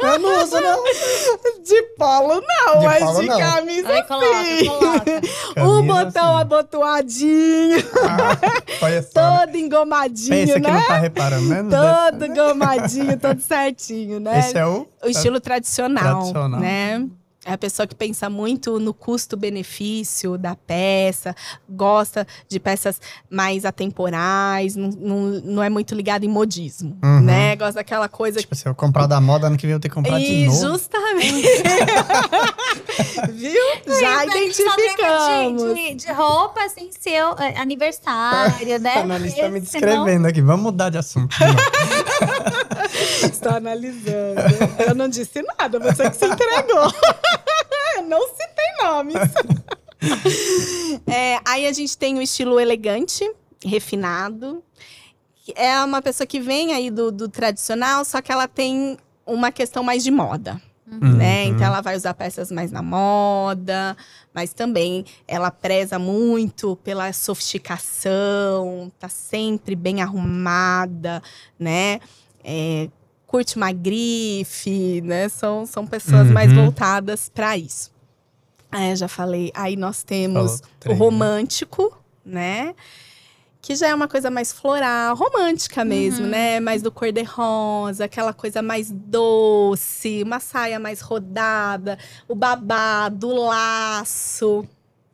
Eu 0.00 0.18
não 0.18 0.42
uso, 0.42 0.60
não. 0.60 0.82
de 1.62 1.82
polo, 1.96 2.40
não, 2.40 2.78
De 2.80 2.86
mas 2.86 3.04
polo, 3.04 3.20
de 3.20 3.26
não. 3.28 3.38
camisa 3.38 3.88
Aí 3.88 4.02
coloca, 4.04 4.44
sim. 4.44 4.66
coloca. 4.66 5.20
O 5.50 5.54
Camisa, 5.54 5.82
botão 6.04 6.34
sim. 6.36 6.40
abotoadinho, 6.40 7.84
Ah, 8.08 8.88
né? 8.88 9.02
todo 9.02 9.56
engomadinho, 9.56 10.30
Pensa 10.30 10.60
que 10.60 10.66
né? 10.70 10.72
não 10.72 10.86
tá 10.86 10.96
reparando, 10.98 11.48
né? 11.48 11.64
Todo 12.10 12.26
engomadinho, 12.26 13.18
todo 13.18 13.40
certinho, 13.40 14.18
né? 14.20 14.38
Esse 14.40 14.58
é 14.58 14.66
o. 14.66 14.86
O 15.04 15.08
estilo 15.08 15.40
tradicional, 15.40 16.18
Tradicional. 16.18 16.60
né? 16.60 17.06
É 17.44 17.54
a 17.54 17.58
pessoa 17.58 17.88
que 17.88 17.94
pensa 17.94 18.30
muito 18.30 18.78
no 18.78 18.94
custo-benefício 18.94 20.38
da 20.38 20.54
peça, 20.54 21.34
gosta 21.68 22.24
de 22.48 22.60
peças 22.60 23.00
mais 23.28 23.64
atemporais, 23.64 24.76
não, 24.76 24.88
não, 24.90 25.16
não 25.44 25.62
é 25.62 25.68
muito 25.68 25.92
ligado 25.92 26.22
em 26.24 26.28
modismo, 26.28 26.96
Uhum. 27.02 27.20
né? 27.20 27.56
Gosta 27.56 27.74
daquela 27.74 28.08
coisa 28.08 28.38
Tipo, 28.38 28.54
se 28.54 28.68
eu 28.68 28.74
comprar 28.76 29.06
da 29.08 29.20
moda, 29.20 29.48
ano 29.48 29.56
que 29.56 29.66
vem 29.66 29.72
eu 29.74 29.80
tenho 29.80 29.90
que 29.90 29.94
comprar 30.00 30.18
de 30.20 30.24
e 30.24 30.46
novo. 30.46 30.60
justamente. 30.68 31.42
Viu? 33.32 33.98
Já 34.00 34.24
identificamos. 34.24 35.74
De, 35.74 35.74
de, 35.74 35.94
de 36.06 36.12
roupa, 36.12 36.62
assim, 36.64 36.90
seu 37.00 37.32
é, 37.38 37.58
aniversário, 37.58 38.78
né? 38.78 38.94
A 38.98 39.00
analista 39.00 39.42
tá 39.42 39.48
me 39.48 39.60
descrevendo 39.60 40.26
aqui. 40.28 40.40
Vamos 40.40 40.62
mudar 40.62 40.90
de 40.90 40.98
assunto. 40.98 41.34
Estou 43.22 43.52
analisando. 43.52 44.40
Eu 44.86 44.94
não 44.94 45.08
disse 45.08 45.42
nada, 45.58 45.78
você 45.80 46.08
que 46.10 46.16
se 46.16 46.26
entregou. 46.26 46.92
Não 48.12 48.28
citei 48.28 48.72
nomes. 48.82 49.14
É, 51.06 51.38
aí 51.44 51.64
a 51.66 51.72
gente 51.72 51.96
tem 51.96 52.18
o 52.18 52.22
estilo 52.22 52.58
elegante, 52.58 53.24
refinado. 53.64 54.60
É 55.54 55.78
uma 55.84 56.02
pessoa 56.02 56.26
que 56.26 56.40
vem 56.40 56.72
aí 56.72 56.90
do, 56.90 57.12
do 57.12 57.28
tradicional, 57.28 58.04
só 58.04 58.20
que 58.20 58.32
ela 58.32 58.48
tem 58.48 58.98
uma 59.24 59.52
questão 59.52 59.84
mais 59.84 60.02
de 60.02 60.10
moda. 60.10 60.60
Né? 60.84 61.44
Uhum. 61.46 61.52
Então 61.52 61.66
ela 61.68 61.80
vai 61.80 61.96
usar 61.96 62.14
peças 62.14 62.50
mais 62.50 62.72
na 62.72 62.82
moda, 62.82 63.96
mas 64.34 64.52
também 64.52 65.04
ela 65.28 65.52
preza 65.52 66.00
muito 66.00 66.74
pela 66.82 67.12
sofisticação, 67.12 68.90
tá 68.98 69.08
sempre 69.08 69.76
bem 69.76 70.02
arrumada, 70.02 71.22
né? 71.58 72.00
É, 72.44 72.88
curte 73.26 73.56
uma 73.56 73.70
grife, 73.70 75.00
né? 75.02 75.28
São, 75.28 75.64
são 75.64 75.86
pessoas 75.86 76.28
mais 76.28 76.50
Uhum. 76.50 76.64
voltadas 76.64 77.28
para 77.32 77.56
isso. 77.56 77.91
É, 78.72 78.96
já 78.96 79.06
falei. 79.08 79.50
Aí 79.54 79.76
nós 79.76 80.02
temos 80.02 80.62
Falou 80.80 80.86
o 80.86 80.88
né? 80.88 80.94
romântico, 81.04 81.98
né? 82.24 82.74
Que 83.60 83.76
já 83.76 83.88
é 83.88 83.94
uma 83.94 84.08
coisa 84.08 84.28
mais 84.30 84.50
floral, 84.52 85.14
romântica 85.14 85.84
mesmo, 85.84 86.26
né? 86.26 86.58
Mais 86.58 86.82
do 86.82 86.90
cor-de-rosa, 86.90 88.06
aquela 88.06 88.32
coisa 88.32 88.60
mais 88.60 88.90
doce, 88.90 90.22
uma 90.24 90.40
saia 90.40 90.80
mais 90.80 91.00
rodada, 91.00 91.96
o 92.26 92.34
babado, 92.34 93.28
o 93.28 93.46
laço, 93.46 94.66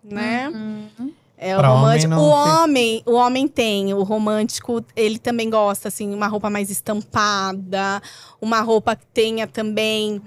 né? 0.02 0.48
Uhum. 0.48 1.12
É 1.36 1.54
o 1.54 1.59
Pra 1.59 1.72
homem 1.72 1.82
romântico. 1.82 2.11
não 2.11 2.22
o 2.22 2.28
homem, 2.30 3.02
o 3.06 3.12
homem 3.12 3.46
tem, 3.46 3.94
o 3.94 4.02
romântico, 4.02 4.84
ele 4.96 5.18
também 5.18 5.48
gosta 5.50 5.88
assim, 5.88 6.12
uma 6.12 6.26
roupa 6.26 6.48
mais 6.50 6.70
estampada, 6.70 8.02
uma 8.40 8.61
roupa 8.61 8.96
que 8.96 9.06
tenha 9.12 9.46
também 9.46 10.20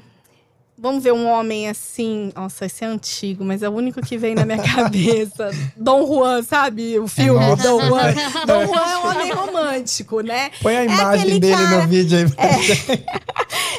Vamos 0.82 1.03
ver 1.03 1.13
um 1.13 1.27
homem 1.29 1.69
assim. 1.69 2.32
Nossa, 2.36 2.65
esse 2.65 2.84
é 2.84 2.88
antigo, 2.88 3.45
mas 3.45 3.61
é 3.61 3.69
o 3.69 3.71
único 3.71 4.01
que 4.01 4.17
vem 4.17 4.34
na 4.34 4.43
minha 4.45 4.57
cabeça. 4.63 5.51
Dom 5.77 6.07
Juan, 6.07 6.41
sabe? 6.41 6.97
O 6.97 7.07
filme 7.07 7.39
Nossa. 7.39 7.61
Dom 7.61 7.82
Juan. 7.82 8.13
Dom 8.47 8.65
Juan 8.65 8.89
é 8.89 8.97
um 8.97 9.07
homem 9.11 9.32
romântico, 9.32 10.21
né? 10.21 10.49
Põe 10.61 10.75
a 10.77 10.84
imagem 10.86 11.21
aquele 11.21 11.39
dele 11.39 11.55
cara- 11.55 11.82
no 11.84 11.88
vídeo 11.88 12.17
aí. 12.17 12.29
pra 12.29 12.51
gente. 12.57 13.05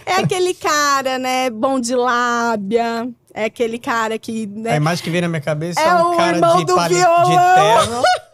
É 0.05 0.17
aquele 0.17 0.53
cara, 0.53 1.19
né? 1.19 1.49
Bom 1.49 1.81
de 1.81 1.95
lábia. 1.95 3.09
É 3.33 3.45
aquele 3.47 3.79
cara 3.79 4.19
que. 4.19 4.45
A 4.57 4.59
Né? 4.61 4.77
imagem 4.77 5.03
que 5.03 5.09
vem 5.11 5.23
na 5.23 5.29
minha 5.29 5.41
cabeça 5.41 5.81
é, 5.81 5.85
É 5.89 5.95
um 5.95 6.13
o 6.13 6.17
cara 6.17 6.37
irmão 6.37 6.57
de, 6.59 6.65
do 6.67 6.75
pali- 6.75 6.95
de 6.95 7.01
violão. 7.01 7.55
terno, 7.55 8.03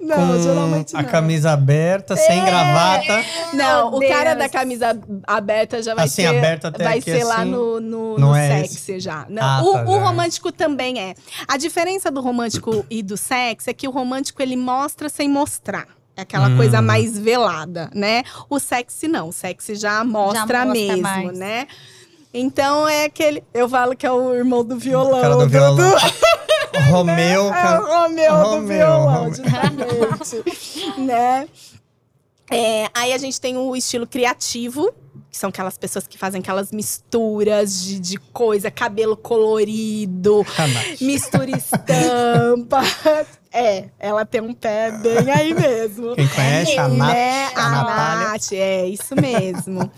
Não, 0.00 0.16
com 0.16 0.42
geralmente 0.42 0.96
a 0.96 1.02
não. 1.02 1.08
camisa 1.10 1.50
aberta, 1.52 2.14
É. 2.14 2.16
sem 2.16 2.44
gravata. 2.44 3.24
Não, 3.52 3.94
o 3.94 4.00
cara 4.00 4.34
da 4.34 4.48
camisa 4.48 4.98
aberta 5.26 5.82
já 5.82 5.94
vai 5.94 6.06
Assim, 6.06 6.22
ser. 6.22 6.28
aberta 6.28 6.68
até 6.68 6.84
vai 6.84 6.98
aqui, 6.98 7.10
ser 7.10 7.24
lá 7.24 7.40
assim. 7.42 7.50
no, 7.50 7.80
no, 7.80 8.18
Não 8.18 8.28
no 8.30 8.34
é 8.34 8.64
sexy 8.64 8.98
já. 8.98 9.26
Não, 9.28 9.42
Ah, 9.42 9.62
o, 9.62 9.72
tá, 9.72 9.84
o 9.84 9.94
já. 9.94 10.00
romântico 10.04 10.50
também 10.50 10.98
é. 11.00 11.14
A 11.46 11.56
diferença 11.56 12.10
do 12.10 12.20
romântico 12.20 12.84
e 12.88 13.02
do 13.02 13.16
sexy 13.16 13.68
é 13.70 13.74
que 13.74 13.86
o 13.86 13.90
romântico 13.90 14.40
ele 14.42 14.56
mostra 14.56 15.08
sem 15.08 15.28
mostrar. 15.28 15.86
É 16.16 16.22
aquela 16.22 16.48
Hum. 16.48 16.56
coisa 16.56 16.80
mais 16.82 17.18
velada, 17.18 17.90
né? 17.94 18.22
O 18.48 18.58
sexy 18.58 19.06
não. 19.06 19.28
O 19.28 19.32
sexy 19.32 19.74
já 19.74 20.02
mostra, 20.04 20.40
mostra 20.40 20.64
mesmo, 20.66 21.02
mais. 21.02 21.38
né? 21.38 21.66
Então 22.32 22.88
é 22.88 23.04
aquele. 23.04 23.42
Eu 23.52 23.68
falo 23.68 23.96
que 23.96 24.06
é 24.06 24.10
o 24.12 24.34
irmão 24.34 24.64
do 24.64 24.76
violão. 24.76 25.18
O 25.18 25.22
cara 25.22 25.36
do 25.36 25.48
violão. 25.48 25.96
Romeu. 26.78 27.52
É 27.54 27.78
o 27.78 27.86
Romeu 27.86 28.32
do 28.32 28.42
Romeu, 28.42 28.66
violão, 28.66 29.24
Romeu. 29.24 30.44
né? 30.98 31.48
É, 32.50 32.88
aí 32.92 33.12
a 33.12 33.18
gente 33.18 33.40
tem 33.40 33.56
o 33.56 33.76
estilo 33.76 34.06
criativo, 34.06 34.92
que 35.30 35.38
são 35.38 35.50
aquelas 35.50 35.78
pessoas 35.78 36.06
que 36.08 36.18
fazem 36.18 36.40
aquelas 36.40 36.72
misturas 36.72 37.80
de, 37.84 38.00
de 38.00 38.16
coisa, 38.16 38.70
cabelo 38.70 39.16
colorido, 39.16 40.44
mistura 41.00 41.50
estampa. 41.56 42.82
É, 43.52 43.88
ela 43.98 44.24
tem 44.24 44.40
um 44.40 44.52
pé 44.52 44.90
bem 44.90 45.30
aí 45.30 45.54
mesmo. 45.54 46.16
Quem 46.16 46.26
conhece 46.28 46.76
a 46.76 46.88
Nath, 46.88 47.12
né? 47.12 47.50
a 47.54 47.80
A. 47.80 48.16
Nath, 48.30 48.52
é 48.52 48.86
isso 48.86 49.14
mesmo. 49.14 49.90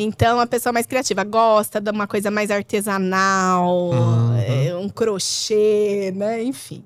Então, 0.00 0.38
a 0.38 0.46
pessoa 0.46 0.72
mais 0.72 0.86
criativa 0.86 1.24
gosta 1.24 1.80
de 1.80 1.90
uma 1.90 2.06
coisa 2.06 2.30
mais 2.30 2.50
artesanal, 2.50 3.90
Uhum. 3.90 4.82
um 4.84 4.88
crochê, 4.88 6.12
né? 6.14 6.42
Enfim. 6.42 6.84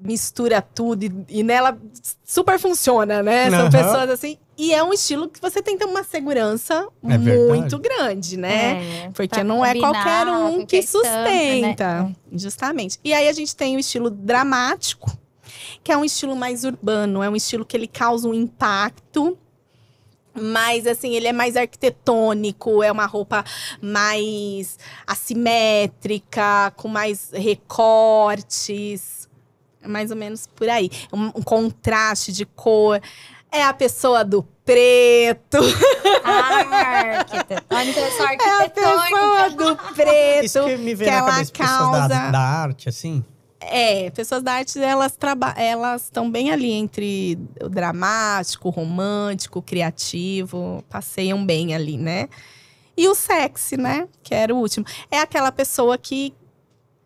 Mistura 0.00 0.62
tudo 0.62 1.02
e, 1.02 1.12
e 1.28 1.42
nela 1.42 1.76
super 2.24 2.56
funciona, 2.56 3.20
né? 3.20 3.50
São 3.50 3.60
Aham. 3.62 3.70
pessoas 3.70 4.10
assim. 4.10 4.38
E 4.56 4.72
é 4.72 4.82
um 4.82 4.92
estilo 4.92 5.28
que 5.28 5.40
você 5.40 5.60
tem 5.60 5.76
que 5.76 5.84
ter 5.84 5.90
uma 5.90 6.04
segurança 6.04 6.86
É 7.04 7.18
muito 7.18 7.78
grande, 7.80 8.36
né? 8.36 9.06
É, 9.06 9.10
Porque 9.12 9.42
não 9.42 9.64
é 9.64 9.74
qualquer 9.74 10.26
um 10.28 10.64
que 10.64 10.76
estampa, 10.76 11.08
sustenta. 11.08 12.02
né? 12.04 12.12
Justamente. 12.32 13.00
E 13.02 13.12
aí 13.12 13.28
a 13.28 13.32
gente 13.32 13.56
tem 13.56 13.74
o 13.76 13.80
estilo 13.80 14.08
dramático, 14.08 15.10
que 15.82 15.90
é 15.90 15.96
um 15.96 16.04
estilo 16.04 16.36
mais 16.36 16.62
urbano, 16.64 17.20
é 17.20 17.28
um 17.28 17.34
estilo 17.36 17.64
que 17.64 17.76
ele 17.76 17.88
causa 17.88 18.28
um 18.28 18.34
impacto. 18.34 19.36
Mas, 20.40 20.86
assim, 20.86 21.14
ele 21.14 21.26
é 21.28 21.32
mais 21.32 21.56
arquitetônico, 21.56 22.82
é 22.82 22.90
uma 22.92 23.06
roupa 23.06 23.44
mais 23.82 24.78
assimétrica, 25.06 26.72
com 26.76 26.88
mais 26.88 27.30
recortes. 27.32 29.28
É 29.82 29.88
mais 29.88 30.10
ou 30.10 30.16
menos 30.16 30.46
por 30.46 30.68
aí. 30.68 30.90
Um, 31.12 31.26
um 31.26 31.42
contraste 31.42 32.32
de 32.32 32.44
cor. 32.44 33.00
É 33.50 33.62
a 33.64 33.72
pessoa 33.72 34.24
do 34.24 34.42
preto. 34.64 35.56
Ah, 36.22 37.18
arquitetônica, 37.20 37.98
eu 38.00 38.12
sou 38.12 38.26
É 38.26 38.28
a 38.28 38.30
arquitetônica. 38.30 38.74
pessoa 38.74 39.50
do 39.50 39.76
preto. 39.94 40.44
Isso 40.44 40.64
que 40.64 40.76
me 40.76 40.94
vê 40.94 41.04
que 41.06 41.10
na 41.10 41.22
cabeça, 41.24 41.52
pessoas 41.52 41.78
da, 41.78 41.98
causa- 42.08 42.30
da 42.30 42.40
arte, 42.40 42.88
assim. 42.88 43.24
É, 43.60 44.10
pessoas 44.10 44.42
da 44.42 44.52
arte, 44.52 44.78
elas 44.78 45.16
traba 45.16 45.50
elas 45.56 46.04
estão 46.04 46.30
bem 46.30 46.52
ali 46.52 46.70
entre 46.70 47.38
o 47.60 47.68
dramático, 47.68 48.70
romântico, 48.70 49.60
criativo, 49.60 50.84
passeiam 50.88 51.44
bem 51.44 51.74
ali, 51.74 51.96
né? 51.96 52.28
E 52.96 53.08
o 53.08 53.14
sexy, 53.14 53.76
né? 53.76 54.08
Que 54.22 54.34
era 54.34 54.54
o 54.54 54.58
último. 54.58 54.86
É 55.10 55.18
aquela 55.20 55.50
pessoa 55.52 55.96
que 55.98 56.34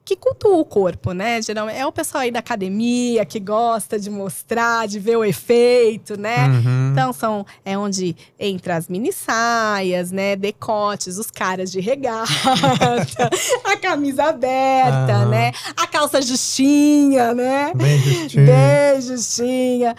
que 0.05 0.17
cultua 0.17 0.57
o 0.57 0.65
corpo, 0.65 1.13
né? 1.13 1.41
Geralmente 1.41 1.79
é 1.79 1.87
o 1.87 1.93
pessoal 1.93 2.23
aí 2.23 2.31
da 2.31 2.41
academia 2.41 3.25
que 3.25 3.39
gosta 3.39 3.99
de 3.99 4.11
mostrar, 4.11 4.89
de 4.89 4.99
ver 4.99 5.17
o 5.17 5.25
efeito, 5.25 6.19
né? 6.19 6.49
Uhum. 6.49 6.91
Então 6.91 7.13
são 7.13 7.47
é 7.65 7.79
onde 7.79 8.17
entra 8.39 8.77
as 8.77 8.89
mini 8.89 9.13
saias, 9.13 10.11
né, 10.11 10.35
decotes, 10.35 11.19
os 11.19 11.31
caras 11.31 11.71
de 11.71 11.81
regata, 11.81 12.29
a 13.65 13.77
camisa 13.77 14.25
aberta, 14.25 15.13
Aham. 15.13 15.29
né, 15.29 15.53
a 15.77 15.87
calça 15.87 16.21
justinha, 16.21 17.33
né? 17.33 17.73
Bem 17.75 17.99
justinho. 17.99 18.47
Bem 18.47 19.01
justinha. 19.01 19.97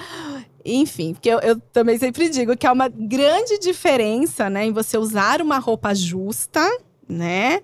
Enfim, 0.65 1.13
porque 1.13 1.29
eu, 1.29 1.39
eu 1.39 1.59
também 1.71 1.97
sempre 1.97 2.29
digo 2.29 2.55
que 2.55 2.67
há 2.67 2.71
uma 2.71 2.89
grande 2.89 3.57
diferença, 3.59 4.49
né, 4.49 4.65
em 4.65 4.71
você 4.73 4.97
usar 4.97 5.41
uma 5.41 5.59
roupa 5.59 5.93
justa, 5.93 6.61
né? 7.07 7.61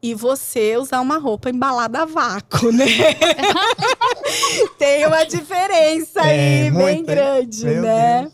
E 0.00 0.14
você 0.14 0.76
usar 0.76 1.00
uma 1.00 1.18
roupa 1.18 1.50
embalada 1.50 2.02
a 2.02 2.04
vácuo, 2.04 2.70
né? 2.70 2.86
Tem 4.78 5.06
uma 5.06 5.24
diferença 5.24 6.20
aí 6.22 6.66
É, 6.66 6.70
bem 6.70 6.72
muita, 6.72 6.90
hein? 6.92 7.04
grande, 7.04 7.64
Meu 7.64 7.82
né? 7.82 8.20
Deus. 8.22 8.32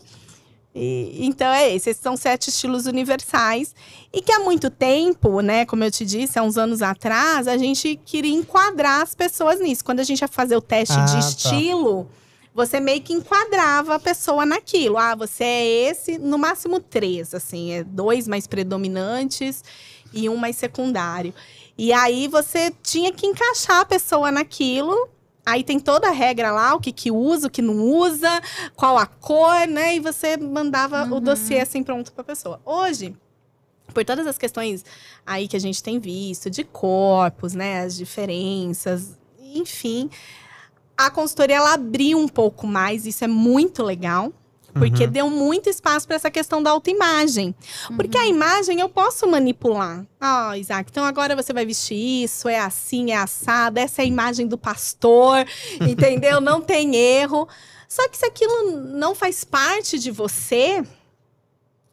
E- 0.77 1.19
então 1.25 1.47
é 1.47 1.73
esse, 1.73 1.89
esses 1.89 2.03
são 2.03 2.17
sete 2.17 2.49
estilos 2.49 2.85
universais 2.85 3.73
e 4.11 4.21
que 4.21 4.31
há 4.31 4.39
muito 4.41 4.69
tempo, 4.69 5.39
né, 5.39 5.65
como 5.65 5.85
eu 5.85 5.89
te 5.89 6.05
disse, 6.05 6.37
há 6.37 6.43
uns 6.43 6.57
anos 6.57 6.81
atrás, 6.81 7.47
a 7.47 7.57
gente 7.57 7.97
queria 8.05 8.33
enquadrar 8.35 9.01
as 9.01 9.15
pessoas 9.15 9.61
nisso. 9.61 9.85
Quando 9.85 10.01
a 10.01 10.03
gente 10.03 10.19
ia 10.21 10.27
fazer 10.27 10.57
o 10.57 10.61
teste 10.61 10.95
Ah, 10.99 11.05
de 11.05 11.13
tá. 11.13 11.19
estilo, 11.19 12.09
você 12.53 12.81
meio 12.81 13.01
que 13.01 13.13
enquadrava 13.13 13.95
a 13.95 13.99
pessoa 13.99 14.45
naquilo. 14.45 14.97
Ah, 14.97 15.15
você 15.15 15.45
é 15.45 15.65
esse, 15.91 16.17
no 16.17 16.37
máximo 16.37 16.81
três, 16.81 17.33
assim, 17.33 17.71
é 17.71 17.83
dois 17.83 18.27
mais 18.27 18.45
predominantes 18.45 19.63
e 20.15 20.29
um 20.29 20.37
mais 20.37 20.55
secundário. 20.55 21.33
E 21.77 21.91
aí 21.91 22.27
você 22.27 22.73
tinha 22.81 23.11
que 23.11 23.27
encaixar 23.27 23.81
a 23.81 23.85
pessoa 23.85 24.31
naquilo. 24.31 25.09
Aí 25.45 25.63
tem 25.63 25.79
toda 25.79 26.07
a 26.07 26.11
regra 26.11 26.51
lá, 26.51 26.73
o 26.73 26.79
que 26.79 26.91
que 26.91 27.11
usa, 27.11 27.47
o 27.47 27.51
que 27.51 27.61
não 27.61 27.79
usa, 27.79 28.41
qual 28.75 28.97
a 28.97 29.05
cor, 29.05 29.67
né? 29.67 29.95
E 29.95 29.99
você 29.99 30.37
mandava 30.37 31.03
o 31.05 31.15
Uhum. 31.15 31.19
dossiê 31.21 31.59
assim 31.59 31.83
pronto 31.83 32.11
para 32.13 32.21
a 32.21 32.25
pessoa. 32.25 32.59
Hoje, 32.65 33.15
por 33.93 34.03
todas 34.03 34.25
as 34.25 34.37
questões 34.39 34.83
aí 35.25 35.47
que 35.47 35.55
a 35.55 35.59
gente 35.59 35.83
tem 35.83 35.99
visto 35.99 36.49
de 36.49 36.63
corpos, 36.63 37.53
né, 37.53 37.81
as 37.83 37.95
diferenças, 37.95 39.15
enfim, 39.53 40.09
a 40.97 41.11
consultoria 41.11 41.57
ela 41.57 41.73
abriu 41.73 42.17
um 42.17 42.27
pouco 42.27 42.65
mais, 42.65 43.05
isso 43.05 43.23
é 43.23 43.27
muito 43.27 43.83
legal. 43.83 44.33
Porque 44.77 45.05
Uhum. 45.05 45.09
deu 45.11 45.29
muito 45.29 45.69
espaço 45.69 46.05
para 46.05 46.17
essa 46.17 46.29
questão 46.29 46.61
da 46.61 46.69
autoimagem. 46.71 47.55
Porque 47.95 48.17
Uhum. 48.17 48.23
a 48.23 48.27
imagem 48.27 48.79
eu 48.81 48.89
posso 48.89 49.25
manipular. 49.25 50.05
Ah, 50.19 50.57
Isaac, 50.57 50.89
então 50.91 51.05
agora 51.05 51.33
você 51.35 51.53
vai 51.53 51.65
vestir 51.65 51.95
isso, 52.23 52.49
é 52.49 52.59
assim, 52.59 53.11
é 53.11 53.15
assado, 53.17 53.79
essa 53.79 54.01
é 54.01 54.03
a 54.03 54.07
imagem 54.07 54.45
do 54.47 54.57
pastor, 54.57 55.45
entendeu? 55.81 56.41
Não 56.41 56.59
tem 56.61 56.95
erro. 56.95 57.47
Só 57.87 58.07
que 58.09 58.17
se 58.17 58.25
aquilo 58.25 58.71
não 58.97 59.15
faz 59.15 59.45
parte 59.45 59.97
de 59.97 60.11
você, 60.11 60.83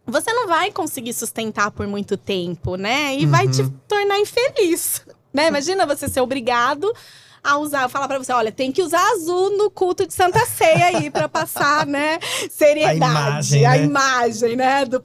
você 0.05 0.33
não 0.33 0.49
vai 0.49 0.73
conseguir 0.73 1.13
sustentar 1.13 1.71
por 1.71 1.87
muito 1.87 2.17
tempo, 2.17 2.75
né? 2.77 3.15
E 3.17 3.27
vai 3.27 3.47
te 3.47 3.63
Uhum. 3.63 3.73
tornar 3.87 4.19
infeliz. 4.19 5.03
Né? 5.33 5.47
Imagina 5.49 5.87
você 5.87 6.09
ser 6.09 6.21
obrigado 6.21 6.93
a 7.43 7.59
usar, 7.59 7.89
falar 7.89 8.07
pra 8.09 8.19
você, 8.19 8.33
olha, 8.33 8.53
tem 8.53 8.71
que 8.71 8.83
usar 8.83 9.03
azul 9.13 9.57
no 9.57 9.71
culto 9.71 10.07
de 10.07 10.15
Santa 10.15 10.45
Ceia 10.47 10.87
aí 10.87 11.11
pra 11.11 11.29
passar, 11.29 11.85
né, 11.89 12.19
seriedade, 12.51 13.57
imagem, 13.57 13.67
a 13.67 13.71
né? 13.71 13.83
imagem, 13.85 14.57
né, 14.57 14.85
do- 14.85 15.03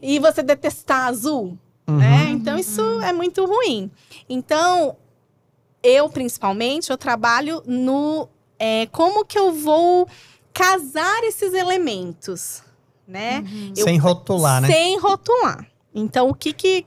e 0.00 0.18
você 0.18 0.42
detestar 0.42 1.06
azul, 1.08 1.58
Uhum. 1.86 1.96
né? 1.98 2.30
Então 2.30 2.56
isso 2.56 2.80
é 3.02 3.12
muito 3.12 3.44
ruim. 3.44 3.90
Então 4.28 4.96
eu 5.82 6.08
principalmente 6.08 6.90
eu 6.90 6.96
trabalho 6.96 7.62
no 7.66 8.28
é, 8.58 8.86
como 8.86 9.24
que 9.24 9.38
eu 9.38 9.52
vou 9.52 10.08
casar 10.52 11.22
esses 11.24 11.52
elementos, 11.52 12.62
né? 13.06 13.40
Uhum. 13.40 13.72
eu- 13.76 13.84
Sem 13.84 13.98
rotular, 13.98 14.60
né? 14.62 14.68
Sem 14.68 14.98
rotular. 14.98 15.66
Então, 15.94 16.28
o 16.30 16.34
que 16.34 16.52
que. 16.52 16.86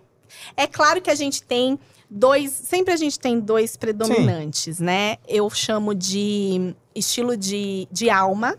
É 0.55 0.65
claro 0.65 1.01
que 1.01 1.09
a 1.11 1.15
gente 1.15 1.43
tem 1.43 1.77
dois. 2.09 2.51
Sempre 2.51 2.93
a 2.93 2.97
gente 2.97 3.19
tem 3.19 3.39
dois 3.39 3.75
predominantes, 3.75 4.79
né? 4.79 5.17
Eu 5.27 5.49
chamo 5.49 5.93
de 5.93 6.75
estilo 6.95 7.35
de, 7.37 7.87
de 7.91 8.09
alma. 8.09 8.57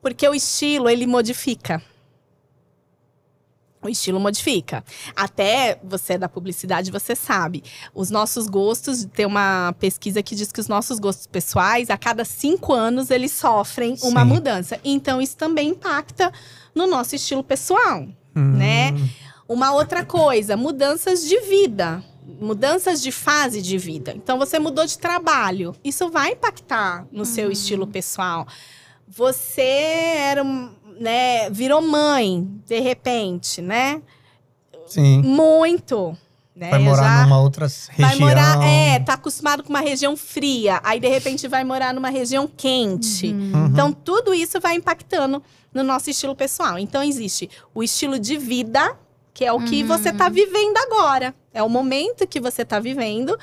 Porque 0.00 0.28
o 0.28 0.34
estilo, 0.34 0.88
ele 0.88 1.06
modifica. 1.06 1.82
O 3.80 3.88
estilo 3.88 4.18
modifica. 4.18 4.84
Até 5.14 5.78
você 5.82 6.14
é 6.14 6.18
da 6.18 6.28
publicidade, 6.28 6.90
você 6.90 7.14
sabe. 7.14 7.62
Os 7.94 8.10
nossos 8.10 8.48
gostos, 8.48 9.04
tem 9.04 9.26
uma 9.26 9.74
pesquisa 9.78 10.22
que 10.22 10.34
diz 10.34 10.50
que 10.50 10.60
os 10.60 10.68
nossos 10.68 10.98
gostos 10.98 11.26
pessoais, 11.26 11.90
a 11.90 11.96
cada 11.96 12.24
cinco 12.24 12.72
anos, 12.72 13.10
eles 13.10 13.32
sofrem 13.32 13.96
uma 14.02 14.22
Sim. 14.22 14.26
mudança. 14.26 14.80
Então, 14.84 15.20
isso 15.20 15.36
também 15.36 15.70
impacta 15.70 16.32
no 16.74 16.86
nosso 16.86 17.14
estilo 17.14 17.44
pessoal 17.44 18.08
Hum. 18.36 18.56
né? 18.56 18.92
Uma 19.54 19.72
outra 19.72 20.04
coisa, 20.04 20.56
mudanças 20.56 21.24
de 21.26 21.38
vida. 21.42 22.02
Mudanças 22.40 23.00
de 23.00 23.12
fase 23.12 23.62
de 23.62 23.78
vida. 23.78 24.12
Então, 24.16 24.38
você 24.38 24.58
mudou 24.58 24.84
de 24.84 24.98
trabalho. 24.98 25.74
Isso 25.84 26.10
vai 26.10 26.32
impactar 26.32 27.06
no 27.12 27.24
seu 27.24 27.50
estilo 27.52 27.86
pessoal. 27.86 28.46
Você 29.06 29.60
era, 29.62 30.42
né, 30.98 31.48
virou 31.50 31.80
mãe, 31.80 32.48
de 32.66 32.80
repente, 32.80 33.60
né? 33.62 34.02
Sim. 34.86 35.22
Muito. 35.22 36.16
Né? 36.56 36.70
Vai 36.70 36.78
morar 36.78 37.02
já- 37.20 37.22
numa 37.24 37.40
outra 37.40 37.66
região. 37.66 38.08
Vai 38.08 38.18
morar, 38.18 38.62
é, 38.64 38.98
tá 39.00 39.14
acostumado 39.14 39.62
com 39.62 39.70
uma 39.70 39.80
região 39.80 40.16
fria, 40.16 40.80
aí 40.84 41.00
de 41.00 41.08
repente 41.08 41.48
vai 41.48 41.64
morar 41.64 41.92
numa 41.92 42.10
região 42.10 42.46
quente. 42.46 43.26
Uhum. 43.32 43.66
Então 43.72 43.92
tudo 43.92 44.32
isso 44.32 44.60
vai 44.60 44.76
impactando 44.76 45.42
no 45.72 45.82
nosso 45.82 46.10
estilo 46.10 46.34
pessoal. 46.36 46.78
Então 46.78 47.02
existe 47.02 47.50
o 47.74 47.82
estilo 47.82 48.20
de 48.20 48.36
vida, 48.36 48.96
que 49.34 49.44
é 49.44 49.52
o 49.52 49.58
que 49.64 49.82
você 49.82 50.12
tá 50.12 50.28
vivendo 50.28 50.76
agora, 50.78 51.34
é 51.52 51.60
o 51.60 51.68
momento 51.68 52.26
que 52.26 52.40
você 52.40 52.64
tá 52.64 52.78
vivendo. 52.78 53.36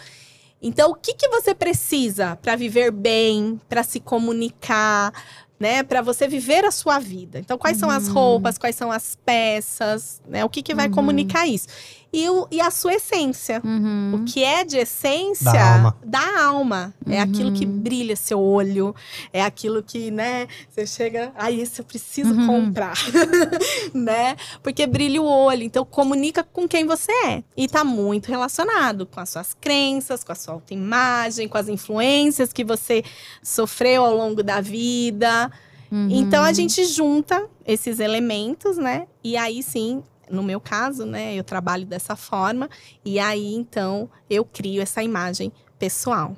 Então 0.61 0.91
o 0.91 0.95
que 0.95 1.13
que 1.13 1.27
você 1.27 1.53
precisa 1.53 2.37
para 2.37 2.55
viver 2.55 2.91
bem, 2.91 3.59
para 3.67 3.83
se 3.83 3.99
comunicar, 3.99 5.11
né, 5.59 5.83
para 5.83 6.01
você 6.01 6.27
viver 6.27 6.63
a 6.63 6.71
sua 6.71 6.97
vida. 6.97 7.39
Então 7.39 7.57
quais 7.57 7.77
são 7.77 7.89
as 7.89 8.07
roupas, 8.07 8.57
quais 8.57 8.75
são 8.75 8.91
as 8.91 9.17
peças, 9.25 10.21
né? 10.27 10.45
O 10.45 10.49
que 10.49 10.63
que 10.63 10.73
vai 10.73 10.87
comunicar 10.89 11.45
isso? 11.45 11.67
E, 12.13 12.29
o, 12.29 12.45
e 12.51 12.59
a 12.59 12.69
sua 12.69 12.95
essência. 12.95 13.61
Uhum. 13.63 14.15
O 14.15 14.25
que 14.25 14.43
é 14.43 14.65
de 14.65 14.77
essência 14.77 15.51
Da 15.51 15.73
alma. 15.75 15.97
da 16.05 16.43
alma. 16.43 16.93
É 17.09 17.15
Uhum. 17.17 17.21
aquilo 17.23 17.51
que 17.53 17.65
brilha 17.65 18.15
seu 18.17 18.39
olho, 18.39 18.93
é 19.31 19.41
aquilo 19.41 19.81
que, 19.81 20.11
né, 20.11 20.47
você 20.69 20.85
chega, 20.85 21.31
ai, 21.35 21.53
isso 21.55 21.79
eu 21.81 21.85
preciso 21.85 22.33
Uhum. 22.33 22.47
comprar, 22.47 22.93
né? 23.93 24.35
Porque 24.61 24.85
brilha 24.85 25.21
o 25.21 25.25
olho, 25.25 25.63
então 25.63 25.85
comunica 25.85 26.43
com 26.43 26.67
quem 26.67 26.85
você 26.85 27.11
é. 27.27 27.43
E 27.55 27.67
tá 27.67 27.83
muito 27.83 28.27
relacionado 28.27 29.05
com 29.05 29.19
as 29.19 29.29
suas 29.29 29.53
crenças, 29.53 30.23
com 30.23 30.31
a 30.31 30.35
sua 30.35 30.53
autoimagem, 30.55 31.47
com 31.47 31.57
as 31.57 31.67
influências 31.69 32.51
que 32.53 32.63
você 32.63 33.03
sofreu 33.41 34.03
ao 34.05 34.15
longo 34.15 34.43
da 34.43 34.59
vida. 34.61 35.51
Uhum. 35.91 36.07
Então 36.09 36.43
a 36.43 36.53
gente 36.53 36.83
junta 36.85 37.45
esses 37.65 37.99
elementos, 37.99 38.77
né? 38.77 39.07
E 39.23 39.35
aí 39.37 39.61
sim, 39.61 40.01
no 40.31 40.43
meu 40.43 40.59
caso, 40.59 41.05
né, 41.05 41.35
eu 41.35 41.43
trabalho 41.43 41.85
dessa 41.85 42.15
forma 42.15 42.69
e 43.03 43.19
aí 43.19 43.53
então 43.53 44.09
eu 44.29 44.45
crio 44.45 44.81
essa 44.81 45.03
imagem 45.03 45.51
pessoal. 45.77 46.35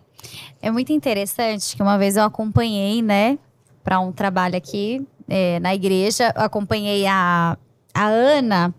É 0.62 0.72
muito 0.72 0.91
interessante 0.91 1.76
que 1.76 1.82
uma 1.82 1.98
vez 1.98 2.16
eu 2.16 2.24
acompanhei, 2.24 3.02
né, 3.02 3.38
para 3.84 4.00
um 4.00 4.12
trabalho 4.12 4.56
aqui 4.56 5.06
é, 5.28 5.60
na 5.60 5.76
igreja, 5.76 6.30
acompanhei 6.30 7.06
a, 7.06 7.58
a 7.94 8.06
Ana 8.06 8.74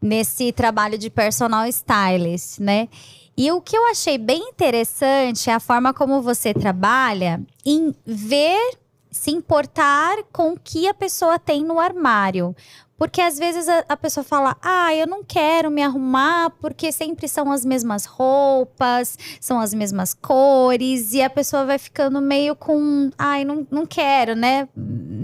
nesse 0.00 0.52
trabalho 0.52 0.98
de 0.98 1.08
personal 1.08 1.66
stylist, 1.66 2.58
né? 2.58 2.88
E 3.36 3.50
o 3.50 3.60
que 3.60 3.76
eu 3.76 3.90
achei 3.90 4.16
bem 4.16 4.50
interessante 4.50 5.50
é 5.50 5.54
a 5.54 5.60
forma 5.60 5.92
como 5.92 6.22
você 6.22 6.54
trabalha 6.54 7.42
em 7.64 7.92
ver, 8.06 8.78
se 9.14 9.30
importar 9.30 10.24
com 10.32 10.54
o 10.54 10.58
que 10.58 10.88
a 10.88 10.92
pessoa 10.92 11.38
tem 11.38 11.64
no 11.64 11.78
armário. 11.78 12.54
Porque 12.98 13.20
às 13.20 13.38
vezes 13.38 13.68
a, 13.68 13.84
a 13.88 13.96
pessoa 13.96 14.24
fala, 14.24 14.56
ah, 14.60 14.92
eu 14.94 15.06
não 15.06 15.22
quero 15.22 15.70
me 15.70 15.82
arrumar 15.82 16.50
porque 16.60 16.90
sempre 16.90 17.28
são 17.28 17.50
as 17.52 17.64
mesmas 17.64 18.04
roupas, 18.04 19.16
são 19.40 19.60
as 19.60 19.72
mesmas 19.72 20.14
cores, 20.14 21.12
e 21.12 21.22
a 21.22 21.30
pessoa 21.30 21.64
vai 21.64 21.78
ficando 21.78 22.20
meio 22.20 22.56
com, 22.56 23.10
ai, 23.16 23.44
não, 23.44 23.66
não 23.70 23.86
quero, 23.86 24.34
né? 24.34 24.68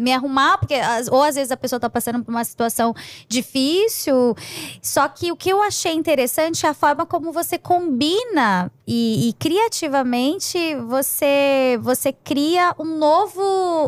Me 0.00 0.12
arrumar, 0.12 0.58
porque 0.58 0.74
ou 1.10 1.22
às 1.22 1.34
vezes 1.34 1.52
a 1.52 1.56
pessoa 1.56 1.78
tá 1.78 1.90
passando 1.90 2.24
por 2.24 2.30
uma 2.30 2.44
situação 2.44 2.94
difícil. 3.28 4.34
Só 4.82 5.06
que 5.08 5.30
o 5.30 5.36
que 5.36 5.50
eu 5.50 5.62
achei 5.62 5.92
interessante 5.92 6.66
é 6.66 6.68
a 6.70 6.74
forma 6.74 7.06
como 7.06 7.32
você 7.32 7.58
combina 7.58 8.70
e, 8.86 9.28
e 9.28 9.32
criativamente 9.34 10.58
você, 10.88 11.78
você 11.80 12.12
cria 12.12 12.74
um 12.78 12.98
novo 12.98 13.40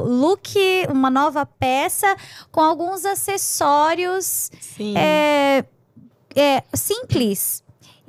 look, 0.05 0.55
uma 0.91 1.11
nova 1.11 1.45
peça 1.45 2.17
com 2.51 2.61
alguns 2.61 3.05
acessórios 3.05 4.51
Sim. 4.61 4.97
é, 4.97 5.65
é, 6.35 6.63
simples. 6.75 7.63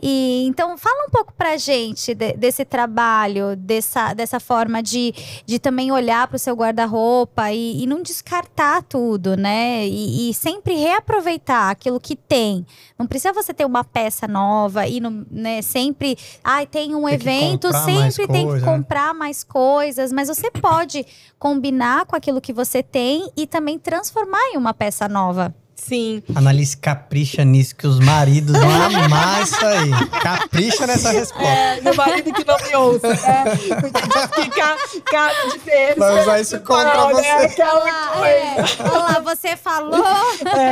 E, 0.06 0.44
então, 0.48 0.78
fala 0.78 1.06
um 1.08 1.10
pouco 1.10 1.32
pra 1.32 1.56
gente 1.56 2.14
de- 2.14 2.34
desse 2.34 2.66
trabalho, 2.66 3.56
dessa, 3.56 4.14
dessa 4.14 4.38
forma 4.38 4.84
de, 4.84 5.14
de 5.46 5.58
também 5.60 5.94
olhar 5.94 6.28
para 6.28 6.36
o 6.36 6.40
seu 6.40 6.54
guarda-roupa 6.56 7.54
e, 7.54 7.82
e 7.82 7.88
não 7.88 8.02
descartar 8.02 8.84
tudo, 8.84 9.38
né? 9.38 9.88
E, 9.88 10.30
e 10.30 10.34
sempre 10.34 10.74
reaproveitar 10.76 11.70
aquilo 11.70 12.02
que 12.02 12.18
tem. 12.18 12.66
Não 13.00 13.08
precisa 13.08 13.32
você 13.34 13.54
ter 13.54 13.64
uma 13.66 13.86
peça 13.86 14.28
nova 14.28 14.86
e 14.86 15.00
não, 15.00 15.26
né, 15.32 15.62
sempre. 15.62 16.18
Ai, 16.44 16.68
tem 16.68 16.94
um 16.96 17.06
Tem 17.08 17.18
que 17.18 17.24
evento, 17.24 17.72
sempre 17.72 18.28
tem 18.28 18.42
que 18.42 18.50
coisa, 18.52 18.66
né? 18.66 18.72
comprar 18.74 19.14
mais 19.14 19.42
coisas, 19.42 20.12
mas 20.12 20.28
você 20.28 20.52
pode 20.52 21.06
combinar 21.40 22.06
com 22.06 22.16
aquilo 22.18 22.42
que 22.42 22.52
você 22.52 22.84
tem 22.84 23.32
e 23.38 23.48
também 23.48 23.80
transformar 23.80 24.50
em 24.54 24.58
uma 24.58 24.74
peça 24.74 25.08
nova. 25.08 25.56
Sim. 25.86 26.24
Annalise 26.34 26.78
capricha 26.78 27.44
nisso, 27.44 27.76
que 27.76 27.86
os 27.86 28.00
maridos 28.00 28.58
vão 28.58 28.72
amar 28.72 29.44
isso 29.44 29.66
aí. 29.66 29.92
Capricha 30.22 30.88
nessa 30.88 31.12
resposta. 31.12 31.82
meu 31.82 31.96
marido 31.96 32.34
que 32.34 32.46
não 32.46 32.58
me 32.58 32.76
ouça, 32.76 33.10
né? 33.10 33.44
Porque 33.82 34.42
fica 34.42 34.78
cara 35.06 35.50
de 35.50 35.58
ver. 35.60 35.96
Vai 35.98 36.22
usar 36.22 36.40
isso 36.40 36.60
contra 36.62 37.08
você. 37.10 37.28
Olha, 37.30 38.28
é, 38.28 38.56
olha 38.80 38.98
lá, 38.98 39.20
você 39.20 39.58
falou, 39.58 39.94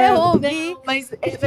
eu 0.09 0.15
ouvi. 0.15 0.71
Não, 0.71 0.81
mas 0.85 1.11
é 1.21 1.37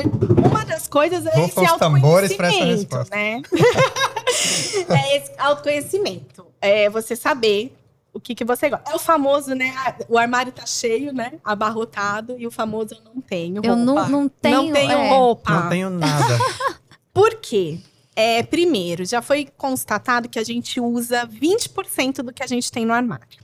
uma 0.46 0.64
das 0.64 0.86
coisas 0.86 1.24
é 1.26 1.30
Rufa 1.30 1.62
esse 1.62 1.72
os 1.72 1.78
tambores 1.78 2.34
pra 2.34 2.48
essa 2.48 2.56
autoconhecimento, 2.56 2.96
resposta. 2.96 3.16
né? 3.16 3.42
é 5.00 5.16
esse 5.16 5.32
autoconhecimento. 5.38 6.46
É 6.60 6.90
você 6.90 7.16
saber 7.16 7.74
o 8.14 8.20
que, 8.20 8.34
que 8.34 8.44
você 8.44 8.70
gosta. 8.70 8.90
É 8.90 8.94
o 8.94 8.98
famoso, 8.98 9.54
né? 9.54 9.74
O 10.08 10.16
armário 10.16 10.52
tá 10.52 10.64
cheio, 10.64 11.12
né? 11.12 11.34
Abarrotado. 11.44 12.36
E 12.38 12.46
o 12.46 12.50
famoso 12.50 12.94
eu 12.94 13.00
não 13.12 13.20
tenho 13.20 13.56
roupa. 13.56 13.68
Eu 13.68 13.76
não, 13.76 14.08
não 14.08 14.28
tenho. 14.28 14.62
Não 14.62 14.72
tenho 14.72 14.92
é. 14.92 15.08
roupa. 15.08 15.52
Não 15.52 15.68
tenho 15.68 15.90
nada. 15.90 16.38
Por 17.12 17.34
quê? 17.34 17.80
É, 18.16 18.44
primeiro, 18.44 19.04
já 19.04 19.20
foi 19.20 19.48
constatado 19.56 20.28
que 20.28 20.38
a 20.38 20.44
gente 20.44 20.80
usa 20.80 21.26
20% 21.26 22.22
do 22.22 22.32
que 22.32 22.44
a 22.44 22.46
gente 22.46 22.70
tem 22.70 22.86
no 22.86 22.92
armário. 22.92 23.42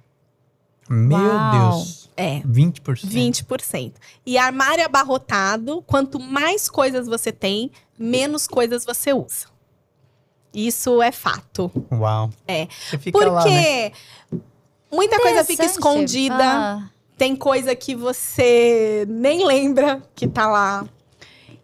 Meu 0.88 1.18
Uau. 1.18 1.72
Deus. 1.72 2.08
É. 2.16 2.40
20%. 2.40 3.06
20%. 3.06 3.94
E 4.24 4.38
armário 4.38 4.84
abarrotado, 4.84 5.82
quanto 5.82 6.20
mais 6.20 6.68
coisas 6.68 7.06
você 7.06 7.32
tem, 7.32 7.72
menos 7.98 8.46
coisas 8.46 8.84
você 8.84 9.12
usa. 9.12 9.46
Isso 10.52 11.00
é 11.00 11.12
fato. 11.12 11.70
Uau. 11.92 12.30
É. 12.46 12.66
Você 12.66 12.98
fica 12.98 13.30
lá, 13.30 13.44
né? 13.44 13.92
Muita 14.92 15.20
coisa 15.20 15.44
fica 15.44 15.64
escondida. 15.64 16.34
Ah, 16.40 16.82
Tem 17.16 17.36
coisa 17.36 17.74
que 17.76 17.94
você 17.94 19.04
nem 19.08 19.44
lembra 19.46 20.02
que 20.14 20.26
tá 20.26 20.46
lá. 20.48 20.84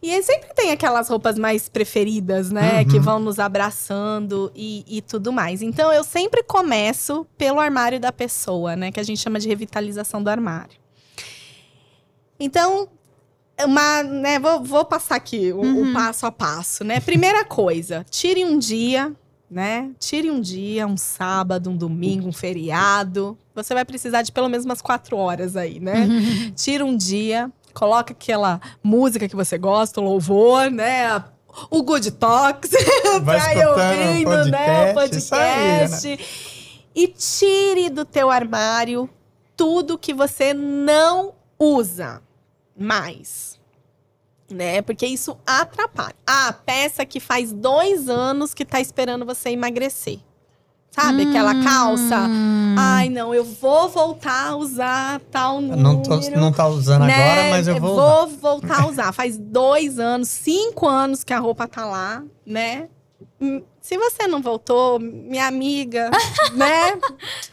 E 0.03 0.13
aí 0.13 0.23
sempre 0.23 0.53
tem 0.55 0.71
aquelas 0.71 1.09
roupas 1.09 1.37
mais 1.39 1.69
preferidas, 1.69 2.51
né? 2.51 2.81
Uhum. 2.81 2.89
Que 2.89 2.99
vão 3.01 3.19
nos 3.19 3.39
abraçando 3.39 4.53
e, 4.55 4.85
e 4.87 5.03
tudo 5.03 5.33
mais. 5.33 5.63
Então 5.63 5.93
eu 5.93 6.05
sempre 6.05 6.43
começo 6.45 7.27
pelo 7.37 7.59
armário 7.59 7.99
da 7.99 8.13
pessoa, 8.13 8.77
né? 8.77 8.93
Que 8.93 9.01
a 9.01 9.03
gente 9.03 9.21
chama 9.21 9.41
de 9.41 9.49
revitalização 9.49 10.23
do 10.23 10.29
armário. 10.31 10.77
Então, 12.39 12.89
uma, 13.65 14.03
né, 14.03 14.39
vou, 14.39 14.63
vou 14.63 14.85
passar 14.85 15.17
aqui 15.17 15.53
o, 15.53 15.61
o 15.61 15.65
Uhum. 15.65 15.93
passo 15.93 16.27
a 16.27 16.31
passo, 16.31 16.85
né? 16.85 17.01
Primeira 17.01 17.45
coisa, 17.45 18.05
tire 18.11 18.45
um 18.45 18.59
dia, 18.59 19.13
né? 19.51 19.91
Tire 19.99 20.31
um 20.31 20.41
dia, 20.41 20.87
um 20.87 20.97
sábado, 20.97 21.71
um 21.71 21.77
domingo, 21.77 22.29
um 22.29 22.33
feriado. 22.33 23.39
Você 23.55 23.75
vai 23.75 23.85
precisar 23.85 24.23
de 24.23 24.33
pelo 24.33 24.49
menos 24.49 24.65
umas 24.65 24.83
quatro 24.83 25.17
horas 25.17 25.57
aí, 25.57 25.81
né? 25.81 26.09
Tira 26.55 26.85
um 26.85 26.97
dia, 26.97 27.51
coloca 27.73 28.13
aquela 28.13 28.61
música 28.83 29.29
que 29.29 29.37
você 29.37 29.57
gosta, 29.57 30.01
o 30.01 30.05
louvor, 30.05 30.71
né? 30.71 31.23
O 31.71 31.83
Good 31.83 32.11
Talks, 32.13 32.71
Vai 33.23 33.41
pra 33.41 33.55
ir 33.55 33.67
ouvindo, 33.67 34.51
né? 34.51 34.91
O 34.91 34.95
podcast, 34.95 35.35
aí, 35.35 35.89
podcast. 35.89 36.87
E 36.95 37.09
tire 37.09 37.91
do 37.91 38.05
teu 38.05 38.31
armário 38.31 39.09
tudo 39.57 39.99
que 39.99 40.13
você 40.13 40.53
não 40.53 41.35
usa 41.59 42.23
mais. 42.79 43.56
Né? 44.51 44.81
Porque 44.83 45.07
isso 45.07 45.37
atrapalha. 45.47 46.15
Ah, 46.27 46.53
peça 46.65 47.05
que 47.05 47.19
faz 47.19 47.53
dois 47.53 48.09
anos 48.09 48.55
que 48.55 48.65
tá 48.65 48.81
esperando 48.81 49.27
você 49.27 49.51
emagrecer. 49.51 50.21
Sabe? 50.91 51.29
Aquela 51.29 51.63
calça. 51.63 52.17
hum. 52.27 52.75
Ai, 52.79 53.11
não, 53.11 53.35
eu 53.35 53.45
vou 53.45 53.87
voltar 53.89 54.49
a 54.49 54.57
usar 54.57 55.21
tal 55.31 55.61
número. 55.61 55.83
Não, 55.83 56.03
tô, 56.03 56.17
não 56.31 56.51
tá 56.51 56.67
usando 56.69 57.05
né? 57.05 57.13
agora, 57.15 57.51
mas 57.51 57.69
eu 57.69 57.79
vou. 57.79 57.95
usar. 58.25 58.37
voltar 58.41 58.83
a 58.83 58.87
usar. 58.87 59.13
Faz 59.13 59.37
dois 59.37 59.99
anos, 59.99 60.29
cinco 60.29 60.89
anos 60.89 61.23
que 61.23 61.35
a 61.35 61.39
roupa 61.39 61.69
tá 61.69 61.85
lá, 61.85 62.23
né? 62.47 62.89
Hum, 63.39 63.63
Se 63.83 63.99
você 63.99 64.27
não 64.27 64.41
voltou, 64.41 64.99
minha 64.99 65.47
amiga, 65.47 66.11
né? 66.55 66.99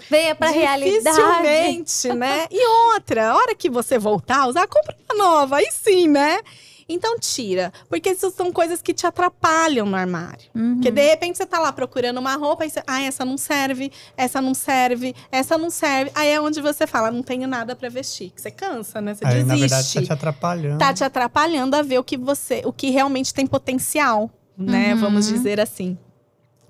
Venha 0.10 0.34
pra 0.36 0.50
realidade. 0.50 1.18
Dificilmente, 1.18 2.14
né? 2.14 2.48
E 2.50 2.66
outra, 2.94 3.32
a 3.32 3.36
hora 3.36 3.54
que 3.56 3.70
você 3.70 4.00
voltar 4.00 4.44
a 4.44 4.48
usar, 4.48 4.68
compra 4.68 4.96
uma 5.12 5.22
nova, 5.22 5.58
aí 5.58 5.68
sim, 5.70 6.08
né? 6.08 6.40
Então 6.88 7.18
tira, 7.20 7.72
porque 7.90 8.12
isso 8.12 8.32
são 8.32 8.52
coisas 8.52 8.82
que 8.82 8.94
te 8.94 9.06
atrapalham 9.06 9.86
no 9.86 9.96
armário. 9.96 10.50
Uhum. 10.56 10.76
Porque 10.76 10.92
de 10.92 11.02
repente 11.02 11.38
você 11.38 11.46
tá 11.46 11.60
lá 11.60 11.72
procurando 11.72 12.18
uma 12.20 12.36
roupa 12.36 12.66
e 12.66 12.70
você, 12.70 12.84
ah, 12.86 13.02
essa 13.02 13.24
não 13.26 13.38
serve, 13.38 13.92
essa 14.18 14.42
não 14.42 14.54
serve, 14.54 15.16
essa 15.32 15.58
não 15.58 15.70
serve. 15.70 16.12
Aí 16.16 16.30
é 16.30 16.42
onde 16.42 16.62
você 16.62 16.86
fala, 16.86 17.12
não 17.12 17.24
tenho 17.24 17.48
nada 17.48 17.76
pra 17.76 17.90
vestir. 17.90 18.32
Que 18.32 18.42
você 18.42 18.52
cansa, 18.52 19.02
né? 19.02 19.14
Você 19.14 19.26
Aí, 19.26 19.44
desiste. 19.44 19.48
na 19.48 19.56
verdade, 19.56 19.94
tá 19.94 20.02
te 20.02 20.14
atrapalhando. 20.14 20.78
Tá 20.80 20.94
te 20.94 21.04
atrapalhando 21.04 21.76
a 21.76 21.82
ver 21.82 22.00
o 22.00 22.04
que 22.04 22.18
você, 22.18 22.62
o 22.66 22.74
que 22.74 22.90
realmente 22.90 23.34
tem 23.34 23.48
potencial, 23.48 24.30
né? 24.58 24.94
Uhum. 24.94 25.00
Vamos 25.00 25.28
dizer 25.28 25.60
assim. 25.60 25.98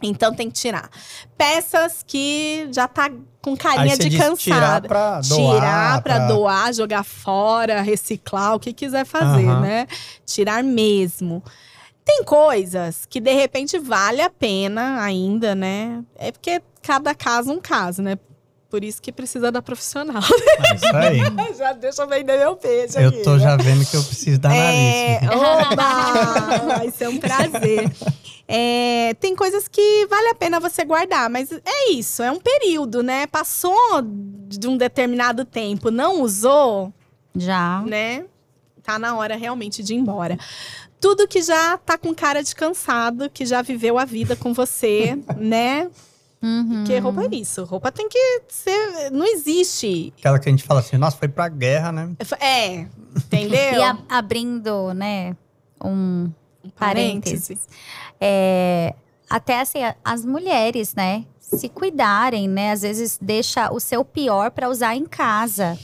Então 0.08 0.34
tem 0.34 0.50
que 0.50 0.54
tirar. 0.60 0.90
Peças 1.38 2.04
que 2.06 2.68
já 2.72 2.88
tá 2.88 3.10
com 3.42 3.56
carinha 3.58 3.98
de 3.98 4.18
cansada. 4.18 4.38
tirar 4.38 4.82
pra 4.82 5.22
doar. 5.22 5.54
Tirar 5.56 6.02
pra 6.02 6.28
doar, 6.28 6.74
jogar 6.74 7.04
fora, 7.04 7.82
reciclar, 7.82 8.56
o 8.56 8.60
que 8.60 8.72
quiser 8.74 9.06
fazer, 9.06 9.48
Aham. 9.48 9.62
né? 9.62 9.88
Tirar 10.26 10.64
mesmo. 10.64 11.44
Tem 12.06 12.24
coisas 12.24 13.06
que 13.10 13.20
de 13.22 13.34
repente 13.34 13.80
vale 13.80 14.22
a 14.22 14.30
pena 14.30 15.02
ainda, 15.02 15.56
né? 15.56 16.04
É 16.16 16.32
porque 16.32 16.62
cada 16.82 17.16
caso 17.16 17.52
é 17.52 17.54
um 17.54 17.62
caso, 17.62 18.02
né? 18.02 18.18
Por 18.74 18.84
isso 18.84 19.00
que 19.00 19.12
precisa 19.12 19.52
da 19.52 19.62
profissional. 19.62 20.24
É 20.72 20.76
isso 20.76 20.96
aí. 20.96 21.20
já 21.56 21.74
deixa 21.74 22.02
eu 22.02 22.08
vender 22.08 22.40
meu 22.40 22.56
peixe 22.56 22.98
aqui. 22.98 23.18
Eu 23.18 23.24
tô 23.24 23.38
já 23.38 23.56
vendo 23.56 23.86
que 23.86 23.96
eu 23.96 24.04
preciso 24.04 24.40
da 24.40 24.52
É, 24.52 25.20
nariz. 25.22 25.30
oba! 25.40 26.76
Vai 26.80 26.90
ser 26.90 27.08
um 27.08 27.20
prazer. 27.20 27.92
É, 28.48 29.14
tem 29.20 29.36
coisas 29.36 29.68
que 29.68 30.08
vale 30.10 30.30
a 30.30 30.34
pena 30.34 30.60
você 30.60 30.84
guardar, 30.84 31.30
mas 31.30 31.52
é 31.52 31.92
isso, 31.92 32.24
é 32.24 32.32
um 32.32 32.40
período, 32.40 33.04
né? 33.04 33.28
Passou 33.28 33.78
de 34.48 34.68
um 34.68 34.76
determinado 34.76 35.46
tempo, 35.46 35.92
não 35.92 36.24
usou, 36.24 36.92
Já. 37.36 37.84
né? 37.86 38.26
Tá 38.82 38.98
na 38.98 39.16
hora 39.16 39.36
realmente 39.36 39.84
de 39.84 39.94
ir 39.94 39.98
embora. 39.98 40.36
Tudo 41.00 41.28
que 41.28 41.44
já 41.44 41.78
tá 41.78 41.96
com 41.96 42.12
cara 42.16 42.42
de 42.42 42.56
cansado, 42.56 43.30
que 43.30 43.46
já 43.46 43.62
viveu 43.62 44.00
a 44.00 44.04
vida 44.06 44.36
com 44.36 44.52
você, 44.52 45.16
né? 45.38 45.92
Uhum. 46.44 46.84
Porque 46.84 47.00
roupa 47.00 47.24
é 47.24 47.36
isso. 47.36 47.64
Roupa 47.64 47.90
tem 47.92 48.10
que 48.10 48.42
ser. 48.50 49.10
Não 49.12 49.26
existe. 49.26 50.14
Aquela 50.20 50.38
que 50.38 50.50
a 50.50 50.52
gente 50.52 50.64
fala 50.64 50.82
assim, 50.82 50.98
nossa, 50.98 51.16
foi 51.16 51.30
pra 51.30 51.48
guerra, 51.48 51.92
né? 51.94 52.10
É, 52.40 52.86
entendeu? 53.16 53.80
E 53.80 53.82
a- 53.82 53.98
abrindo, 54.10 54.94
né, 54.94 55.36
um 55.84 56.30
Parêntese. 56.78 57.56
parênteses. 57.56 57.68
É, 58.20 58.94
até 59.30 59.62
assim, 59.62 59.80
as 60.04 60.26
mulheres, 60.26 60.94
né, 60.96 61.26
se 61.40 61.70
cuidarem, 61.70 62.48
né? 62.48 62.72
Às 62.72 62.82
vezes 62.82 63.18
deixa 63.22 63.72
o 63.72 63.80
seu 63.80 64.04
pior 64.04 64.52
para 64.52 64.68
usar 64.70 64.96
em 64.96 65.06
casa. 65.06 65.78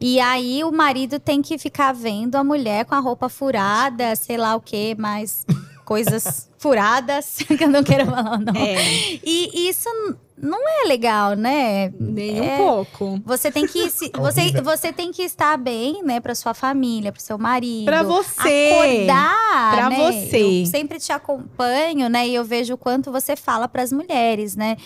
E 0.00 0.18
aí 0.20 0.62
o 0.64 0.72
marido 0.72 1.18
tem 1.20 1.40
que 1.40 1.56
ficar 1.56 1.92
vendo 1.92 2.34
a 2.36 2.42
mulher 2.44 2.84
com 2.84 2.94
a 2.94 2.98
roupa 2.98 3.28
furada, 3.28 4.14
sei 4.16 4.36
lá 4.36 4.54
o 4.56 4.60
que, 4.60 4.94
mais 4.96 5.46
coisas 5.84 6.48
furadas, 6.58 7.36
que 7.46 7.62
eu 7.64 7.68
não 7.68 7.82
quero 7.84 8.06
falar 8.06 8.38
não. 8.38 8.54
É, 8.54 8.76
E 9.22 9.68
isso 9.68 9.88
não 10.36 10.58
é 10.68 10.86
legal, 10.88 11.34
né? 11.34 11.92
nem 12.00 12.38
É. 12.38 12.54
um 12.54 12.56
pouco. 12.56 13.20
Você 13.24 13.50
tem 13.52 13.66
que 13.66 13.88
se, 13.90 14.10
você, 14.16 14.40
Horrível. 14.40 14.62
você 14.64 14.92
tem 14.92 15.12
que 15.12 15.22
estar 15.22 15.56
bem, 15.56 16.02
né, 16.02 16.20
para 16.20 16.34
sua 16.34 16.54
família, 16.54 17.12
para 17.12 17.20
seu 17.20 17.38
marido. 17.38 17.84
Pra 17.84 18.02
você. 18.02 18.72
Acordar, 18.72 19.74
Pra 19.76 19.90
né? 19.90 19.96
você. 19.96 20.62
Eu 20.62 20.66
sempre 20.66 20.98
te 20.98 21.12
acompanho, 21.12 22.08
né, 22.08 22.26
e 22.26 22.34
eu 22.34 22.44
vejo 22.44 22.74
o 22.74 22.78
quanto 22.78 23.12
você 23.12 23.36
fala 23.36 23.68
para 23.68 23.82
as 23.82 23.92
mulheres, 23.92 24.56
né? 24.56 24.76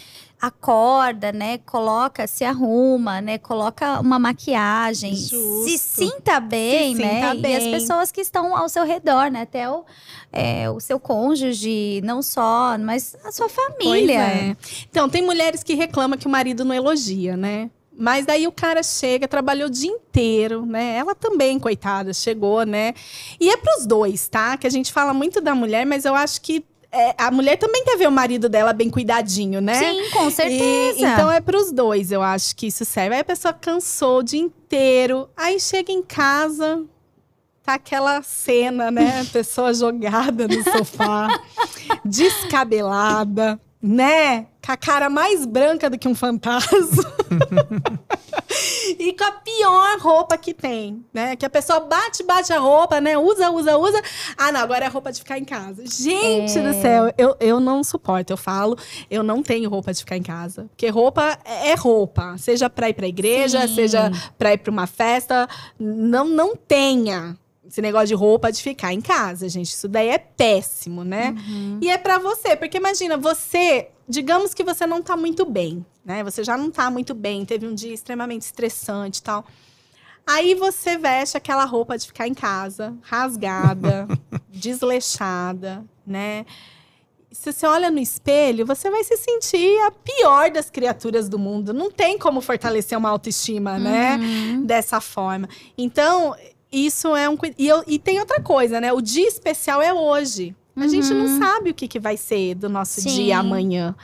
Acorda, 0.41 1.33
né? 1.33 1.59
Coloca, 1.59 2.27
se 2.27 2.45
arruma, 2.45 3.21
né? 3.21 3.39
Coloca 3.39 4.01
uma 4.01 4.19
maquiagem, 4.19 5.15
Justo. 5.17 5.65
se 5.65 5.79
sinta 5.79 6.39
bem, 6.39 6.95
Se 6.95 7.03
né? 7.03 7.33
sinta 7.33 7.49
E 7.49 7.57
as 7.57 7.63
bem. 7.65 7.73
pessoas 7.73 8.13
que 8.13 8.21
estão 8.21 8.57
ao 8.57 8.69
seu 8.69 8.85
redor, 8.85 9.31
né? 9.31 9.43
Até 9.43 9.69
o, 9.69 9.85
é, 10.33 10.71
o 10.71 10.79
seu 10.79 11.01
cônjuge, 11.01 12.01
não 12.05 12.23
só, 12.23 12.79
mas 12.79 13.17
a 13.25 13.33
sua 13.33 13.49
família. 13.49 14.21
É. 14.21 14.57
Então, 14.89 15.09
tem 15.09 15.23
mulheres 15.23 15.63
que 15.65 15.75
reclamam 15.75 16.17
que 16.19 16.27
o 16.27 16.31
marido 16.31 16.65
não 16.65 16.75
elogia, 16.75 17.37
né? 17.37 17.69
Mas 18.01 18.25
daí 18.25 18.47
o 18.47 18.53
cara 18.53 18.81
chega, 18.81 19.27
trabalhou 19.27 19.67
o 19.67 19.71
dia 19.71 19.91
inteiro, 19.91 20.65
né? 20.65 20.97
Ela 20.97 21.17
também, 21.17 21.59
coitada, 21.59 22.15
chegou, 22.15 22.65
né? 22.65 22.95
E 23.41 23.51
é 23.51 23.57
pros 23.57 23.85
dois, 23.87 24.29
tá? 24.29 24.57
Que 24.57 24.69
a 24.69 24.71
gente 24.71 24.93
fala 24.93 25.13
muito 25.13 25.41
da 25.41 25.53
mulher, 25.53 25.85
mas 25.85 26.05
eu 26.05 26.15
acho 26.15 26.41
que 26.41 26.65
é, 26.91 27.15
a 27.19 27.31
mulher 27.31 27.57
também 27.57 27.85
quer 27.85 27.99
ver 27.99 28.09
o 28.09 28.13
marido 28.13 28.49
dela 28.49 28.73
bem 28.73 28.89
cuidadinho, 28.89 29.61
né? 29.61 29.75
Sim, 29.75 30.11
com 30.11 30.31
certeza. 30.31 30.99
E, 30.99 31.05
então 31.05 31.31
é 31.31 31.41
pros 31.41 31.71
dois, 31.71 32.11
eu 32.11 32.23
acho 32.23 32.57
que 32.57 32.69
isso 32.69 32.85
serve. 32.85 33.15
Aí 33.15 33.21
a 33.21 33.25
pessoa 33.25 33.53
cansou 33.53 34.19
o 34.19 34.23
dia 34.23 34.41
inteiro, 34.41 35.29
aí 35.37 35.61
chega 35.61 35.93
em 35.93 36.03
casa, 36.03 36.85
tá 37.63 37.75
aquela 37.75 38.23
cena, 38.23 38.91
né? 38.91 39.25
Pessoa 39.33 39.73
jogada 39.75 40.49
no 40.49 40.63
sofá, 40.65 41.29
descabelada, 42.05 43.61
né? 43.81 44.47
Com 44.65 44.73
a 44.73 44.77
cara 44.77 45.09
mais 45.09 45.47
branca 45.47 45.89
do 45.89 45.99
que 45.99 46.09
um 46.09 46.15
fantasma. 46.15 47.05
e 48.99 49.13
com 49.13 49.25
a 49.25 49.33
pior 49.33 49.99
roupa 50.01 50.37
que 50.37 50.53
tem, 50.53 51.05
né? 51.13 51.37
Que 51.37 51.47
a 51.47 51.51
pessoa 51.51 51.81
bate, 51.81 52.23
bate 52.23 52.53
a 52.53 52.59
roupa, 52.59 53.01
né? 53.01 53.17
Usa, 53.17 53.51
usa, 53.51 53.77
usa. 53.79 54.03
Ah, 54.37 54.51
não, 54.53 54.61
agora 54.61 54.85
é 54.85 54.89
roupa 54.89 55.13
de 55.13 55.21
ficar 55.21 55.39
em 55.39 55.45
casa. 55.45 55.85
Gente 55.87 56.59
É. 56.59 56.63
do 56.63 56.81
céu, 56.81 57.13
eu, 57.17 57.37
eu 57.41 57.61
não 57.61 57.83
suporto. 57.85 58.33
Eu 58.33 58.37
falo, 58.37 58.77
eu 59.11 59.23
não 59.23 59.43
tenho 59.43 59.71
roupa 59.71 59.93
de 59.93 60.01
ficar 60.01 60.17
em 60.17 60.23
casa. 60.23 60.67
Porque 60.71 60.89
roupa 60.89 61.39
é 61.45 61.75
roupa. 61.75 62.37
Seja 62.39 62.69
pra 62.69 62.89
ir 62.89 62.95
pra 62.95 63.07
igreja, 63.07 63.67
Sim. 63.69 63.75
seja 63.75 64.11
pra 64.39 64.53
ir 64.53 64.59
pra 64.59 64.71
uma 64.73 64.87
festa. 64.87 65.49
Não, 65.79 66.25
não 66.27 66.57
tenha 66.57 67.37
esse 67.69 67.83
negócio 67.83 68.09
de 68.09 68.15
roupa 68.15 68.51
de 68.51 68.63
ficar 68.63 68.95
em 68.95 69.01
casa, 69.01 69.47
gente. 69.47 69.69
Isso 69.69 69.87
daí 69.87 70.09
é 70.09 70.19
péssimo, 70.19 71.05
né? 71.05 71.35
Uhum. 71.37 71.79
E 71.83 71.91
é 71.91 71.99
pra 71.99 72.19
você, 72.19 72.57
porque 72.57 72.79
imagina, 72.79 73.19
você, 73.19 73.91
digamos 74.09 74.55
que 74.55 74.65
você 74.65 74.87
não 74.87 75.03
tá 75.03 75.15
muito 75.17 75.45
bem, 75.45 75.85
né? 76.03 76.25
Você 76.25 76.43
já 76.43 76.57
não 76.57 76.71
tá 76.71 76.91
muito 76.91 77.13
bem, 77.15 77.45
teve 77.45 77.67
um 77.67 77.75
dia 77.75 77.93
extremamente 77.93 78.43
estressante 78.43 79.21
e 79.21 79.23
tal. 79.23 79.45
Aí 80.27 80.55
você 80.55 80.97
veste 80.97 81.37
aquela 81.37 81.67
roupa 81.67 81.99
de 81.99 82.07
ficar 82.07 82.27
em 82.27 82.35
casa, 82.35 82.97
rasgada, 83.03 84.09
desleixada, 84.49 85.85
né? 86.07 86.47
Se 87.31 87.53
você 87.53 87.67
olha 87.67 87.91
no 87.91 87.99
espelho, 87.99 88.65
você 88.65 88.91
vai 88.91 89.05
se 89.05 89.17
sentir 89.19 89.79
a 89.87 89.91
pior 89.91 90.51
das 90.51 90.71
criaturas 90.71 91.29
do 91.29 91.39
mundo. 91.39 91.75
Não 91.75 91.91
tem 91.91 92.19
como 92.19 92.41
fortalecer 92.41 92.97
uma 92.97 93.11
autoestima, 93.11 93.79
né? 93.79 94.17
Uhum. 94.17 94.65
dessa 94.65 95.01
forma. 95.03 95.47
Então, 95.77 96.35
isso 96.73 97.15
é 97.17 97.29
um. 97.29 97.37
E, 97.59 97.67
eu- 97.69 97.85
e 97.87 97.99
tem 97.99 98.19
outra 98.21 98.41
coisa, 98.41 98.81
né? 98.81 98.93
O 98.93 99.01
dia 99.01 99.27
especial 99.27 99.81
é 99.83 99.93
hoje. 99.93 100.55
A 100.77 100.87
gente 100.87 101.13
não 101.13 101.39
sabe 101.41 101.71
o 101.71 101.75
que, 101.75 101.89
que 101.89 101.99
vai 101.99 102.17
ser 102.17 102.55
do 102.55 102.69
nosso 102.69 103.01
Sim. 103.01 103.09
dia 103.09 103.39
amanhã. 103.39 103.97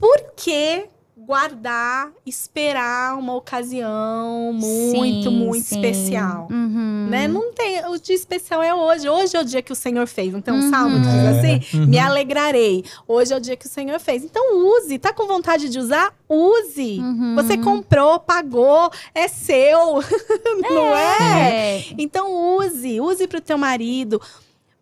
Por 0.00 0.32
que 0.36 0.86
guardar, 1.28 2.10
esperar 2.24 3.18
uma 3.18 3.34
ocasião 3.34 4.50
muito, 4.50 5.28
Sim, 5.28 5.44
muito 5.44 5.64
sim. 5.66 5.74
especial? 5.76 6.48
Uhum. 6.50 7.06
Né? 7.10 7.28
Não 7.28 7.52
tem. 7.52 7.84
O 7.88 7.98
dia 7.98 8.14
especial 8.16 8.62
é 8.62 8.74
hoje. 8.74 9.06
Hoje 9.10 9.36
é 9.36 9.40
o 9.40 9.44
dia 9.44 9.60
que 9.60 9.70
o 9.70 9.76
Senhor 9.76 10.06
fez. 10.06 10.32
Então, 10.34 10.54
Uhum. 10.58 10.66
o 10.66 10.70
salmo 10.70 10.98
diz 11.00 11.06
É, 11.12 11.28
assim: 11.28 11.76
uhum. 11.80 11.86
me 11.86 11.98
alegrarei. 11.98 12.82
Hoje 13.06 13.34
é 13.34 13.36
o 13.36 13.40
dia 13.40 13.56
que 13.56 13.66
o 13.66 13.68
Senhor 13.68 14.00
fez. 14.00 14.24
Então, 14.24 14.42
use. 14.56 14.98
Tá 14.98 15.12
com 15.12 15.26
vontade 15.26 15.68
de 15.68 15.78
usar? 15.78 16.14
Use. 16.26 16.98
Uhum. 16.98 17.34
Você 17.34 17.58
comprou, 17.58 18.18
pagou, 18.18 18.90
é 19.14 19.28
seu. 19.28 20.02
Não 20.70 20.96
é? 20.96 21.78
É. 21.80 21.84
Então 21.98 22.56
use, 22.56 23.00
use 23.02 23.26
para 23.26 23.38
o 23.38 23.42
teu 23.42 23.58
marido. 23.58 24.18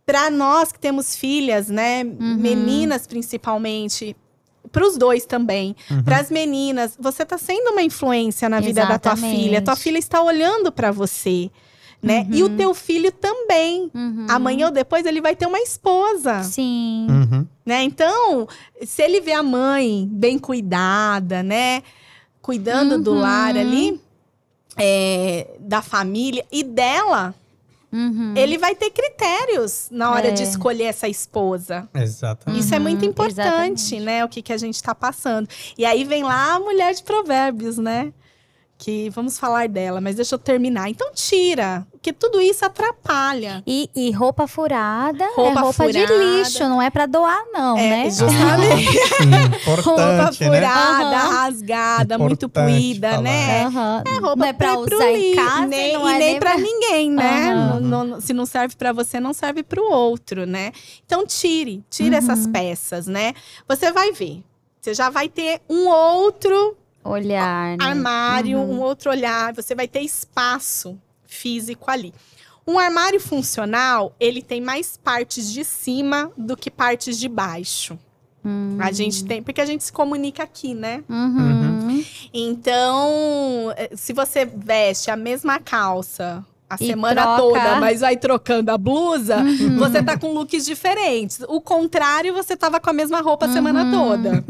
Para 0.05 0.31
nós 0.31 0.71
que 0.71 0.79
temos 0.79 1.17
filhas, 1.17 1.67
né, 1.69 2.05
Uhum. 2.05 2.37
meninas 2.37 3.05
principalmente, 3.09 4.15
para 4.77 4.87
os 4.87 4.99
dois 4.99 5.25
também. 5.25 5.75
Uhum. 5.91 6.03
Para 6.03 6.19
as 6.19 6.31
meninas, 6.31 6.99
você 7.01 7.23
está 7.23 7.39
sendo 7.39 7.71
uma 7.71 7.83
influência 7.83 8.47
na 8.47 8.61
vida 8.61 8.83
da 8.85 8.99
tua 8.99 9.13
Exatamente. 9.15 9.43
filha. 9.43 9.63
Tua 9.63 9.75
filha 9.75 9.97
está 9.97 10.21
olhando 10.23 10.71
para 10.71 10.91
você, 10.93 11.51
né? 12.03 12.27
E 12.31 12.43
o 12.43 12.51
teu 12.51 12.75
filho 12.75 13.11
também. 13.11 13.91
Uhum. 13.95 14.27
Amanhã 14.29 14.67
ou 14.67 14.71
depois 14.73 15.07
ele 15.07 15.23
vai 15.23 15.35
ter 15.35 15.47
uma 15.47 15.59
esposa 15.61 16.43
Sim. 16.43 17.07
Uhum. 17.09 17.47
né? 17.65 17.85
Então, 17.85 18.47
se 18.85 19.01
ele 19.01 19.23
vê 19.23 19.33
a 19.33 19.43
mãe 19.43 20.07
bem 20.13 20.39
cuidada, 20.39 21.43
né? 21.43 21.83
Cuidando 22.43 23.01
do 23.01 23.13
Uhum. 23.13 23.21
lar 23.21 23.57
ali, 23.57 23.99
é, 24.77 25.57
da 25.59 25.81
família 25.81 26.45
e 26.53 26.63
dela, 26.63 27.35
Uhum. 27.93 28.35
ele 28.37 28.59
vai 28.59 28.75
ter 28.75 28.91
critérios 28.91 29.89
na 29.91 30.11
hora 30.13 30.29
É. 30.29 30.31
de 30.33 30.43
escolher 30.43 30.85
essa 30.85 31.09
esposa. 31.09 31.89
Exatamente. 31.95 32.61
Isso 32.61 32.75
é 32.75 32.79
Uhum, 32.79 32.83
muito 32.83 33.05
importante, 33.05 33.41
exatamente. 33.83 34.01
né? 34.01 34.25
O 34.25 34.29
que, 34.29 34.43
que 34.43 34.53
a 34.53 34.59
gente 34.59 34.83
tá 34.83 34.95
passando. 34.95 35.49
E 35.79 35.85
aí 35.85 36.05
vem 36.05 36.23
lá 36.23 36.55
a 36.55 36.61
mulher 36.61 36.93
de 36.95 37.03
provérbios, 37.03 37.79
né? 37.79 38.13
Que 38.79 39.09
vamos 39.11 39.39
falar 39.39 39.69
dela, 39.69 40.01
mas 40.01 40.17
deixa 40.17 40.35
eu 40.35 40.39
terminar. 40.39 40.91
Então 40.91 41.11
tira, 41.15 41.87
porque 41.91 42.13
tudo 42.13 42.41
isso 42.41 42.65
atrapalha. 42.65 43.63
E, 43.67 43.89
e 43.97 44.11
roupa 44.11 44.47
furada 44.47 45.25
Roupa 45.35 45.59
é 45.61 45.63
roupa 45.63 45.87
de 45.93 46.07
furada. 46.07 46.25
lixo, 46.25 46.59
não 46.69 46.81
é 46.83 46.91
pra 46.91 47.07
doar, 47.07 47.43
não, 47.53 47.77
É, 47.79 47.89
né? 47.91 48.11
justamente. 48.11 48.99
Ah, 49.67 49.71
roupa 49.83 50.07
né? 50.25 50.33
furada, 50.33 51.17
Aham. 51.17 51.31
rasgada, 51.31 52.19
muito 52.19 52.47
Importante 52.47 52.75
puída, 52.75 53.11
falar. 53.11 53.23
né? 53.23 53.65
Aham. 53.65 54.03
É 54.07 54.15
roupa 54.19 54.37
não 54.37 54.45
é 54.47 54.53
pra 54.53 54.77
pro 54.77 54.95
usar 54.97 55.11
em 55.13 55.35
casa 55.35 55.67
nem, 55.67 55.93
não 55.95 56.09
e 56.11 56.15
é 56.15 56.19
nem 56.19 56.39
pra 56.39 56.57
ninguém, 56.59 57.11
né? 57.11 57.53
Aham. 57.53 57.81
Não- 57.81 58.05
não- 58.05 58.21
se 58.21 58.33
não 58.35 58.45
serve 58.45 58.77
pra 58.77 58.93
você, 58.93 59.19
não 59.19 59.33
serve 59.33 59.63
pro 59.63 59.83
outro, 59.91 60.45
né? 60.47 60.73
Então 61.07 61.27
tire, 61.27 61.83
tire 61.91 62.11
Uhum. 62.11 62.17
essas 62.17 62.47
peças, 62.47 63.07
né? 63.07 63.33
Você 63.69 63.91
vai 63.91 64.13
ver. 64.13 64.43
Você 64.81 64.93
já 64.95 65.11
vai 65.11 65.29
ter 65.29 65.61
um 65.69 65.89
outro 65.89 66.77
olhar, 67.09 67.77
né? 67.77 67.85
armário, 67.85 68.59
Uhum. 68.59 68.75
um 68.77 68.81
outro 68.81 69.11
olhar, 69.11 69.53
você 69.53 69.75
vai 69.75 69.87
ter 69.89 70.01
espaço 70.01 70.99
físico 71.25 71.91
ali. 71.91 72.13
Um 72.67 72.79
armário 72.79 73.21
funcional, 73.21 74.15
ele 74.19 74.43
tem 74.43 74.61
mais 74.61 74.97
partes 74.97 75.53
de 75.53 75.65
cima 75.65 76.33
do 76.37 76.57
que 76.57 76.71
partes 76.71 77.19
de 77.19 77.29
baixo. 77.29 77.99
Hum. 78.45 78.77
A 78.81 78.91
gente 78.93 79.25
tem, 79.25 79.43
porque 79.43 79.61
a 79.61 79.67
gente 79.67 79.83
se 79.85 79.93
comunica 79.93 80.43
aqui, 80.43 80.75
né? 80.75 81.03
Uhum. 81.09 82.05
Então, 82.33 83.73
eh, 83.77 83.91
se 83.97 84.13
você 84.13 84.45
veste 84.45 85.11
a 85.11 85.17
mesma 85.17 85.59
calça 85.59 86.45
a 86.69 86.77
E 86.81 86.87
semana 86.87 87.23
troca. 87.23 87.41
toda, 87.43 87.77
mas 87.81 88.01
vai 88.01 88.17
trocando 88.17 88.71
a 88.71 88.79
blusa, 88.79 89.39
Uhum. 89.39 89.79
você 89.79 90.03
tá 90.03 90.19
com 90.19 90.33
looks 90.33 90.65
diferentes. 90.67 91.41
O 91.49 91.61
contrário, 91.61 92.35
você 92.35 92.57
tava 92.57 92.81
com 92.81 92.91
a 92.91 92.93
mesma 92.93 93.21
roupa 93.21 93.47
a 93.47 93.53
semana 93.53 93.85
Uhum. 93.85 93.91
toda. 93.93 94.45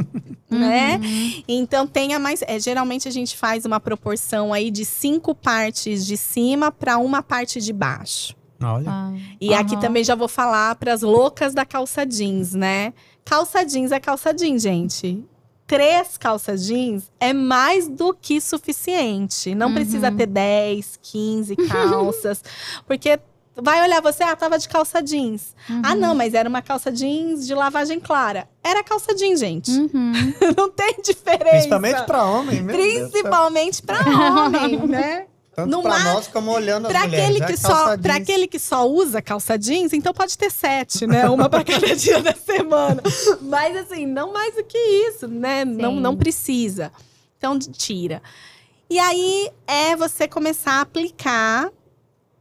Né? 0.48 1.00
Uhum. 1.02 1.42
Então 1.48 1.86
tenha 1.86 2.18
mais. 2.18 2.40
é, 2.46 2.58
geralmente 2.60 3.08
a 3.08 3.10
gente 3.10 3.36
faz 3.36 3.64
uma 3.64 3.80
proporção 3.80 4.52
aí 4.52 4.70
de 4.70 4.84
cinco 4.84 5.34
partes 5.34 6.06
de 6.06 6.16
cima 6.16 6.70
para 6.70 6.96
uma 6.98 7.22
parte 7.22 7.60
de 7.60 7.72
baixo. 7.72 8.34
Olha. 8.62 8.86
Ah. 8.88 9.12
E 9.40 9.52
aqui 9.52 9.72
Aham. 9.74 9.80
também 9.82 10.02
já 10.04 10.14
vou 10.14 10.28
falar 10.28 10.74
para 10.76 10.92
as 10.92 11.02
loucas 11.02 11.52
da 11.52 11.66
calça 11.66 12.06
jeans, 12.06 12.54
né? 12.54 12.94
Calça 13.24 13.64
jeans 13.64 13.90
é 13.92 13.98
calça 14.00 14.32
jeans, 14.32 14.62
gente. 14.62 15.22
Três 15.66 16.16
calças 16.16 16.64
jeans 16.64 17.10
é 17.18 17.32
mais 17.32 17.88
do 17.88 18.14
que 18.14 18.40
suficiente. 18.40 19.54
Não 19.54 19.68
Uhum. 19.68 19.74
precisa 19.74 20.12
ter 20.12 20.26
10, 20.26 20.98
15 21.02 21.56
calças. 21.56 22.42
porque 22.86 23.18
vai 23.56 23.82
olhar 23.82 24.00
você, 24.02 24.22
ah, 24.22 24.36
tava 24.36 24.58
de 24.58 24.68
calça 24.68 25.02
jeans. 25.02 25.54
Ah, 25.82 25.92
Uhum. 25.92 25.96
não, 26.00 26.14
mas 26.14 26.34
era 26.34 26.48
uma 26.48 26.62
calça 26.62 26.92
jeans 26.92 27.46
de 27.46 27.54
lavagem 27.54 27.98
clara. 27.98 28.48
Era 28.62 28.84
calça 28.84 29.14
jeans, 29.14 29.40
gente. 29.40 29.70
Uhum. 29.70 30.12
Não 30.56 30.70
tem 30.70 30.96
diferença. 31.02 31.50
Principalmente 31.50 32.02
pra 32.04 32.24
homem. 32.26 32.64
Principalmente 32.64 33.82
para 33.82 33.98
homem, 34.46 34.86
né? 34.86 35.26
Tanto 35.56 35.70
no 35.70 35.80
pra 35.82 35.98
nós 36.00 36.28
como 36.28 36.50
olhando 36.52 36.84
as 36.86 36.92
Para 36.92 37.04
mulheres. 37.04 37.24
aquele, 37.24 37.42
É 37.42 37.46
que 37.46 37.62
calça 37.62 37.86
só, 37.90 37.96
pra 37.98 38.14
aquele 38.16 38.46
que 38.46 38.58
só 38.58 38.86
usa 38.86 39.22
calça 39.22 39.58
jeans, 39.58 39.94
então 39.94 40.12
pode 40.12 40.36
ter 40.36 40.50
sete, 40.50 41.06
né? 41.06 41.26
Uma 41.30 41.48
para 41.48 41.64
cada 41.64 41.96
dia 41.96 42.20
da 42.22 42.34
semana. 42.34 43.02
Mas 43.40 43.74
assim, 43.74 44.04
não 44.04 44.34
mais 44.34 44.54
do 44.54 44.62
que 44.62 44.76
isso, 44.76 45.26
né? 45.26 45.64
Não, 45.64 45.96
não 45.96 46.14
precisa. 46.14 46.92
Então, 47.38 47.58
tira. 47.58 48.22
E 48.90 48.98
aí 48.98 49.50
é 49.66 49.96
você 49.96 50.28
começar 50.28 50.72
a 50.72 50.80
aplicar 50.82 51.70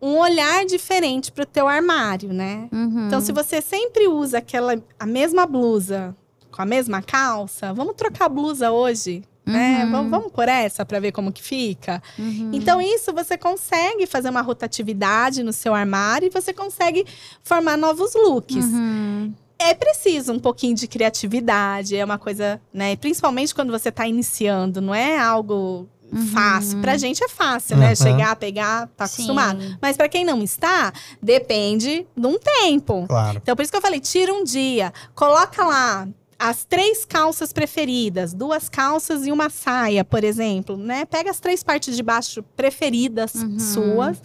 um 0.02 0.18
olhar 0.20 0.66
diferente 0.66 1.32
pro 1.32 1.46
teu 1.46 1.70
armário, 1.70 2.34
né? 2.34 2.68
Uhum. 2.72 3.08
Então, 3.08 3.22
se 3.22 3.32
você 3.32 3.62
sempre 3.62 4.08
usa 4.10 4.40
aquela 4.40 4.76
a 5.00 5.06
mesma 5.06 5.46
blusa 5.46 6.14
com 6.52 6.62
a 6.62 6.66
mesma 6.66 7.02
calça, 7.02 7.74
vamos 7.74 7.96
trocar 7.96 8.26
a 8.26 8.30
blusa 8.30 8.72
hoje, 8.72 9.24
né? 9.46 9.84
Uhum. 9.86 9.92
Vamos, 9.92 10.12
vamos 10.12 10.32
por 10.32 10.48
essa 10.50 10.86
para 10.86 11.00
ver 11.00 11.12
como 11.12 11.32
que 11.32 11.42
fica. 11.42 12.02
Uhum. 12.18 12.50
Então, 12.54 12.82
isso 12.82 13.14
você 13.14 13.38
consegue 13.38 14.06
fazer 14.06 14.30
uma 14.30 14.42
rotatividade 14.42 15.44
no 15.44 15.54
seu 15.54 15.74
armário 15.74 16.28
e 16.28 16.30
você 16.30 16.54
consegue 16.54 17.06
formar 17.44 17.78
novos 17.78 18.14
looks. 18.16 18.66
Uhum. 18.66 19.34
É 19.58 19.74
preciso 19.74 20.34
um 20.34 20.40
pouquinho 20.40 20.76
de 20.76 20.88
criatividade, 20.88 21.96
é 21.96 22.04
uma 22.04 22.18
coisa, 22.18 22.60
né? 22.74 22.96
Principalmente 22.98 23.56
quando 23.56 23.72
você 23.72 23.90
está 23.90 24.06
iniciando, 24.08 24.82
não 24.82 24.94
é 24.94 25.18
algo 25.18 25.88
Uhum. 26.12 26.28
fácil. 26.28 26.80
Pra 26.82 26.98
gente 26.98 27.24
é 27.24 27.28
fácil, 27.28 27.78
né? 27.78 27.90
Uhum. 27.90 27.96
Chegar, 27.96 28.36
pegar, 28.36 28.88
tá 28.96 29.08
Sim. 29.08 29.24
acostumado. 29.24 29.78
Mas 29.82 29.98
para 29.98 30.08
quem 30.08 30.24
não 30.24 30.42
está, 30.44 30.94
depende 31.22 32.06
de 32.16 32.28
um 32.28 32.38
tempo. 32.38 33.06
Claro. 33.08 33.40
Então, 33.42 33.56
por 33.56 33.62
isso 33.64 33.72
que 33.72 33.78
eu 33.78 33.82
falei, 33.82 34.00
tira 34.00 34.34
um 34.34 34.44
dia, 34.44 34.94
coloca 35.16 35.66
lá 35.66 36.08
as 36.38 36.66
três 36.66 37.06
calças 37.06 37.54
preferidas, 37.54 38.34
duas 38.34 38.68
calças 38.70 39.26
e 39.26 39.32
uma 39.32 39.50
saia, 39.50 40.04
por 40.04 40.24
exemplo, 40.24 40.76
né? 40.78 41.06
Pega 41.06 41.32
as 41.32 41.40
três 41.40 41.64
partes 41.64 41.96
de 41.96 42.04
baixo 42.04 42.44
preferidas 42.56 43.36
Uhum. 43.36 43.58
suas 43.60 44.22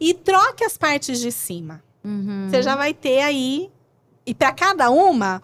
e 0.00 0.14
troque 0.14 0.64
as 0.64 0.76
partes 0.78 1.20
de 1.20 1.30
cima. 1.30 1.82
Uhum. 2.02 2.48
Você 2.50 2.62
já 2.62 2.74
vai 2.76 2.94
ter 2.94 3.20
aí 3.20 3.70
e 4.24 4.34
para 4.34 4.52
cada 4.52 4.90
uma, 4.90 5.42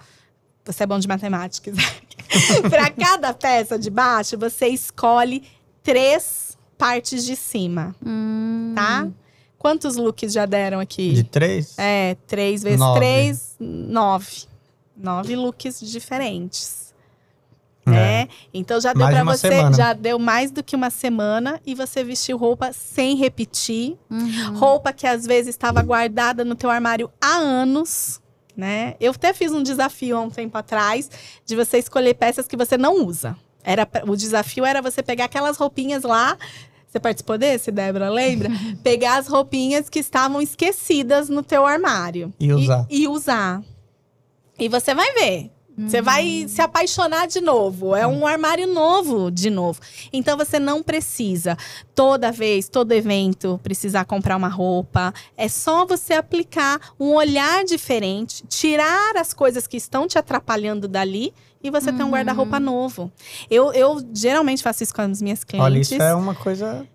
você 0.65 0.85
é 0.85 0.87
bom 0.87 0.99
de 0.99 1.07
matemática, 1.09 1.71
para 2.71 2.91
cada 2.91 3.35
peça 3.35 3.79
de 3.79 3.91
baixo, 3.91 4.39
você 4.39 4.69
escolhe 4.69 5.43
três 5.83 6.57
partes 6.79 7.25
de 7.25 7.37
cima, 7.37 7.95
Hum. 8.05 8.73
tá? 8.75 9.09
Quantos 9.59 9.97
looks 9.97 10.33
já 10.33 10.47
deram 10.47 10.79
aqui? 10.81 11.13
De 11.13 11.25
três? 11.25 11.75
É, 11.79 12.17
três 12.27 12.63
vezes 12.63 12.79
Nove. 12.79 13.01
três, 13.01 13.57
nove. 13.59 14.45
Nove 14.97 15.37
looks 15.37 15.81
diferentes. 15.81 16.87
É. 17.87 17.91
Né? 17.91 18.29
Então 18.53 18.81
já 18.81 18.93
deu 18.93 19.07
uma 19.07 19.37
você, 19.37 19.49
semana. 19.49 19.77
já 19.77 19.93
deu 19.93 20.19
mais 20.19 20.51
do 20.51 20.63
que 20.63 20.75
uma 20.75 20.91
semana 20.91 21.61
e 21.65 21.75
você 21.75 22.03
vestiu 22.03 22.37
roupa 22.37 22.73
sem 22.73 23.17
repetir. 23.17 23.97
Uhum. 24.11 24.57
Roupa 24.57 24.93
que 24.93 25.07
às 25.07 25.25
vezes 25.25 25.51
estava 25.51 25.83
guardada 25.83 26.45
no 26.45 26.57
teu 26.57 26.69
armário 26.69 27.11
há 27.21 27.37
anos, 27.37 28.21
né? 28.57 28.95
Eu 28.99 29.13
até 29.13 29.33
fiz 29.33 29.53
um 29.53 29.63
desafio 29.63 30.17
há 30.17 30.21
um 30.21 30.31
tempo 30.31 30.59
atrás 30.59 31.09
de 31.45 31.55
você 31.55 31.79
escolher 31.79 32.15
peças 32.15 32.49
que 32.49 32.57
você 32.57 32.77
não 32.77 33.05
usa. 33.07 33.37
Era 33.63 33.89
o 34.07 34.17
desafio 34.17 34.65
era 34.65 34.83
você 34.83 35.03
pegar 35.03 35.27
aquelas 35.27 35.57
roupinhas 35.57 36.03
lá. 36.03 36.37
Você 36.89 36.99
participou 36.99 37.37
desse, 37.37 37.71
Débora? 37.71 38.09
Lembra? 38.09 38.49
pegar 38.83 39.19
as 39.19 39.29
roupinhas 39.29 39.89
que 39.89 39.99
estavam 39.99 40.41
esquecidas 40.41 41.29
no 41.29 41.43
teu 41.43 41.67
armário 41.67 42.33
E 42.41 42.53
usar. 42.53 42.87
E, 42.89 43.03
e 43.03 43.09
usar. 43.09 43.63
E 44.59 44.69
você 44.69 44.95
vai 44.95 45.13
ver. 45.15 45.51
Você 45.79 46.01
vai 46.01 46.47
se 46.49 46.63
apaixonar 46.63 47.27
de 47.27 47.41
novo. 47.41 47.95
É 47.95 48.07
um 48.07 48.27
armário 48.27 48.67
novo 48.67 49.31
de 49.31 49.51
novo. 49.51 49.79
Então 50.11 50.37
você 50.37 50.59
não 50.59 50.83
precisa 50.83 51.57
toda 51.95 52.33
vez, 52.33 52.67
todo 52.67 52.93
evento, 52.93 53.61
precisar 53.63 54.07
comprar 54.07 54.37
uma 54.37 54.49
roupa. 54.49 55.13
É 55.37 55.49
só 55.49 55.85
você 55.85 56.15
aplicar 56.15 56.81
um 56.99 57.13
olhar 57.15 57.63
diferente, 57.65 58.43
tirar 58.49 59.17
as 59.17 59.35
coisas 59.35 59.67
que 59.67 59.77
estão 59.77 60.09
te 60.09 60.19
atrapalhando 60.19 60.89
dali 60.89 61.35
e 61.63 61.71
você 61.71 61.93
ter 61.93 62.05
um 62.05 62.11
guarda-roupa 62.11 62.59
novo. 62.59 63.13
Eu, 63.51 63.71
eu 63.73 64.01
geralmente 64.15 64.63
faço 64.63 64.83
isso 64.83 64.95
com 64.95 65.03
as 65.03 65.21
minhas 65.21 65.45
clientes. 65.45 65.65
Olha, 65.65 65.79
isso 65.79 65.95
é 65.95 66.15
uma 66.15 66.35
coisa 66.35 66.87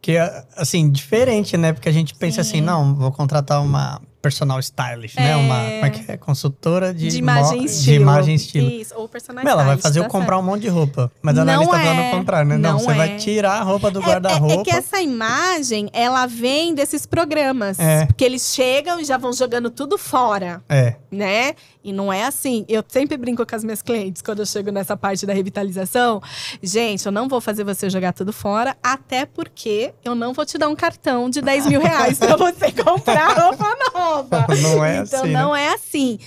que 0.00 0.12
é, 0.12 0.44
assim, 0.56 0.90
diferente, 0.90 1.56
né? 1.56 1.72
Porque 1.72 1.88
a 1.88 1.92
gente 1.92 2.14
pensa 2.14 2.42
Sim. 2.42 2.50
assim, 2.50 2.60
não, 2.60 2.94
vou 2.94 3.12
contratar 3.12 3.62
uma 3.62 4.00
personal 4.26 4.58
stylist, 4.60 5.16
né? 5.16 5.30
É. 5.30 5.36
Uma, 5.36 5.56
como 5.60 5.86
é 5.86 5.90
que 5.90 6.12
é? 6.12 6.16
Consultora 6.16 6.92
de, 6.92 7.08
de 7.08 7.18
imagem 7.18 7.58
mo- 7.60 7.64
estilo. 7.66 7.84
de 7.84 7.94
imagem 7.94 8.34
estilo. 8.34 8.70
Isso, 8.70 8.94
ou 8.96 9.08
personal 9.08 9.46
ela 9.46 9.62
vai 9.64 9.76
fazer 9.76 10.00
eu 10.00 10.04
tá 10.04 10.08
comprar 10.10 10.38
um 10.38 10.42
monte 10.42 10.62
de 10.62 10.68
roupa. 10.68 11.10
Mas 11.22 11.38
a 11.38 11.44
Não 11.44 11.52
Annalise 11.52 11.70
tá 11.70 11.80
é, 11.80 11.84
falando 11.84 12.06
o 12.06 12.10
contrário, 12.10 12.48
né? 12.48 12.56
Não, 12.58 12.72
não 12.72 12.78
você 12.80 12.90
é. 12.90 12.94
vai 12.94 13.16
tirar 13.16 13.52
a 13.60 13.62
roupa 13.62 13.90
do 13.90 14.00
É- 14.00 14.02
É, 14.02 14.06
guarda-roupa. 14.06 14.54
é 14.60 14.64
que 14.64 14.70
essa 14.70 15.00
imagem, 15.00 15.88
ela 15.92 16.26
vem 16.26 16.74
desses 16.74 17.06
programas. 17.06 17.78
É. 17.78 18.06
Porque 18.06 18.24
eles 18.24 18.42
chegam 18.54 18.98
e 19.00 19.04
já 19.04 19.16
vão 19.16 19.32
jogando 19.32 19.70
tudo 19.70 19.96
fora, 19.96 20.62
É, 20.68 20.96
né? 21.10 21.54
E 21.86 21.92
não 21.92 22.12
é 22.12 22.24
assim. 22.24 22.64
Eu 22.68 22.82
sempre 22.88 23.16
brinco 23.16 23.46
com 23.46 23.54
as 23.56 23.62
minhas 23.62 23.80
clientes 23.80 24.20
quando 24.20 24.40
eu 24.40 24.46
chego 24.46 24.72
nessa 24.72 24.96
parte 24.96 25.24
da 25.24 25.32
revitalização. 25.32 26.20
Gente, 26.62 27.06
eu 27.06 27.12
não 27.12 27.28
vou 27.28 27.40
fazer 27.40 27.62
você 27.62 27.88
jogar 27.88 28.12
tudo 28.12 28.32
fora, 28.32 28.76
até 28.82 29.24
porque 29.24 29.94
eu 30.04 30.14
não 30.14 30.32
vou 30.32 30.44
te 30.44 30.58
dar 30.58 30.68
um 30.68 30.74
cartão 30.76 31.30
de 31.30 31.40
10 31.40 31.66
mil 31.66 31.80
reais 31.80 32.18
pra 32.18 32.36
você 32.36 32.72
comprar 32.82 33.28
roupa 33.38 33.76
nova. 33.94 34.46
não 34.62 34.84
é 34.84 34.98
então 34.98 35.20
assim, 35.22 35.32
não 35.32 35.52
né? 35.52 35.62
é 35.64 35.74
assim. 35.74 36.18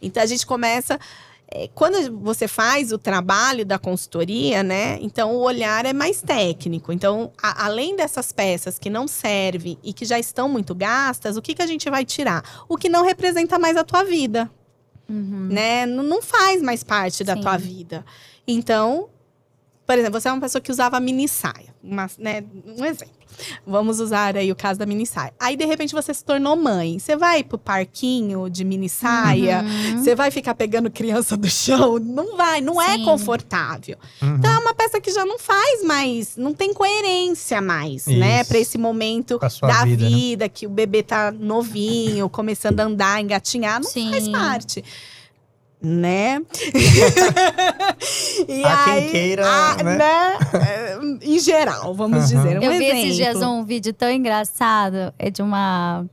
Então 0.00 0.22
a 0.22 0.26
gente 0.26 0.46
começa. 0.46 0.98
é, 1.50 1.68
quando 1.74 2.16
você 2.20 2.46
faz 2.46 2.92
o 2.92 2.98
trabalho 2.98 3.64
da 3.64 3.78
consultoria, 3.78 4.62
né? 4.62 4.98
Então 5.00 5.34
o 5.34 5.40
olhar 5.40 5.84
é 5.86 5.92
mais 5.92 6.20
técnico. 6.22 6.92
Então, 6.92 7.32
a- 7.42 7.64
além 7.64 7.96
dessas 7.96 8.30
peças 8.30 8.78
que 8.78 8.90
não 8.90 9.08
servem 9.08 9.78
e 9.82 9.92
que 9.92 10.04
já 10.04 10.18
estão 10.18 10.48
muito 10.48 10.74
gastas, 10.74 11.36
o 11.36 11.42
que, 11.42 11.54
que 11.54 11.62
a 11.62 11.66
gente 11.66 11.88
vai 11.90 12.04
tirar? 12.04 12.44
O 12.68 12.76
que 12.76 12.88
não 12.88 13.04
representa 13.04 13.58
mais 13.58 13.76
a 13.76 13.82
tua 13.82 14.04
vida, 14.04 14.48
Uhum. 15.08 15.48
né? 15.50 15.82
N- 15.86 16.02
Não 16.02 16.20
faz 16.22 16.62
mais 16.62 16.82
parte 16.84 17.24
da 17.24 17.34
Sim. 17.34 17.40
tua 17.42 17.56
vida. 17.56 18.04
Então, 18.46 19.08
por 19.86 19.96
exemplo, 19.98 20.20
você 20.20 20.28
é 20.28 20.32
uma 20.32 20.40
pessoa 20.40 20.60
que 20.60 20.70
usava 20.70 20.98
mini 21.00 21.26
saia. 21.28 21.74
uma, 21.82 22.10
né, 22.18 22.44
um 22.78 22.84
exemplo. 22.84 23.17
Vamos 23.66 24.00
usar 24.00 24.36
aí 24.36 24.50
o 24.50 24.56
caso 24.56 24.78
da 24.78 24.86
mini 24.86 25.06
saia. 25.06 25.32
Aí, 25.38 25.56
de 25.56 25.64
repente, 25.64 25.94
você 25.94 26.12
se 26.12 26.24
tornou 26.24 26.56
mãe. 26.56 26.98
Você 26.98 27.16
vai 27.16 27.42
pro 27.44 27.58
parquinho 27.58 28.48
de 28.48 28.64
mini 28.64 28.88
saia, 28.88 29.62
Uhum. 29.62 30.02
você 30.02 30.14
vai 30.14 30.30
ficar 30.30 30.54
pegando 30.54 30.90
criança 30.90 31.36
do 31.36 31.48
chão? 31.48 31.98
Não 31.98 32.36
vai, 32.36 32.60
não 32.60 32.80
é 32.80 32.96
Sim. 32.96 33.04
confortável. 33.04 33.96
Uhum. 34.22 34.36
Então, 34.36 34.50
é 34.52 34.58
uma 34.58 34.74
peça 34.74 35.00
que 35.00 35.10
já 35.10 35.24
não 35.24 35.38
faz 35.38 35.84
mais, 35.84 36.36
não 36.36 36.52
tem 36.52 36.72
coerência 36.74 37.60
mais, 37.60 38.06
né? 38.06 38.40
Isso. 38.40 38.48
Pra 38.48 38.58
esse 38.58 38.78
momento 38.78 39.38
da 39.38 39.84
vida, 39.84 40.04
né? 40.04 40.10
vida, 40.10 40.48
que 40.48 40.66
o 40.66 40.70
bebê 40.70 41.02
tá 41.02 41.30
novinho, 41.32 42.28
começando 42.28 42.80
a 42.80 42.84
andar, 42.84 43.20
engatinhar, 43.20 43.80
não 43.80 43.90
Sim. 43.90 44.10
faz 44.10 44.28
parte. 44.28 44.84
Né? 45.80 46.42
e 48.48 48.64
Há 48.64 48.84
quem 48.84 49.10
queira, 49.10 49.44
ah, 49.46 49.82
né? 49.82 50.38
É, 50.54 50.98
Em 51.22 51.38
geral, 51.38 51.94
vamos 51.94 52.18
Aham. 52.18 52.26
dizer. 52.26 52.58
Um 52.58 52.62
eu 52.62 52.72
vi 52.72 52.84
exemplo. 52.84 52.98
esses 52.98 53.16
dias 53.16 53.42
um 53.42 53.64
vídeo 53.64 53.92
tão 53.92 54.10
engraçado. 54.10 55.14
É 55.18 55.30
de 55.30 55.40
uma. 55.40 56.04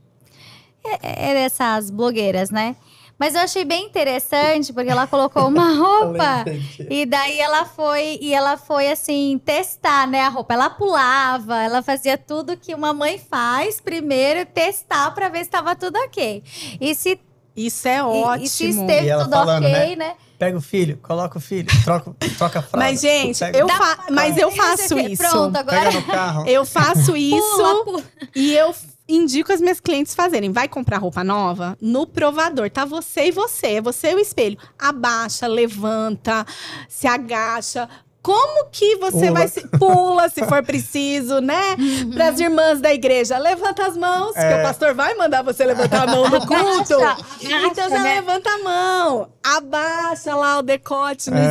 É, 1.02 1.30
é 1.30 1.34
dessas 1.34 1.90
blogueiras, 1.90 2.50
né? 2.50 2.76
Mas 3.18 3.34
eu 3.34 3.40
achei 3.40 3.64
bem 3.64 3.86
interessante, 3.86 4.72
porque 4.72 4.90
ela 4.90 5.06
colocou 5.06 5.48
uma 5.48 5.72
roupa. 5.74 6.44
E 6.90 7.06
daí 7.06 7.40
ela 7.40 7.64
foi 7.64 8.18
e 8.20 8.34
ela 8.34 8.58
foi 8.58 8.90
assim 8.90 9.40
testar, 9.42 10.06
né, 10.06 10.20
a 10.20 10.28
roupa. 10.28 10.54
Ela 10.54 10.68
pulava, 10.68 11.62
ela 11.62 11.82
fazia 11.82 12.18
tudo 12.18 12.56
que 12.56 12.74
uma 12.74 12.92
mãe 12.92 13.18
faz 13.18 13.80
primeiro, 13.80 14.44
testar 14.46 15.10
pra 15.12 15.28
ver 15.28 15.38
se 15.38 15.44
estava 15.44 15.74
tudo 15.74 15.96
ok. 16.00 16.42
E 16.78 16.94
se, 16.94 17.18
Isso 17.56 17.88
é 17.88 17.98
e- 17.98 18.00
ótimo. 18.02 18.44
e, 18.44 18.48
se 18.48 18.68
esteve 18.68 19.06
E 19.06 19.10
ela 19.10 19.24
tudo 19.24 19.32
falando, 19.32 19.64
ok, 19.66 19.96
né? 19.96 20.14
Pega 20.38 20.58
o 20.58 20.60
filho, 20.60 20.98
coloca 21.02 21.38
o 21.38 21.40
filho, 21.40 21.66
troca, 21.82 22.14
troca 22.36 22.58
a 22.58 22.62
fralda. 22.62 22.86
Mas, 22.90 23.00
gente, 23.00 23.42
eu 23.54 23.66
fa- 23.68 24.04
mas 24.10 24.36
eu 24.36 24.50
faço 24.50 24.98
isso. 24.98 25.22
Pronto, 25.22 25.56
agora 25.56 25.80
Pega 25.84 25.92
no 26.00 26.06
carro. 26.06 26.46
Eu 26.46 26.66
faço 26.66 27.16
isso 27.16 27.56
pula, 27.56 27.84
pula. 27.84 28.02
e 28.34 28.54
eu 28.54 28.74
indico 29.08 29.50
as 29.52 29.62
minhas 29.62 29.80
clientes 29.80 30.14
fazerem. 30.14 30.52
Vai 30.52 30.68
comprar 30.68 30.98
roupa 30.98 31.24
nova? 31.24 31.78
No 31.80 32.06
provador, 32.06 32.68
tá 32.68 32.84
você 32.84 33.28
e 33.28 33.30
você. 33.30 33.66
É 33.76 33.80
você 33.80 34.10
e 34.10 34.14
o 34.14 34.18
espelho. 34.18 34.58
Abaixa, 34.78 35.46
levanta, 35.46 36.44
se 36.86 37.06
agacha. 37.06 37.88
Como 38.26 38.66
que 38.72 38.96
você 38.96 39.26
Pula. 39.28 39.30
vai 39.32 39.46
se. 39.48 39.60
Pula 39.68 40.28
se 40.28 40.44
for 40.46 40.60
preciso, 40.64 41.38
né? 41.40 41.76
Para 42.12 42.28
as 42.30 42.40
irmãs 42.40 42.80
da 42.80 42.92
igreja, 42.92 43.38
levanta 43.38 43.86
as 43.86 43.96
mãos, 43.96 44.32
que 44.32 44.40
É. 44.40 44.58
o 44.58 44.62
pastor 44.64 44.94
vai 44.94 45.14
mandar 45.14 45.42
você 45.42 45.64
levantar 45.64 46.08
a 46.08 46.10
mão 46.10 46.28
no 46.28 46.44
culto. 46.44 46.94
Agacha, 46.94 47.66
Então 47.68 47.88
já 47.88 47.98
né? 48.02 48.14
levanta 48.16 48.50
a 48.50 48.58
mão, 48.58 49.28
abaixa 49.44 50.34
lá 50.34 50.58
o 50.58 50.62
decote 50.62 51.30
no 51.30 51.36
É. 51.38 51.42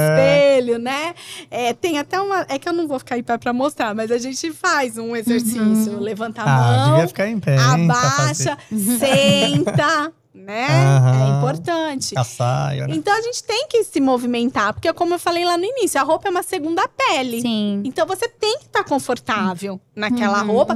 espelho, 0.57 0.77
né? 0.77 1.13
É, 1.49 1.71
tem 1.73 1.97
até 1.97 2.19
uma. 2.19 2.45
É 2.49 2.59
que 2.59 2.67
eu 2.67 2.73
não 2.73 2.87
vou 2.89 2.99
ficar 2.99 3.17
em 3.17 3.23
pé 3.23 3.37
pra 3.37 3.53
mostrar, 3.53 3.95
mas 3.95 4.11
a 4.11 4.17
gente 4.17 4.51
faz 4.51 4.97
um 4.97 5.15
exercício. 5.15 5.97
Levanta 5.99 6.41
a 6.41 6.43
Ah, 6.43 6.57
mão, 6.57 6.91
devia 6.91 7.07
ficar 7.07 7.27
em 7.29 7.39
pé, 7.39 7.55
hein? 7.55 7.89
abaixa, 7.89 8.57
senta, 8.99 10.11
né? 10.45 10.67
Aham. 10.69 11.25
É 11.25 11.37
importante. 11.37 12.17
A 12.17 12.23
saia, 12.23 12.87
né? 12.87 12.95
Então 12.95 13.13
a 13.17 13.21
gente 13.21 13.43
tem 13.43 13.67
que 13.67 13.83
se 13.83 13.99
movimentar, 13.99 14.73
porque 14.73 14.91
como 14.93 15.15
eu 15.15 15.19
falei 15.19 15.43
lá 15.43 15.57
no 15.57 15.63
início, 15.65 15.99
a 15.99 16.03
roupa 16.03 16.27
é 16.27 16.31
uma 16.31 16.43
segunda 16.43 16.87
pele. 16.87 17.41
Sim. 17.41 17.81
Então 17.83 18.05
você 18.05 18.27
tem 18.29 18.59
que 18.59 18.65
estar 18.65 18.83
confortável 18.83 19.79
naquela 19.95 20.41
Uhum. 20.43 20.51
roupa 20.51 20.75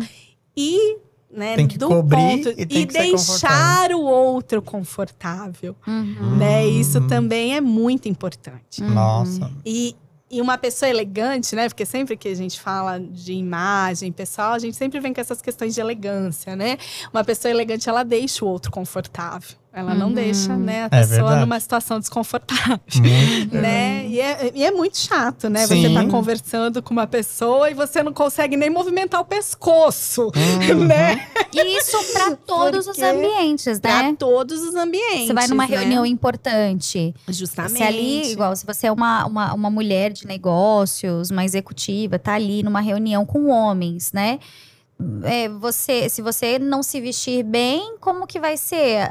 e 0.58 0.98
né, 1.32 1.56
Tem 1.56 1.68
que 1.68 1.78
do 1.78 1.88
cobrir 1.88 2.18
ponto, 2.44 2.50
e 2.58 2.66
tem 2.66 2.88
que 2.88 2.94
ser 2.94 3.00
deixar 3.12 3.92
o 3.92 4.02
outro 4.02 4.64
confortável, 4.64 5.76
Uhum. 5.88 6.38
né? 6.38 6.66
Isso 6.66 6.98
Hum. 7.00 7.08
também 7.08 7.56
é 7.56 7.62
muito 7.62 8.10
importante. 8.10 8.82
Nossa. 8.82 9.52
E, 9.64 9.96
e 10.30 10.42
uma 10.42 10.58
pessoa 10.58 10.90
elegante, 10.90 11.56
né? 11.56 11.68
Porque 11.68 11.86
sempre 11.86 12.16
que 12.16 12.28
a 12.28 12.36
gente 12.36 12.60
fala 12.60 13.00
de 13.00 13.34
imagem 13.34 14.12
pessoal, 14.12 14.54
a 14.54 14.60
gente 14.60 14.78
sempre 14.78 15.00
vem 15.00 15.14
com 15.14 15.20
essas 15.20 15.42
questões 15.42 15.74
de 15.74 15.82
elegância, 15.82 16.56
né? 16.56 16.78
Uma 17.12 17.24
pessoa 17.24 17.52
elegante, 17.52 17.90
ela 17.90 18.04
deixa 18.04 18.46
o 18.46 18.48
outro 18.48 18.72
confortável. 18.72 19.58
Ela 19.72 19.94
não 19.94 20.08
Uhum. 20.08 20.14
deixa, 20.14 20.56
né, 20.58 20.84
a 20.84 20.86
É 20.86 20.90
pessoa 21.02 21.18
verdade. 21.18 21.42
numa 21.42 21.60
situação 21.60 22.00
desconfortável. 22.00 22.80
Muito. 22.96 23.56
Né? 23.56 24.08
E 24.08 24.20
é, 24.20 24.52
e 24.56 24.64
é 24.64 24.72
muito 24.72 24.98
chato, 24.98 25.48
né? 25.48 25.68
Você 25.68 25.76
Sim. 25.76 25.94
tá 25.94 26.06
conversando 26.08 26.82
com 26.82 26.92
uma 26.92 27.06
pessoa 27.06 27.70
e 27.70 27.74
você 27.76 28.02
não 28.02 28.12
consegue 28.12 28.58
nem 28.58 28.70
movimentar 28.70 29.22
o 29.22 29.26
pescoço, 29.26 30.32
Uhum. 30.36 30.86
né? 30.86 31.28
E 31.54 31.78
isso 31.78 31.98
pra 32.14 32.36
todos 32.48 32.88
os 32.88 32.96
Porque 32.98 33.04
ambientes, 33.04 33.80
Pra 33.80 34.04
né? 34.04 34.16
todos 34.18 34.60
os 34.62 34.74
ambientes. 34.76 35.28
Você 35.28 35.34
vai 35.34 35.48
numa 35.48 35.68
né? 35.68 35.76
reunião 35.76 36.04
importante. 36.06 37.14
Justamente. 37.28 37.78
Se 37.78 37.84
ali, 37.84 38.32
igual, 38.32 38.56
se 38.56 38.66
você 38.66 38.88
é 38.88 38.92
uma, 38.92 39.26
uma, 39.26 39.54
uma 39.54 39.70
mulher 39.70 40.12
de 40.12 40.26
negócios, 40.26 41.30
uma 41.30 41.46
executiva, 41.46 42.18
tá 42.18 42.34
ali 42.34 42.64
numa 42.64 42.82
reunião 42.82 43.26
com 43.26 43.50
homens, 43.50 44.12
né? 44.12 44.40
É, 45.24 45.48
você, 45.48 46.10
se 46.10 46.22
você 46.22 46.60
não 46.60 46.84
se 46.84 47.00
vestir 47.00 47.42
bem, 47.44 47.96
como 48.02 48.28
que 48.28 48.38
vai 48.40 48.58
ser? 48.58 49.10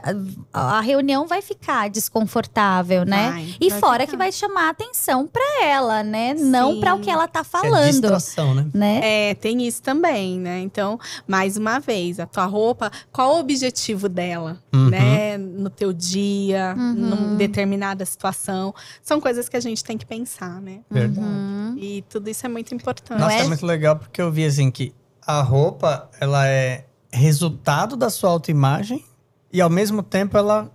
A, 0.53 0.77
a 0.79 0.81
reunião 0.83 1.27
vai 1.27 1.41
ficar 1.41 1.89
desconfortável, 1.89 3.05
né? 3.07 3.31
Vai, 3.31 3.55
E 3.59 3.71
vai 3.71 3.81
fora 3.81 4.01
ficar. 4.01 4.11
que 4.11 4.17
vai 4.19 4.31
chamar 4.31 4.69
atenção 4.69 5.27
pra 5.27 5.43
ela, 5.65 6.03
né? 6.03 6.35
Não 6.35 6.75
Sim. 6.75 6.81
pra 6.81 6.95
o 6.95 7.01
que 7.01 7.11
ela 7.11 7.27
tá 7.27 7.41
É 7.41 7.45
falando, 7.45 7.91
distração, 7.91 8.55
né? 8.55 8.67
né? 8.75 9.01
É, 9.31 9.35
tem 9.35 9.67
isso 9.67 9.83
também, 9.83 10.39
né? 10.39 10.61
Então, 10.61 10.99
mais 11.27 11.57
uma 11.57 11.79
vez, 11.79 12.21
a 12.21 12.27
tua 12.27 12.45
roupa, 12.45 12.91
qual 13.11 13.37
o 13.37 13.41
objetivo 13.41 14.09
dela, 14.11 14.63
Uhum. 14.75 14.91
né? 14.91 15.39
No 15.39 15.71
teu 15.71 15.93
dia, 15.93 16.75
Uhum. 16.77 16.93
numa 16.93 17.37
determinada 17.37 18.05
situação. 18.05 18.75
São 19.03 19.21
coisas 19.21 19.49
que 19.49 19.57
a 19.57 19.61
gente 19.61 19.83
tem 19.83 19.97
que 19.97 20.05
pensar, 20.05 20.61
né? 20.61 20.81
Verdade. 20.91 21.27
Uhum. 21.27 21.77
E 21.79 22.03
tudo 22.11 22.29
isso 22.29 22.45
é 22.45 22.49
muito 22.49 22.75
importante. 22.75 23.19
Nossa, 23.19 23.37
é? 23.37 23.41
é 23.41 23.47
muito 23.49 23.65
legal 23.65 23.97
porque 23.97 24.21
eu 24.21 24.31
vi 24.31 24.45
assim 24.45 24.71
que 24.71 24.93
a 25.29 25.43
roupa, 25.43 26.09
ela 26.19 26.47
é 26.49 26.87
resultado 27.13 27.97
da 27.97 28.09
sua 28.09 28.31
autoimagem 28.31 29.05
e 29.53 29.61
ao 29.61 29.69
mesmo 29.71 30.03
tempo 30.03 30.37
ela 30.39 30.71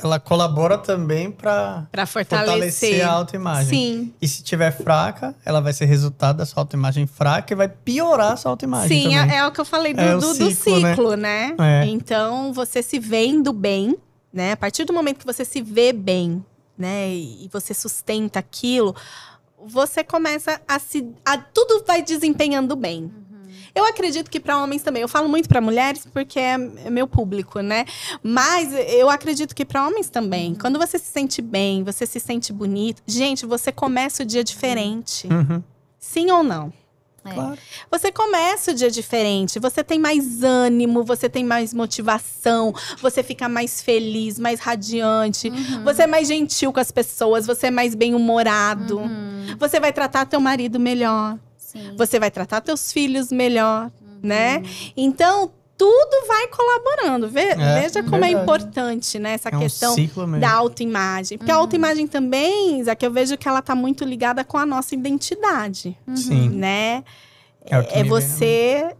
ela 0.00 0.20
colabora 0.20 0.78
também 0.78 1.28
para 1.28 1.88
fortalecer 2.06 2.38
fortalecer. 2.38 3.04
a 3.04 3.10
autoimagem. 3.10 3.68
Sim, 3.68 4.14
E 4.22 4.28
se 4.28 4.40
tiver 4.44 4.70
fraca, 4.70 5.34
ela 5.44 5.60
vai 5.60 5.72
ser 5.72 5.86
resultado 5.86 6.36
da 6.36 6.46
sua 6.46 6.62
autoimagem 6.62 7.04
fraca 7.04 7.52
e 7.52 7.56
vai 7.56 7.66
piorar 7.68 8.30
a 8.32 8.36
sua 8.36 8.52
autoimagem 8.52 8.88
sim 9.10 9.16
é, 9.16 9.38
é 9.38 9.46
o 9.46 9.50
que 9.50 9.60
eu 9.60 9.64
falei 9.64 9.92
do, 9.92 10.00
É 10.00 10.12
do- 10.14 10.20
do 10.20 10.50
ciclo, 10.52 10.78
né? 10.80 10.90
ciclo, 10.94 11.16
né? 11.16 11.56
É. 11.58 11.84
Então, 11.86 12.52
você 12.52 12.80
se 12.80 13.00
vendo 13.00 13.52
bem, 13.52 13.96
né? 14.32 14.52
A 14.52 14.56
partir 14.56 14.84
do 14.84 14.92
momento 14.92 15.18
que 15.18 15.26
você 15.26 15.44
se 15.44 15.60
vê 15.60 15.92
bem, 15.92 16.44
né? 16.78 17.08
E 17.12 17.50
você 17.52 17.74
sustenta 17.74 18.38
aquilo, 18.38 18.94
você 19.66 20.04
começa 20.04 20.60
a 20.68 20.78
se. 20.78 21.08
A, 21.24 21.36
tudo 21.38 21.82
vai 21.84 22.02
desempenhando 22.02 22.76
bem. 22.76 23.10
Eu 23.74 23.84
acredito 23.86 24.30
que 24.30 24.38
para 24.38 24.58
homens 24.62 24.82
também. 24.82 25.00
Eu 25.02 25.08
falo 25.08 25.28
muito 25.28 25.48
para 25.48 25.60
mulheres 25.60 26.06
porque 26.12 26.38
é 26.38 26.52
é 26.84 26.90
meu 26.90 27.06
público, 27.06 27.60
né? 27.60 27.84
Mas 28.22 28.72
eu 28.72 29.08
acredito 29.08 29.54
que 29.54 29.64
para 29.64 29.86
homens 29.86 30.10
também. 30.10 30.54
Quando 30.54 30.78
você 30.78 30.98
se 30.98 31.06
sente 31.10 31.40
bem, 31.40 31.82
você 31.82 32.06
se 32.06 32.20
sente 32.20 32.52
bonito, 32.52 33.02
gente, 33.06 33.46
você 33.46 33.72
começa 33.72 34.22
o 34.22 34.26
dia 34.26 34.44
diferente. 34.44 35.26
Uhum, 35.28 35.62
Sim 35.98 36.30
ou 36.30 36.42
não? 36.42 36.72
É. 37.24 37.34
claro. 37.34 37.56
Você 37.88 38.10
começa 38.10 38.72
o 38.72 38.74
dia 38.74 38.90
diferente, 38.90 39.60
você 39.60 39.84
tem 39.84 39.96
mais 39.96 40.42
ânimo, 40.42 41.04
você 41.04 41.28
tem 41.28 41.44
mais 41.44 41.72
motivação, 41.72 42.74
você 43.00 43.22
fica 43.22 43.48
mais 43.48 43.80
feliz, 43.80 44.40
mais 44.40 44.58
radiante, 44.58 45.48
Uhum. 45.48 45.84
você 45.84 46.02
é 46.02 46.06
mais 46.08 46.26
gentil 46.26 46.72
com 46.72 46.80
as 46.80 46.90
pessoas, 46.90 47.46
você 47.46 47.68
é 47.68 47.70
mais 47.70 47.94
bem-humorado, 47.94 48.98
Uhum. 48.98 49.56
você 49.56 49.78
vai 49.78 49.92
tratar 49.92 50.26
teu 50.26 50.40
marido 50.40 50.80
melhor, 50.80 51.38
Sim. 51.72 51.94
você 51.96 52.18
vai 52.20 52.30
tratar 52.30 52.60
teus 52.60 52.92
filhos 52.92 53.30
melhor, 53.32 53.90
Uhum. 54.00 54.18
né? 54.22 54.62
Então, 54.96 55.50
tudo 55.76 56.26
vai 56.28 56.46
colaborando. 56.48 57.28
Ve- 57.28 57.40
É, 57.40 57.80
Veja 57.82 58.02
como 58.04 58.16
é 58.24 58.28
verdade. 58.28 58.42
importante, 58.44 59.18
né, 59.18 59.32
essa 59.32 59.48
É 59.48 59.56
um 59.56 59.60
questão 59.60 59.96
mesmo. 59.96 60.38
da 60.38 60.52
autoimagem. 60.52 61.36
Porque 61.38 61.50
a 61.50 61.56
autoimagem 61.56 62.06
também, 62.06 62.84
Zé, 62.84 62.94
que 62.94 63.04
eu 63.04 63.10
vejo 63.10 63.36
que 63.36 63.48
ela 63.48 63.60
tá 63.60 63.74
muito 63.74 64.04
ligada 64.04 64.44
com 64.44 64.58
a 64.58 64.64
nossa 64.66 64.94
identidade 64.94 65.96
Sim. 66.14 66.50
né? 66.50 67.02
É 67.64 67.76
É 67.76 67.80
vem, 68.02 68.04
você 68.04 68.94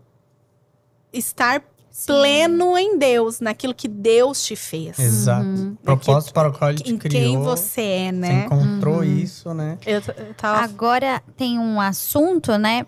estar 1.13 1.63
pleno 2.07 2.77
em 2.79 2.99
Deus, 2.99 3.41
naquilo 3.41 3.75
que 3.75 3.89
Deus 3.89 4.45
te 4.45 4.57
fez. 4.57 4.99
Exato. 4.99 5.45
Uhum. 5.47 5.77
Propósito 5.83 6.33
para 6.33 6.49
o 6.49 6.53
qual 6.53 6.71
ele 6.71 6.81
te 6.83 6.93
Em 6.93 6.99
criou. 6.99 7.23
quem 7.23 7.39
você 7.39 7.81
é, 7.81 8.07
Você 8.07 8.13
né? 8.13 8.45
encontrou 8.47 8.97
Uhum. 8.99 9.05
isso, 9.05 9.53
né? 9.55 9.79
Eu, 9.87 10.01
eu 10.17 10.35
tava 10.37 10.61
Agora 10.65 11.23
tem 11.37 11.59
um 11.59 11.81
assunto, 11.81 12.57
né? 12.59 12.87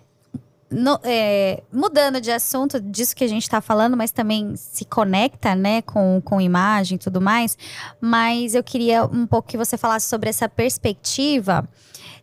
No- 0.71 0.99
é, 1.05 1.63
mudando 1.73 2.21
de 2.21 2.33
assunto 2.33 2.81
disso 2.81 3.15
que 3.15 3.23
a 3.23 3.29
gente 3.29 3.49
tá 3.49 3.61
falando, 3.61 3.97
mas 3.97 4.11
também 4.11 4.57
se 4.57 4.85
conecta, 4.85 5.55
né, 5.55 5.83
com, 5.83 6.21
com 6.25 6.41
imagem 6.41 6.97
e 6.97 6.99
tudo 6.99 7.21
mais. 7.21 7.57
Mas 8.01 8.55
eu 8.57 8.65
queria 8.65 9.05
um 9.05 9.25
pouco 9.25 9.47
que 9.47 9.57
você 9.57 9.77
falasse 9.77 10.09
sobre 10.09 10.31
essa 10.31 10.49
perspectiva 10.49 11.69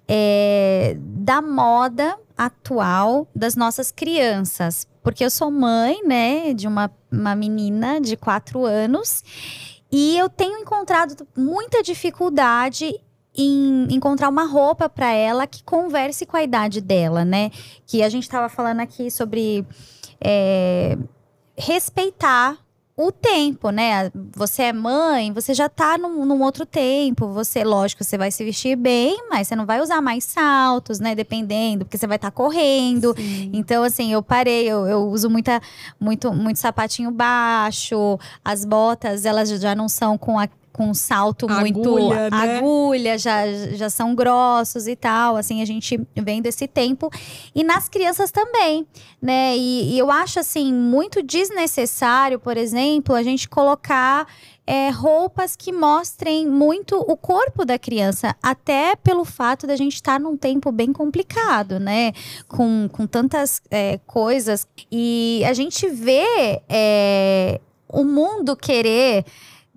é, 0.07 0.97
da 0.99 1.41
moda 1.41 2.17
atual 2.45 3.27
das 3.35 3.55
nossas 3.55 3.91
crianças. 3.91 4.87
Porque 5.03 5.23
eu 5.23 5.29
sou 5.29 5.51
mãe, 5.51 6.05
né, 6.05 6.53
de 6.53 6.67
uma, 6.67 6.91
uma 7.11 7.35
menina 7.35 7.99
de 7.99 8.15
quatro 8.15 8.65
anos. 8.65 9.23
E 9.91 10.17
eu 10.17 10.29
tenho 10.29 10.59
encontrado 10.59 11.27
muita 11.35 11.83
dificuldade 11.83 12.99
em 13.35 13.87
encontrar 13.93 14.29
uma 14.29 14.45
roupa 14.45 14.89
para 14.89 15.11
ela 15.11 15.47
que 15.47 15.63
converse 15.63 16.25
com 16.25 16.35
a 16.35 16.43
idade 16.43 16.81
dela, 16.81 17.23
né? 17.23 17.49
Que 17.85 18.03
a 18.03 18.09
gente 18.09 18.23
estava 18.23 18.49
falando 18.49 18.81
aqui 18.81 19.09
sobre 19.09 19.65
é, 20.19 20.97
respeitar 21.57 22.57
o 23.08 23.12
tempo, 23.12 23.70
né? 23.70 24.12
Você 24.36 24.64
é 24.64 24.74
mãe, 24.74 25.32
você 25.32 25.54
já 25.54 25.68
tá 25.68 25.97
num, 25.97 26.26
num, 26.26 26.41
outro 26.41 26.66
tempo. 26.66 27.28
Você, 27.30 27.64
lógico, 27.64 28.04
você 28.04 28.18
vai 28.18 28.32
se 28.32 28.43
vestir 28.43 28.76
bem, 28.76 29.18
mas 29.30 29.47
você 29.47 29.56
não 29.56 29.66
vai 29.66 29.82
usar 29.82 30.02
mais 30.02 30.24
saltos, 30.24 30.99
né? 30.99 31.16
Dependendo, 31.16 31.86
porque 31.86 31.97
você 31.97 32.08
vai 32.08 32.18
estar 32.18 32.32
tá 32.32 32.36
correndo. 32.36 33.14
Sim. 33.16 33.49
Então, 33.54 33.84
assim, 33.84 34.12
eu 34.12 34.22
parei, 34.22 34.66
eu, 34.66 34.88
eu, 34.88 35.08
uso 35.10 35.30
muita, 35.30 35.62
muito, 35.99 36.32
muito 36.32 36.60
sapatinho 36.60 37.12
baixo. 37.12 38.20
As 38.43 38.66
botas, 38.66 39.26
elas 39.26 39.49
já 39.49 39.74
não 39.74 39.89
são 39.89 40.18
com 40.18 40.39
a 40.39 40.47
com 40.72 40.93
salto 40.93 41.47
muito 41.49 41.80
agulha, 41.80 42.30
né? 42.30 42.57
agulha, 42.57 43.17
já, 43.17 43.51
já 43.74 43.89
são 43.89 44.15
grossos 44.15 44.88
e 44.88 44.95
tal. 44.95 45.36
Assim, 45.36 45.61
a 45.61 45.65
gente 45.65 45.99
vem 46.15 46.41
desse 46.41 46.67
tempo. 46.67 47.09
E 47.53 47.63
nas 47.63 47.89
crianças 47.89 48.32
também, 48.32 48.88
né? 49.22 49.55
E, 49.57 49.93
e 49.93 49.99
eu 49.99 50.09
acho, 50.09 50.39
assim, 50.39 50.74
muito 50.74 51.22
desnecessário, 51.22 52.39
por 52.39 52.57
exemplo, 52.57 53.15
a 53.15 53.24
gente 53.24 53.47
colocar. 53.47 54.28
É, 54.67 54.89
roupas 54.89 55.55
que 55.55 55.74
mostrem 55.74 56.47
muito 56.47 56.95
o 56.95 57.17
corpo 57.17 57.65
da 57.65 57.80
criança, 57.80 58.36
até 58.41 58.95
pelo 58.95 59.26
fato 59.26 59.65
da 59.65 59.76
gente 59.76 59.95
estar 59.95 60.13
tá 60.13 60.19
num 60.19 60.38
tempo 60.38 60.72
bem 60.72 60.93
complicado, 60.93 61.80
né? 61.80 62.13
Com, 62.47 62.88
com 62.89 63.07
tantas 63.07 63.59
é, 63.72 63.99
coisas. 64.05 64.65
E 64.89 65.41
a 65.45 65.53
gente 65.53 65.89
vê 65.89 66.61
é, 66.69 67.59
o 67.89 68.05
mundo 68.05 68.55
querer 68.55 69.26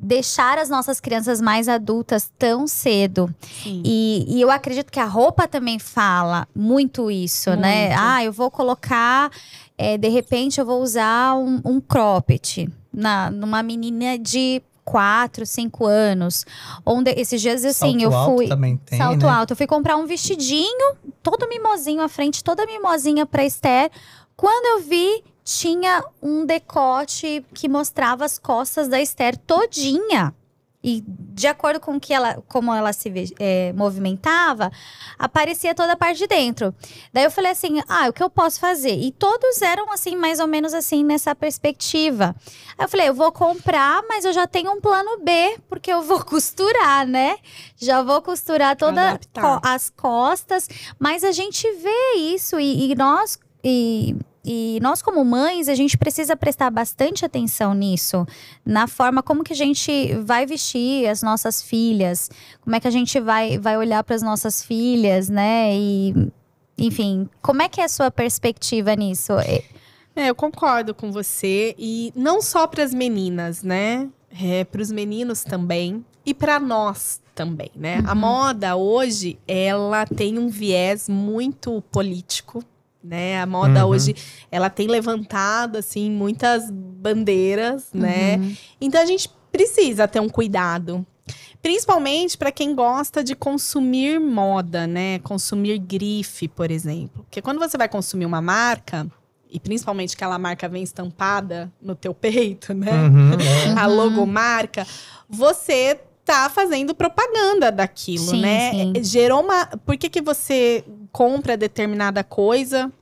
deixar 0.04 0.58
as 0.58 0.68
nossas 0.68 1.00
crianças 1.00 1.40
mais 1.40 1.68
adultas 1.68 2.30
tão 2.38 2.66
cedo. 2.66 3.34
E, 3.64 4.26
e, 4.28 4.40
eu 4.40 4.50
acredito 4.50 4.92
que 4.92 5.00
a 5.00 5.06
roupa 5.06 5.48
também 5.48 5.78
fala 5.78 6.46
muito 6.54 7.10
isso, 7.10 7.50
né? 7.50 7.56
muito. 7.56 7.64
né? 7.64 7.96
Ah, 7.98 8.22
eu 8.22 8.30
vou 8.30 8.50
colocar, 8.50 9.30
é, 9.78 9.96
de 9.96 10.08
repente 10.08 10.60
eu 10.60 10.66
vou 10.66 10.82
usar 10.82 11.34
um, 11.36 11.60
um 11.64 11.80
cropped 11.80 12.68
na, 12.92 13.30
numa 13.30 13.62
menina 13.62 14.18
de 14.18 14.62
quatro, 14.84 15.46
cinco 15.46 15.86
anos. 15.86 16.44
Onde 16.84 17.10
esses 17.12 17.40
dias 17.40 17.64
assim, 17.64 17.98
salto 17.98 18.02
eu 18.02 18.10
fui 18.10 18.44
alto 18.44 18.48
também 18.48 18.76
tem, 18.76 18.98
salto 18.98 19.24
né? 19.24 19.32
alto, 19.32 19.52
eu 19.52 19.56
fui 19.56 19.66
comprar 19.66 19.96
um 19.96 20.06
vestidinho, 20.06 20.96
todo 21.22 21.48
mimosinho 21.48 22.02
à 22.02 22.08
frente, 22.08 22.44
toda 22.44 22.66
mimosinha 22.66 23.24
para 23.24 23.44
Esther. 23.44 23.90
Quando 24.36 24.66
eu 24.66 24.86
vi, 24.86 25.24
tinha 25.44 26.02
um 26.22 26.46
decote 26.46 27.44
que 27.52 27.68
mostrava 27.68 28.24
as 28.24 28.38
costas 28.38 28.88
da 28.88 29.00
Esther 29.00 29.36
todinha. 29.36 30.34
E 30.86 31.02
de 31.06 31.46
acordo 31.46 31.80
com 31.80 31.98
que 31.98 32.12
ela, 32.12 32.42
como 32.46 32.70
ela 32.70 32.92
se 32.92 33.10
é, 33.38 33.72
movimentava, 33.72 34.70
aparecia 35.18 35.74
toda 35.74 35.94
a 35.94 35.96
parte 35.96 36.18
de 36.18 36.26
dentro. 36.26 36.74
Daí 37.10 37.24
eu 37.24 37.30
falei 37.30 37.52
assim: 37.52 37.80
ah, 37.88 38.10
o 38.10 38.12
que 38.12 38.22
eu 38.22 38.28
posso 38.28 38.60
fazer? 38.60 38.92
E 38.92 39.10
todos 39.10 39.62
eram 39.62 39.90
assim, 39.90 40.14
mais 40.14 40.40
ou 40.40 40.46
menos 40.46 40.74
assim, 40.74 41.02
nessa 41.02 41.34
perspectiva. 41.34 42.36
Aí 42.76 42.84
eu 42.84 42.88
falei: 42.88 43.08
eu 43.08 43.14
vou 43.14 43.32
comprar, 43.32 44.02
mas 44.06 44.26
eu 44.26 44.32
já 44.34 44.46
tenho 44.46 44.72
um 44.72 44.80
plano 44.80 45.20
B, 45.22 45.58
porque 45.70 45.90
eu 45.90 46.02
vou 46.02 46.20
costurar, 46.24 47.06
né? 47.06 47.38
Já 47.78 48.02
vou 48.02 48.20
costurar 48.20 48.76
todas 48.76 49.20
co 49.32 49.60
as 49.62 49.88
costas. 49.88 50.68
Mas 50.98 51.24
a 51.24 51.32
gente 51.32 51.66
vê 51.76 52.14
isso 52.18 52.60
e, 52.60 52.92
e 52.92 52.94
nós. 52.94 53.38
E, 53.64 54.14
e 54.44 54.78
nós, 54.82 55.00
como 55.00 55.24
mães, 55.24 55.68
a 55.68 55.74
gente 55.74 55.96
precisa 55.96 56.36
prestar 56.36 56.70
bastante 56.70 57.24
atenção 57.24 57.72
nisso, 57.72 58.26
na 58.64 58.86
forma 58.86 59.22
como 59.22 59.42
que 59.42 59.54
a 59.54 59.56
gente 59.56 60.14
vai 60.16 60.44
vestir 60.44 61.08
as 61.08 61.22
nossas 61.22 61.62
filhas, 61.62 62.30
como 62.60 62.76
é 62.76 62.80
que 62.80 62.86
a 62.86 62.90
gente 62.90 63.18
vai, 63.18 63.58
vai 63.58 63.78
olhar 63.78 64.04
para 64.04 64.14
as 64.14 64.22
nossas 64.22 64.62
filhas, 64.62 65.30
né? 65.30 65.74
E, 65.74 66.30
enfim, 66.76 67.28
como 67.40 67.62
é 67.62 67.68
que 67.68 67.80
é 67.80 67.84
a 67.84 67.88
sua 67.88 68.10
perspectiva 68.10 68.94
nisso? 68.94 69.32
É, 70.14 70.28
eu 70.28 70.34
concordo 70.34 70.94
com 70.94 71.10
você 71.10 71.74
e 71.78 72.12
não 72.14 72.42
só 72.42 72.66
para 72.66 72.84
as 72.84 72.92
meninas, 72.92 73.62
né? 73.62 74.08
É, 74.30 74.64
para 74.64 74.82
os 74.82 74.90
meninos 74.90 75.42
também 75.42 76.04
e 76.26 76.34
para 76.34 76.60
nós 76.60 77.20
também, 77.34 77.70
né? 77.74 78.00
Uhum. 78.00 78.04
A 78.08 78.14
moda 78.14 78.76
hoje 78.76 79.38
ela 79.48 80.04
tem 80.04 80.38
um 80.38 80.48
viés 80.48 81.08
muito 81.08 81.82
político 81.90 82.62
né? 83.04 83.40
A 83.40 83.46
moda 83.46 83.84
uhum. 83.84 83.92
hoje, 83.92 84.16
ela 84.50 84.70
tem 84.70 84.88
levantado, 84.88 85.76
assim, 85.76 86.10
muitas 86.10 86.70
bandeiras, 86.70 87.88
né? 87.92 88.36
Uhum. 88.36 88.56
Então 88.80 89.02
a 89.02 89.06
gente 89.06 89.30
precisa 89.52 90.08
ter 90.08 90.20
um 90.20 90.28
cuidado. 90.28 91.06
Principalmente 91.62 92.36
para 92.36 92.52
quem 92.52 92.74
gosta 92.74 93.24
de 93.24 93.34
consumir 93.34 94.18
moda, 94.20 94.86
né? 94.86 95.18
Consumir 95.20 95.78
grife, 95.78 96.48
por 96.48 96.70
exemplo. 96.70 97.24
Porque 97.24 97.40
quando 97.40 97.58
você 97.58 97.78
vai 97.78 97.88
consumir 97.88 98.26
uma 98.26 98.42
marca, 98.42 99.06
e 99.50 99.60
principalmente 99.60 100.14
aquela 100.14 100.38
marca 100.38 100.68
vem 100.68 100.82
estampada 100.82 101.72
no 101.80 101.94
teu 101.94 102.12
peito, 102.14 102.74
né? 102.74 102.92
Uhum, 102.92 103.32
é. 103.32 103.80
A 103.80 103.86
logomarca, 103.86 104.86
você 105.28 106.00
tá 106.24 106.50
fazendo 106.50 106.94
propaganda 106.94 107.70
daquilo, 107.70 108.30
sim, 108.30 108.40
né? 108.40 108.70
Sim. 108.70 108.92
Gerou 109.04 109.42
uma. 109.42 109.66
Por 109.66 109.96
que, 109.96 110.08
que 110.08 110.20
você 110.20 110.84
compra 111.14 111.56
determinada 111.56 112.24
coisa 112.24 112.92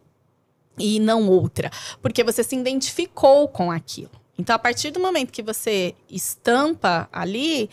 e 0.78 1.00
não 1.00 1.30
outra? 1.30 1.70
Porque 2.02 2.22
você 2.22 2.44
se 2.44 2.54
identificou 2.54 3.48
com 3.48 3.70
aquilo. 3.70 4.10
Então, 4.38 4.54
a 4.54 4.58
partir 4.58 4.90
do 4.90 5.00
momento 5.00 5.32
que 5.32 5.42
você 5.42 5.94
estampa 6.10 7.08
ali, 7.10 7.70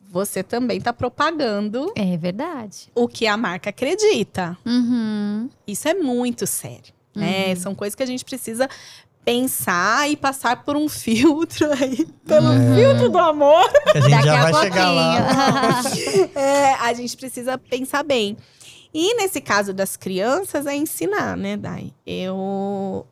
você 0.00 0.42
também 0.42 0.78
está 0.78 0.94
propagando. 0.94 1.92
É 1.94 2.16
verdade. 2.16 2.90
O 2.94 3.06
que 3.06 3.26
a 3.26 3.36
marca 3.36 3.68
acredita. 3.68 4.56
Uhum. 4.64 5.50
Isso 5.66 5.88
é 5.88 5.94
muito 5.94 6.46
sério. 6.46 6.94
Né? 7.14 7.50
Uhum. 7.50 7.56
São 7.56 7.74
coisas 7.74 7.94
que 7.94 8.02
a 8.02 8.06
gente 8.06 8.24
precisa 8.24 8.66
pensar 9.22 10.08
e 10.10 10.16
passar 10.16 10.64
por 10.64 10.74
um 10.74 10.88
filtro 10.90 11.70
aí, 11.70 12.06
pelo 12.26 12.50
é. 12.50 12.74
filtro 12.76 13.10
do 13.10 13.18
amor. 13.18 13.70
Que 13.92 13.98
a 13.98 14.00
gente 14.00 14.10
Daqui 14.10 14.24
já 14.24 14.42
vai 14.42 14.52
pouquinho. 14.52 14.72
chegar 14.72 14.90
lá. 14.90 15.82
é, 16.40 16.74
a 16.74 16.94
gente 16.94 17.14
precisa 17.14 17.58
pensar 17.58 18.02
bem. 18.02 18.38
E 18.94 19.16
nesse 19.16 19.40
caso 19.40 19.74
das 19.74 19.96
crianças, 19.96 20.66
é 20.66 20.74
ensinar, 20.74 21.36
né, 21.36 21.56
Dai? 21.56 21.92
Eu. 22.06 23.06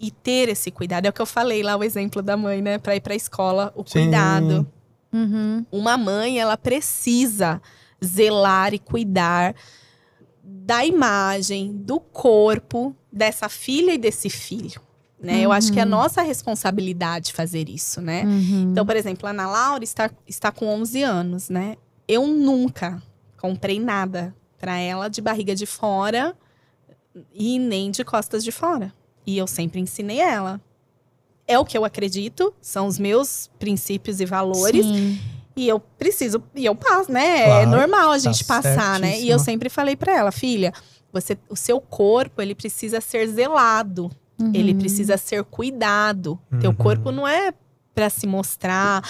E 0.00 0.10
ter 0.10 0.48
esse 0.48 0.70
cuidado. 0.70 1.06
É 1.06 1.08
o 1.08 1.12
que 1.12 1.22
eu 1.22 1.26
falei 1.26 1.62
lá, 1.62 1.76
o 1.76 1.82
exemplo 1.82 2.22
da 2.22 2.36
mãe, 2.36 2.60
né? 2.60 2.78
Pra 2.78 2.94
ir 2.94 3.00
pra 3.00 3.14
escola, 3.14 3.72
o 3.74 3.84
Sim. 3.84 4.04
cuidado. 4.04 4.66
Uhum. 5.12 5.64
Uma 5.72 5.96
mãe, 5.96 6.38
ela 6.38 6.56
precisa 6.56 7.60
zelar 8.04 8.74
e 8.74 8.78
cuidar 8.78 9.54
da 10.42 10.84
imagem, 10.84 11.72
do 11.72 11.98
corpo 11.98 12.94
dessa 13.12 13.48
filha 13.48 13.94
e 13.94 13.98
desse 13.98 14.30
filho 14.30 14.80
né? 15.20 15.34
Uhum. 15.34 15.40
Eu 15.40 15.52
acho 15.52 15.72
que 15.72 15.80
é 15.80 15.84
uhum. 15.84 15.90
nossa 15.90 16.22
responsabilidade 16.22 17.32
fazer 17.32 17.68
isso, 17.68 18.00
né? 18.00 18.24
Uhum. 18.24 18.70
Então, 18.70 18.86
por 18.86 18.96
exemplo, 18.96 19.26
a 19.26 19.30
Ana 19.30 19.48
Laura 19.48 19.84
está, 19.84 20.10
está 20.26 20.52
com 20.52 20.66
11 20.66 21.02
anos, 21.02 21.48
né? 21.48 21.76
Eu 22.06 22.26
nunca 22.26 23.02
comprei 23.36 23.80
nada 23.80 24.34
para 24.58 24.76
ela 24.78 25.08
de 25.08 25.20
barriga 25.20 25.54
de 25.54 25.66
fora 25.66 26.36
e 27.32 27.58
nem 27.58 27.90
de 27.90 28.04
costas 28.04 28.44
de 28.44 28.52
fora. 28.52 28.92
E 29.26 29.36
eu 29.36 29.46
sempre 29.46 29.80
ensinei 29.80 30.20
ela. 30.20 30.60
É 31.46 31.58
o 31.58 31.64
que 31.64 31.76
eu 31.76 31.84
acredito, 31.84 32.54
são 32.60 32.86
os 32.86 32.98
meus 32.98 33.50
princípios 33.58 34.20
e 34.20 34.26
valores. 34.26 34.84
Sim. 34.84 35.18
E 35.56 35.66
eu 35.66 35.80
preciso, 35.80 36.42
e 36.54 36.64
eu 36.64 36.74
passo, 36.74 37.10
né? 37.10 37.40
É 37.40 37.44
claro, 37.46 37.62
é 37.62 37.66
normal 37.66 38.10
a 38.12 38.18
gente 38.18 38.46
tá 38.46 38.62
passar, 38.62 39.00
né? 39.00 39.18
E 39.20 39.28
eu 39.28 39.38
sempre 39.38 39.68
falei 39.68 39.96
para 39.96 40.14
ela, 40.14 40.30
filha, 40.30 40.72
você, 41.12 41.36
o 41.48 41.56
seu 41.56 41.80
corpo, 41.80 42.40
ele 42.40 42.54
precisa 42.54 43.00
ser 43.00 43.26
zelado. 43.28 44.10
Uhum. 44.40 44.52
Ele 44.54 44.74
precisa 44.74 45.16
ser 45.16 45.42
cuidado. 45.44 46.38
Uhum. 46.52 46.60
Teu 46.60 46.74
corpo 46.74 47.10
não 47.10 47.26
é 47.26 47.52
para 47.94 48.08
se 48.08 48.26
mostrar, 48.26 49.02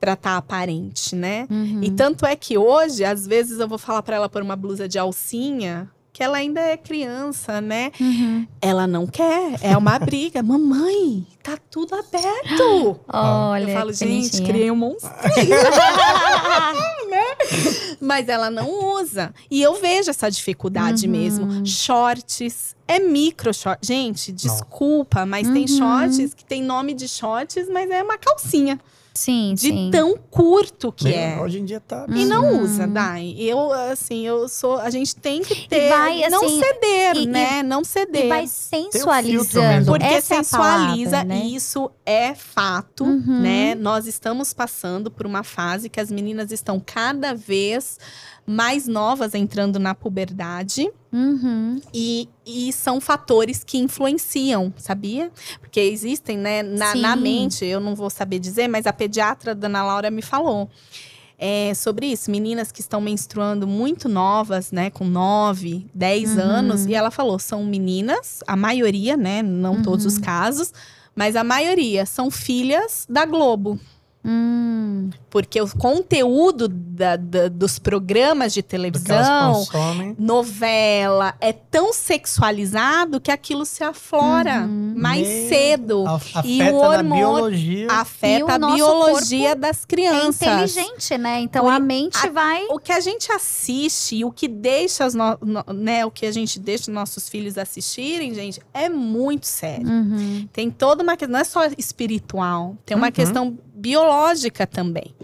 para 0.00 0.12
estar 0.12 0.30
tá 0.30 0.36
aparente, 0.36 1.14
né? 1.16 1.46
Uhum. 1.50 1.80
E 1.82 1.90
tanto 1.90 2.26
é 2.26 2.36
que 2.36 2.56
hoje, 2.58 3.04
às 3.04 3.26
vezes 3.26 3.58
eu 3.60 3.68
vou 3.68 3.78
falar 3.78 4.02
para 4.02 4.16
ela 4.16 4.28
por 4.28 4.42
uma 4.42 4.56
blusa 4.56 4.86
de 4.88 4.98
alcinha, 4.98 5.90
que 6.12 6.22
ela 6.22 6.38
ainda 6.38 6.60
é 6.60 6.76
criança, 6.78 7.60
né? 7.60 7.92
Uhum. 8.00 8.46
Ela 8.60 8.86
não 8.86 9.06
quer, 9.06 9.58
é 9.60 9.76
uma 9.76 9.98
briga. 10.00 10.42
Mamãe, 10.42 11.26
tá 11.42 11.58
tudo 11.70 11.94
aberto. 11.94 12.98
Olha, 13.12 13.64
eu 13.64 13.68
falo, 13.78 13.92
gente, 13.92 14.40
criei 14.42 14.70
um 14.70 14.76
monstro. 14.76 15.10
né? 17.10 17.96
Mas 18.00 18.28
ela 18.28 18.50
não 18.50 18.94
usa. 18.94 19.34
E 19.50 19.60
eu 19.60 19.74
vejo 19.74 20.08
essa 20.08 20.30
dificuldade 20.30 21.04
uhum. 21.06 21.12
mesmo. 21.12 21.66
Shorts, 21.66 22.74
É 22.88 22.98
micro 22.98 23.52
short. 23.52 23.86
Gente, 23.86 24.32
desculpa, 24.32 25.26
mas 25.26 25.46
tem 25.50 25.62
Uhum. 25.62 25.68
shorts 25.68 26.32
que 26.32 26.44
tem 26.44 26.62
nome 26.62 26.94
de 26.94 27.08
shorts, 27.08 27.68
mas 27.68 27.90
é 27.90 28.02
uma 28.02 28.16
calcinha. 28.16 28.80
Sim, 29.16 29.54
De 29.54 29.68
sim. 29.68 29.88
tão 29.90 30.16
curto 30.16 30.92
que 30.92 31.04
Meu, 31.04 31.14
é. 31.16 31.40
Hoje 31.40 31.58
em 31.58 31.64
dia 31.64 31.80
tá. 31.80 32.06
E 32.08 32.24
não 32.26 32.52
Uhum. 32.52 32.62
usa, 32.62 32.86
Dai. 32.86 33.34
Eu, 33.38 33.72
assim, 33.72 34.26
eu 34.26 34.48
sou. 34.48 34.76
A 34.78 34.90
gente 34.90 35.16
tem 35.16 35.42
que 35.42 35.66
ter. 35.68 35.88
vai, 35.88 36.28
não 36.28 36.44
assim, 36.44 36.60
ceder, 36.60 37.16
e- 37.16 37.26
né? 37.26 37.62
não 37.62 37.82
ceder. 37.82 38.26
E 38.26 38.28
vai 38.28 38.46
sensualizando. 38.46 39.86
Porque 39.92 40.04
Essa 40.04 40.34
é 40.34 40.42
sensualiza, 40.42 41.10
palavra, 41.10 41.24
né? 41.34 41.42
e 41.44 41.54
isso 41.56 41.90
é 42.04 42.34
fato, 42.34 43.04
Uhum. 43.04 43.40
né? 43.40 43.74
Nós 43.74 44.06
estamos 44.06 44.52
passando 44.52 45.10
por 45.10 45.26
uma 45.26 45.42
fase 45.42 45.88
que 45.88 46.00
as 46.00 46.10
meninas 46.10 46.52
estão 46.52 46.80
cada 46.84 47.34
vez 47.34 47.98
mais 48.46 48.86
novas 48.86 49.34
entrando 49.34 49.78
na 49.78 49.94
puberdade. 49.94 50.88
Uhum. 51.16 51.80
E, 51.94 52.28
e 52.44 52.72
são 52.72 53.00
fatores 53.00 53.64
que 53.64 53.78
influenciam, 53.78 54.72
sabia? 54.76 55.30
Porque 55.60 55.80
existem, 55.80 56.36
né, 56.36 56.62
na, 56.62 56.94
na 56.94 57.16
mente, 57.16 57.64
eu 57.64 57.80
não 57.80 57.94
vou 57.94 58.10
saber 58.10 58.38
dizer, 58.38 58.68
mas 58.68 58.86
a 58.86 58.92
pediatra 58.92 59.54
Dona 59.54 59.82
Laura 59.82 60.10
me 60.10 60.20
falou 60.20 60.68
é, 61.38 61.72
sobre 61.74 62.06
isso. 62.06 62.30
Meninas 62.30 62.70
que 62.70 62.80
estão 62.80 63.00
menstruando 63.00 63.66
muito 63.66 64.08
novas, 64.08 64.70
né, 64.72 64.90
com 64.90 65.06
9, 65.06 65.86
10 65.94 66.32
Uhum. 66.36 66.38
anos, 66.42 66.86
e 66.86 66.94
ela 66.94 67.10
falou: 67.10 67.38
são 67.38 67.64
meninas, 67.64 68.40
a 68.46 68.54
maioria, 68.56 69.16
né, 69.16 69.42
não 69.42 69.82
todos 69.82 70.04
Uhum. 70.04 70.12
os 70.12 70.18
casos, 70.18 70.72
mas 71.14 71.34
a 71.34 71.42
maioria 71.42 72.04
são 72.04 72.30
filhas 72.30 73.06
da 73.08 73.24
Globo. 73.24 73.80
Hum. 74.26 75.10
Porque 75.30 75.60
o 75.60 75.68
conteúdo 75.76 76.66
da- 76.68 77.16
da- 77.16 77.48
dos 77.48 77.78
programas 77.78 78.52
de 78.52 78.62
televisão, 78.62 79.64
novela 80.18 81.34
é 81.40 81.52
tão 81.52 81.92
sexualizado 81.92 83.20
que 83.20 83.30
aquilo 83.30 83.64
se 83.64 83.84
aflora 83.84 84.62
Uhum. 84.66 84.94
mais 84.96 85.26
Meu, 85.26 85.48
cedo. 85.48 86.04
a- 86.06 86.20
E 86.44 86.60
Afeta 86.60 86.72
o 86.74 86.78
hormônio 86.78 87.14
biologia. 87.26 87.86
Afeta 87.92 88.38
E 88.38 88.42
o 88.42 88.50
a 88.50 88.58
biologia 88.74 89.54
das 89.56 89.82
É 89.82 89.86
crianças. 89.86 90.42
inteligente, 90.42 91.18
né? 91.18 91.40
Então 91.40 91.66
O- 91.66 91.70
a 91.70 91.78
mente 91.78 92.26
a- 92.26 92.30
vai. 92.30 92.66
O 92.70 92.78
que 92.78 92.92
a 92.92 93.00
gente 93.00 93.30
assiste 93.30 94.16
e 94.16 94.24
o 94.24 94.32
que 94.32 94.48
deixa 94.48 95.04
as 95.04 95.14
no- 95.14 95.38
no- 95.40 95.64
né, 95.72 96.04
o 96.04 96.10
que 96.10 96.26
a 96.26 96.32
gente 96.32 96.58
deixa 96.58 96.90
nossos 96.90 97.28
filhos 97.28 97.56
assistirem, 97.58 98.34
gente, 98.34 98.60
é 98.74 98.88
muito 98.88 99.46
sério. 99.46 99.86
Uhum. 99.88 100.48
Tem 100.52 100.70
toda 100.70 101.02
uma 101.02 101.16
questão, 101.16 101.32
não 101.32 101.40
é 101.40 101.44
só 101.44 101.60
espiritual, 101.78 102.76
tem 102.84 102.96
uma 102.96 103.06
Uhum. 103.06 103.12
questão 103.12 103.58
biológica 103.76 104.66
também, 104.66 105.14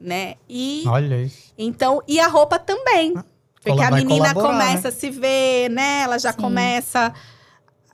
né? 0.00 0.34
E 0.48 0.84
Olha 0.86 1.22
isso. 1.22 1.52
Então, 1.58 2.02
e 2.06 2.18
a 2.20 2.28
roupa 2.28 2.58
também. 2.58 3.12
Porque 3.12 3.70
Cola- 3.70 3.88
a 3.88 3.90
menina 3.90 4.32
colaborar, 4.32 4.52
começa 4.52 4.88
a 4.88 4.92
se 4.92 5.10
ver, 5.10 5.68
né? 5.70 6.02
Ela 6.02 6.18
já 6.18 6.32
Sim. 6.32 6.38
começa 6.38 7.12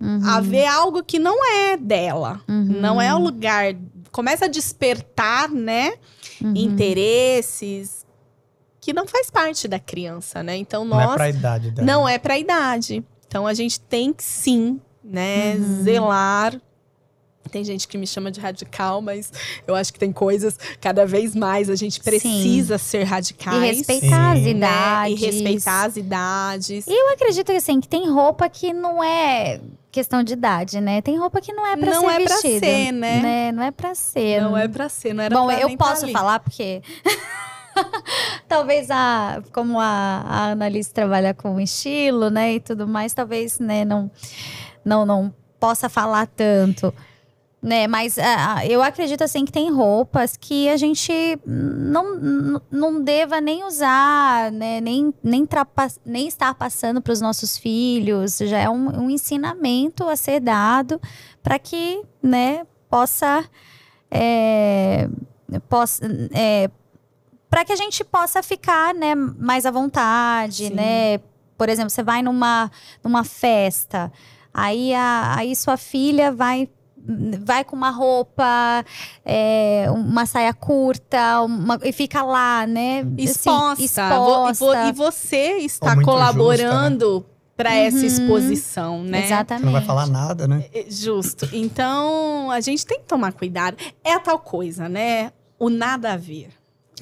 Uhum. 0.00 0.20
a 0.28 0.40
ver 0.40 0.66
algo 0.66 1.02
que 1.02 1.18
não 1.18 1.42
é 1.46 1.76
dela. 1.76 2.40
Uhum. 2.48 2.64
Não 2.80 3.00
é 3.00 3.14
o 3.14 3.18
lugar. 3.18 3.74
Começa 4.10 4.44
a 4.44 4.48
despertar, 4.48 5.48
né? 5.48 5.94
Uhum. 6.42 6.52
Interesses 6.56 8.04
que 8.80 8.92
não 8.92 9.06
faz 9.06 9.30
parte 9.30 9.66
da 9.68 9.78
criança, 9.78 10.42
né? 10.42 10.56
Então, 10.56 10.84
Não 10.84 11.00
é 11.00 11.04
nós. 11.06 11.14
pra 11.14 11.28
idade 11.30 11.70
dela. 11.70 11.86
Não 11.86 12.08
é 12.08 12.18
pra 12.18 12.36
idade. 12.38 13.02
Então, 13.26 13.46
a 13.46 13.54
gente 13.54 13.80
tem 13.80 14.12
que 14.12 14.24
sim, 14.24 14.80
né? 15.02 15.54
Uhum. 15.54 15.82
Zelar. 15.84 16.60
Tem 17.52 17.62
gente 17.62 17.86
que 17.86 17.98
me 17.98 18.06
chama 18.06 18.30
de 18.30 18.40
radical, 18.40 19.02
mas 19.02 19.30
eu 19.66 19.74
acho 19.74 19.92
que 19.92 19.98
tem 19.98 20.10
coisas 20.10 20.58
cada 20.80 21.04
vez 21.06 21.36
mais 21.36 21.68
a 21.70 21.76
gente 21.76 22.00
precisa 22.00 22.78
ser 22.78 23.02
E 23.02 23.04
radicais. 23.04 23.76
respeitar 23.76 24.32
as 24.32 24.38
Sim. 24.38 24.44
né? 24.44 24.50
idades. 24.50 25.20
E 25.22 25.26
respeitar 25.26 25.84
as 25.84 25.96
idades. 25.96 26.86
E 26.86 26.90
eu 26.92 27.12
acredito 27.12 27.46
que 27.46 27.52
assim, 27.58 27.78
que 27.80 27.86
tem 27.88 28.10
roupa 28.10 28.48
que 28.48 28.72
não 28.72 29.04
é 29.04 29.60
questão 29.90 30.22
de 30.22 30.32
idade, 30.32 30.80
né? 30.80 31.02
Tem 31.02 31.18
roupa 31.18 31.38
que 31.42 31.52
não 31.52 31.66
é 31.66 31.76
pra 31.76 31.90
Não 31.90 32.00
ser 32.00 32.06
é 32.10 32.24
pra 32.24 32.34
vestida. 32.36 32.66
ser, 32.66 32.92
né? 32.92 33.52
Não 33.52 33.62
é 33.62 33.70
pra 33.70 33.94
ser. 33.94 34.40
Não 34.40 34.56
é 34.56 34.66
pra 34.66 34.88
ser, 34.88 35.12
não 35.12 35.22
era 35.22 35.36
Bom, 35.38 35.46
pra 35.46 35.60
eu 35.60 35.68
nem 35.68 35.76
tá 35.76 35.84
posso 35.84 36.04
ali. 36.04 36.12
falar 36.14 36.38
porque 36.40 36.80
talvez 38.48 38.90
a 38.90 39.42
como 39.52 39.78
a, 39.78 39.84
a 40.26 40.50
Annalise 40.52 40.90
trabalha 40.92 41.34
com 41.34 41.60
estilo, 41.60 42.30
né, 42.30 42.54
e 42.54 42.60
tudo 42.60 42.86
mais, 42.88 43.12
talvez, 43.12 43.58
né, 43.58 43.84
não 43.84 44.10
não 44.84 45.04
não 45.06 45.34
possa 45.60 45.88
falar 45.88 46.26
tanto. 46.26 46.92
Né, 47.62 47.86
mas 47.86 48.18
ah, 48.18 48.66
eu 48.66 48.82
acredito 48.82 49.22
assim 49.22 49.44
que 49.44 49.52
tem 49.52 49.70
roupas 49.70 50.36
que 50.36 50.68
a 50.68 50.76
gente 50.76 51.12
não, 51.46 52.60
não- 52.68 53.00
deva 53.00 53.40
nem 53.40 53.62
usar, 53.62 54.50
né, 54.50 54.80
nem, 54.80 55.14
nem, 55.22 55.46
nem 56.04 56.26
estar 56.26 56.54
passando 56.54 57.00
para 57.00 57.12
os 57.12 57.20
nossos 57.20 57.56
filhos. 57.56 58.38
Já 58.38 58.58
é 58.58 58.68
um, 58.68 59.04
um 59.04 59.08
ensinamento 59.08 60.08
a 60.08 60.16
ser 60.16 60.40
dado 60.40 61.00
para 61.40 61.56
que 61.56 62.02
né, 62.20 62.66
possa 62.90 63.44
é, 64.10 65.08
possa, 65.68 66.02
é, 66.34 66.68
para 67.48 67.64
que 67.64 67.72
a 67.72 67.76
gente 67.76 68.04
possa 68.04 68.42
ficar, 68.42 68.94
né, 68.94 69.14
mais 69.14 69.64
à 69.66 69.70
vontade, 69.70 70.68
Sim. 70.68 70.74
né? 70.74 71.18
Por 71.56 71.68
exemplo, 71.68 71.90
você 71.90 72.02
vai 72.02 72.22
numa, 72.22 72.70
numa 73.04 73.24
festa, 73.24 74.12
aí, 74.52 74.92
a, 74.94 75.36
aí 75.36 75.54
sua 75.54 75.76
filha 75.76 76.32
vai 76.32 76.68
vai 77.44 77.64
com 77.64 77.74
uma 77.76 77.90
roupa, 77.90 78.84
é, 79.24 79.86
uma 79.90 80.24
saia 80.26 80.52
curta, 80.54 81.40
uma- 81.42 81.78
e 81.82 81.92
fica 81.92 82.22
lá, 82.22 82.66
né? 82.66 83.00
assim, 83.00 83.14
Exposta. 83.18 83.82
exposta. 83.84 84.64
Vo- 84.64 84.74
E, 84.88 84.92
vo- 84.92 85.04
você 85.10 85.56
está 85.58 85.94
muito 85.94 86.06
colaborando 86.06 87.26
para 87.56 87.74
essa 87.74 87.98
Uhum. 87.98 88.04
exposição, 88.04 89.02
né? 89.02 89.24
Exatamente. 89.26 89.60
Você 89.60 89.66
não 89.66 89.72
vai 89.72 89.82
falar 89.84 90.06
nada, 90.06 90.46
né? 90.48 90.64
É, 90.72 90.86
Justo. 90.88 91.48
Então, 91.52 92.50
a 92.50 92.60
gente 92.60 92.86
tem 92.86 92.98
que 93.00 93.06
tomar 93.06 93.32
cuidado. 93.32 93.76
É 94.04 94.14
a 94.14 94.20
tal 94.20 94.38
coisa, 94.38 94.88
né? 94.88 95.32
O 95.58 95.68
nada 95.68 96.12
a 96.12 96.16
ver. 96.16 96.48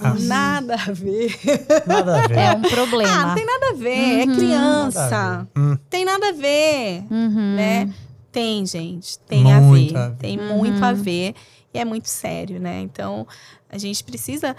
O 0.00 0.06
Ah. 0.06 0.14
nada 0.18 0.74
a 0.74 0.92
ver. 0.92 1.38
Nada 1.86 2.24
a 2.24 2.26
ver. 2.26 2.38
É 2.38 2.52
um 2.52 2.62
problema. 2.62 3.12
Ah, 3.12 3.26
não 3.26 3.34
tem 3.34 3.44
nada 3.46 3.68
a 3.70 3.72
ver. 3.74 4.20
É 4.20 4.24
Uhum. 4.24 4.34
criança. 4.36 5.00
Nada 5.10 5.16
a 5.34 5.38
ver. 5.38 5.48
Hum, 5.58 5.78
Tem 5.90 6.04
nada 6.04 6.28
a 6.28 6.32
ver. 6.32 7.04
Uhum. 7.10 7.54
né? 7.56 7.88
Tem, 8.32 8.64
gente. 8.66 9.18
Tem 9.20 9.42
Muito 9.42 9.96
a 9.96 10.02
a 10.02 10.08
ver. 10.08 10.10
ver. 10.10 10.16
Tem 10.18 10.38
Uhum. 10.38 10.56
muito 10.58 10.84
a 10.84 10.92
ver. 10.92 11.34
E 11.74 11.78
é 11.78 11.84
muito 11.84 12.08
sério, 12.08 12.60
né? 12.60 12.80
Então, 12.80 13.26
a 13.68 13.76
gente 13.78 14.02
precisa 14.04 14.54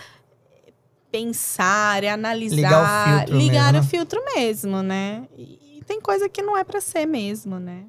pensar, 1.12 2.04
e 2.04 2.08
analisar, 2.08 2.56
Ligar 2.56 2.84
o 2.84 3.18
filtro 3.28 3.38
ligar 3.38 3.64
mesmo, 3.74 3.80
o 3.80 3.82
né? 3.84 3.88
filtro 3.90 4.26
mesmo, 4.36 4.82
né? 4.82 5.24
E, 5.38 5.78
e 5.80 5.84
tem 5.86 6.00
coisa 6.00 6.30
que 6.30 6.42
não 6.42 6.58
é 6.58 6.64
pra 6.64 6.80
ser 6.80 7.06
mesmo, 7.06 7.60
né? 7.60 7.84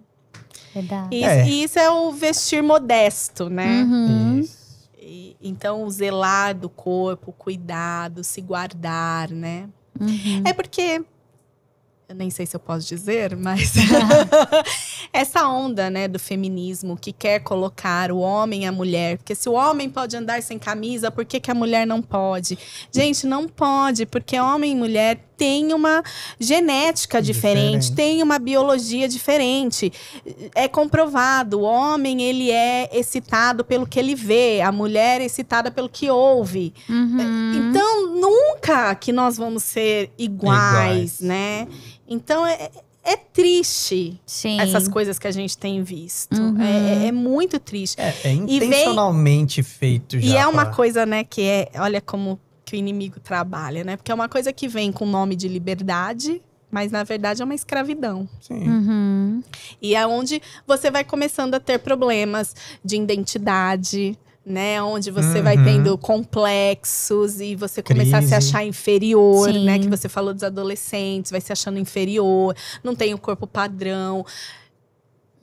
Verdade. 0.75 1.09
E, 1.15 1.23
É. 1.25 1.47
e 1.47 1.63
isso 1.65 1.79
é 1.79 1.89
o 1.91 2.11
vestir 2.11 2.63
modesto, 2.63 3.49
né? 3.49 3.85
Uhum. 3.85 4.39
isso. 4.41 4.63
E- 4.99 5.37
então, 5.41 5.85
o 5.85 5.91
zelar 5.91 6.55
do 6.57 6.69
corpo, 6.69 7.31
o 7.31 7.33
cuidado, 7.33 8.25
se 8.25 8.41
guardar, 8.41 9.31
né? 9.31 9.69
Uhum. 10.01 10.43
É 10.45 10.53
porque 10.53 11.05
eu 12.13 12.17
nem 12.17 12.29
sei 12.29 12.45
se 12.45 12.55
eu 12.55 12.61
posso 12.61 12.87
dizer, 12.87 13.35
mas 13.35 13.73
essa 15.13 15.49
onda, 15.49 15.89
né, 15.89 16.07
do 16.07 16.19
feminismo 16.19 16.95
que 16.95 17.11
quer 17.11 17.41
colocar 17.41 18.13
o 18.13 18.19
homem 18.19 18.65
e 18.65 18.67
a 18.67 18.73
mulher, 18.73 19.17
porque 19.17 19.35
se 19.35 19.49
o 19.49 19.55
homem 19.55 19.89
pode 19.89 20.15
andar 20.15 20.43
sem 20.43 20.59
camisa, 20.59 21.11
por 21.11 21.25
que, 21.25 21.41
que 21.41 21.51
a 21.51 21.55
mulher 21.55 21.87
não 21.87 22.03
pode? 22.03 22.59
Gente, 22.93 23.27
não 23.27 23.49
pode, 23.49 24.05
porque 24.05 24.39
homem 24.39 24.73
e 24.73 24.77
mulher 24.77 25.32
têm 25.43 25.75
uma 25.75 26.05
genética 26.39 27.21
diferente, 27.21 27.89
Diferente. 27.91 27.93
têm 27.97 28.23
uma 28.23 28.39
biologia 28.39 29.09
diferente. 29.09 29.93
É 30.55 30.69
comprovado, 30.69 31.59
o 31.59 31.63
homem 31.63 32.23
ele 32.23 32.49
é 32.53 32.89
excitado 32.93 33.65
pelo 33.65 33.85
que 33.85 33.99
ele 33.99 34.15
vê, 34.15 34.61
a 34.61 34.71
mulher 34.71 35.21
é 35.21 35.25
excitada 35.25 35.69
pelo 35.69 35.89
que 35.89 36.09
ouve. 36.09 36.73
Uhum. 36.89 37.71
Então, 37.71 38.07
nunca 38.15 38.95
que 38.95 39.11
nós 39.13 39.37
vamos 39.37 39.65
ser 39.65 40.13
iguais, 40.17 41.19
Iguais. 41.19 41.21
né? 41.21 41.67
Então, 42.09 42.47
é, 42.47 42.71
é 43.03 43.17
triste 43.17 44.21
Sim. 44.25 44.61
essas 44.61 44.87
coisas 44.87 45.19
que 45.19 45.27
a 45.27 45.33
gente 45.33 45.59
tem 45.59 45.83
visto. 45.83 46.41
Uhum. 46.41 46.61
É, 46.63 47.05
é- 47.05 47.09
é 47.09 47.13
muito 47.13 47.59
triste. 47.59 48.01
É, 48.01 48.15
é 48.25 48.33
E 48.33 48.37
vem- 48.61 48.69
intencionalmente 48.69 49.61
feito 49.63 50.21
já. 50.21 50.27
E 50.35 50.37
é 50.37 50.47
uma 50.47 50.67
pra- 50.67 50.75
coisa, 50.75 51.05
né, 51.05 51.25
que 51.25 51.43
é... 51.43 51.69
Olha 51.79 52.01
como 52.01 52.39
que 52.65 52.75
o 52.75 52.79
inimigo 52.79 53.19
trabalha, 53.21 53.85
né? 53.85 53.97
Porque 53.97 54.11
é 54.13 54.15
uma 54.15 54.29
coisa 54.29 54.53
que 54.53 54.69
vem 54.69 54.93
com 54.93 55.05
nome 55.07 55.35
de 55.37 55.49
liberdade, 55.49 56.41
mas, 56.71 56.91
na 56.91 57.03
verdade, 57.05 57.43
é 57.43 57.45
uma 57.45 57.55
escravidão. 57.55 58.29
Sim. 58.41 58.69
Uhum. 58.69 59.43
E 59.81 59.95
é 59.95 60.07
onde 60.07 60.41
você 60.67 60.91
vai 60.91 61.05
começando 61.05 61.55
a 61.55 61.61
ter 61.61 61.79
problemas 61.79 62.55
de 62.85 62.97
identidade, 62.97 64.17
né? 64.45 64.83
Onde 64.83 65.11
você 65.11 65.43
vai 65.43 65.57
Uhum. 65.57 65.65
tendo 65.65 65.99
complexos 65.99 67.41
e 67.41 67.55
você 67.55 67.83
começar 67.83 68.19
a 68.19 68.23
se 68.23 68.29
Crise. 68.31 68.49
achar 68.49 68.65
inferior, 68.65 69.53
Sim. 69.53 69.65
né? 69.65 69.79
Que 69.79 69.89
você 69.89 70.09
falou 70.09 70.33
dos 70.33 70.43
adolescentes, 70.43 71.31
vai 71.31 71.41
se 71.41 71.53
achando 71.53 71.79
inferior, 71.79 72.57
não 72.83 72.95
tem 72.95 73.13
o 73.13 73.19
corpo 73.19 73.47
padrão. 73.47 74.25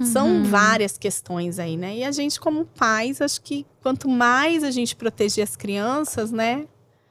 São 0.01 0.27
Uhum. 0.29 0.43
várias 0.45 0.97
questões 0.97 1.59
aí, 1.59 1.75
né? 1.75 1.97
E 1.97 2.03
a 2.05 2.11
gente, 2.11 2.39
como 2.39 2.63
pais, 2.65 3.21
acho 3.21 3.41
que 3.41 3.65
quanto 3.81 4.07
mais 4.07 4.63
a 4.63 4.71
gente 4.71 4.95
proteger 4.95 5.43
as 5.43 5.57
crianças, 5.57 6.31
né? 6.31 6.65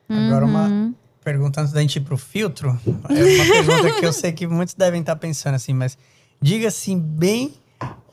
Agora 0.09 0.45
uma 0.47 0.69
Uhum. 0.69 0.95
pergunta 1.23 1.61
antes 1.61 1.73
da 1.73 1.81
gente 1.81 1.97
ir 1.97 2.01
pro 2.01 2.17
filtro. 2.17 2.79
É 2.87 2.91
uma 2.91 3.65
pergunta 3.65 4.01
que 4.01 4.07
eu 4.07 4.13
sei 4.13 4.33
que 4.33 4.47
muitos 4.47 4.75
devem 4.75 5.01
estar 5.01 5.17
pensando 5.17 5.55
assim, 5.55 5.75
mas 5.75 5.99
diga 6.41 6.69
assim 6.69 6.99
bem 6.99 7.55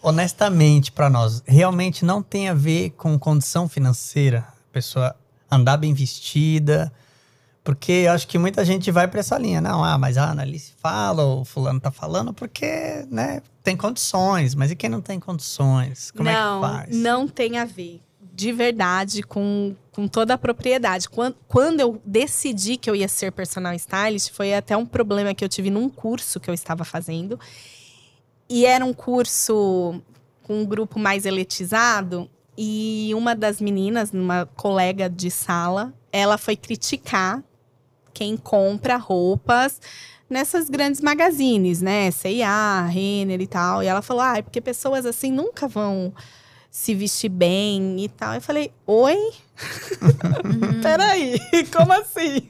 honestamente 0.02 0.92
para 0.92 1.10
nós, 1.10 1.42
realmente 1.48 2.06
não 2.06 2.22
tem 2.22 2.48
a 2.50 2.54
ver 2.54 2.92
com 2.92 3.18
condição 3.18 3.68
financeira, 3.68 4.40
a 4.70 4.74
pessoa 4.74 5.16
andar 5.50 5.78
bem 5.78 5.94
vestida, 5.96 6.94
porque 7.64 7.92
eu 7.92 8.12
acho 8.12 8.28
que 8.28 8.38
muita 8.38 8.64
gente 8.64 8.92
vai 8.92 9.08
para 9.08 9.20
essa 9.22 9.36
linha, 9.40 9.60
não, 9.60 9.84
ah, 9.84 9.98
mas 9.98 10.16
a 10.18 10.30
Annalise 10.30 10.74
fala, 10.78 11.26
o 11.26 11.44
fulano 11.44 11.80
tá 11.80 11.90
falando 11.90 12.32
porque, 12.34 13.04
né, 13.10 13.42
tem 13.64 13.76
condições, 13.76 14.54
mas 14.54 14.70
e 14.70 14.76
quem 14.76 14.90
não 14.92 15.02
tem 15.02 15.20
condições? 15.20 16.12
Como 16.12 16.30
não, 16.30 16.64
é 16.64 16.68
que 16.68 16.74
faz? 16.76 16.96
Não 16.98 17.28
tem 17.28 17.58
a 17.58 17.66
ver. 17.66 18.00
De 18.36 18.52
verdade, 18.52 19.24
com, 19.24 19.74
com 19.94 20.10
toda 20.10 20.34
a 20.34 20.38
propriedade. 20.38 21.10
Quando, 21.10 21.38
quando 21.48 21.80
eu 21.80 22.02
decidi 22.06 22.76
que 22.76 22.90
eu 22.90 22.96
ia 22.96 23.08
ser 23.08 23.32
personal 23.32 23.74
stylist, 23.76 24.34
foi 24.34 24.54
até 24.54 24.76
um 24.76 24.86
problema 24.86 25.34
que 25.34 25.42
eu 25.42 25.48
tive 25.48 25.70
num 25.70 25.90
curso 25.90 26.38
que 26.38 26.50
eu 26.50 26.54
estava 26.54 26.84
fazendo. 26.84 27.40
E 28.50 28.66
era 28.66 28.84
um 28.84 28.94
curso 28.94 30.02
com 30.44 30.62
um 30.62 30.66
grupo 30.66 31.00
mais 31.00 31.26
eletizado. 31.26 32.30
E 32.58 33.12
uma 33.16 33.34
das 33.34 33.62
meninas, 33.62 34.12
uma 34.12 34.46
colega 34.46 35.10
de 35.10 35.32
sala, 35.32 35.94
ela 36.12 36.38
foi 36.38 36.58
criticar 36.58 37.42
quem 38.14 38.36
compra 38.36 38.98
roupas 38.98 39.80
nessas 40.30 40.70
grandes 40.70 41.00
magazines, 41.00 41.82
né? 41.82 42.12
C&A, 42.12 42.86
Renner 42.86 43.40
e 43.40 43.48
tal. 43.48 43.82
E 43.82 43.88
ela 43.88 44.02
falou, 44.02 44.24
ah, 44.24 44.38
é 44.40 44.42
porque 44.42 44.60
pessoas 44.60 45.06
assim 45.06 45.32
nunca 45.32 45.70
vão 45.70 46.14
se 46.76 46.94
vestir 46.94 47.30
bem 47.30 48.04
e 48.04 48.10
tal. 48.10 48.34
Eu 48.34 48.42
falei, 48.42 48.70
oi? 48.86 49.16
Uhum. 49.16 50.82
Peraí, 50.84 51.40
como 51.74 51.94
assim? 51.94 52.50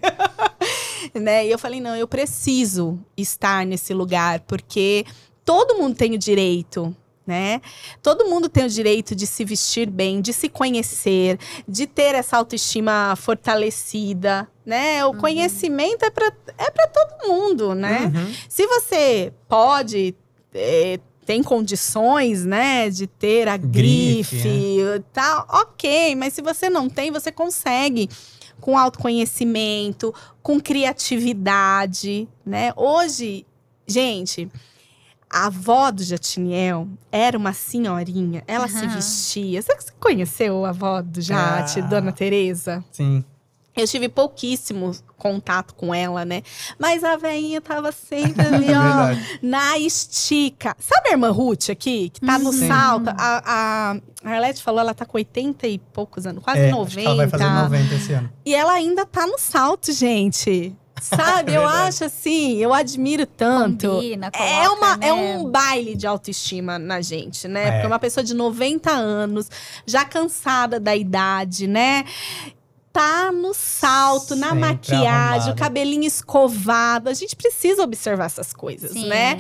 né? 1.14 1.46
E 1.46 1.52
eu 1.52 1.60
falei, 1.60 1.80
não, 1.80 1.96
eu 1.96 2.08
preciso 2.08 2.98
estar 3.16 3.64
nesse 3.68 3.94
lugar, 3.94 4.40
porque 4.40 5.06
todo 5.46 5.76
mundo 5.76 5.96
tem 5.96 6.16
o 6.16 6.18
direito 6.18 6.94
né? 7.26 7.60
Todo 8.04 8.28
mundo 8.28 8.48
tem 8.48 8.66
o 8.66 8.70
direito 8.70 9.16
de 9.16 9.26
se 9.26 9.44
vestir 9.44 9.90
bem, 9.90 10.22
de 10.22 10.32
se 10.32 10.48
conhecer, 10.48 11.40
de 11.68 11.88
ter 11.88 12.14
essa 12.14 12.38
autoestima 12.38 13.16
fortalecida, 13.16 14.48
né? 14.64 15.04
O 15.06 15.10
uhum. 15.10 15.18
conhecimento 15.18 16.04
é 16.06 16.12
para 16.12 16.32
é 16.56 16.88
todo 16.88 17.28
mundo, 17.28 17.74
né? 17.74 18.12
Uhum. 18.14 18.34
Se 18.48 18.68
você 18.68 19.34
pode 19.48 20.16
é, 20.54 21.00
tem 21.26 21.42
condições, 21.42 22.46
né, 22.46 22.90
de 22.90 23.08
ter 23.08 23.48
a 23.48 23.58
grife, 23.58 24.38
grife 24.38 24.82
é. 24.82 25.04
tal, 25.12 25.46
ok, 25.50 26.16
mas 26.16 26.34
se 26.34 26.42
você 26.42 26.70
não 26.70 26.88
tem, 26.88 27.12
você 27.12 27.32
consegue 27.32 28.10
com 28.62 28.78
autoconhecimento, 28.78 30.14
com 30.42 30.60
criatividade, 30.60 32.28
né? 32.46 32.72
Hoje, 32.76 33.46
gente, 33.86 34.50
a 35.30 35.48
avó 35.48 35.92
do 35.92 36.04
Jatiniel 36.04 36.88
era 37.12 37.38
uma 37.38 37.54
senhorinha, 37.54 38.44
ela 38.48 38.68
uhum. 38.68 38.80
se 38.80 38.88
vestia. 38.88 39.62
Você 39.62 39.76
conheceu 40.00 40.64
a 40.64 40.70
avó 40.70 41.02
do 41.02 41.22
Jate, 41.22 41.80
ah, 41.80 41.84
Dona 41.84 42.12
Teresa? 42.12 42.84
Sim. 42.92 43.26
Eu 43.76 43.88
tive 43.88 44.08
pouquíssimo 44.08 44.92
contato 45.18 45.76
com 45.76 45.94
ela, 45.94 46.24
né? 46.24 46.44
Mas 46.80 47.04
a 47.04 47.18
velhinha 47.18 47.60
tava 47.60 47.92
sempre 47.92 48.46
ali, 48.46 48.68
é 48.72 48.78
ó, 48.78 49.38
na 49.42 49.78
estica. 49.78 50.76
Sabe 50.80 51.10
a 51.10 51.12
irmã 51.12 51.32
Ruth 51.32 51.70
aqui, 51.70 52.10
que 52.10 52.22
tá 52.22 52.40
no 52.40 52.54
Sim. 52.54 52.68
salto? 52.68 53.10
A, 53.10 53.42
a, 53.46 53.98
a 54.24 54.30
Arlete 54.30 54.64
falou, 54.64 54.80
ela 54.80 54.94
tá 54.94 55.06
com 55.06 55.18
80 55.18 55.68
e 55.68 55.80
poucos 55.80 56.26
anos, 56.26 56.44
quase 56.44 56.62
é, 56.62 56.72
90. 56.72 57.02
ela 57.02 57.16
vai 57.16 57.28
fazer 57.28 57.46
90 57.46 57.96
esse 57.96 58.14
ano. 58.14 58.32
E 58.46 58.56
ela 58.56 58.74
ainda 58.74 59.06
tá 59.06 59.28
no 59.28 59.38
salto, 59.38 59.92
gente. 59.92 60.76
Sabe, 61.02 61.52
é 61.54 61.58
eu 61.58 61.68
acho 61.68 62.06
assim, 62.06 62.58
eu 62.58 62.74
admiro 62.74 63.26
tanto. 63.26 63.90
Combina, 63.90 64.32
coloca, 64.32 64.50
é, 64.50 64.70
uma, 64.70 64.98
né? 64.98 65.08
é 65.08 65.14
um 65.14 65.50
baile 65.50 65.96
de 65.96 66.08
autoestima 66.08 66.80
na 66.80 67.02
gente, 67.02 67.48
né? 67.48 67.68
É. 67.68 67.72
Porque 67.74 67.88
uma 67.88 68.00
pessoa 68.00 68.24
de 68.24 68.34
90 68.34 68.92
anos, 68.92 69.50
já 69.86 70.06
cansada 70.06 70.80
da 70.80 70.96
idade, 70.96 71.68
né? 71.68 72.06
Tá 72.96 73.30
no 73.30 73.54
salto, 73.54 74.38
na 74.38 74.56
maquiagem, 74.56 75.10
arrumado. 75.10 75.52
o 75.52 75.56
cabelinho 75.56 76.06
escovado. 76.06 77.10
A 77.10 77.14
gente 77.14 77.36
precisa 77.36 77.84
observar 77.84 78.28
essas 78.28 78.54
coisas, 78.54 78.92
Sim. 78.92 79.10
né? 79.10 79.38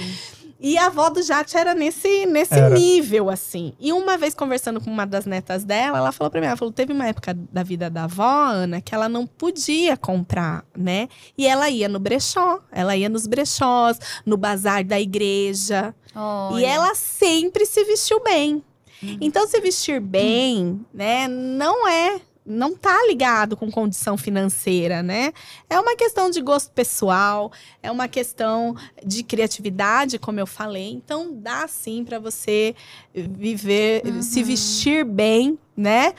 E 0.60 0.78
a 0.78 0.88
avó 0.88 1.10
do 1.10 1.24
Jate 1.24 1.56
era 1.56 1.74
nesse, 1.74 2.26
nesse 2.26 2.54
era. 2.54 2.70
nível, 2.70 3.30
assim. 3.30 3.72
E 3.80 3.94
uma 3.94 4.18
vez 4.18 4.36
conversando 4.36 4.82
com 4.82 4.90
uma 4.90 5.06
das 5.06 5.26
netas 5.26 5.64
dela, 5.64 5.98
ela 5.98 6.12
falou 6.12 6.30
pra 6.30 6.42
mim, 6.42 6.48
ela 6.48 6.58
falou, 6.58 6.74
teve 6.74 6.92
uma 6.92 7.08
época 7.08 7.34
da 7.34 7.64
vida 7.64 7.90
da 7.90 8.04
avó, 8.04 8.48
Ana, 8.48 8.82
que 8.82 8.94
ela 8.94 9.08
não 9.08 9.26
podia 9.26 9.96
comprar, 9.96 10.66
né? 10.76 11.08
E 11.38 11.48
ela 11.48 11.70
ia 11.70 11.88
no 11.88 11.98
brechó, 11.98 12.60
ela 12.70 12.94
ia 12.98 13.08
nos 13.08 13.26
brechós, 13.26 13.98
no 14.26 14.36
bazar 14.36 14.84
da 14.84 15.00
igreja. 15.00 15.96
Olha. 16.14 16.60
E 16.60 16.66
ela 16.66 16.94
sempre 16.94 17.66
se 17.66 17.86
vestiu 17.86 18.22
bem. 18.22 18.62
Hum. 19.02 19.18
Então, 19.22 19.48
se 19.48 19.62
vestir 19.62 20.02
bem, 20.02 20.66
hum. 20.66 20.86
né, 20.94 21.30
não 21.30 21.88
é 21.88 22.20
não 22.46 22.76
tá 22.76 22.96
ligado 23.08 23.58
com 23.58 23.72
condição 23.72 24.16
financeira, 24.18 25.02
né? 25.02 25.34
É 25.70 25.80
uma 25.80 25.96
questão 25.96 26.30
de 26.30 26.40
gosto 26.42 26.72
pessoal, 26.72 27.52
é 27.82 27.92
uma 27.92 28.08
questão 28.08 28.76
de 29.04 29.24
criatividade, 29.24 30.20
como 30.20 30.40
eu 30.40 30.46
falei. 30.46 30.92
Então 30.92 31.34
dá 31.34 31.68
sim 31.68 32.04
para 32.04 32.20
você 32.20 32.76
viver, 33.14 34.04
uhum. 34.06 34.22
se 34.22 34.44
vestir 34.44 35.04
bem, 35.04 35.58
né? 35.76 36.14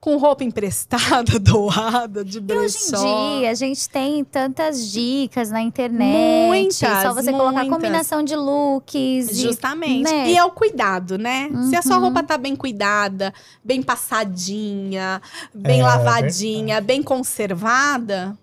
Com 0.00 0.16
roupa 0.16 0.44
emprestada, 0.44 1.38
doada, 1.40 2.24
de 2.24 2.40
brechó. 2.40 2.96
hoje 2.96 3.06
em 3.06 3.38
dia, 3.40 3.50
a 3.50 3.54
gente 3.54 3.88
tem 3.88 4.24
tantas 4.24 4.90
dicas 4.90 5.50
na 5.50 5.60
internet. 5.60 6.46
Muitas, 6.46 6.78
Só 6.78 7.12
você 7.12 7.30
muitas. 7.30 7.40
colocar 7.40 7.66
combinação 7.68 8.22
de 8.22 8.36
looks. 8.36 9.36
Justamente. 9.36 10.08
E, 10.08 10.12
né? 10.12 10.30
e 10.30 10.36
é 10.36 10.44
o 10.44 10.50
cuidado, 10.50 11.18
né? 11.18 11.48
Uhum. 11.52 11.68
Se 11.68 11.76
a 11.76 11.82
sua 11.82 11.96
uhum. 11.96 12.02
roupa 12.04 12.22
tá 12.22 12.38
bem 12.38 12.54
cuidada, 12.54 13.34
bem 13.64 13.82
passadinha, 13.82 15.20
bem 15.52 15.80
é, 15.80 15.82
lavadinha, 15.82 16.76
é 16.76 16.80
bem 16.80 17.02
conservada, 17.02 18.38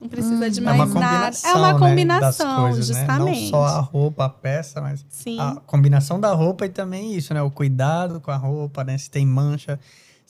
não 0.00 0.08
precisa 0.08 0.46
hum. 0.46 0.50
de 0.50 0.60
mais 0.60 0.94
é 0.94 0.98
nada. 0.98 1.36
É 1.44 1.54
uma 1.54 1.78
combinação, 1.78 2.64
né, 2.64 2.68
coisas, 2.68 2.86
justamente. 2.86 3.44
Né? 3.46 3.50
Não 3.50 3.50
só 3.50 3.64
a 3.64 3.80
roupa, 3.80 4.24
a 4.26 4.28
peça, 4.28 4.80
mas 4.80 5.04
Sim. 5.08 5.40
a 5.40 5.56
combinação 5.66 6.20
da 6.20 6.32
roupa 6.32 6.66
e 6.66 6.68
também 6.68 7.14
isso, 7.14 7.32
né? 7.32 7.42
O 7.42 7.50
cuidado 7.50 8.20
com 8.20 8.30
a 8.30 8.36
roupa, 8.36 8.84
né? 8.84 8.98
Se 8.98 9.10
tem 9.10 9.26
mancha 9.26 9.80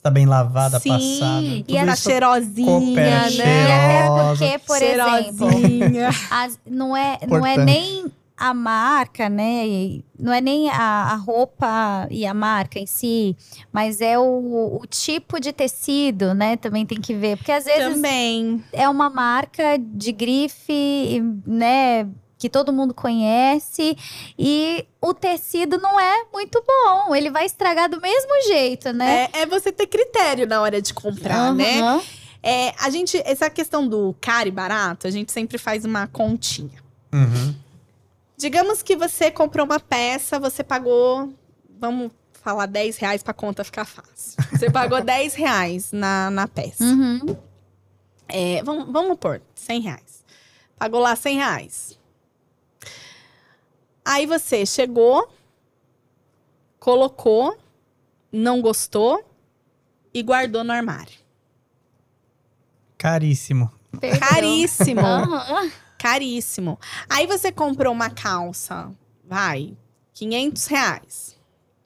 tá 0.04 0.10
bem 0.10 0.26
lavada, 0.26 0.78
Sim, 0.78 0.90
passada. 0.90 1.64
E 1.66 1.76
era 1.78 1.96
cheirosinha, 1.96 2.92
né? 2.94 3.30
Cheirosa. 3.30 4.44
Até 4.44 4.58
porque, 4.58 4.66
por 4.66 4.82
exemplo, 4.82 5.48
as, 6.30 6.60
não, 6.66 6.94
é, 6.94 7.18
não 7.26 7.46
é 7.46 7.56
nem 7.56 8.12
a 8.36 8.52
marca, 8.52 9.30
né? 9.30 9.62
Não 10.18 10.30
é 10.30 10.42
nem 10.42 10.68
a, 10.68 11.12
a, 11.12 11.14
roupa 11.16 12.06
e 12.10 12.26
a 12.26 12.34
marca 12.34 12.78
em 12.78 12.84
si, 12.84 13.34
mas 13.72 14.02
é 14.02 14.18
o, 14.18 14.78
o, 14.78 14.86
tipo 14.86 15.40
de 15.40 15.54
tecido, 15.54 16.34
né? 16.34 16.58
Também 16.58 16.84
tem 16.84 17.00
que 17.00 17.14
ver. 17.14 17.38
Porque 17.38 17.52
às 17.52 17.64
vezes 17.64 17.94
Também. 17.94 18.62
é 18.74 18.86
uma 18.86 19.08
marca 19.08 19.78
de 19.78 20.12
grife, 20.12 21.22
né? 21.46 22.06
Que 22.44 22.50
todo 22.50 22.74
mundo 22.74 22.92
conhece 22.92 23.96
e 24.38 24.86
o 25.00 25.14
tecido 25.14 25.78
não 25.78 25.98
é 25.98 26.26
muito 26.30 26.62
bom. 26.62 27.16
Ele 27.16 27.30
vai 27.30 27.46
estragar 27.46 27.88
do 27.88 27.98
mesmo 27.98 28.42
jeito, 28.46 28.92
né? 28.92 29.30
É, 29.32 29.40
é 29.40 29.46
você 29.46 29.72
ter 29.72 29.86
critério 29.86 30.46
na 30.46 30.60
hora 30.60 30.82
de 30.82 30.92
comprar, 30.92 31.48
uhum. 31.48 31.54
né? 31.54 32.02
É, 32.42 32.74
a 32.78 32.90
gente, 32.90 33.16
essa 33.24 33.48
questão 33.48 33.88
do 33.88 34.14
caro 34.20 34.46
e 34.46 34.50
barato, 34.50 35.06
a 35.06 35.10
gente 35.10 35.32
sempre 35.32 35.56
faz 35.56 35.86
uma 35.86 36.06
continha. 36.06 36.84
Uhum. 37.10 37.54
Digamos 38.36 38.82
que 38.82 38.94
você 38.94 39.30
comprou 39.30 39.64
uma 39.64 39.80
peça, 39.80 40.38
você 40.38 40.62
pagou, 40.62 41.32
vamos 41.80 42.12
falar 42.42 42.66
10 42.66 42.98
reais 42.98 43.22
pra 43.22 43.32
conta 43.32 43.64
ficar 43.64 43.86
fácil. 43.86 44.36
Você 44.52 44.70
pagou 44.70 45.00
10 45.02 45.32
reais 45.32 45.92
na, 45.92 46.28
na 46.28 46.46
peça. 46.46 46.84
Uhum. 46.84 47.34
É, 48.28 48.62
vamos, 48.62 48.92
vamos 48.92 49.16
pôr 49.16 49.40
100 49.54 49.80
reais. 49.80 50.24
Pagou 50.76 51.00
lá 51.00 51.16
100 51.16 51.36
reais. 51.36 52.03
Aí 54.04 54.26
você 54.26 54.66
chegou, 54.66 55.28
colocou, 56.78 57.56
não 58.30 58.60
gostou 58.60 59.24
e 60.12 60.22
guardou 60.22 60.62
no 60.62 60.72
armário. 60.72 61.18
Caríssimo. 62.98 63.72
Perdeu. 64.00 64.20
Caríssimo. 64.20 65.02
Caríssimo. 65.98 66.78
Aí 67.08 67.26
você 67.26 67.50
comprou 67.50 67.92
uma 67.92 68.10
calça, 68.10 68.90
vai, 69.24 69.74
500 70.12 70.66
reais. 70.66 71.36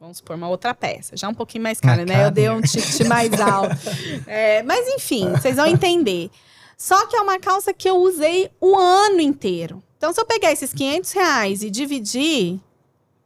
Vamos 0.00 0.18
supor, 0.18 0.36
uma 0.36 0.48
outra 0.48 0.74
peça. 0.74 1.16
Já 1.16 1.28
um 1.28 1.34
pouquinho 1.34 1.64
mais 1.64 1.80
cara, 1.80 2.04
né? 2.04 2.24
Eu 2.24 2.30
dei 2.30 2.48
um 2.48 2.60
ticket 2.60 3.06
mais 3.06 3.32
alto. 3.40 3.76
É, 4.26 4.62
mas 4.62 4.86
enfim, 4.88 5.30
vocês 5.32 5.56
vão 5.56 5.66
entender. 5.66 6.30
Só 6.76 7.06
que 7.06 7.16
é 7.16 7.20
uma 7.20 7.38
calça 7.40 7.74
que 7.74 7.88
eu 7.88 7.96
usei 7.96 8.50
o 8.60 8.76
ano 8.76 9.20
inteiro. 9.20 9.82
Então, 9.98 10.12
se 10.12 10.20
eu 10.20 10.24
pegar 10.24 10.52
esses 10.52 10.72
500 10.72 11.12
reais 11.12 11.62
e 11.62 11.68
dividir 11.70 12.58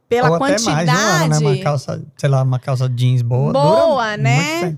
pela 0.09 0.31
Ou 0.33 0.39
quantidade. 0.39 0.91
Até 0.91 0.93
mais, 1.29 1.41
né? 1.41 1.49
Uma 1.49 1.57
calça, 1.63 2.03
sei 2.17 2.29
lá, 2.29 2.43
uma 2.43 2.59
calça 2.59 2.89
jeans 2.89 3.23
boa. 3.23 3.53
Boa, 3.53 4.17
né? 4.17 4.77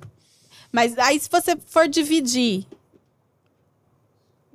Mas 0.73 0.99
aí, 0.99 1.19
se 1.21 1.29
você 1.31 1.57
for 1.67 1.89
dividir 1.89 2.67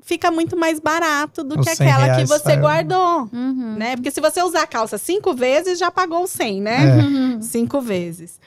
fica 0.01 0.31
muito 0.31 0.57
mais 0.57 0.79
barato 0.79 1.43
do 1.43 1.59
Os 1.59 1.67
que 1.67 1.75
100 1.75 1.87
aquela 1.91 2.15
que 2.15 2.25
você 2.25 2.43
saiu. 2.43 2.61
guardou, 2.61 3.29
Uhum. 3.31 3.75
né? 3.77 3.95
Porque 3.95 4.09
se 4.09 4.19
você 4.19 4.41
usar 4.41 4.63
a 4.63 4.67
calça 4.67 4.97
cinco 4.97 5.35
vezes, 5.35 5.77
já 5.77 5.91
pagou 5.91 6.23
os 6.23 6.31
100, 6.31 6.61
né? 6.61 6.83
É. 6.83 6.95
Uhum. 6.95 7.41
Cinco 7.43 7.79
vezes. 7.79 8.39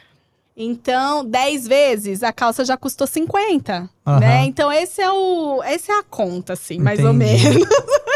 Então, 0.57 1.25
10 1.25 1.67
vezes, 1.69 2.23
a 2.25 2.33
calça 2.33 2.65
já 2.65 2.77
custou 2.77 3.07
50, 3.07 3.89
Aham. 4.07 4.19
né? 4.21 4.45
Então, 4.45 4.73
esse 4.73 5.01
é 5.01 5.11
o, 5.11 5.63
essa 5.63 5.93
é 5.93 5.99
a 5.99 6.03
conta, 6.03 6.55
assim, 6.55 6.79
mais 6.81 6.99
ou 6.99 7.13
menos. 7.15 7.65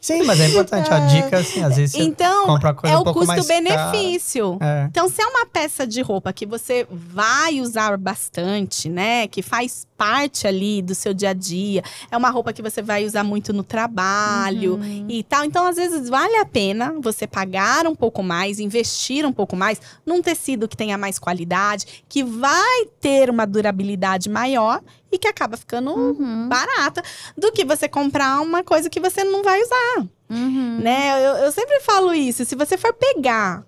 Sim, 0.00 0.22
mas 0.22 0.40
é 0.40 0.48
importante. 0.48 0.90
A 0.90 0.98
dica, 1.00 1.38
assim, 1.38 1.62
às 1.62 1.76
vezes 1.76 1.92
você 1.94 2.02
Então, 2.02 2.46
compra 2.46 2.72
coisa 2.72 2.94
é 2.94 2.98
um 2.98 3.02
o 3.02 3.04
pouco 3.04 3.26
mais 3.26 3.40
custo-benefício. 3.40 4.56
cara. 4.58 4.82
É. 4.82 4.84
Então, 4.86 5.08
se 5.10 5.20
é 5.20 5.26
uma 5.26 5.44
peça 5.44 5.86
de 5.86 6.00
roupa 6.00 6.32
que 6.32 6.46
você 6.46 6.86
vai 6.90 7.60
usar 7.60 7.96
bastante, 7.98 8.88
né? 8.88 9.28
Que 9.28 9.42
faz 9.42 9.86
parte 9.98 10.46
ali 10.46 10.80
do 10.80 10.94
seu 10.94 11.12
dia 11.12 11.30
a 11.30 11.32
dia, 11.34 11.82
é 12.10 12.16
uma 12.16 12.30
roupa 12.30 12.52
que 12.54 12.62
você 12.62 12.80
vai 12.80 13.04
usar 13.04 13.22
muito 13.22 13.52
no 13.52 13.62
trabalho 13.62 14.76
Uhum. 14.76 15.06
e 15.08 15.22
tal. 15.22 15.44
Então, 15.44 15.66
às 15.66 15.76
vezes, 15.76 16.08
vale 16.08 16.36
a 16.36 16.46
pena 16.46 16.94
você 17.02 17.26
pagar 17.26 17.86
um 17.86 17.94
pouco 17.94 18.22
mais, 18.22 18.58
investir 18.58 19.26
um 19.26 19.32
pouco 19.32 19.54
mais 19.54 19.78
num 20.06 20.22
tecido 20.22 20.66
que 20.66 20.76
tenha 20.76 20.96
mais 20.96 21.18
qualidade, 21.18 22.02
que 22.08 22.24
vai 22.24 22.86
ter 23.00 23.28
uma 23.28 23.46
durabilidade 23.46 24.30
maior 24.30 24.80
e 25.12 25.18
que 25.18 25.26
acaba 25.28 25.56
ficando 25.56 25.90
Uhum. 25.92 26.48
barata, 26.48 27.02
do 27.36 27.50
que 27.52 27.64
você 27.64 27.88
comprar 27.88 28.40
uma 28.40 28.62
coisa 28.62 28.88
que 28.90 29.00
você 29.00 29.24
não 29.24 29.42
vai 29.42 29.60
usar 29.62 30.06
Uhum. 30.30 30.78
né? 30.82 31.12
Eu, 31.26 31.44
eu 31.44 31.52
sempre 31.52 31.80
falo 31.80 32.14
isso. 32.14 32.44
Se 32.44 32.54
você 32.54 32.76
for 32.78 32.92
pegar 32.94 33.64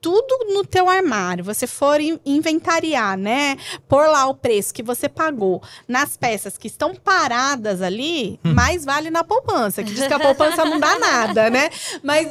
tudo 0.00 0.52
no 0.52 0.64
teu 0.66 0.90
armário, 0.90 1.44
você 1.44 1.64
for 1.64 2.00
in- 2.00 2.18
inventariar, 2.26 3.16
né? 3.16 3.56
Pôr 3.88 4.08
lá 4.08 4.26
o 4.26 4.34
preço 4.34 4.74
que 4.74 4.82
você 4.82 5.08
pagou 5.08 5.62
nas 5.86 6.16
peças 6.16 6.58
que 6.58 6.66
estão 6.66 6.92
paradas 6.92 7.80
ali, 7.80 8.38
Hum. 8.44 8.52
mais 8.52 8.84
vale 8.84 9.10
na 9.10 9.22
poupança. 9.22 9.80
Que 9.84 9.92
diz 9.92 10.06
que 10.08 10.12
a 10.12 10.18
poupança 10.18 10.64
não 10.64 10.80
dá 10.80 10.98
nada, 10.98 11.48
né? 11.50 11.70
Mas 12.02 12.26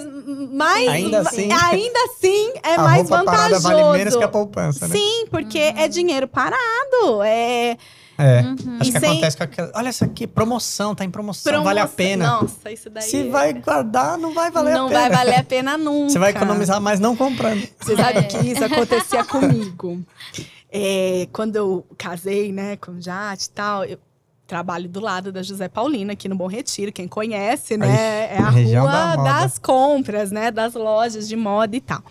mais, 0.51 0.87
Ainda 0.89 1.21
assim- 1.21 1.49
ainda 1.49 1.99
assim 2.13 2.51
é 2.61 2.75
a 2.75 2.81
mais 2.81 3.07
vantajoso. 3.09 3.61
vale 3.61 3.97
menos 3.97 4.15
que 4.17 4.23
a 4.23 4.27
poupança, 4.27 4.87
né? 4.89 4.93
Sim, 4.95 5.25
porque 5.31 5.57
é 5.57 5.87
dinheiro 5.87 6.27
parado. 6.27 7.23
É 7.23 7.77
É. 8.21 8.41
Uhum. 8.41 8.77
Acho 8.79 8.89
E 8.89 8.93
que 8.93 8.99
sem- 8.99 9.09
acontece 9.09 9.37
com 9.37 9.43
aquela. 9.43 9.71
Olha 9.75 9.89
essa 9.89 10.05
aqui, 10.05 10.27
promoção, 10.27 10.93
tá 10.95 11.03
em 11.03 11.09
promoção, 11.09 11.51
promoção. 11.51 11.63
vale 11.63 11.79
a 11.79 11.87
pena. 11.87 12.27
Nossa, 12.41 12.71
isso 12.71 12.89
daí. 12.89 13.03
Se 13.03 13.17
é- 13.27 13.29
vai 13.29 13.53
guardar, 13.53 14.17
não 14.17 14.33
vai 14.33 14.51
valer 14.51 14.73
não 14.75 14.85
a 14.85 14.89
pena. 14.89 14.99
vai 14.99 15.09
valer 15.17 15.35
a 15.39 15.43
pena 15.43 15.77
nunca. 15.77 16.09
Você 16.11 16.19
vai 16.19 16.29
economizar 16.31 16.79
mais 16.79 16.99
não 16.99 17.15
comprando. 17.15 17.67
Você 17.79 17.95
sabe 17.95 18.19
É. 18.19 18.23
que 18.23 18.37
isso 18.37 18.63
acontecia 18.63 19.23
comigo. 19.25 20.03
É, 20.71 21.27
quando 21.33 21.55
eu 21.55 21.85
casei, 21.97 22.51
né, 22.51 22.77
com 22.77 22.91
o 22.93 23.01
Jade 23.01 23.45
e 23.45 23.49
tal, 23.49 23.83
eu 23.83 23.97
trabalho 24.47 24.87
do 24.89 24.99
lado 24.99 25.31
da 25.31 25.41
José 25.41 25.67
Paulina, 25.69 26.13
aqui 26.13 26.27
no 26.27 26.35
Bom 26.35 26.47
Retiro. 26.47 26.91
Quem 26.91 27.07
conhece, 27.07 27.77
né? 27.77 28.27
É 28.33 28.37
a 28.37 28.49
rua 28.49 28.91
da 28.91 29.15
das 29.15 29.57
compras, 29.57 30.29
né? 30.31 30.51
Das 30.51 30.73
lojas 30.73 31.27
de 31.27 31.35
moda 31.37 31.75
e 31.75 31.81
tal. 31.81 32.01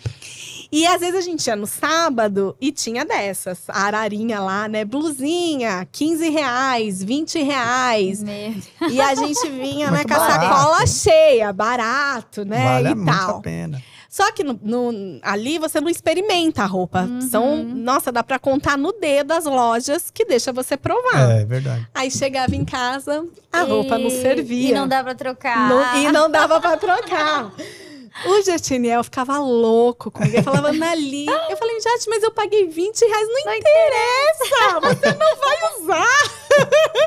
E 0.73 0.87
às 0.87 1.01
vezes 1.01 1.17
a 1.17 1.21
gente 1.21 1.45
ia 1.47 1.57
no 1.57 1.67
sábado 1.67 2.57
e 2.61 2.71
tinha 2.71 3.05
dessas. 3.05 3.59
A 3.69 3.83
ararinha 3.87 4.39
lá, 4.41 4.69
né? 4.69 4.85
Blusinha, 4.85 5.87
15 5.91 6.29
reais, 6.31 7.03
20 7.03 7.43
reais. 7.43 8.23
Meu 8.23 8.55
E 8.89 9.01
a 9.01 9.15
gente 9.15 9.49
vinha, 9.49 9.91
né, 9.91 10.05
com 10.05 10.15
a 10.15 10.19
sacola 10.31 10.87
cheia, 10.87 11.53
barato, 11.53 12.45
né? 12.45 12.63
vale 12.65 12.89
e 12.91 12.95
muito 12.95 13.11
tal. 13.17 13.39
a 13.39 13.41
pena. 13.41 13.83
Só 14.09 14.33
que 14.33 14.43
no, 14.43 14.59
no- 14.61 15.21
ali 15.23 15.57
você 15.59 15.81
não 15.81 15.89
experimenta 15.89 16.63
a 16.65 16.67
roupa. 16.67 17.03
Uhum. 17.03 17.21
São, 17.21 17.63
nossa, 17.65 18.11
dá 18.11 18.25
pra 18.25 18.41
contar 18.41 18.77
no 18.77 18.93
dedo 18.93 19.31
as 19.33 19.45
lojas 19.45 20.11
que 20.13 20.25
deixa 20.25 20.53
você 20.53 20.77
provar. 20.77 21.31
É, 21.31 21.45
verdade. 21.45 21.87
Aí 21.95 22.11
chegava 22.11 22.55
em 22.57 22.65
casa, 22.65 23.25
a 23.53 23.63
roupa 23.63 23.97
não 23.99 24.09
E- 24.09 24.21
servia. 24.23 24.71
E 24.71 24.73
não 24.73 24.89
dá 24.89 25.03
pra 25.05 25.15
trocar. 25.15 25.69
Não- 25.69 25.97
e 26.01 26.11
não 26.13 26.29
dava 26.31 26.61
pra 26.61 26.77
trocar. 26.77 27.53
O 28.27 28.43
Gertiniel 28.43 29.03
ficava 29.05 29.39
louco 29.39 30.11
comigo. 30.11 30.35
Ele 30.35 30.43
falava, 30.43 30.73
Nali. 30.73 31.27
Eu 31.27 31.57
falei, 31.57 31.81
gente, 31.81 32.09
mas 32.09 32.23
eu 32.23 32.31
paguei 32.33 32.67
20 32.69 33.01
reais. 33.05 33.29
Não, 33.29 33.55
interessa. 33.55 34.81
Você 34.81 35.15
não 35.15 35.37
vai 35.37 35.81
usar. 35.81 36.31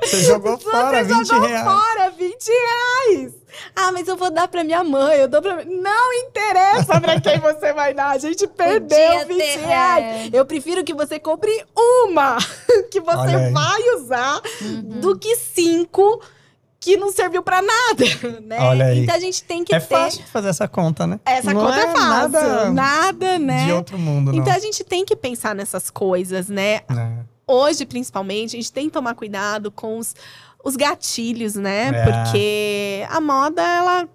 Você 0.03 0.23
jogou 0.23 0.57
fora 0.57 1.03
Você 1.03 1.13
20 1.13 1.27
jogou 1.27 1.47
reais. 1.47 1.63
fora 1.65 2.09
20 2.11 2.47
reais. 2.49 3.33
Ah, 3.75 3.91
mas 3.91 4.07
eu 4.07 4.15
vou 4.17 4.31
dar 4.31 4.47
pra 4.47 4.63
minha 4.63 4.83
mãe, 4.83 5.19
eu 5.19 5.27
dou 5.27 5.39
pra... 5.41 5.63
Não 5.65 6.13
interessa 6.13 6.99
pra 6.99 7.21
quem 7.21 7.39
você 7.39 7.71
vai 7.71 7.93
dar, 7.93 8.09
a 8.09 8.17
gente 8.17 8.47
perdeu 8.47 8.97
Podia 8.97 9.25
20 9.25 9.37
ter, 9.37 9.59
reais. 9.59 10.33
é. 10.33 10.39
Eu 10.39 10.43
prefiro 10.45 10.83
que 10.83 10.93
você 10.93 11.19
compre 11.19 11.63
uma 11.75 12.37
que 12.89 12.99
você 12.99 13.51
vai 13.51 13.81
usar 13.95 14.41
Uhum. 14.61 14.99
do 15.01 15.17
que 15.19 15.35
cinco 15.35 16.19
que 16.83 16.97
não 16.97 17.11
serviu 17.11 17.41
pra 17.41 17.61
nada, 17.61 18.05
né? 18.45 18.59
Olha 18.59 18.85
aí. 18.87 19.03
Então 19.03 19.15
a 19.15 19.19
gente 19.19 19.41
tem 19.43 19.63
que 19.63 19.73
É 19.73 19.79
ter... 19.79 19.87
fácil 19.87 20.23
fazer 20.25 20.49
essa 20.49 20.67
conta, 20.67 21.07
né? 21.07 21.19
Essa 21.25 21.53
Não 21.53 21.61
conta 21.61 21.77
é, 21.77 21.87
fácil, 21.87 21.99
Nada, 22.09 22.71
nada, 22.71 23.39
né? 23.39 23.65
de 23.65 23.71
outro 23.71 23.97
mundo, 23.97 24.31
não. 24.31 24.39
Então 24.39 24.53
a 24.53 24.59
gente 24.59 24.83
tem 24.83 25.05
que 25.05 25.15
pensar 25.15 25.55
nessas 25.55 25.89
coisas, 25.89 26.49
né? 26.49 26.81
É. 26.89 27.09
hoje, 27.47 27.85
principalmente, 27.85 28.55
a 28.55 28.59
gente 28.59 28.71
tem 28.71 28.87
que 28.87 28.91
tomar 28.91 29.15
cuidado 29.15 29.71
com 29.71 29.97
os, 29.97 30.13
os 30.63 30.75
gatilhos, 30.75 31.55
né? 31.55 31.87
É. 31.93 32.03
Porque 32.03 33.05
a 33.09 33.21
moda, 33.21 33.61
ela. 33.61 34.09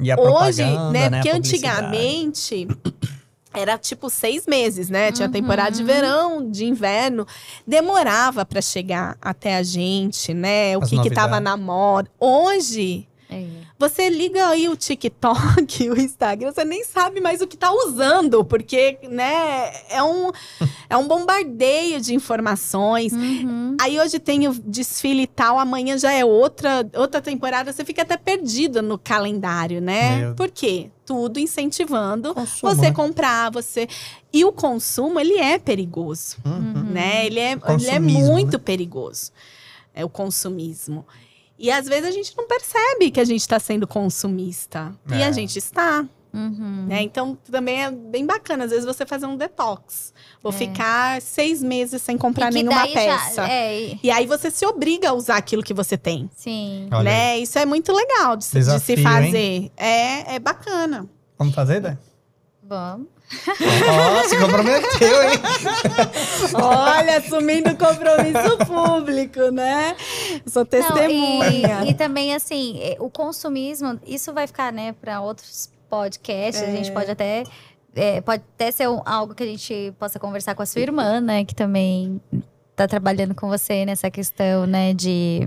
E 0.00 0.10
a 0.10 0.16
hoje, 0.18 0.64
né? 0.64 1.10
né? 1.10 1.10
Porque 1.10 1.30
antigamente. 1.30 2.66
Era 3.54 3.76
tipo 3.76 4.08
seis 4.08 4.46
meses, 4.46 4.88
né? 4.88 5.12
Tinha 5.12 5.26
Uhum. 5.26 5.32
temporada 5.32 5.70
de 5.70 5.84
verão, 5.84 6.50
de 6.50 6.64
inverno. 6.64 7.26
Demorava 7.66 8.44
pra 8.46 8.62
chegar 8.62 9.16
até 9.20 9.56
a 9.56 9.62
gente, 9.62 10.32
né? 10.32 10.76
O 10.76 10.82
As 10.82 10.90
que 10.90 11.00
que 11.02 11.10
tava 11.10 11.38
na 11.40 11.56
moda. 11.56 12.10
Hoje, 12.18 13.06
É. 13.32 13.46
você 13.78 14.08
liga 14.08 14.46
aí 14.48 14.68
o 14.68 14.76
TikTok, 14.76 15.88
o 15.90 15.98
Instagram, 16.00 16.52
você 16.52 16.64
nem 16.64 16.84
sabe 16.84 17.20
mais 17.20 17.40
o 17.40 17.46
que 17.46 17.56
tá 17.56 17.72
usando, 17.72 18.44
porque, 18.44 18.98
né, 19.10 19.72
é 19.90 20.02
um, 20.02 20.30
é 20.88 20.96
um 20.96 21.08
bombardeio 21.08 22.00
de 22.00 22.14
informações. 22.14 23.12
Uhum. 23.12 23.76
Aí 23.80 23.98
hoje 23.98 24.18
tem 24.18 24.46
o 24.48 24.52
desfile 24.52 25.22
e 25.22 25.26
tal, 25.26 25.58
amanhã 25.58 25.98
já 25.98 26.12
é 26.12 26.24
outra, 26.24 26.88
outra 26.94 27.20
temporada, 27.20 27.72
você 27.72 27.84
fica 27.84 28.02
até 28.02 28.16
perdido 28.16 28.82
no 28.82 28.98
calendário, 28.98 29.80
né? 29.80 30.16
Meu. 30.18 30.34
Por 30.34 30.50
quê? 30.50 30.90
Tudo 31.04 31.40
incentivando 31.40 32.32
Consumo, 32.34 32.74
você 32.74 32.82
né? 32.82 32.92
comprar, 32.92 33.50
você. 33.50 33.88
E 34.32 34.44
o 34.44 34.52
consumo, 34.52 35.18
ele 35.18 35.36
é 35.38 35.58
perigoso, 35.58 36.36
Uhum. 36.44 36.84
né? 36.92 37.26
Ele 37.26 37.40
é, 37.40 37.52
ele 37.52 37.88
é 37.90 37.98
muito 37.98 38.52
né? 38.52 38.62
perigoso. 38.64 39.32
É 39.94 40.04
o 40.04 40.08
consumismo. 40.08 41.04
E 41.62 41.70
às 41.70 41.86
vezes 41.88 42.06
a 42.08 42.10
gente 42.10 42.36
não 42.36 42.46
percebe 42.48 43.10
que 43.12 43.20
a 43.20 43.24
gente 43.24 43.40
está 43.40 43.58
sendo 43.60 43.86
consumista. 43.86 44.92
E 45.10 45.14
É. 45.22 45.24
a 45.26 45.30
gente 45.32 45.56
está. 45.58 46.04
Uhum. 46.34 46.86
Né? 46.88 47.02
Então 47.02 47.36
também 47.50 47.82
é 47.84 47.90
bem 47.90 48.24
bacana, 48.26 48.64
às 48.64 48.70
vezes, 48.70 48.86
você 48.86 49.04
fazer 49.06 49.26
um 49.26 49.36
detox. 49.36 50.12
Vou 50.42 50.50
É. 50.50 50.56
ficar 50.56 51.20
seis 51.22 51.62
meses 51.62 52.00
sem 52.02 52.16
comprar 52.18 52.50
E 52.50 52.54
nenhuma 52.54 52.74
daí 52.82 52.92
já- 52.94 53.18
peça. 53.18 53.46
é, 53.46 53.80
e- 53.80 54.00
E 54.02 54.10
aí 54.10 54.26
você 54.26 54.50
se 54.50 54.64
obriga 54.66 55.10
a 55.10 55.12
usar 55.12 55.36
aquilo 55.36 55.62
que 55.62 55.74
você 55.74 55.96
tem. 55.96 56.28
sim. 56.34 56.88
Olha 56.90 56.98
aí. 56.98 57.04
né? 57.04 57.38
Isso 57.38 57.58
é 57.58 57.66
muito 57.66 57.92
legal 57.92 58.34
de, 58.36 58.44
se- 58.44 58.58
de 58.58 58.64
se 58.64 58.70
Desafio, 58.96 59.02
fazer. 59.04 59.70
É, 59.76 60.34
é 60.36 60.38
bacana. 60.38 61.06
Vamos 61.38 61.54
fazer, 61.54 61.80
Dé? 61.80 61.98
Vamos. 62.62 63.06
Ó, 63.88 64.28
se 64.28 64.36
comprometeu, 64.38 65.22
hein? 65.22 65.38
Olha, 66.54 67.18
assumindo 67.18 67.70
compromisso 67.76 68.58
público, 68.66 69.50
né? 69.50 69.96
Sou 70.46 70.62
Não, 70.62 70.66
testemunha. 70.66 71.84
e, 71.86 71.90
e 71.90 71.94
também, 71.94 72.34
assim, 72.34 72.78
eh, 72.82 72.96
o 73.00 73.08
consumismo, 73.10 73.98
isso 74.06 74.32
vai 74.32 74.46
ficar, 74.46 74.72
né, 74.72 74.94
para 75.00 75.20
outros 75.20 75.70
podcasts. 75.88 76.62
A 76.62 76.66
gente 76.66 76.90
É. 76.90 76.92
pode 76.92 77.10
até. 77.10 77.44
eh, 77.94 78.20
pode 78.22 78.42
até 78.54 78.70
ser 78.70 78.88
um- 78.88 79.02
algo 79.04 79.34
que 79.34 79.42
a 79.42 79.46
gente 79.46 79.92
possa 79.98 80.18
conversar 80.18 80.54
com 80.54 80.62
a 80.62 80.66
sua 80.66 80.80
irmã, 80.80 81.20
né? 81.20 81.44
Que 81.44 81.54
também 81.54 82.20
tá 82.74 82.88
trabalhando 82.88 83.34
com 83.34 83.48
você 83.48 83.84
nessa 83.84 84.10
questão, 84.10 84.66
né? 84.66 84.94
De. 84.94 85.46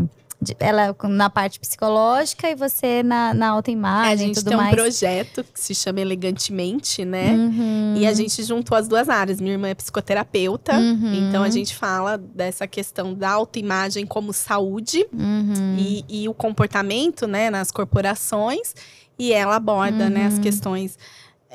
Ela 0.59 0.95
na 1.03 1.29
parte 1.29 1.59
psicológica 1.59 2.49
e 2.49 2.55
você 2.55 3.01
na, 3.03 3.33
na 3.33 3.47
a 3.47 3.49
autoimagem 3.51 4.13
e 4.15 4.27
gente 4.27 4.35
tudo 4.35 4.47
tem 4.49 4.57
um 4.57 4.61
mais. 4.61 4.73
projeto 4.75 5.43
que 5.43 5.59
se 5.59 5.73
chama 5.73 6.01
Elegantemente, 6.01 7.03
né? 7.05 7.31
Uhum. 7.31 7.93
E 7.97 8.05
a 8.05 8.13
gente 8.13 8.43
juntou 8.43 8.77
as 8.77 8.87
duas 8.87 9.07
áreas. 9.09 9.39
Minha 9.39 9.53
irmã 9.53 9.69
é 9.69 9.73
psicoterapeuta, 9.75 10.73
Uhum. 10.77 11.27
então 11.29 11.43
a 11.43 11.49
gente 11.49 11.75
fala 11.75 12.17
dessa 12.17 12.67
questão 12.67 13.13
da 13.13 13.29
autoimagem 13.31 14.05
como 14.05 14.33
saúde 14.33 15.05
Uhum. 15.13 15.75
e, 15.77 16.05
e 16.23 16.29
o 16.29 16.33
comportamento, 16.33 17.27
né, 17.27 17.49
nas 17.49 17.71
corporações. 17.71 18.75
E 19.17 19.31
ela 19.31 19.55
aborda, 19.55 20.09
né, 20.09 20.25
as 20.25 20.35
Uhum. 20.35 20.41
questões 20.41 20.97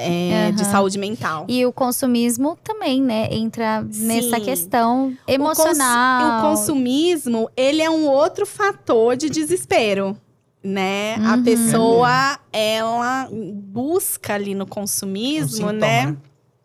é, 0.00 0.52
de 0.52 0.62
Aham. 0.62 0.70
saúde 0.72 0.98
mental. 0.98 1.44
E 1.48 1.64
o 1.66 1.72
consumismo 1.72 2.56
também, 2.64 3.02
né? 3.02 3.28
Entra 3.30 3.82
nessa 3.82 4.36
Sim. 4.38 4.44
questão 4.44 5.16
O 5.28 5.30
emocional. 5.30 6.30
cons- 6.32 6.38
O, 6.38 6.40
consumismo, 6.48 7.50
ele 7.56 7.82
é 7.82 7.90
um 7.90 8.06
outro 8.08 8.46
fator 8.46 9.16
de 9.16 9.28
desespero, 9.28 10.16
né? 10.62 11.16
A 11.16 11.36
Uhum. 11.36 11.42
pessoa, 11.44 12.38
ela 12.52 13.28
busca 13.32 14.34
ali 14.34 14.54
no 14.54 14.66
consumismo, 14.66 15.46
Um 15.66 15.70
sintoma, 15.70 15.72
né? 15.72 16.06
né? 16.06 16.16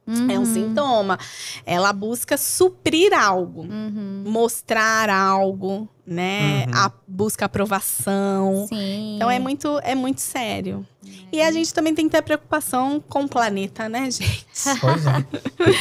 É 0.07 0.37
um 0.37 0.39
Uhum. 0.39 0.45
sintoma. 0.45 1.17
Ela 1.65 1.91
busca 1.91 2.37
suprir 2.37 3.11
algo, 3.13 3.61
Uhum. 3.61 4.23
mostrar 4.27 5.09
algo, 5.09 5.89
né? 6.05 6.65
Uhum. 6.67 6.73
A 6.75 6.91
busca 7.07 7.45
aprovação. 7.45 8.67
Sim. 8.69 9.15
Então 9.15 9.31
é 9.31 9.39
muito, 9.39 9.79
é 9.83 9.95
muito 9.95 10.21
sério. 10.21 10.85
E 11.31 11.41
a 11.41 11.51
gente 11.51 11.73
também 11.73 11.93
tem 11.95 12.05
que 12.05 12.11
ter 12.11 12.21
preocupação 12.21 13.03
com 13.09 13.23
o 13.23 13.27
planeta, 13.27 13.89
né, 13.89 14.09
gente? 14.11 14.45
Pois 14.79 15.05
é. 15.07 15.25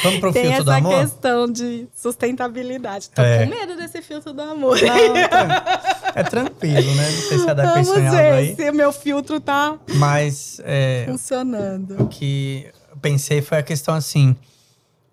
Vamos 0.03 0.21
pro 0.21 0.33
Tem 0.33 0.45
filtro 0.47 0.65
do 0.65 0.71
essa 0.71 0.79
amor? 0.79 1.01
questão 1.01 1.47
de 1.51 1.87
sustentabilidade. 1.95 3.11
Tô 3.11 3.21
É. 3.23 3.45
com 3.45 3.51
medo 3.51 3.77
desse 3.77 4.01
filtro 4.03 4.33
do 4.33 4.41
amor. 4.43 4.79
Não, 4.81 5.29
tran- 5.29 5.63
é 6.15 6.23
tranquilo, 6.25 6.95
né? 6.95 7.11
Não 7.11 7.23
sei 7.29 7.39
se 7.39 7.49
é 7.51 7.55
da 7.55 7.75
Vamos 7.75 7.89
ver 7.91 8.17
aí. 8.33 8.57
se 8.57 8.71
o 8.71 8.75
meu 8.75 8.93
filtro 8.93 9.39
tá 9.41 9.79
Mas 9.97 10.61
é, 10.65 11.05
funcionando. 11.09 12.03
o 12.03 12.09
que 12.09 12.67
pensei 13.05 13.43
foi 13.43 13.59
a 13.59 13.63
questão 13.63 13.95
assim. 13.95 14.35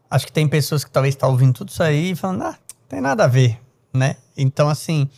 Acho 0.10 0.26
que 0.26 0.32
tem 0.32 0.48
pessoas 0.48 0.86
que 0.86 0.90
talvez 0.90 1.14
estão 1.14 1.30
ouvindo 1.30 1.54
tudo 1.54 1.70
isso 1.70 1.84
aí 1.84 2.12
e 2.12 2.16
falando, 2.16 2.44
ah, 2.44 2.58
tem 2.88 3.02
nada 3.02 3.26
a 3.26 3.28
ver, 3.28 3.60
né? 3.94 4.16
Então, 4.38 4.70
assim. 4.70 5.10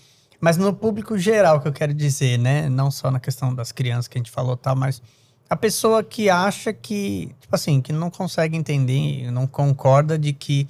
Mas 0.42 0.58
no 0.58 0.74
público 0.74 1.18
geral 1.18 1.62
que 1.62 1.68
eu 1.68 1.72
quero 1.72 1.94
dizer, 1.94 2.38
né? 2.40 2.68
Não 2.68 2.90
só 2.90 3.12
na 3.12 3.20
questão 3.20 3.54
das 3.54 3.72
crianças 3.72 4.08
que 4.08 4.18
a 4.18 4.20
gente 4.20 4.32
falou 4.32 4.58
tal, 4.58 4.76
mas 4.76 5.02
a 5.48 5.56
pessoa 5.56 6.04
que 6.04 6.30
acha 6.30 6.74
que, 6.74 7.34
tipo 7.40 7.56
assim, 7.56 7.80
que 7.80 7.94
não 7.94 8.10
consegue 8.10 8.58
entender, 8.58 9.30
não 9.30 9.46
concorda 9.46 10.18
de 10.18 10.34
que 10.34 10.68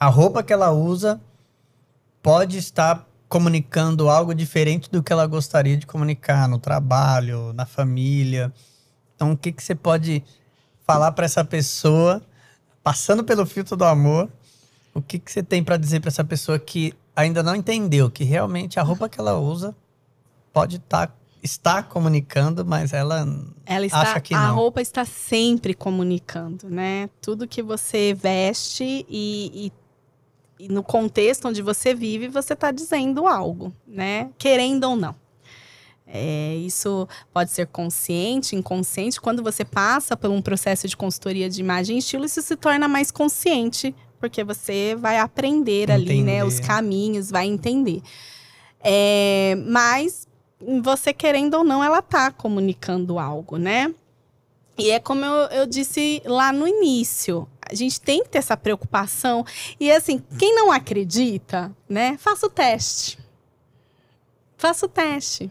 a 0.00 0.08
roupa 0.08 0.42
que 0.42 0.52
ela 0.52 0.72
usa 0.72 1.20
pode 2.22 2.56
estar 2.56 3.06
comunicando 3.28 4.08
algo 4.08 4.34
diferente 4.34 4.90
do 4.90 5.02
que 5.02 5.12
ela 5.12 5.26
gostaria 5.26 5.76
de 5.76 5.86
comunicar 5.86 6.48
no 6.48 6.58
trabalho, 6.58 7.52
na 7.52 7.66
família. 7.66 8.52
Então, 9.14 9.32
o 9.32 9.36
que, 9.36 9.52
que 9.52 9.62
você 9.62 9.74
pode 9.74 10.24
falar 10.86 11.12
para 11.12 11.24
essa 11.24 11.44
pessoa, 11.44 12.22
passando 12.82 13.24
pelo 13.24 13.46
filtro 13.46 13.76
do 13.76 13.84
amor, 13.84 14.28
o 14.92 15.00
que, 15.02 15.18
que 15.18 15.30
você 15.30 15.42
tem 15.42 15.62
para 15.64 15.76
dizer 15.76 16.00
para 16.00 16.08
essa 16.08 16.24
pessoa 16.24 16.58
que 16.58 16.92
ainda 17.16 17.42
não 17.42 17.54
entendeu 17.56 18.10
que 18.10 18.24
realmente 18.24 18.78
a 18.78 18.82
roupa 18.82 19.08
que 19.08 19.18
ela 19.18 19.38
usa 19.38 19.74
pode 20.52 20.78
tá, 20.78 21.08
estar 21.42 21.84
comunicando, 21.88 22.64
mas 22.64 22.92
ela 22.92 23.26
Ela 23.66 23.86
está, 23.86 24.00
acha 24.00 24.20
que 24.20 24.34
a 24.34 24.48
não. 24.48 24.54
roupa 24.56 24.80
está 24.80 25.04
sempre 25.04 25.74
comunicando, 25.74 26.68
né? 26.68 27.08
Tudo 27.20 27.48
que 27.48 27.62
você 27.62 28.14
veste 28.14 28.84
e, 29.08 29.66
e- 29.66 29.72
e 30.66 30.68
no 30.68 30.84
contexto 30.84 31.48
onde 31.48 31.60
você 31.62 31.92
vive, 31.94 32.28
você 32.28 32.52
está 32.52 32.70
dizendo 32.70 33.26
algo, 33.26 33.74
né? 33.86 34.30
Querendo 34.38 34.84
ou 34.84 34.94
não. 34.96 35.14
É, 36.06 36.54
isso 36.56 37.08
pode 37.32 37.50
ser 37.50 37.66
consciente, 37.66 38.54
inconsciente. 38.54 39.20
Quando 39.20 39.42
você 39.42 39.64
passa 39.64 40.16
por 40.16 40.30
um 40.30 40.42
processo 40.42 40.86
de 40.86 40.96
consultoria 40.96 41.48
de 41.48 41.60
imagem 41.60 41.96
e 41.96 41.98
estilo, 41.98 42.24
isso 42.24 42.42
se 42.42 42.56
torna 42.56 42.86
mais 42.86 43.10
consciente, 43.10 43.94
porque 44.20 44.44
você 44.44 44.94
vai 44.96 45.18
aprender 45.18 45.90
ali, 45.90 46.22
né? 46.22 46.36
Entender. 46.36 46.44
Os 46.44 46.60
caminhos, 46.60 47.30
vai 47.30 47.46
entender. 47.46 48.02
É, 48.80 49.56
mas 49.66 50.28
você 50.82 51.12
querendo 51.12 51.54
ou 51.54 51.64
não, 51.64 51.82
ela 51.82 52.02
tá 52.02 52.30
comunicando 52.30 53.18
algo, 53.18 53.56
né? 53.56 53.94
E 54.76 54.90
é 54.90 54.98
como 54.98 55.24
eu, 55.24 55.48
eu 55.50 55.66
disse 55.66 56.20
lá 56.24 56.52
no 56.52 56.66
início. 56.66 57.48
A 57.62 57.74
gente 57.74 58.00
tem 58.00 58.22
que 58.22 58.28
ter 58.28 58.38
essa 58.38 58.56
preocupação. 58.56 59.44
E 59.80 59.90
assim, 59.90 60.22
quem 60.38 60.54
não 60.54 60.70
acredita, 60.70 61.74
né? 61.88 62.18
Faça 62.18 62.46
o 62.46 62.50
teste. 62.50 63.18
Faça 64.56 64.84
o 64.84 64.88
teste. 64.88 65.50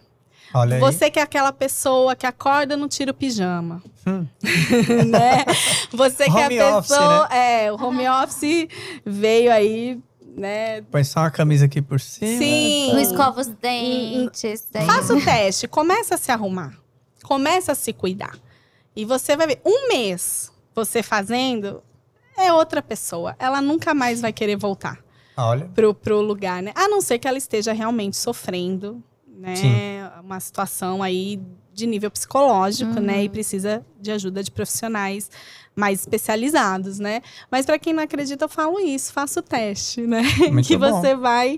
Olha 0.54 0.76
aí. 0.76 0.80
Você 0.82 1.10
que 1.10 1.20
é 1.20 1.22
aquela 1.22 1.52
pessoa 1.52 2.16
que 2.16 2.26
acorda 2.26 2.78
não 2.78 2.88
tira 2.88 3.12
o 3.12 3.14
pijama. 3.14 3.82
Hum. 4.06 4.26
né? 5.10 5.46
Você 5.92 6.26
que 6.26 6.32
Home 6.32 6.56
é 6.58 6.62
a 6.70 6.78
office, 6.78 6.90
pessoa. 6.92 7.28
É, 7.34 7.72
o 7.72 7.76
home 7.84 8.08
office 8.08 8.68
veio 9.06 9.52
aí, 9.52 10.00
né? 10.36 10.82
Põe 10.84 11.04
só 11.04 11.22
uma 11.22 11.32
camisa 11.32 11.66
aqui 11.66 11.82
por 11.82 12.00
cima. 12.00 12.38
Sim. 12.38 12.92
Não 12.94 13.00
escova 13.00 13.42
os 13.42 13.48
dentes. 13.48 14.68
daí- 14.72 14.86
Faça 14.86 15.14
o 15.16 15.22
teste, 15.24 15.68
começa 15.68 16.16
a 16.16 16.18
se 16.18 16.32
arrumar. 16.32 16.74
Começa 17.24 17.72
a 17.72 17.76
se 17.76 17.94
cuidar. 17.94 18.38
E 18.96 19.06
você 19.06 19.36
vai 19.36 19.48
ver, 19.48 19.62
um 19.66 19.88
mês 19.88 20.52
você 20.76 21.02
fazendo, 21.02 21.82
é 22.38 22.52
outra 22.54 22.82
pessoa. 22.82 23.36
Ela 23.40 23.62
nunca 23.62 23.94
mais 23.94 24.22
vai 24.22 24.34
querer 24.34 24.56
voltar 24.56 25.00
Olha. 25.38 25.66
pro, 25.74 25.94
pro 25.94 26.22
lugar, 26.22 26.62
né? 26.62 26.72
A 26.76 26.88
não 26.88 27.00
ser 27.02 27.18
que 27.20 27.28
ela 27.28 27.38
esteja 27.38 27.74
realmente 27.74 28.18
sofrendo, 28.18 29.02
né? 29.38 29.55
Sim. 29.55 29.73
Uma 30.23 30.39
situação 30.39 31.01
aí 31.03 31.39
de 31.73 31.88
nível 31.88 32.11
psicológico, 32.11 32.99
né? 32.99 33.23
E 33.23 33.30
precisa 33.30 33.84
de 33.99 34.11
ajuda 34.11 34.43
de 34.43 34.51
profissionais 34.51 35.31
mais 35.76 36.01
especializados, 36.01 36.99
né? 36.99 37.22
Mas 37.49 37.65
para 37.65 37.80
quem 37.80 37.93
não 37.93 38.03
acredita, 38.03 38.45
eu 38.45 38.49
falo 38.49 38.80
isso, 38.80 39.11
faça 39.11 39.39
o 39.39 39.43
teste, 39.43 40.01
né? 40.01 40.22
Muito 40.51 40.68
que 40.68 40.77
bom. 40.77 40.88
você 41.01 41.15
vai, 41.15 41.57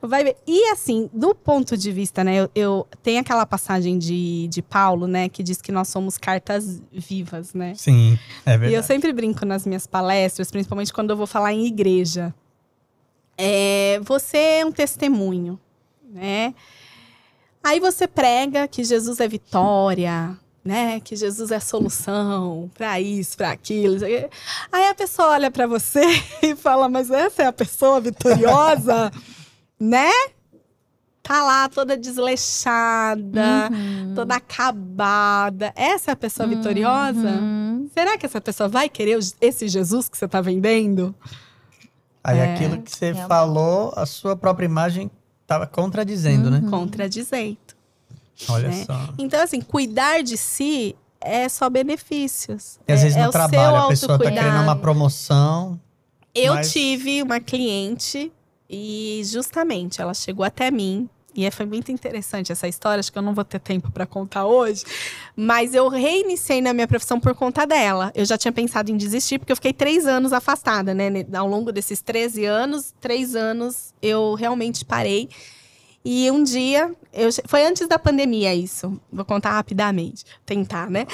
vai 0.00 0.22
ver. 0.22 0.36
E 0.46 0.70
assim, 0.70 1.10
do 1.12 1.34
ponto 1.34 1.76
de 1.76 1.90
vista, 1.90 2.22
né? 2.22 2.36
Eu, 2.36 2.50
eu 2.54 2.86
tem 3.02 3.18
aquela 3.18 3.44
passagem 3.44 3.98
de, 3.98 4.46
de 4.46 4.62
Paulo, 4.62 5.08
né? 5.08 5.28
Que 5.28 5.42
diz 5.42 5.60
que 5.60 5.72
nós 5.72 5.88
somos 5.88 6.16
cartas 6.16 6.80
vivas, 6.92 7.52
né? 7.52 7.74
Sim, 7.74 8.16
é 8.44 8.52
E 8.52 8.54
eu 8.54 8.58
verdade. 8.60 8.86
sempre 8.86 9.12
brinco 9.12 9.44
nas 9.44 9.66
minhas 9.66 9.84
palestras, 9.86 10.48
principalmente 10.48 10.92
quando 10.92 11.10
eu 11.10 11.16
vou 11.16 11.26
falar 11.26 11.52
em 11.52 11.66
igreja. 11.66 12.32
É, 13.36 14.00
você 14.04 14.36
é 14.60 14.64
um 14.64 14.70
testemunho, 14.70 15.58
né? 16.08 16.54
Aí 17.66 17.80
você 17.80 18.06
prega 18.06 18.68
que 18.68 18.84
Jesus 18.84 19.18
é 19.18 19.26
vitória, 19.26 20.36
né? 20.64 21.00
Que 21.00 21.16
Jesus 21.16 21.50
é 21.50 21.58
solução 21.58 22.70
para 22.74 23.00
isso, 23.00 23.36
para 23.36 23.50
aquilo. 23.50 23.96
Aí 24.70 24.88
a 24.88 24.94
pessoa 24.94 25.30
olha 25.30 25.50
para 25.50 25.66
você 25.66 26.00
e 26.42 26.54
fala: 26.54 26.88
"Mas 26.88 27.10
essa 27.10 27.42
é 27.42 27.46
a 27.46 27.52
pessoa 27.52 28.00
vitoriosa?" 28.00 29.10
né? 29.80 30.10
Tá 31.22 31.42
lá 31.42 31.68
toda 31.68 31.96
desleixada, 31.96 33.68
Uhum. 33.72 34.12
toda 34.14 34.36
acabada. 34.36 35.72
Essa 35.74 36.12
é 36.12 36.12
a 36.12 36.16
pessoa 36.16 36.46
vitoriosa? 36.48 37.28
Uhum. 37.30 37.90
Será 37.92 38.16
que 38.16 38.26
essa 38.26 38.40
pessoa 38.40 38.68
vai 38.68 38.88
querer 38.88 39.18
esse 39.40 39.66
Jesus 39.66 40.08
que 40.08 40.16
você 40.16 40.26
está 40.26 40.40
vendendo? 40.40 41.12
Aí 42.22 42.38
É, 42.38 42.54
aquilo 42.54 42.80
que 42.80 42.92
você 42.92 43.06
realmente. 43.06 43.28
falou, 43.28 43.92
a 43.96 44.06
sua 44.06 44.36
própria 44.36 44.66
imagem 44.66 45.10
estava 45.46 45.66
contradizendo, 45.66 46.50
né? 46.50 46.60
Contradizendo. 46.68 47.56
Olha 48.48 48.68
Né? 48.68 48.84
só. 48.84 49.08
Então, 49.16 49.40
assim, 49.42 49.60
cuidar 49.60 50.22
de 50.22 50.36
si 50.36 50.94
é 51.20 51.48
só 51.48 51.70
benefícios. 51.70 52.78
E 52.86 52.92
às 52.92 53.00
é, 53.00 53.02
vezes 53.04 53.16
é 53.16 53.20
no 53.20 53.32
seu 53.32 53.32
trabalho 53.32 53.76
a 53.76 53.88
pessoa 53.88 54.18
tá 54.18 54.30
querendo 54.30 54.62
uma 54.62 54.76
promoção. 54.76 55.80
Eu 56.34 56.54
mas- 56.54 56.70
tive 56.70 57.22
uma 57.22 57.40
cliente 57.40 58.30
e 58.68 59.22
justamente 59.24 60.02
ela 60.02 60.12
chegou 60.12 60.44
até 60.44 60.70
mim. 60.70 61.08
E 61.36 61.44
é- 61.44 61.50
foi 61.50 61.66
muito 61.66 61.92
interessante 61.92 62.50
essa 62.50 62.66
história, 62.66 62.98
acho 63.00 63.12
que 63.12 63.18
eu 63.18 63.22
não 63.22 63.34
vou 63.34 63.44
ter 63.44 63.60
tempo 63.60 63.90
para 63.92 64.06
contar 64.06 64.46
hoje. 64.46 64.84
Mas 65.36 65.74
eu 65.74 65.88
reiniciei 65.88 66.60
na 66.62 66.72
minha 66.72 66.88
profissão 66.88 67.20
por 67.20 67.34
conta 67.34 67.66
dela. 67.66 68.10
Eu 68.14 68.24
já 68.24 68.38
tinha 68.38 68.50
pensado 68.52 68.90
em 68.90 68.96
desistir, 68.96 69.38
porque 69.38 69.52
eu 69.52 69.56
fiquei 69.56 69.72
três 69.72 70.06
anos 70.06 70.32
afastada, 70.32 70.94
né? 70.94 71.10
Ao 71.36 71.46
longo 71.46 71.70
desses 71.70 72.00
13 72.00 72.44
anos, 72.44 72.94
três 73.00 73.36
anos 73.36 73.92
eu 74.00 74.34
realmente 74.34 74.84
parei. 74.84 75.28
E 76.08 76.30
um 76.30 76.42
dia, 76.42 76.94
eu, 77.16 77.30
foi 77.46 77.64
antes 77.66 77.88
da 77.88 77.98
pandemia 77.98 78.54
isso. 78.54 79.00
Vou 79.12 79.24
contar 79.24 79.52
rapidamente. 79.52 80.24
Tentar, 80.44 80.90
né? 80.90 81.06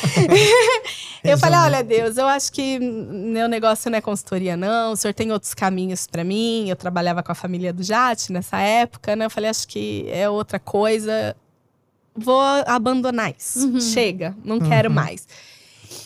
eu 1.24 1.38
falei: 1.38 1.58
olha, 1.58 1.82
Deus, 1.82 2.16
eu 2.16 2.26
acho 2.26 2.52
que 2.52 2.78
meu 2.78 3.48
negócio 3.48 3.90
não 3.90 3.98
é 3.98 4.00
consultoria, 4.00 4.56
não. 4.56 4.92
O 4.92 4.96
senhor 4.96 5.14
tem 5.14 5.32
outros 5.32 5.54
caminhos 5.54 6.06
para 6.06 6.24
mim. 6.24 6.68
Eu 6.68 6.76
trabalhava 6.76 7.22
com 7.22 7.32
a 7.32 7.34
família 7.34 7.72
do 7.72 7.82
Jate 7.82 8.32
nessa 8.32 8.58
época, 8.58 9.14
né? 9.16 9.24
Eu 9.26 9.30
falei: 9.30 9.50
acho 9.50 9.66
que 9.68 10.06
é 10.10 10.28
outra 10.28 10.58
coisa. 10.58 11.36
Vou 12.14 12.40
abandonar 12.66 13.34
isso. 13.36 13.80
Chega, 13.80 14.36
não 14.44 14.60
quero 14.60 14.88
Uhum. 14.90 14.94
mais. 14.94 15.26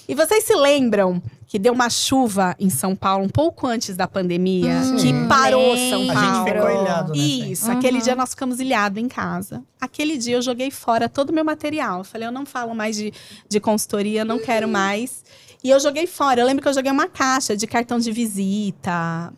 E 0.08 0.14
vocês 0.14 0.44
se 0.44 0.54
lembram 0.54 1.22
que 1.46 1.58
deu 1.58 1.72
uma 1.72 1.88
chuva 1.88 2.56
em 2.58 2.68
São 2.68 2.94
Paulo 2.96 3.24
um 3.24 3.28
pouco 3.28 3.66
antes 3.66 3.96
da 3.96 4.06
pandemia, 4.08 4.72
Hum, 4.84 4.96
que 4.96 5.12
parou 5.28 5.76
São 5.76 6.00
lembro. 6.00 6.10
A 6.18 6.20
Paulo? 6.20 6.46
gente 6.46 6.54
ficou 6.56 6.82
ilhado 6.82 7.12
aí. 7.12 7.52
Isso, 7.52 7.70
aquele 7.70 7.98
Uhum. 7.98 8.02
dia 8.02 8.14
nós 8.16 8.30
ficamos 8.30 8.60
ilhados 8.60 9.02
em 9.02 9.08
casa. 9.08 9.62
Aquele 9.80 10.16
dia 10.18 10.36
eu 10.36 10.42
joguei 10.42 10.70
fora 10.70 11.08
todo 11.08 11.30
o 11.30 11.32
meu 11.32 11.44
material. 11.44 11.98
Eu 11.98 12.04
falei, 12.04 12.26
eu 12.26 12.32
não 12.32 12.44
falo 12.44 12.74
mais 12.74 12.96
de, 12.96 13.12
de 13.48 13.60
consultoria, 13.60 14.24
não 14.24 14.38
quero 14.38 14.66
mais. 14.68 15.22
E 15.62 15.70
eu 15.70 15.80
joguei 15.80 16.06
fora. 16.06 16.40
Eu 16.40 16.46
lembro 16.46 16.62
que 16.62 16.68
eu 16.68 16.74
joguei 16.74 16.90
uma 16.92 17.08
caixa 17.08 17.56
de 17.56 17.66
cartão 17.66 17.98
de 17.98 18.12
visita, 18.12 19.32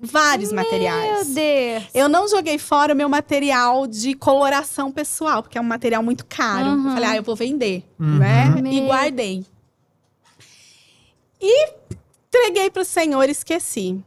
vários 0.00 0.52
Meu 0.52 0.62
materiais. 0.64 1.28
Deus. 1.28 1.84
Eu 1.94 2.08
não 2.08 2.28
joguei 2.28 2.58
fora 2.58 2.92
o 2.92 2.96
meu 2.96 3.08
material 3.08 3.86
de 3.86 4.14
coloração 4.14 4.90
pessoal, 4.90 5.42
porque 5.42 5.56
é 5.56 5.60
um 5.60 5.64
material 5.64 6.02
muito 6.02 6.26
caro. 6.26 6.70
Uhum. 6.70 6.86
Eu 6.88 6.92
falei, 6.94 7.08
ah, 7.10 7.16
eu 7.16 7.22
vou 7.22 7.36
vender, 7.36 7.84
Uhum. 7.98 8.18
né? 8.18 8.54
E 8.58 8.62
Meu. 8.62 8.86
guardei. 8.86 9.46
E 11.42 11.72
entreguei 12.28 12.70
para 12.70 12.82
o 12.82 12.84
senhor 12.84 13.28
esqueci. 13.28 14.00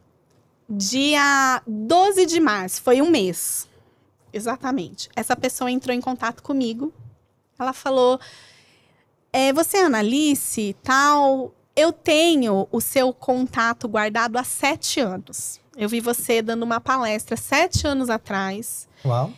Dia 0.68 1.62
12 1.66 2.24
de 2.24 2.40
março, 2.40 2.82
foi 2.82 3.02
um 3.02 3.10
mês. 3.10 3.68
Exatamente. 4.32 5.10
Essa 5.14 5.36
pessoa 5.36 5.70
entrou 5.70 5.94
em 5.94 6.00
contato 6.00 6.42
comigo. 6.42 6.92
Ela 7.58 7.72
falou: 7.72 8.18
é, 9.32 9.52
Você 9.52 9.76
é 9.76 9.84
Analice 9.84 10.74
tal? 10.82 11.52
Eu 11.76 11.92
tenho 11.92 12.66
o 12.72 12.80
seu 12.80 13.12
contato 13.12 13.86
guardado 13.86 14.38
há 14.38 14.44
sete 14.44 14.98
anos. 14.98 15.60
Eu 15.76 15.90
vi 15.90 16.00
você 16.00 16.40
dando 16.40 16.62
uma 16.62 16.80
palestra 16.80 17.36
sete 17.36 17.86
anos 17.86 18.08
atrás. 18.08 18.88
Uau. 19.04 19.30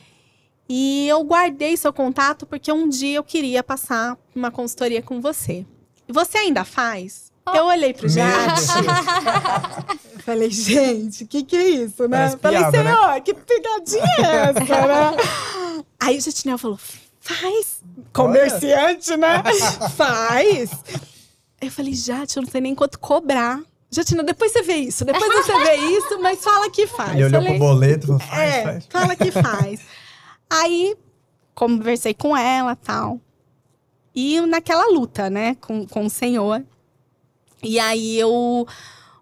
E 0.68 1.08
eu 1.08 1.24
guardei 1.24 1.76
seu 1.76 1.92
contato 1.92 2.46
porque 2.46 2.70
um 2.70 2.88
dia 2.88 3.16
eu 3.16 3.24
queria 3.24 3.62
passar 3.62 4.16
uma 4.34 4.50
consultoria 4.50 5.02
com 5.02 5.20
você. 5.20 5.66
Você 6.06 6.38
ainda 6.38 6.64
faz? 6.64 7.27
Eu 7.56 7.66
olhei 7.66 7.94
pro 7.94 8.08
Jade. 8.08 8.62
Falei, 10.24 10.50
gente, 10.50 11.24
o 11.24 11.26
que, 11.26 11.42
que 11.42 11.56
é 11.56 11.68
isso, 11.68 12.06
né? 12.06 12.36
Parece 12.36 12.36
falei, 12.36 12.58
piada, 12.58 12.82
né? 12.82 12.94
senhor, 12.94 13.20
que 13.22 13.32
pegadinha 13.32 14.04
é 14.18 14.36
essa, 14.50 14.86
né? 14.86 15.16
Aí 15.98 16.18
o 16.18 16.20
Jatinel 16.20 16.58
falou, 16.58 16.78
faz. 17.18 17.80
Comerciante, 18.12 19.16
né? 19.16 19.42
faz. 19.96 20.70
Eu 21.60 21.70
falei, 21.70 21.94
Jati, 21.94 22.36
eu 22.36 22.42
não 22.42 22.50
sei 22.50 22.60
nem 22.60 22.74
quanto 22.74 22.98
cobrar. 22.98 23.60
Jatinel, 23.90 24.24
depois 24.24 24.52
você 24.52 24.60
vê 24.60 24.74
isso, 24.74 25.02
depois 25.02 25.32
você 25.32 25.64
vê 25.64 25.76
isso, 25.76 26.20
mas 26.20 26.44
fala 26.44 26.70
que 26.70 26.86
faz. 26.86 27.12
Ele 27.12 27.24
olhou 27.24 27.40
Falei, 27.40 27.58
pro 27.58 27.66
boleto 27.66 28.04
e 28.04 28.06
falou, 28.06 28.20
faz, 28.20 28.54
é, 28.54 28.62
faz. 28.62 28.86
fala 28.90 29.16
que 29.16 29.32
faz. 29.32 29.80
Aí, 30.50 30.94
conversei 31.54 32.12
com 32.12 32.36
ela 32.36 32.76
tal. 32.76 33.18
E 34.14 34.40
naquela 34.42 34.92
luta, 34.92 35.30
né, 35.30 35.56
com, 35.60 35.86
com 35.86 36.04
o 36.04 36.10
Senhor. 36.10 36.62
E 37.62 37.78
aí 37.78 38.18
eu 38.18 38.66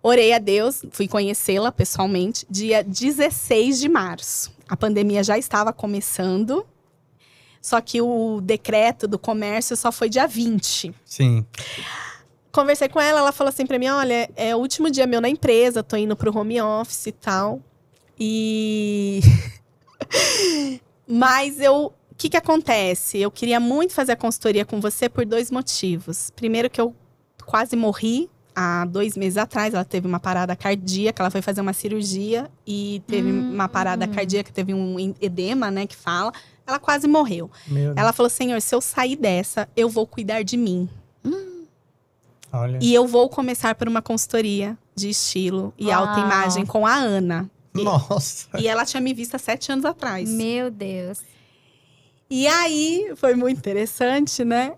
orei 0.02 0.32
a 0.32 0.38
Deus, 0.38 0.84
fui 0.90 1.08
conhecê-la 1.08 1.72
pessoalmente, 1.72 2.46
dia 2.48 2.82
16 2.82 3.80
de 3.80 3.88
março. 3.88 4.52
A 4.68 4.76
pandemia 4.76 5.22
já 5.22 5.38
estava 5.38 5.72
começando, 5.72 6.66
só 7.60 7.80
que 7.80 8.00
o 8.00 8.40
decreto 8.40 9.08
do 9.08 9.18
comércio 9.18 9.76
só 9.76 9.90
foi 9.90 10.08
dia 10.08 10.26
20 10.26 10.94
Sim. 11.04 11.46
conversei 12.52 12.88
com 12.88 13.00
ela, 13.00 13.20
ela 13.20 13.32
falou 13.32 13.50
assim 13.50 13.66
pra 13.66 13.78
mim: 13.78 13.88
olha, 13.88 14.30
é 14.34 14.54
o 14.54 14.58
último 14.58 14.90
dia 14.90 15.06
meu 15.06 15.20
na 15.20 15.28
empresa, 15.28 15.82
tô 15.82 15.96
indo 15.96 16.16
pro 16.16 16.36
home 16.36 16.60
office 16.60 17.06
e 17.06 17.12
tal. 17.12 17.60
E. 18.18 19.20
Mas 21.06 21.60
eu. 21.60 21.92
O 22.10 22.16
que, 22.16 22.30
que 22.30 22.36
acontece? 22.36 23.18
Eu 23.18 23.30
queria 23.30 23.60
muito 23.60 23.92
fazer 23.92 24.12
a 24.12 24.16
consultoria 24.16 24.64
com 24.64 24.80
você 24.80 25.06
por 25.06 25.26
dois 25.26 25.50
motivos. 25.50 26.30
Primeiro, 26.34 26.70
que 26.70 26.80
eu 26.80 26.94
quase 27.46 27.76
morri 27.76 28.28
há 28.54 28.84
dois 28.84 29.16
meses 29.16 29.36
atrás. 29.36 29.72
Ela 29.72 29.84
teve 29.84 30.06
uma 30.06 30.20
parada 30.20 30.56
cardíaca, 30.56 31.22
ela 31.22 31.30
foi 31.30 31.40
fazer 31.40 31.60
uma 31.60 31.72
cirurgia 31.72 32.50
e 32.66 33.02
teve 33.06 33.30
uma 33.30 33.68
parada 33.68 34.06
cardíaca, 34.08 34.50
teve 34.52 34.74
um 34.74 35.14
edema, 35.20 35.70
né, 35.70 35.86
que 35.86 35.96
fala. 35.96 36.32
Ela 36.66 36.78
quase 36.78 37.06
morreu. 37.06 37.50
Meu 37.66 37.86
Deus. 37.86 37.96
Ela 37.96 38.12
falou: 38.12 38.28
Senhor, 38.28 38.60
se 38.60 38.74
eu 38.74 38.80
sair 38.80 39.16
dessa, 39.16 39.68
eu 39.76 39.88
vou 39.88 40.06
cuidar 40.06 40.42
de 40.42 40.56
mim. 40.56 40.88
Olha. 42.52 42.78
E 42.80 42.94
eu 42.94 43.06
vou 43.06 43.28
começar 43.28 43.74
por 43.74 43.86
uma 43.86 44.00
consultoria 44.00 44.76
de 44.94 45.10
estilo 45.10 45.74
e 45.78 45.86
Uau. 45.86 46.06
autoimagem 46.06 46.64
com 46.64 46.86
a 46.86 46.94
Ana. 46.94 47.50
Nossa. 47.74 48.48
E 48.58 48.66
ela 48.66 48.84
tinha 48.84 49.00
me 49.00 49.12
visto 49.12 49.34
há 49.34 49.38
sete 49.38 49.70
anos 49.70 49.84
atrás. 49.84 50.28
Meu 50.28 50.70
Deus. 50.70 51.20
E 52.30 52.46
aí, 52.48 53.12
foi 53.16 53.34
muito 53.34 53.58
interessante, 53.58 54.44
né? 54.44 54.74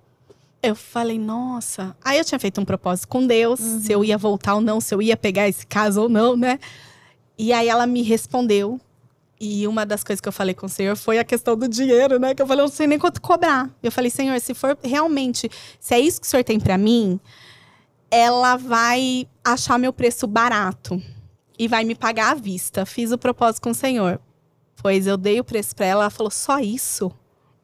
Eu 0.62 0.74
falei, 0.74 1.18
nossa. 1.18 1.96
Aí 2.04 2.18
eu 2.18 2.24
tinha 2.24 2.38
feito 2.38 2.60
um 2.60 2.64
propósito 2.64 3.06
com 3.08 3.26
Deus, 3.26 3.60
se 3.60 3.92
eu 3.92 4.04
ia 4.04 4.18
voltar 4.18 4.56
ou 4.56 4.60
não, 4.60 4.80
se 4.80 4.92
eu 4.92 5.00
ia 5.00 5.16
pegar 5.16 5.48
esse 5.48 5.66
caso 5.66 6.02
ou 6.02 6.08
não, 6.08 6.36
né? 6.36 6.58
E 7.38 7.52
aí 7.52 7.68
ela 7.68 7.86
me 7.86 8.02
respondeu. 8.02 8.80
E 9.40 9.68
uma 9.68 9.86
das 9.86 10.02
coisas 10.02 10.20
que 10.20 10.28
eu 10.28 10.32
falei 10.32 10.52
com 10.52 10.66
o 10.66 10.68
Senhor 10.68 10.96
foi 10.96 11.20
a 11.20 11.24
questão 11.24 11.56
do 11.56 11.68
dinheiro, 11.68 12.18
né? 12.18 12.34
Que 12.34 12.42
eu 12.42 12.46
falei, 12.46 12.62
eu 12.62 12.68
não 12.68 12.74
sei 12.74 12.88
nem 12.88 12.98
quanto 12.98 13.22
cobrar. 13.22 13.70
Eu 13.80 13.92
falei, 13.92 14.10
Senhor, 14.10 14.38
se 14.40 14.52
for 14.52 14.76
realmente, 14.82 15.48
se 15.78 15.94
é 15.94 16.00
isso 16.00 16.20
que 16.20 16.26
o 16.26 16.30
Senhor 16.30 16.42
tem 16.42 16.58
pra 16.58 16.76
mim, 16.76 17.20
ela 18.10 18.56
vai 18.56 19.28
achar 19.44 19.78
meu 19.78 19.92
preço 19.92 20.26
barato 20.26 21.00
e 21.56 21.68
vai 21.68 21.84
me 21.84 21.94
pagar 21.94 22.32
à 22.32 22.34
vista. 22.34 22.84
Fiz 22.84 23.12
o 23.12 23.18
propósito 23.18 23.62
com 23.62 23.70
o 23.70 23.74
Senhor. 23.74 24.20
Pois 24.82 25.06
eu 25.06 25.16
dei 25.16 25.38
o 25.38 25.44
preço 25.44 25.74
pra 25.76 25.86
ela, 25.86 26.02
ela 26.04 26.10
falou, 26.10 26.32
só 26.32 26.58
isso? 26.58 27.12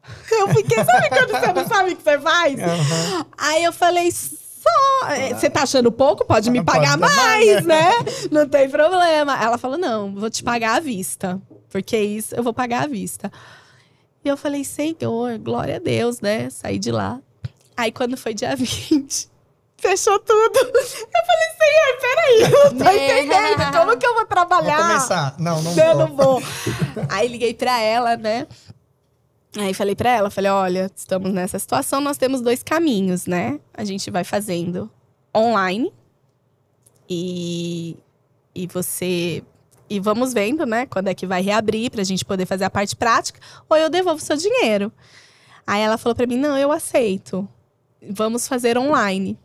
Eu 0.31 0.47
fiquei, 0.53 0.83
sabe 0.83 1.09
quando 1.09 1.31
você 1.31 1.53
não 1.53 1.67
sabe 1.67 1.91
o 1.93 1.95
que 1.95 2.03
você 2.03 2.19
faz? 2.19 2.59
Aham. 2.59 3.25
Aí 3.37 3.63
eu 3.63 3.71
falei, 3.73 4.11
só. 4.11 5.07
eh, 5.09 5.33
Você 5.33 5.49
tá 5.49 5.63
achando 5.63 5.91
pouco? 5.91 6.25
Pode 6.25 6.49
me 6.49 6.61
Pode 6.65 6.77
pagar 6.79 6.97
dar 6.97 7.15
mais, 7.15 7.63
né? 7.65 7.91
Não 8.31 8.47
tem 8.49 8.69
problema. 8.69 9.41
Ela 9.41 9.57
falou: 9.57 9.77
não, 9.77 10.13
vou 10.15 10.29
te 10.29 10.43
pagar 10.43 10.77
à 10.77 10.79
vista. 10.79 11.39
Porque 11.69 11.97
isso 11.97 12.33
eu 12.35 12.41
vou 12.43 12.53
pagar 12.53 12.83
à 12.83 12.87
vista. 12.87 13.31
E 14.23 14.27
eu 14.27 14.35
falei, 14.37 14.63
Senhor, 14.63 15.37
glória 15.37 15.75
a 15.75 15.79
Deus, 15.79 16.19
né? 16.21 16.49
Saí 16.49 16.79
de 16.79 16.91
lá. 16.91 17.19
Aí 17.77 17.91
quando 17.91 18.17
foi 18.17 18.33
dia 18.33 18.55
20, 18.57 19.29
fechou 19.77 20.17
tudo. 20.19 20.57
Eu 20.57 20.73
falei, 20.73 21.49
Senhor, 21.59 21.99
peraí, 22.01 22.41
eu 22.41 22.73
não 22.73 22.77
tô 22.79 22.83
Né? 22.91 23.21
entendendo. 23.21 23.77
Como 23.77 23.97
que 23.97 24.05
eu 24.07 24.13
vou 24.13 24.19
Vou 24.21 24.25
trabalhar? 24.25 24.77
começar. 24.77 25.35
Não, 25.37 25.61
não 25.61 25.71
Eu 25.77 25.95
vou. 25.95 26.07
não 26.07 26.15
vou. 26.15 26.43
Aí 27.09 27.27
liguei 27.27 27.53
pra 27.53 27.79
ela, 27.81 28.15
né? 28.17 28.47
Aí 29.57 29.73
falei 29.73 29.95
pra 29.95 30.09
ela, 30.09 30.29
falei, 30.29 30.51
olha, 30.51 30.91
estamos 30.95 31.31
nessa 31.31 31.57
situação, 31.57 32.01
nós 32.01 32.17
temos 32.17 32.41
dois 32.41 32.61
caminhos, 32.61 33.25
né? 33.25 33.59
A 33.73 33.83
gente 33.85 34.11
vai 34.11 34.23
fazendo 34.23 34.91
online 35.35 35.93
e, 37.09 37.95
e 38.53 38.67
você 38.67 39.43
e 39.89 39.99
vamos 39.99 40.33
vendo, 40.33 40.65
né, 40.65 40.87
quando 40.87 41.09
é 41.09 41.13
que 41.13 41.27
vai 41.27 41.43
reabrir 41.43 41.91
pra 41.91 42.03
gente 42.03 42.25
poder 42.25 42.47
fazer 42.47 42.63
a 42.63 42.69
parte 42.71 42.95
prática, 42.95 43.39
ou 43.69 43.77
eu 43.77 43.87
devolvo 43.87 44.19
seu 44.19 44.35
dinheiro. 44.35 44.91
Aí 45.65 45.79
ela 45.81 45.95
falou 45.97 46.15
pra 46.15 46.25
mim, 46.25 46.37
não, 46.37 46.57
eu 46.57 46.71
aceito. 46.71 47.47
Vamos 48.09 48.47
fazer 48.47 48.79
online. 48.79 49.37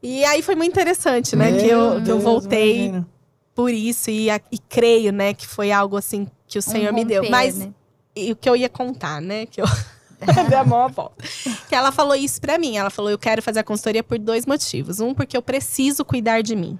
E 0.00 0.24
aí 0.24 0.40
foi 0.40 0.54
muito 0.54 0.70
interessante, 0.72 1.34
né, 1.34 1.50
que 1.58 1.66
eu, 1.66 1.78
Meu 1.78 1.90
que 1.94 1.96
eu 1.98 2.00
Deus, 2.18 2.22
voltei 2.22 2.84
imagina. 2.86 3.08
por 3.56 3.72
isso 3.72 4.08
e, 4.08 4.28
e 4.30 4.58
creio, 4.68 5.12
né, 5.12 5.34
que 5.34 5.46
foi 5.48 5.72
algo 5.72 5.96
assim 5.96 6.28
que 6.46 6.56
o 6.58 6.62
Senhor 6.62 6.92
me 6.92 7.04
deu. 7.04 7.22
romper, 7.22 7.30
Mas 7.30 7.58
né? 7.58 7.72
E 8.16 8.32
o 8.32 8.36
que 8.36 8.48
eu 8.48 8.56
ia 8.56 8.68
contar, 8.68 9.20
né, 9.20 9.46
que 9.46 9.60
eu 9.60 9.66
dei 10.48 10.58
a 10.58 10.64
mão 10.64 10.82
a 10.82 10.88
volta. 10.88 11.24
Que 11.68 11.74
ela 11.74 11.92
falou 11.92 12.14
isso 12.14 12.40
pra 12.40 12.58
mim. 12.58 12.76
Ela 12.76 12.90
falou: 12.90 13.10
"Eu 13.10 13.18
quero 13.18 13.42
fazer 13.42 13.60
a 13.60 13.64
consultoria 13.64 14.02
por 14.02 14.18
dois 14.18 14.46
motivos. 14.46 15.00
Um, 15.00 15.14
porque 15.14 15.36
eu 15.36 15.42
preciso 15.42 16.04
cuidar 16.04 16.42
de 16.42 16.56
mim. 16.56 16.78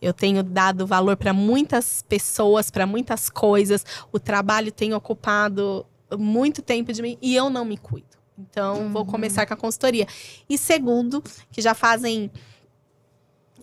Eu 0.00 0.12
tenho 0.12 0.42
dado 0.42 0.86
valor 0.86 1.16
pra 1.16 1.32
muitas 1.32 2.02
pessoas, 2.02 2.70
pra 2.70 2.86
muitas 2.86 3.30
coisas. 3.30 3.84
O 4.10 4.18
trabalho 4.18 4.72
tem 4.72 4.92
ocupado 4.94 5.86
muito 6.18 6.60
tempo 6.60 6.92
de 6.92 7.00
mim 7.00 7.16
e 7.22 7.34
eu 7.36 7.48
não 7.48 7.64
me 7.64 7.76
cuido. 7.76 8.08
Então, 8.36 8.90
vou 8.90 9.04
começar 9.06 9.46
com 9.46 9.54
a 9.54 9.56
consultoria. 9.56 10.06
E 10.48 10.58
segundo, 10.58 11.22
que 11.52 11.62
já 11.62 11.74
fazem 11.74 12.30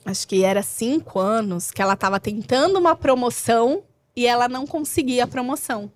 acho 0.06 0.26
que 0.28 0.44
era 0.44 0.64
cinco 0.64 1.20
anos 1.20 1.72
que 1.72 1.82
ela 1.82 1.94
estava 1.94 2.20
tentando 2.20 2.80
uma 2.80 2.96
promoção 2.96 3.84
e 4.16 4.26
ela 4.26 4.48
não 4.48 4.66
conseguia 4.66 5.26
a 5.26 5.28
promoção. 5.28 5.92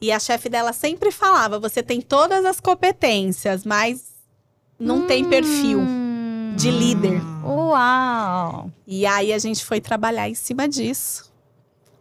E 0.00 0.10
a 0.10 0.18
chefe 0.18 0.48
dela 0.48 0.72
sempre 0.72 1.10
falava: 1.10 1.58
você 1.58 1.82
tem 1.82 2.00
todas 2.00 2.44
as 2.44 2.58
competências, 2.60 3.64
mas 3.64 4.10
não 4.78 5.06
tem 5.06 5.24
perfil 5.24 5.80
Hum. 5.80 6.54
de 6.56 6.70
líder. 6.70 7.20
Uau! 7.44 8.70
E 8.86 9.04
aí 9.06 9.32
a 9.32 9.38
gente 9.38 9.64
foi 9.64 9.80
trabalhar 9.80 10.28
em 10.28 10.34
cima 10.34 10.66
disso. 10.68 11.30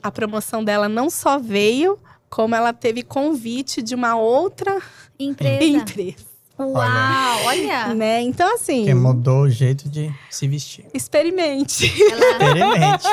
A 0.01 0.09
promoção 0.09 0.63
dela 0.63 0.87
não 0.87 1.09
só 1.09 1.37
veio, 1.37 1.99
como 2.29 2.55
ela 2.55 2.71
teve 2.71 3.03
convite 3.03 3.81
de 3.81 3.93
uma 3.95 4.15
outra 4.15 4.81
Empresa. 5.19 5.63
empresa. 5.65 6.28
Uau! 6.63 7.45
Olha! 7.45 7.93
Né? 7.93 8.21
Então, 8.21 8.53
assim, 8.55 8.85
Que 8.85 8.93
mudou 8.93 9.43
o 9.43 9.49
jeito 9.49 9.87
de 9.89 10.11
se 10.29 10.47
vestir. 10.47 10.85
experimente. 10.93 11.91
Ela, 12.11 12.19
Experimente. 12.35 13.07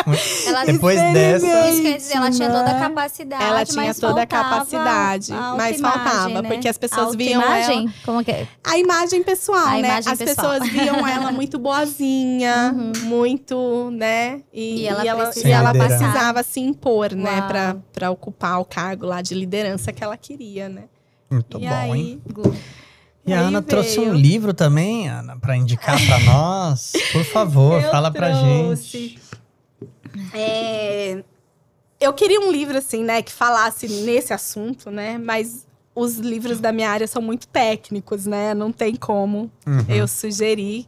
ela 0.48 0.64
Depois 0.64 0.96
Experimente. 0.96 1.40
dessa. 1.42 1.68
Isso 1.70 1.82
quer 1.82 1.96
dizer, 1.96 2.16
ela 2.16 2.30
tinha 2.30 2.48
toda 2.48 2.70
a 2.70 2.74
né? 2.74 2.80
capacidade. 2.80 3.44
Ela 3.44 3.64
tinha 3.64 3.84
mas 3.86 3.98
toda 3.98 4.22
a 4.22 4.26
faltava 4.26 4.50
capacidade, 4.50 5.32
a 5.32 5.54
mas 5.56 5.80
faltava, 5.80 6.42
né? 6.42 6.48
porque 6.48 6.68
as 6.68 6.78
pessoas 6.78 7.14
viam 7.14 7.40
Autoimagem? 7.40 7.94
Como 8.04 8.24
que 8.24 8.30
é? 8.30 8.48
A 8.64 8.78
imagem 8.78 9.22
pessoal, 9.22 9.66
A 9.66 9.70
né? 9.72 9.78
imagem 9.80 10.12
As 10.12 10.18
pessoal. 10.18 10.52
pessoas 10.60 10.68
viam 10.72 11.06
ela 11.06 11.30
muito 11.32 11.58
boazinha, 11.58 12.74
muito, 13.04 13.90
né? 13.92 14.42
E, 14.52 14.80
E 14.82 14.86
ela 14.86 15.04
e 15.04 15.08
ela, 15.08 15.24
precisava 15.24 15.48
e 15.48 15.52
ela 15.52 15.72
precisava 15.72 16.42
se 16.42 16.60
impor, 16.60 17.12
né? 17.14 17.38
Uau. 17.38 17.48
Pra, 17.48 17.76
pra 17.92 18.10
ocupar 18.10 18.60
o 18.60 18.64
cargo 18.64 19.06
lá 19.06 19.22
de 19.22 19.34
liderança 19.34 19.92
que 19.92 20.02
ela 20.02 20.16
queria, 20.16 20.68
né? 20.68 20.84
Muito 21.30 21.58
e 21.58 21.66
bom, 21.68 21.74
aí, 21.74 21.90
hein? 22.00 22.22
E 23.26 23.32
a 23.32 23.40
Ana 23.40 23.60
trouxe 23.62 23.96
veio. 23.96 24.10
um 24.10 24.14
livro 24.14 24.54
também, 24.54 25.08
Ana, 25.08 25.36
pra 25.36 25.56
indicar 25.56 25.96
pra 26.06 26.18
nós. 26.24 26.92
Por 27.12 27.24
favor, 27.24 27.82
Eu 27.82 27.90
fala 27.90 28.10
trouxe. 28.10 28.84
gente. 29.08 29.20
É, 30.32 31.22
eu 32.00 32.12
queria 32.12 32.40
um 32.40 32.50
livro, 32.50 32.76
assim, 32.78 33.02
né, 33.04 33.22
que 33.22 33.32
falasse 33.32 33.88
nesse 33.88 34.32
assunto, 34.32 34.90
né? 34.90 35.18
Mas 35.18 35.66
os 35.94 36.16
livros 36.18 36.60
da 36.60 36.72
minha 36.72 36.90
área 36.90 37.06
são 37.06 37.20
muito 37.22 37.46
técnicos, 37.48 38.26
né? 38.26 38.54
Não 38.54 38.70
tem 38.72 38.94
como 38.94 39.50
Uhum. 39.66 39.84
eu 39.88 40.06
sugerir. 40.06 40.86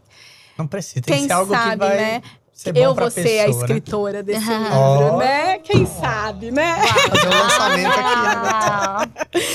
Não 0.57 0.67
precisa, 0.67 1.03
tem 1.03 1.15
Quem 1.15 1.23
que 1.23 1.29
ser 1.29 1.33
algo 1.35 1.53
sabe, 1.53 1.71
que 1.73 1.77
vai 1.79 1.97
né? 1.97 2.23
Ser 2.61 2.73
bom 2.73 2.81
eu 2.81 2.93
vou 2.95 3.09
ser 3.11 3.23
pessoa, 3.23 3.43
a 3.43 3.47
né? 3.47 3.51
escritora 3.51 4.23
desse 4.23 4.41
livro, 4.51 4.75
Ó. 4.75 5.17
né? 5.19 5.59
Quem 5.59 5.87
sabe, 5.87 6.51
né? 6.51 6.77
Fazer 7.09 7.27
o 7.29 7.31
lançamento 7.31 7.87
aqui. 7.87 8.03
Ah, 8.51 9.09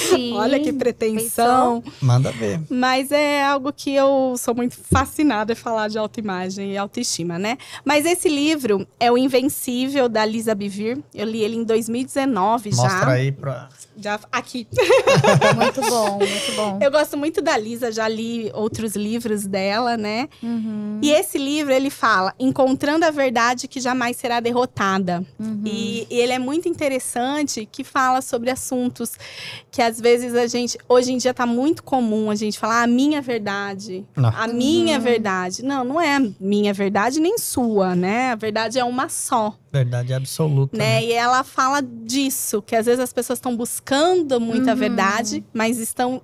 Sim. 0.09 0.33
Olha 0.37 0.57
que 0.59 0.71
pretensão. 0.71 1.83
Manda 2.01 2.31
ver. 2.31 2.61
Mas 2.69 3.11
é 3.11 3.43
algo 3.43 3.73
que 3.73 3.93
eu 3.93 4.35
sou 4.37 4.55
muito 4.55 4.77
fascinada 4.91 5.51
em 5.51 5.55
falar 5.55 5.89
de 5.89 5.97
autoimagem 5.97 6.71
e 6.71 6.77
autoestima, 6.77 7.37
né? 7.37 7.57
Mas 7.83 8.05
esse 8.05 8.29
livro 8.29 8.87
é 8.99 9.11
o 9.11 9.17
Invencível, 9.17 10.07
da 10.07 10.23
Lisa 10.25 10.55
Bivir. 10.55 10.97
Eu 11.13 11.25
li 11.25 11.41
ele 11.43 11.57
em 11.57 11.63
2019 11.63 12.69
Mostra 12.75 12.89
já. 12.99 13.09
aí 13.09 13.31
pra. 13.31 13.67
já. 13.97 14.19
Aqui. 14.31 14.65
Muito 15.55 15.81
bom, 15.81 16.17
muito 16.19 16.55
bom. 16.55 16.79
Eu 16.81 16.91
gosto 16.91 17.17
muito 17.17 17.41
da 17.41 17.57
Lisa, 17.57 17.91
já 17.91 18.07
li 18.07 18.49
outros 18.53 18.95
livros 18.95 19.45
dela, 19.45 19.97
né? 19.97 20.27
Uhum, 20.41 20.99
E 21.01 21.11
esse 21.11 21.37
livro, 21.37 21.73
ele 21.73 21.89
fala 21.89 22.33
Encontrando 22.39 22.92
a 23.01 23.09
Verdade 23.09 23.67
que 23.67 23.79
Jamais 23.79 24.17
Será 24.17 24.39
Derrotada. 24.39 25.25
uhum. 25.39 25.63
E, 25.65 26.05
e 26.09 26.19
ele 26.19 26.33
é 26.33 26.37
muito 26.39 26.67
interessante 26.69 27.65
que 27.71 27.83
fala 27.83 28.21
sobre 28.21 28.51
assuntos 28.51 29.13
que 29.71 29.81
às 29.81 29.99
vezes 29.99 30.35
a 30.35 30.45
gente. 30.45 30.77
Hoje 30.87 31.13
em 31.13 31.17
dia 31.17 31.33
tá 31.33 31.45
muito 31.45 31.81
comum 31.83 32.29
a 32.29 32.35
gente 32.35 32.59
falar 32.59 32.81
"Ah, 32.81 32.83
a 32.83 32.87
minha 32.87 33.21
verdade. 33.21 34.05
Não. 34.15 34.29
A 34.29 34.47
minha 34.47 34.99
verdade. 34.99 35.63
Não, 35.63 35.83
não 35.83 35.99
é 36.01 36.17
a 36.17 36.21
minha 36.39 36.73
verdade 36.73 37.19
nem 37.19 37.37
sua, 37.37 37.95
né? 37.95 38.31
A 38.31 38.35
verdade 38.35 38.77
é 38.77 38.83
uma 38.83 39.09
só, 39.09 39.57
Verdade 39.71 40.13
absoluta. 40.13 40.77
né? 40.77 40.99
né? 40.99 41.05
E 41.05 41.13
ela 41.13 41.43
fala 41.43 41.81
disso, 41.81 42.61
que 42.61 42.75
às 42.75 42.85
vezes 42.85 42.99
as 42.99 43.13
pessoas 43.13 43.37
estão 43.37 43.55
buscando 43.55 44.39
muita 44.39 44.71
Uhum. 44.71 44.77
verdade, 44.77 45.43
mas 45.53 45.77
estão 45.79 46.21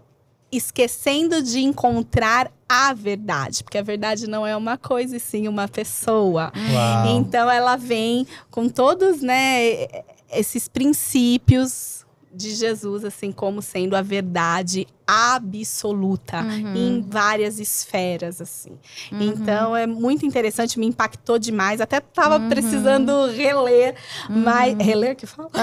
esquecendo 0.52 1.42
de 1.44 1.60
encontrar 1.60 2.52
a 2.70 2.94
verdade, 2.94 3.64
porque 3.64 3.80
a 3.80 3.82
verdade 3.82 4.30
não 4.30 4.46
é 4.46 4.56
uma 4.56 4.78
coisa 4.78 5.18
e 5.18 5.20
sim 5.20 5.48
uma 5.48 5.68
pessoa. 5.68 6.54
Uau. 6.56 7.18
Então 7.18 7.50
ela 7.50 7.76
vem 7.76 8.28
com 8.52 8.70
todos, 8.70 9.24
né, 9.24 9.88
esses 10.32 10.68
princípios 10.68 12.06
de 12.32 12.52
Jesus 12.52 13.04
assim 13.04 13.32
como 13.32 13.60
sendo 13.60 13.96
a 13.96 14.04
verdade 14.04 14.88
absoluta 15.10 16.42
Uhum. 16.42 16.76
em 16.76 17.02
várias 17.08 17.60
esferas 17.60 18.40
assim. 18.42 18.72
Uhum. 19.12 19.22
Então 19.22 19.76
é 19.76 19.86
muito 19.88 20.26
interessante, 20.26 20.80
me 20.80 20.86
impactou 20.86 21.38
demais. 21.40 21.82
Até 21.82 22.00
tava 22.00 22.38
Uhum. 22.38 22.50
precisando 22.50 23.26
reler, 23.28 23.96
mas 24.30 24.76
reler 24.78 25.16
que 25.16 25.26
fala? 25.26 25.50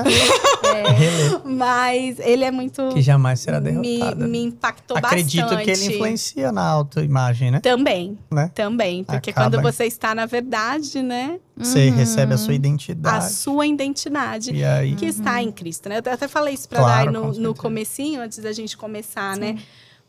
É. 0.66 0.90
Relê, 0.90 1.38
mas 1.44 2.18
ele 2.18 2.42
é 2.44 2.50
muito 2.50 2.88
que 2.92 3.00
jamais 3.00 3.40
será 3.40 3.60
me, 3.60 3.98
derrotada. 3.98 4.26
me 4.26 4.42
impactou 4.42 4.96
Acredito 4.96 5.42
bastante. 5.42 5.64
que 5.64 5.70
ele 5.70 5.94
influencia 5.94 6.50
na 6.50 6.66
autoimagem, 6.66 7.50
né? 7.50 7.60
Também, 7.60 8.18
Né? 8.30 8.50
também, 8.54 9.04
porque 9.04 9.30
Acaba- 9.30 9.50
quando 9.50 9.62
você 9.62 9.84
está 9.84 10.14
na 10.14 10.26
verdade, 10.26 11.02
né, 11.02 11.38
Você 11.58 11.88
Uhum. 11.88 11.96
recebe 11.96 12.34
a 12.34 12.36
sua 12.36 12.52
a 12.52 12.54
identidade. 12.54 13.32
sua 13.32 13.66
identidade 13.66 14.52
E 14.52 14.62
aí. 14.62 14.94
que 14.94 15.06
está 15.06 15.42
em 15.42 15.50
Cristo, 15.50 15.88
né? 15.88 16.02
Eu 16.04 16.12
até 16.12 16.28
falei 16.28 16.52
isso 16.52 16.68
para 16.68 16.80
Claro, 16.80 17.10
Dai 17.10 17.22
no, 17.22 17.32
no 17.32 17.54
comecinho, 17.54 18.20
antes 18.20 18.36
da 18.40 18.52
gente 18.52 18.76
começar, 18.76 19.35
né? 19.38 19.58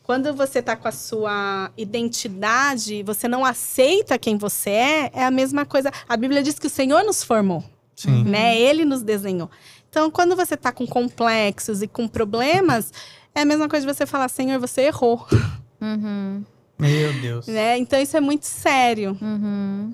Quando 0.04 0.34
você 0.34 0.62
tá 0.62 0.76
com 0.76 0.88
a 0.88 0.92
sua 0.92 1.70
identidade, 1.78 3.04
você 3.04 3.28
não 3.28 3.44
aceita 3.44 4.18
quem 4.18 4.38
você 4.38 4.70
é, 4.70 5.12
é 5.14 5.26
a 5.26 5.32
mesma 5.32 5.66
coisa. 5.66 5.92
A 6.08 6.16
Bíblia 6.16 6.42
diz 6.42 6.58
que 6.58 6.68
o 6.68 6.70
Senhor 6.70 7.04
nos 7.04 7.24
formou, 7.24 7.64
Sim. 7.96 8.24
né? 8.24 8.58
Ele 8.58 8.86
nos 8.86 9.04
desenhou. 9.04 9.50
Então, 9.90 10.10
quando 10.10 10.36
você 10.36 10.56
tá 10.56 10.72
com 10.72 10.88
complexos 10.88 11.82
e 11.82 11.88
com 11.88 12.08
problemas, 12.08 12.92
é 13.36 13.42
a 13.42 13.46
mesma 13.46 13.68
coisa 13.68 13.86
de 13.86 13.94
você 13.94 14.06
falar, 14.06 14.30
Senhor, 14.30 14.60
você 14.60 14.82
errou, 14.84 15.26
Uhum, 15.80 16.44
Meu 16.80 17.14
Deus. 17.22 17.46
né? 17.48 17.78
Então, 17.78 18.02
isso 18.02 18.16
é 18.18 18.22
muito 18.22 18.46
sério. 18.46 19.18
uhum. 19.22 19.94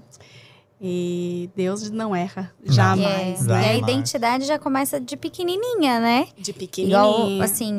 E 0.85 1.49
Deus 1.55 1.89
não 1.89 2.13
erra, 2.13 2.51
jamais, 2.65 3.47
É, 3.47 3.51
né? 3.51 3.61
E 3.63 3.69
a 3.69 3.73
Jamais. 3.75 3.77
identidade 3.77 4.45
já 4.45 4.59
começa 4.59 4.99
de 4.99 5.15
pequenininha, 5.15 5.97
né? 6.01 6.27
De 6.37 6.51
Igual, 6.51 6.59
pequenininho, 6.59 7.41
assim, 7.43 7.77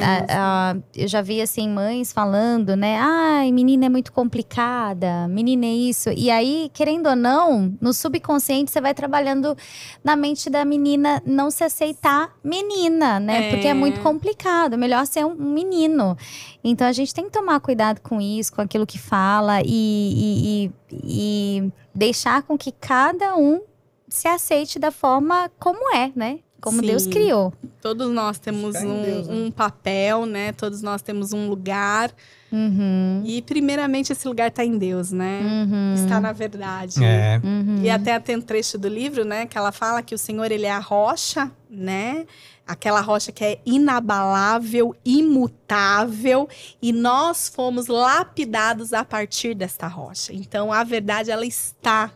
a- 0.00 0.26
a- 0.70 0.76
eu 0.94 1.08
já 1.08 1.20
vi, 1.20 1.40
assim, 1.40 1.68
mães 1.68 2.12
falando, 2.12 2.76
né? 2.76 2.96
Ai, 3.00 3.50
menina 3.50 3.86
é 3.86 3.88
muito 3.88 4.12
complicada, 4.12 5.26
menina 5.26 5.66
é 5.66 5.74
isso. 5.74 6.10
E 6.10 6.30
aí, 6.30 6.70
querendo 6.72 7.08
ou 7.08 7.16
não, 7.16 7.74
no 7.80 7.92
subconsciente 7.92 8.70
você 8.70 8.80
vai 8.80 8.94
trabalhando 8.94 9.56
na 10.04 10.14
mente 10.14 10.48
da 10.48 10.64
menina 10.64 11.20
não 11.26 11.50
se 11.50 11.64
aceitar 11.64 12.34
menina, 12.44 13.18
né? 13.18 13.48
É. 13.48 13.50
Porque 13.50 13.66
é 13.66 13.74
muito 13.74 14.00
complicado, 14.00 14.78
melhor 14.78 15.04
ser 15.06 15.24
um 15.26 15.34
menino. 15.34 16.16
Então 16.62 16.86
a 16.86 16.92
gente 16.92 17.12
tem 17.12 17.24
que 17.24 17.30
tomar 17.32 17.58
cuidado 17.58 18.00
com 18.00 18.20
isso, 18.20 18.52
com 18.54 18.60
aquilo 18.62 18.86
que 18.86 18.98
fala 18.98 19.60
e, 19.60 19.66
e- 19.66 20.64
e- 20.66 20.72
e 21.02 21.70
deixar 21.94 22.42
com 22.42 22.56
que 22.56 22.72
cada 22.72 23.36
um 23.36 23.60
se 24.08 24.28
aceite 24.28 24.78
da 24.78 24.90
forma 24.90 25.50
como 25.58 25.94
é, 25.94 26.12
né? 26.14 26.40
Como 26.60 26.80
Sim. 26.80 26.86
Deus 26.86 27.06
criou. 27.06 27.52
Todos 27.82 28.08
nós 28.10 28.38
temos 28.38 28.74
um, 28.76 29.02
Deus, 29.02 29.28
né? 29.28 29.34
um 29.34 29.50
papel, 29.50 30.24
né? 30.24 30.50
Todos 30.52 30.80
nós 30.80 31.02
temos 31.02 31.34
um 31.34 31.46
lugar. 31.46 32.10
Uhum. 32.50 33.22
E, 33.26 33.42
primeiramente, 33.42 34.12
esse 34.12 34.26
lugar 34.26 34.48
está 34.48 34.64
em 34.64 34.78
Deus, 34.78 35.12
né? 35.12 35.40
Uhum. 35.42 35.94
Está 35.94 36.20
na 36.20 36.32
verdade. 36.32 37.04
É. 37.04 37.38
Uhum. 37.44 37.82
E 37.82 37.90
até 37.90 38.18
tem 38.18 38.36
um 38.36 38.40
trecho 38.40 38.78
do 38.78 38.88
livro, 38.88 39.26
né? 39.26 39.44
Que 39.44 39.58
ela 39.58 39.72
fala 39.72 40.02
que 40.02 40.14
o 40.14 40.18
Senhor, 40.18 40.50
ele 40.50 40.64
é 40.64 40.70
a 40.70 40.78
rocha, 40.78 41.50
né? 41.68 42.24
Aquela 42.66 43.00
rocha 43.00 43.30
que 43.30 43.44
é 43.44 43.60
inabalável, 43.66 44.94
imutável. 45.04 46.48
E 46.80 46.92
nós 46.92 47.48
fomos 47.48 47.86
lapidados 47.88 48.92
a 48.92 49.04
partir 49.04 49.54
desta 49.54 49.86
rocha. 49.86 50.32
Então, 50.32 50.72
a 50.72 50.82
verdade, 50.84 51.30
ela 51.30 51.44
está 51.46 52.10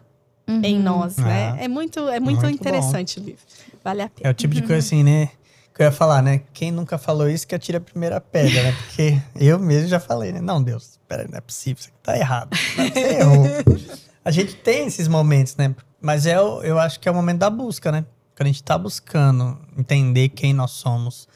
Uhum. 0.48 0.60
em 0.64 0.78
nós, 0.80 1.18
né? 1.18 1.52
Ah. 1.58 1.64
É 1.64 1.68
muito, 1.68 2.00
é 2.08 2.18
muito, 2.18 2.40
Muito 2.40 2.54
interessante 2.54 3.20
o 3.20 3.22
livro. 3.22 3.42
Vale 3.84 4.00
a 4.02 4.08
pena. 4.08 4.28
É 4.28 4.30
o 4.30 4.34
tipo 4.34 4.54
de 4.54 4.62
coisa 4.62 4.78
assim, 4.78 5.04
né? 5.04 5.28
Que 5.74 5.82
eu 5.82 5.84
ia 5.86 5.92
falar, 5.92 6.22
né? 6.22 6.40
Quem 6.54 6.72
nunca 6.72 6.96
falou 6.96 7.28
isso 7.28 7.46
que 7.46 7.54
atira 7.54 7.76
a 7.76 7.80
primeira 7.82 8.18
pedra, 8.18 8.62
né? 8.62 8.72
Porque 8.72 9.20
eu 9.36 9.58
mesmo 9.58 9.88
já 9.88 10.00
falei, 10.00 10.32
né? 10.32 10.40
Não, 10.40 10.62
Deus, 10.62 10.98
peraí, 11.06 11.28
não 11.28 11.36
é 11.36 11.40
possível, 11.42 11.78
isso 11.80 11.88
aqui 11.90 11.98
tá 12.02 12.16
errado. 12.16 12.56
Você 12.56 12.98
errou. 13.20 13.44
A 14.24 14.30
gente 14.30 14.54
tem 14.56 14.86
esses 14.86 15.06
momentos, 15.08 15.54
né? 15.56 15.74
Mas 16.00 16.24
é, 16.26 16.40
o- 16.40 16.62
eu 16.62 16.78
acho 16.78 16.98
que 16.98 17.08
é 17.08 17.12
o 17.12 17.14
momento 17.14 17.38
da 17.38 17.48
busca, 17.50 17.92
né? 17.92 18.04
Quando 18.38 18.46
a 18.46 18.52
gente 18.52 18.62
tá 18.62 18.78
buscando 18.78 19.58
entender 19.76 20.28
quem 20.28 20.54
nós 20.54 20.70
somos. 20.70 21.26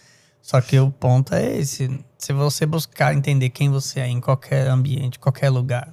Só 0.40 0.60
que 0.60 0.78
o 0.78 0.88
ponto 0.88 1.34
é 1.34 1.56
esse. 1.58 1.98
Se 2.16 2.32
você 2.32 2.64
buscar 2.64 3.12
entender 3.12 3.50
quem 3.50 3.68
você 3.68 3.98
é 3.98 4.06
em 4.06 4.20
qualquer 4.20 4.68
ambiente, 4.68 5.18
qualquer 5.18 5.50
lugar, 5.50 5.92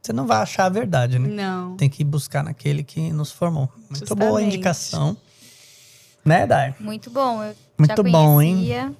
você 0.00 0.10
não 0.10 0.26
vai 0.26 0.38
achar 0.38 0.64
a 0.64 0.68
verdade, 0.70 1.18
né? 1.18 1.28
Não. 1.28 1.76
Tem 1.76 1.90
que 1.90 2.02
buscar 2.02 2.42
naquele 2.42 2.82
que 2.82 3.12
nos 3.12 3.30
formou. 3.30 3.70
Muito 3.90 4.16
boa 4.16 4.30
a 4.30 4.32
Justamente. 4.40 4.54
indicação. 4.54 5.16
Né, 6.24 6.46
Dai? 6.46 6.74
Muito 6.80 7.10
bom. 7.10 7.42
Eu 7.44 7.54
Muito 7.76 8.02
já 8.02 8.10
bom, 8.10 8.40
hein? 8.40 8.96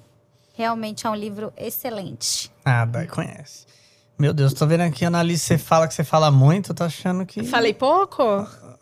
Realmente 0.54 1.06
é 1.06 1.10
um 1.10 1.14
livro 1.14 1.50
excelente. 1.56 2.52
Ah, 2.62 2.84
Dai 2.84 3.06
conhece. 3.06 3.64
Meu 4.18 4.34
Deus, 4.34 4.52
tô 4.52 4.66
vendo 4.66 4.82
aqui, 4.82 5.06
Annalise, 5.06 5.44
você 5.44 5.56
fala 5.56 5.88
que 5.88 5.94
você 5.94 6.04
fala 6.04 6.30
muito, 6.30 6.72
eu 6.72 6.74
tô 6.74 6.84
achando 6.84 7.24
que. 7.24 7.42
Falei 7.42 7.72
pouco? 7.72 8.22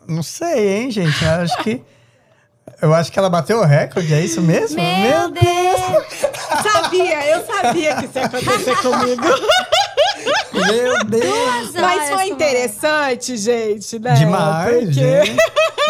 Não 0.05 0.21
sei, 0.21 0.79
hein, 0.83 0.91
gente? 0.91 1.23
Eu 1.23 1.31
acho 1.31 1.63
que. 1.63 1.81
Eu 2.81 2.93
acho 2.93 3.11
que 3.11 3.17
ela 3.17 3.29
bateu 3.29 3.57
o 3.59 3.63
recorde, 3.65 4.13
é 4.13 4.21
isso 4.21 4.41
mesmo? 4.41 4.75
Meu 4.81 5.31
Deus! 5.31 6.07
Sabia, 6.71 7.27
eu 7.27 7.45
sabia 7.45 7.95
que 7.95 8.05
isso 8.05 8.17
ia 8.19 8.25
acontecer 8.25 8.75
comigo. 8.77 9.23
Meu 10.53 11.03
Deus! 11.05 11.73
Mas 11.73 12.09
foi 12.09 12.27
interessante, 12.27 13.37
gente, 13.37 13.99
né? 13.99 14.13
Demais, 14.13 14.75
Porque... 14.85 14.93
gente. 14.93 15.37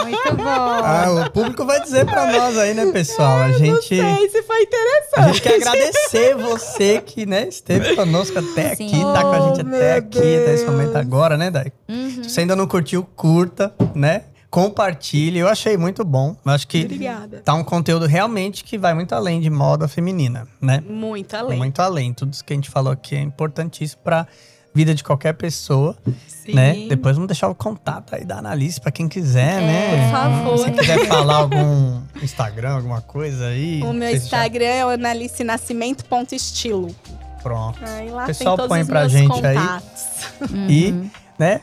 Muito 0.04 0.36
bom. 0.36 0.44
Ah, 0.46 1.26
o 1.28 1.32
público 1.32 1.66
vai 1.66 1.82
dizer 1.82 2.06
pra 2.06 2.28
nós 2.32 2.58
aí, 2.58 2.74
né, 2.74 2.86
pessoal? 2.92 3.38
A 3.44 3.48
Não 3.50 3.58
gente. 3.58 3.88
sei 3.88 4.30
se 4.30 4.44
foi 4.44 4.58
A 4.58 4.62
interessante. 4.62 5.28
gente 5.28 5.42
quer 5.42 5.56
agradecer 5.56 6.36
você 6.36 7.02
que, 7.06 7.26
né, 7.26 7.48
esteve 7.50 7.96
conosco 7.96 8.38
até 8.40 8.72
aqui, 8.74 8.90
Sim. 8.90 9.04
tá 9.14 9.22
com 9.24 9.32
a 9.32 9.40
gente 9.40 9.58
Oh, 9.58 9.62
até 9.62 9.64
meu 9.64 9.98
aqui, 9.98 10.18
até 10.20 10.54
esse 10.54 10.64
Deus. 10.66 10.76
momento 10.76 10.96
agora, 10.96 11.36
né, 11.38 11.50
Dai? 11.50 11.72
Uhum. 11.90 12.24
Se 12.24 12.30
você 12.30 12.42
ainda 12.42 12.56
não 12.56 12.68
curtiu, 12.68 13.08
curta, 13.16 13.74
né? 13.96 14.24
Compartilhe. 14.62 15.38
Eu 15.40 15.48
achei 15.48 15.78
muito 15.78 16.04
bom. 16.04 16.36
Eu 16.44 16.52
acho 16.52 16.68
que 16.68 16.82
Obrigada. 16.84 17.42
tá 17.46 17.54
um 17.54 17.64
conteúdo 17.64 18.08
realmente 18.08 18.64
que 18.64 18.76
vai 18.78 18.94
muito 18.96 19.14
além 19.14 19.40
de 19.40 19.50
moda 19.52 19.88
feminina, 19.88 20.48
né? 20.60 20.84
Muito 20.90 21.36
além. 21.36 21.58
Muito 21.60 21.80
além. 21.80 22.12
Tudo 22.12 22.34
isso 22.34 22.44
que 22.44 22.54
a 22.54 22.56
gente 22.56 22.68
falou 22.70 22.92
aqui 22.92 23.16
é 23.16 23.22
importantíssimo 23.22 24.02
pra 24.04 24.26
vida 24.74 24.96
de 24.96 25.04
qualquer 25.04 25.34
pessoa, 25.34 25.96
Sim. 26.28 26.56
né? 26.56 26.86
Depois 26.90 27.16
vamos 27.16 27.28
deixar 27.28 27.48
o 27.50 27.56
contato 27.56 28.16
aí 28.16 28.26
da 28.26 28.40
Analise 28.40 28.82
pra 28.82 28.92
quem 28.92 29.08
quiser, 29.08 29.62
É, 29.62 29.66
né? 29.66 30.06
por 30.06 30.12
favor. 30.12 30.58
Se 30.58 30.72
quiser 30.72 31.06
falar 31.08 31.36
algum 31.36 32.02
Instagram, 32.22 32.76
alguma 32.78 33.02
coisa 33.02 33.46
aí. 33.48 33.82
O 33.84 33.94
meu 33.94 34.10
vocês 34.10 34.28
já- 34.28 34.38
Instagram 34.40 34.66
é 34.66 34.84
o 34.86 34.90
analicenascimento.estilo. 34.90 36.96
Pronto. 37.44 37.80
Aí 37.84 38.10
lá 38.10 38.26
Pessoal, 38.26 38.58
tem 38.58 38.66
todos 38.66 38.70
põe 38.70 38.82
os 38.82 38.88
pra 38.88 39.08
gente 39.08 39.46
aí. 39.46 39.56
contatos. 39.56 40.04
E, 40.68 40.94
né? 41.40 41.62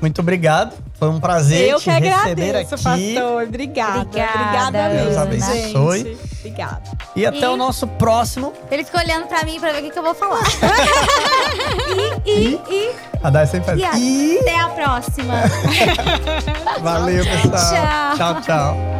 Muito 0.00 0.20
obrigado. 0.20 0.74
Foi 0.94 1.08
um 1.08 1.20
prazer 1.20 1.70
eu 1.70 1.78
te 1.80 1.90
receber 1.90 2.56
agradeço, 2.56 2.74
aqui. 2.74 3.14
Pastor. 3.14 3.42
Obrigada. 3.42 4.00
Obrigada, 4.00 4.66
obrigada 4.66 5.04
Deus 5.04 5.16
abençoe. 5.16 5.98
Gente, 5.98 6.18
obrigada. 6.38 6.82
E 7.14 7.26
até 7.26 7.40
e 7.40 7.46
o 7.46 7.56
nosso 7.56 7.86
próximo. 7.86 8.52
Ele 8.70 8.84
ficou 8.84 9.00
olhando 9.00 9.26
pra 9.26 9.44
mim 9.44 9.58
pra 9.58 9.72
ver 9.72 9.80
o 9.80 9.82
que, 9.82 9.90
que 9.90 9.98
eu 9.98 10.02
vou 10.02 10.14
falar. 10.14 10.42
e, 12.26 12.30
e, 12.30 12.60
e. 12.70 12.94
A 13.22 13.30
Dai 13.30 13.46
sempre 13.46 13.66
faz. 13.66 13.94
A... 13.94 13.98
E 13.98 14.38
até 14.38 14.58
a 14.58 14.68
próxima. 14.68 15.34
Valeu, 16.82 17.24
pessoal. 17.24 18.16
Tchau, 18.16 18.34
tchau. 18.34 18.42
tchau. 18.42 18.96